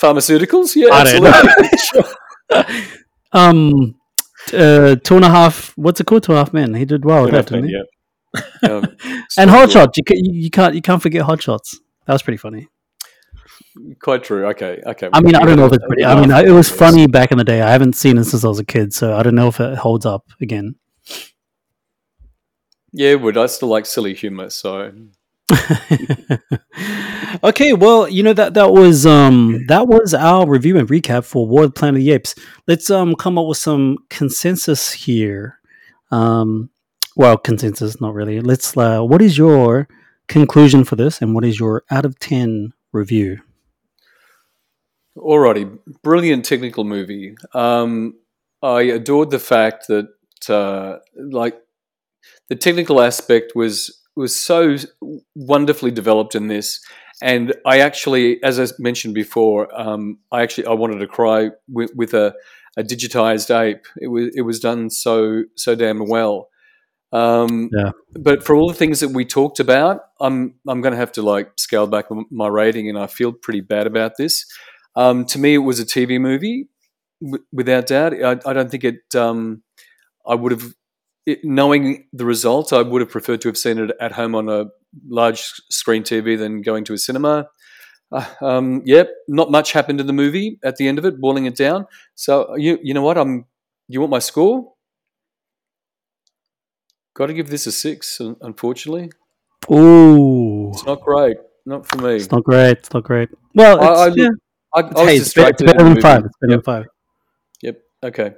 Pharmaceuticals? 0.00 0.76
Yeah, 0.76 0.90
I 0.92 1.02
don't 1.02 1.24
know. 1.24 1.32
absolutely. 2.52 2.86
Um, 3.32 3.97
uh, 4.54 4.96
two 4.96 5.16
and 5.16 5.24
a 5.24 5.28
half. 5.30 5.72
What's 5.76 6.00
it 6.00 6.06
called? 6.06 6.22
Two 6.24 6.32
and 6.32 6.38
a 6.38 6.40
half 6.44 6.52
men. 6.52 6.74
He 6.74 6.84
did 6.84 7.04
well 7.04 7.22
with 7.24 7.32
that, 7.32 7.46
didn't 7.46 7.68
he? 7.68 7.74
yeah. 7.74 8.70
Um, 8.70 8.96
And 9.38 9.50
hot 9.50 9.70
shots. 9.70 9.96
You, 9.96 10.04
ca- 10.04 10.20
you 10.20 10.50
can't 10.50 10.74
you 10.74 10.82
can't 10.82 11.00
forget 11.02 11.22
hot 11.22 11.42
shots. 11.42 11.78
That 12.06 12.12
was 12.14 12.22
pretty 12.22 12.38
funny. 12.38 12.68
Quite 14.00 14.24
true. 14.24 14.46
Okay, 14.48 14.82
okay. 14.84 15.08
I 15.12 15.20
mean, 15.20 15.36
I 15.36 15.44
don't 15.44 15.56
know 15.56 15.66
if 15.66 15.72
it's 15.72 15.84
pretty. 15.86 16.04
I 16.04 16.20
mean, 16.20 16.30
it 16.30 16.50
was 16.50 16.68
funny 16.68 17.06
back 17.06 17.30
in 17.30 17.38
the 17.38 17.44
day. 17.44 17.60
I 17.62 17.70
haven't 17.70 17.94
seen 17.94 18.18
it 18.18 18.24
since 18.24 18.44
I 18.44 18.48
was 18.48 18.58
a 18.58 18.64
kid, 18.64 18.92
so 18.92 19.14
I 19.16 19.22
don't 19.22 19.34
know 19.34 19.48
if 19.48 19.60
it 19.60 19.78
holds 19.78 20.04
up 20.04 20.24
again. 20.40 20.74
Yeah, 22.92 23.10
it 23.10 23.20
would. 23.20 23.36
I 23.36 23.46
still 23.46 23.68
like 23.68 23.86
silly 23.86 24.14
humor, 24.14 24.50
so 24.50 24.92
okay, 27.42 27.72
well, 27.72 28.08
you 28.08 28.22
know 28.22 28.34
that 28.34 28.54
that 28.54 28.72
was 28.72 29.06
um 29.06 29.64
that 29.68 29.88
was 29.88 30.12
our 30.12 30.46
review 30.46 30.78
and 30.78 30.88
recap 30.88 31.24
for 31.24 31.46
War 31.46 31.64
of 31.64 31.74
the 31.74 31.78
Planet 31.78 32.00
of 32.00 32.04
the 32.04 32.10
Apes. 32.12 32.34
Let's 32.66 32.90
um 32.90 33.14
come 33.14 33.38
up 33.38 33.46
with 33.46 33.58
some 33.58 33.98
consensus 34.10 34.92
here. 34.92 35.58
Um, 36.10 36.70
well, 37.16 37.36
consensus, 37.38 38.00
not 38.00 38.14
really. 38.14 38.40
Let's. 38.40 38.76
Uh, 38.76 39.02
what 39.02 39.22
is 39.22 39.38
your 39.38 39.88
conclusion 40.26 40.84
for 40.84 40.96
this, 40.96 41.22
and 41.22 41.34
what 41.34 41.44
is 41.44 41.58
your 41.58 41.84
out 41.90 42.04
of 42.04 42.18
ten 42.18 42.72
review? 42.92 43.40
Alrighty, 45.16 45.78
brilliant 46.02 46.44
technical 46.44 46.84
movie. 46.84 47.36
Um, 47.54 48.14
I 48.62 48.82
adored 48.82 49.30
the 49.30 49.38
fact 49.38 49.86
that 49.88 50.08
uh, 50.48 50.98
like 51.16 51.60
the 52.48 52.56
technical 52.56 53.00
aspect 53.00 53.52
was 53.54 53.97
was 54.18 54.36
so 54.36 54.76
wonderfully 55.34 55.90
developed 55.90 56.34
in 56.34 56.48
this, 56.48 56.80
and 57.22 57.54
I 57.64 57.80
actually, 57.80 58.42
as 58.42 58.60
I 58.60 58.66
mentioned 58.78 59.14
before, 59.14 59.68
um, 59.78 60.18
I 60.30 60.42
actually 60.42 60.66
I 60.66 60.72
wanted 60.72 60.98
to 60.98 61.06
cry 61.06 61.50
with, 61.68 61.90
with 61.94 62.14
a, 62.14 62.34
a 62.76 62.82
digitized 62.82 63.50
ape. 63.50 63.86
It 64.00 64.08
was 64.08 64.30
it 64.34 64.42
was 64.42 64.60
done 64.60 64.90
so 64.90 65.44
so 65.56 65.74
damn 65.74 66.08
well. 66.08 66.48
Um, 67.12 67.70
Yeah. 67.72 67.92
But 68.12 68.44
for 68.44 68.54
all 68.54 68.68
the 68.68 68.74
things 68.74 69.00
that 69.00 69.08
we 69.08 69.24
talked 69.24 69.60
about, 69.60 70.00
I'm 70.20 70.54
I'm 70.66 70.80
going 70.80 70.92
to 70.92 70.98
have 70.98 71.12
to 71.12 71.22
like 71.22 71.52
scale 71.56 71.86
back 71.86 72.06
my 72.30 72.48
rating, 72.48 72.88
and 72.88 72.98
I 72.98 73.06
feel 73.06 73.32
pretty 73.32 73.60
bad 73.60 73.86
about 73.86 74.16
this. 74.16 74.44
Um, 74.94 75.24
to 75.26 75.38
me, 75.38 75.54
it 75.54 75.58
was 75.58 75.80
a 75.80 75.84
TV 75.84 76.20
movie, 76.20 76.68
w- 77.22 77.44
without 77.52 77.86
doubt. 77.86 78.14
I, 78.14 78.50
I 78.50 78.52
don't 78.52 78.70
think 78.70 78.84
it. 78.84 79.14
Um, 79.14 79.62
I 80.26 80.34
would 80.34 80.52
have, 80.52 80.74
it, 81.28 81.38
knowing 81.44 82.08
the 82.12 82.24
result, 82.24 82.72
I 82.72 82.82
would 82.82 83.00
have 83.00 83.10
preferred 83.10 83.40
to 83.42 83.48
have 83.48 83.56
seen 83.58 83.78
it 83.78 83.90
at 84.00 84.12
home 84.12 84.34
on 84.34 84.48
a 84.48 84.66
large 85.08 85.40
screen 85.70 86.02
TV 86.02 86.36
than 86.38 86.62
going 86.62 86.84
to 86.84 86.92
a 86.94 86.98
cinema. 86.98 87.48
Uh, 88.10 88.24
um, 88.40 88.82
yep, 88.86 89.10
not 89.28 89.50
much 89.50 89.72
happened 89.72 90.00
in 90.00 90.06
the 90.06 90.12
movie 90.12 90.58
at 90.64 90.76
the 90.76 90.88
end 90.88 90.98
of 90.98 91.04
it, 91.04 91.20
boiling 91.20 91.44
it 91.46 91.56
down. 91.56 91.86
So 92.14 92.56
you 92.56 92.78
you 92.82 92.94
know 92.94 93.02
what? 93.02 93.18
I'm. 93.18 93.44
You 93.90 94.00
want 94.00 94.10
my 94.10 94.18
score? 94.18 94.72
Got 97.14 97.26
to 97.26 97.34
give 97.34 97.48
this 97.50 97.66
a 97.66 97.72
six. 97.72 98.20
Unfortunately, 98.20 99.10
Ooh, 99.70 100.70
it's 100.70 100.84
not 100.86 101.00
great. 101.02 101.36
Not 101.66 101.86
for 101.86 101.98
me. 101.98 102.16
it's 102.16 102.30
not 102.30 102.44
great. 102.44 102.78
It's 102.78 102.92
not 102.94 103.04
great. 103.04 103.28
Well, 103.54 103.80
I- 103.80 104.06
it's, 104.08 104.16
I- 104.16 104.22
yeah, 104.22 104.28
I, 104.74 104.80
I 105.02 105.04
hey, 105.06 105.16
it's 105.16 105.34
better 105.34 105.52
than 105.84 106.00
five. 106.00 106.24
It's 106.24 106.36
better 106.40 106.52
Yep. 106.52 106.58
than 106.58 106.62
five. 106.62 106.84
Yep. 107.62 107.76
Okay. 108.04 108.30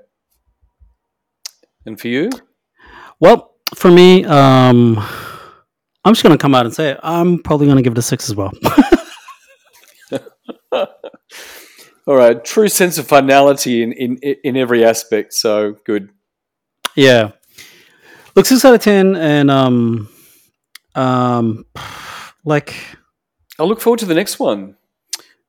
And 1.86 2.00
for 2.00 2.08
you? 2.08 2.30
Well, 3.20 3.54
for 3.74 3.90
me, 3.90 4.24
um, 4.24 4.98
I'm 6.04 6.12
just 6.14 6.22
going 6.22 6.36
to 6.36 6.40
come 6.40 6.54
out 6.54 6.64
and 6.66 6.74
say 6.74 6.90
it. 6.92 7.00
I'm 7.02 7.42
probably 7.42 7.66
going 7.66 7.76
to 7.76 7.82
give 7.82 7.92
it 7.92 7.98
a 7.98 8.02
six 8.02 8.28
as 8.30 8.34
well. 8.36 8.50
All 12.06 12.16
right. 12.16 12.42
True 12.44 12.68
sense 12.68 12.98
of 12.98 13.06
finality 13.06 13.82
in, 13.82 13.92
in, 13.92 14.16
in 14.16 14.56
every 14.56 14.84
aspect. 14.84 15.32
So 15.34 15.76
good. 15.84 16.10
yeah. 16.96 17.32
Look, 18.36 18.46
six 18.46 18.64
out 18.64 18.74
of 18.74 18.80
ten, 18.80 19.16
and 19.16 19.50
um, 19.50 20.08
um, 20.94 21.66
like, 22.44 22.76
I'll 23.58 23.66
look 23.68 23.80
forward 23.80 23.98
to 24.00 24.06
the 24.06 24.14
next 24.14 24.38
one. 24.38 24.76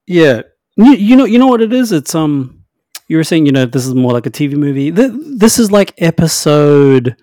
yeah, 0.07 0.41
you, 0.75 0.93
you 0.93 1.15
know, 1.15 1.25
you 1.25 1.37
know 1.37 1.45
what 1.45 1.61
it 1.61 1.71
is. 1.71 1.91
It's 1.91 2.15
um, 2.15 2.63
you 3.07 3.17
were 3.17 3.23
saying, 3.23 3.45
you 3.45 3.51
know, 3.51 3.67
this 3.67 3.85
is 3.85 3.93
more 3.93 4.11
like 4.13 4.25
a 4.25 4.31
TV 4.31 4.53
movie. 4.53 4.91
Th- 4.91 5.11
This 5.13 5.59
is 5.59 5.71
like 5.71 5.93
episode. 5.99 7.15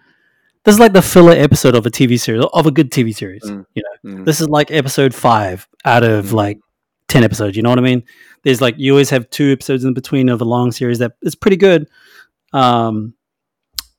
This 0.69 0.75
is 0.75 0.81
like 0.81 0.93
the 0.93 1.01
filler 1.01 1.33
episode 1.33 1.75
of 1.75 1.87
a 1.87 1.91
TV 1.91 2.21
series 2.21 2.45
of 2.53 2.67
a 2.67 2.71
good 2.71 2.91
TV 2.91 3.15
series. 3.17 3.43
Mm. 3.43 3.65
You 3.75 3.83
know, 4.05 4.19
Mm. 4.19 4.27
this 4.27 4.39
is 4.43 4.51
like 4.51 4.71
episode 4.71 5.15
five 5.15 5.67
out 5.87 6.03
of 6.05 6.27
Mm. 6.27 6.33
like 6.35 6.59
10 7.09 7.25
episodes 7.25 7.57
you 7.57 7.63
know 7.63 7.71
what 7.71 7.79
i 7.79 7.83
mean 7.83 8.03
there's 8.45 8.61
like 8.61 8.75
you 8.77 8.93
always 8.93 9.09
have 9.09 9.29
two 9.31 9.51
episodes 9.51 9.83
in 9.83 9.95
between 9.95 10.29
of 10.29 10.43
a 10.43 10.45
long 10.45 10.71
series 10.73 10.99
that 10.99 11.13
is 11.23 11.35
pretty 11.35 11.57
good 11.57 11.89
um 12.53 13.15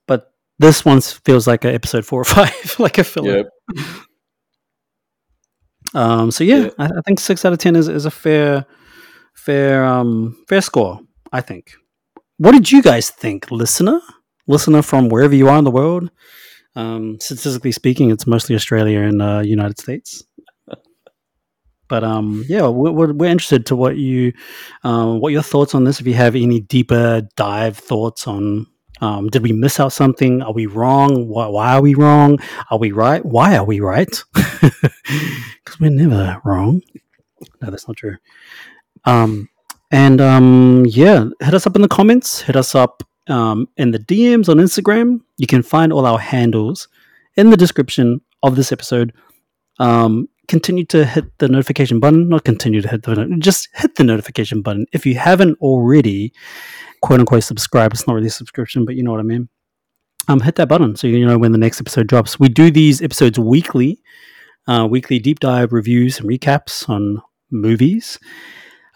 but 0.06 0.32
this 0.60 0.86
one 0.86 1.02
feels 1.02 1.48
like 1.48 1.66
an 1.66 1.74
episode 1.74 2.06
four 2.06 2.22
or 2.22 2.26
five 2.38 2.76
like 2.78 3.00
a 3.00 3.04
filler 3.04 3.38
Yep. 3.38 3.50
um 5.96 6.30
so 6.30 6.44
yeah, 6.44 6.66
Yeah. 6.66 6.70
I, 6.78 6.86
I 6.86 7.02
think 7.04 7.20
six 7.20 7.44
out 7.46 7.52
of 7.52 7.58
ten 7.58 7.76
is, 7.76 7.88
is 7.88 8.06
a 8.06 8.12
fair 8.12 8.68
fair 9.34 9.84
um 9.86 10.38
fair 10.48 10.62
score 10.62 11.00
i 11.34 11.42
think 11.42 11.74
what 12.38 12.52
did 12.52 12.72
you 12.72 12.84
guys 12.84 13.10
think 13.10 13.50
listener 13.50 14.00
listener 14.46 14.84
from 14.84 15.10
wherever 15.10 15.34
you 15.34 15.50
are 15.50 15.58
in 15.58 15.64
the 15.64 15.72
world 15.72 16.12
um 16.76 17.20
statistically 17.20 17.72
speaking 17.72 18.12
it's 18.12 18.28
mostly 18.28 18.56
australia 18.56 19.02
and 19.02 19.22
uh, 19.22 19.40
united 19.40 19.80
states. 19.80 20.24
But 21.88 22.04
um 22.04 22.46
yeah 22.48 22.68
we're, 22.68 22.92
we're, 22.92 23.26
interested 23.26 23.66
to 23.68 23.76
what 23.76 23.98
you 23.98 24.32
um 24.84 25.20
what 25.22 25.32
your 25.34 25.42
thoughts 25.42 25.74
on 25.74 25.86
this 25.86 26.00
if 26.00 26.06
you 26.06 26.14
have 26.14 26.36
any 26.36 26.60
deeper 26.60 27.28
dive 27.36 27.78
thoughts 27.78 28.28
on 28.28 28.68
um 29.02 29.28
did 29.30 29.42
we 29.42 29.54
miss 29.54 29.80
out 29.80 29.92
something? 29.92 30.44
Are 30.44 30.54
we 30.54 30.68
wrong? 30.68 31.28
Why, 31.28 31.48
why 31.48 31.74
are 31.74 31.82
we 31.82 31.96
wrong? 31.96 32.38
Are 32.70 32.78
we 32.78 32.92
right? 32.92 33.26
Why 33.26 33.58
are 33.58 33.66
we 33.66 33.80
right? 33.80 34.24
Because 35.66 35.80
we're 35.80 35.90
never 35.90 36.40
wrong. 36.46 36.82
No 37.62 37.72
that's 37.72 37.88
not 37.88 37.98
true. 37.98 38.18
Um 39.06 39.50
and 39.90 40.22
um 40.22 40.86
yeah 40.86 41.26
hit 41.42 41.56
us 41.56 41.66
up 41.66 41.76
in 41.76 41.82
the 41.82 41.88
comments. 41.88 42.42
Hit 42.42 42.56
us 42.56 42.76
up 42.76 43.02
um 43.30 43.68
in 43.78 43.92
the 43.92 44.00
dms 44.00 44.50
on 44.50 44.58
instagram 44.58 45.22
you 45.38 45.48
can 45.48 45.62
find 45.62 45.94
all 45.94 46.06
our 46.06 46.20
handles 46.20 46.88
in 47.36 47.50
the 47.50 47.58
description 47.58 48.22
of 48.44 48.56
this 48.56 48.72
episode 48.72 49.14
um, 49.80 50.28
continue 50.50 50.84
to 50.86 51.06
hit 51.06 51.26
the 51.38 51.48
notification 51.48 52.00
button. 52.00 52.28
Not 52.28 52.44
continue 52.44 52.82
to 52.82 52.88
hit 52.88 53.04
the 53.04 53.38
just 53.40 53.70
hit 53.74 53.96
the 53.96 54.04
notification 54.04 54.62
button 54.62 54.86
if 54.92 55.06
you 55.06 55.16
haven't 55.16 55.58
already, 55.62 56.34
quote 57.02 57.22
unquote, 57.22 57.44
subscribe. 57.44 57.94
It's 57.94 58.08
not 58.08 58.14
really 58.16 58.28
a 58.28 58.32
subscription, 58.32 58.84
but 58.84 58.96
you 58.96 59.04
know 59.04 59.12
what 59.12 59.22
I 59.22 59.24
mean. 59.24 59.48
Um, 60.28 60.42
hit 60.42 60.56
that 60.56 60.68
button 60.68 60.96
so 60.96 61.08
you 61.08 61.26
know 61.26 61.38
when 61.38 61.54
the 61.54 61.58
next 61.58 61.80
episode 61.80 62.08
drops. 62.08 62.40
We 62.40 62.50
do 62.50 62.70
these 62.70 63.02
episodes 63.02 63.40
weekly, 63.40 64.02
uh, 64.68 64.88
weekly 64.90 65.20
deep 65.20 65.40
dive 65.40 65.72
reviews 65.72 66.20
and 66.20 66.30
recaps 66.30 66.88
on 66.90 67.22
movies. 67.50 68.20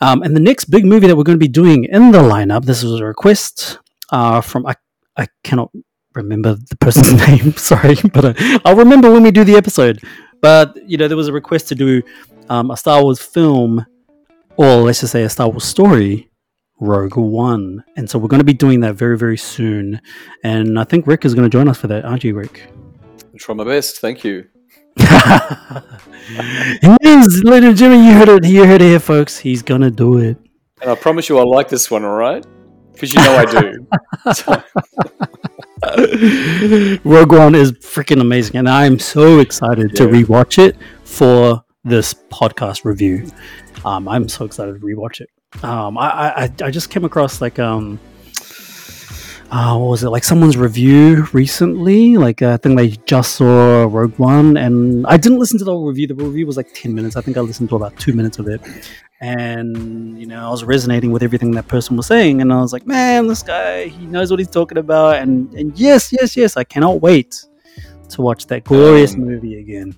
Um, 0.02 0.22
and 0.22 0.36
the 0.36 0.42
next 0.42 0.66
big 0.66 0.86
movie 0.86 1.08
that 1.08 1.16
we're 1.16 1.24
going 1.24 1.40
to 1.40 1.44
be 1.44 1.48
doing 1.48 1.86
in 1.86 2.12
the 2.12 2.20
lineup. 2.20 2.66
This 2.66 2.84
was 2.84 3.00
a 3.00 3.06
request 3.06 3.80
uh, 4.14 4.40
from 4.40 4.66
I 4.66 4.76
I 5.18 5.28
cannot 5.44 5.72
remember 6.16 6.56
the 6.56 6.78
person's 6.78 7.14
name. 7.28 7.52
Sorry, 7.58 7.96
but 8.14 8.24
uh, 8.24 8.60
I'll 8.64 8.78
remember 8.78 9.12
when 9.12 9.24
we 9.24 9.32
do 9.32 9.44
the 9.44 9.56
episode. 9.56 10.02
But 10.42 10.78
you 10.88 10.98
know, 10.98 11.10
there 11.10 11.18
was 11.18 11.28
a 11.28 11.34
request 11.34 11.68
to 11.70 11.76
do 11.76 12.02
um, 12.50 12.72
a 12.72 12.78
Star 12.78 13.02
Wars 13.04 13.20
film, 13.20 13.86
or 14.56 14.82
let's 14.84 15.02
just 15.02 15.12
say 15.12 15.24
a 15.24 15.30
Star 15.30 15.50
Wars 15.50 15.66
story, 15.66 16.30
Rogue 16.80 17.18
One, 17.18 17.84
and 17.98 18.10
so 18.10 18.20
we're 18.20 18.28
going 18.28 18.40
to 18.40 18.46
be 18.46 18.54
doing 18.54 18.82
that 18.82 18.96
very, 18.96 19.18
very 19.18 19.38
soon. 19.38 20.00
And 20.44 20.80
I 20.80 20.84
think 20.84 21.08
Rick 21.08 21.26
is 21.26 21.34
going 21.34 21.50
to 21.50 21.58
join 21.58 21.68
us 21.68 21.80
for 21.80 21.88
that, 21.88 22.06
aren't 22.06 22.24
you, 22.24 22.36
Rick? 22.36 22.68
I 23.34 23.38
try 23.38 23.56
my 23.56 23.64
best. 23.64 24.00
Thank 24.00 24.24
you. 24.24 24.48
he 24.98 25.06
is, 27.02 27.44
ladies 27.44 27.82
and. 27.82 28.06
You 28.06 28.14
heard 28.14 28.30
it. 28.30 28.46
You 28.46 28.66
heard 28.66 28.82
it 28.82 28.90
here, 28.90 29.00
folks. 29.00 29.40
He's 29.40 29.64
gonna 29.64 29.90
do 29.90 30.20
it. 30.20 30.38
And 30.82 30.92
I 30.92 30.96
promise 30.96 31.30
you, 31.30 31.40
I 31.40 31.44
like 31.44 31.68
this 31.68 31.90
one. 31.90 32.06
All 32.06 32.12
right, 32.16 32.46
because 32.94 33.14
you 33.14 33.20
know 33.22 33.36
I 33.36 33.46
do. 33.46 33.86
Rogue 37.04 37.32
One 37.34 37.56
is 37.56 37.74
freaking 37.74 38.22
amazing, 38.22 38.56
and 38.58 38.70
I 38.70 38.86
am 38.86 38.98
so 39.00 39.40
excited 39.40 39.96
to 39.98 40.04
Yeah. 40.06 40.12
rewatch 40.24 40.58
it 40.58 40.78
for 41.04 41.64
this 41.84 42.14
podcast 42.14 42.86
review. 42.86 43.28
Um, 43.86 44.08
I'm 44.08 44.30
so 44.30 44.46
excited 44.46 44.80
to 44.80 44.86
rewatch 44.86 45.20
it. 45.22 45.30
Um, 45.64 45.98
I, 45.98 46.46
I, 46.46 46.52
I- 46.64 46.72
just 46.72 46.90
came 46.90 47.04
across 47.06 47.40
like 47.42 47.60
um, 47.60 48.00
uh, 49.52 49.78
what 49.78 49.90
was 49.90 50.04
it 50.04 50.10
like 50.10 50.24
someone's 50.24 50.58
review 50.58 51.28
recently? 51.34 52.18
Like 52.18 52.42
I 52.42 52.58
think 52.58 52.78
they 52.78 52.90
just 53.06 53.36
saw 53.36 53.84
Rogue 53.84 54.18
One, 54.18 54.58
and 54.58 55.06
I 55.06 55.18
didn't 55.18 55.38
listen 55.40 55.60
to 55.60 55.66
the 55.66 55.72
whole 55.72 55.86
review. 55.86 56.08
The 56.08 56.16
review 56.16 56.48
was 56.48 56.58
like 56.58 56.74
ten 56.74 56.96
minutes. 56.96 57.16
I 57.16 57.22
think 57.22 57.38
I 57.38 57.42
listened 57.42 57.70
to 57.70 57.76
about 57.76 57.96
two 58.00 58.14
minutes 58.14 58.40
of 58.40 58.48
it, 58.48 58.62
and 59.24 60.20
you 60.20 60.26
know 60.26 60.46
I 60.46 60.50
was 60.50 60.64
resonating 60.66 61.12
with 61.12 61.24
everything 61.24 61.52
that 61.52 61.68
person 61.68 61.96
was 61.96 62.08
saying, 62.08 62.42
and 62.42 62.52
I 62.52 62.60
was 62.62 62.74
like, 62.74 62.86
man, 62.86 63.28
this 63.28 63.42
guy 63.42 63.86
he 63.88 64.06
knows 64.06 64.30
what 64.30 64.40
he's 64.40 64.50
talking 64.50 64.78
about, 64.78 65.16
and 65.22 65.54
and 65.54 65.78
yes, 65.80 66.12
yes, 66.12 66.36
yes, 66.36 66.58
I 66.58 66.64
cannot 66.66 67.02
wait 67.02 67.46
to 68.10 68.22
watch 68.22 68.46
that 68.48 68.66
glorious 68.66 69.14
Um, 69.16 69.22
movie 69.22 69.60
again. 69.60 69.96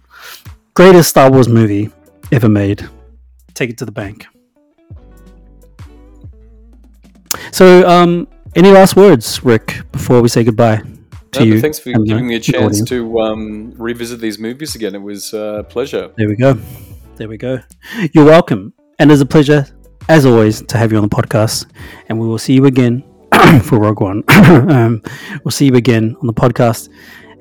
Greatest 0.76 1.10
Star 1.10 1.31
Wars 1.31 1.49
movie 1.49 1.89
ever 2.31 2.47
made. 2.49 2.88
Take 3.56 3.69
it 3.72 3.77
to 3.80 3.85
the 3.85 3.91
bank. 3.91 4.27
So, 7.52 7.88
um, 7.88 8.27
any 8.56 8.69
last 8.72 8.95
words, 8.95 9.43
Rick, 9.43 9.81
before 9.91 10.22
we 10.22 10.27
say 10.30 10.43
goodbye 10.43 10.81
to 11.31 11.39
No, 11.39 11.45
you? 11.45 11.61
thanks 11.61 11.80
for 11.80 11.91
the- 11.91 12.03
giving 12.06 12.27
me 12.27 12.35
a 12.35 12.39
chance 12.39 12.84
to 12.84 13.19
um, 13.22 13.73
revisit 13.77 14.19
these 14.19 14.38
movies 14.39 14.76
again. 14.76 14.93
It 14.95 15.02
was 15.02 15.34
uh, 15.34 15.57
a 15.60 15.64
pleasure. 15.64 16.11
There 16.18 16.27
we 16.30 16.35
go. 16.35 16.57
There 17.15 17.27
we 17.30 17.38
go. 17.38 17.60
You're 18.14 18.26
welcome. 18.26 18.73
And 18.98 19.12
it's 19.12 19.22
a 19.22 19.26
pleasure, 19.26 19.66
as 20.08 20.26
always, 20.26 20.62
to 20.62 20.78
have 20.78 20.92
you 20.92 20.98
on 20.98 21.04
the 21.04 21.14
podcast. 21.14 21.66
And 22.08 22.18
we 22.18 22.28
will 22.28 22.38
see 22.38 22.54
you 22.54 22.66
again 22.66 23.04
for 23.64 23.78
Rogue 23.78 24.00
One. 24.00 24.24
um, 24.30 25.04
we'll 25.44 25.52
see 25.52 25.66
you 25.66 25.76
again 25.76 26.16
on 26.22 26.28
the 26.28 26.34
podcast. 26.34 26.88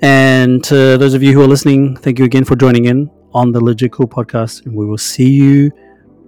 And 0.03 0.65
to 0.65 0.99
those 0.99 1.15
of 1.15 1.23
you 1.23 1.33
who 1.33 1.43
are 1.43 1.47
listening, 1.47 1.97
thank 1.97 2.19
you 2.19 2.25
again 2.25 2.45
for 2.45 2.57
joining 2.57 2.87
in 2.87 3.09
on 3.33 3.53
the 3.53 3.63
Legit 3.63 3.93
Cool 3.93 4.09
podcast. 4.09 4.67
And 4.67 4.75
we 4.75 4.85
will 4.85 4.99
see 4.99 5.31
you, 5.31 5.71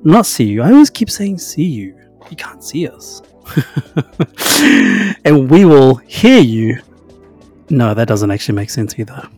not 0.04 0.26
see 0.26 0.44
you. 0.44 0.62
I 0.62 0.70
always 0.70 0.90
keep 0.90 1.10
saying 1.10 1.38
see 1.38 1.64
you. 1.64 1.98
You 2.30 2.36
can't 2.36 2.62
see 2.62 2.86
us. 2.86 3.20
and 5.24 5.50
we 5.50 5.64
will 5.64 5.96
hear 5.96 6.38
you. 6.38 6.80
No, 7.68 7.94
that 7.94 8.06
doesn't 8.06 8.30
actually 8.30 8.54
make 8.54 8.70
sense 8.70 8.96
either. 8.96 9.28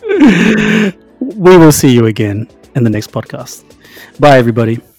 we 1.18 1.56
will 1.56 1.72
see 1.72 1.90
you 1.90 2.06
again 2.06 2.46
in 2.74 2.84
the 2.84 2.90
next 2.90 3.10
podcast. 3.10 3.64
Bye, 4.18 4.38
everybody. 4.38 4.93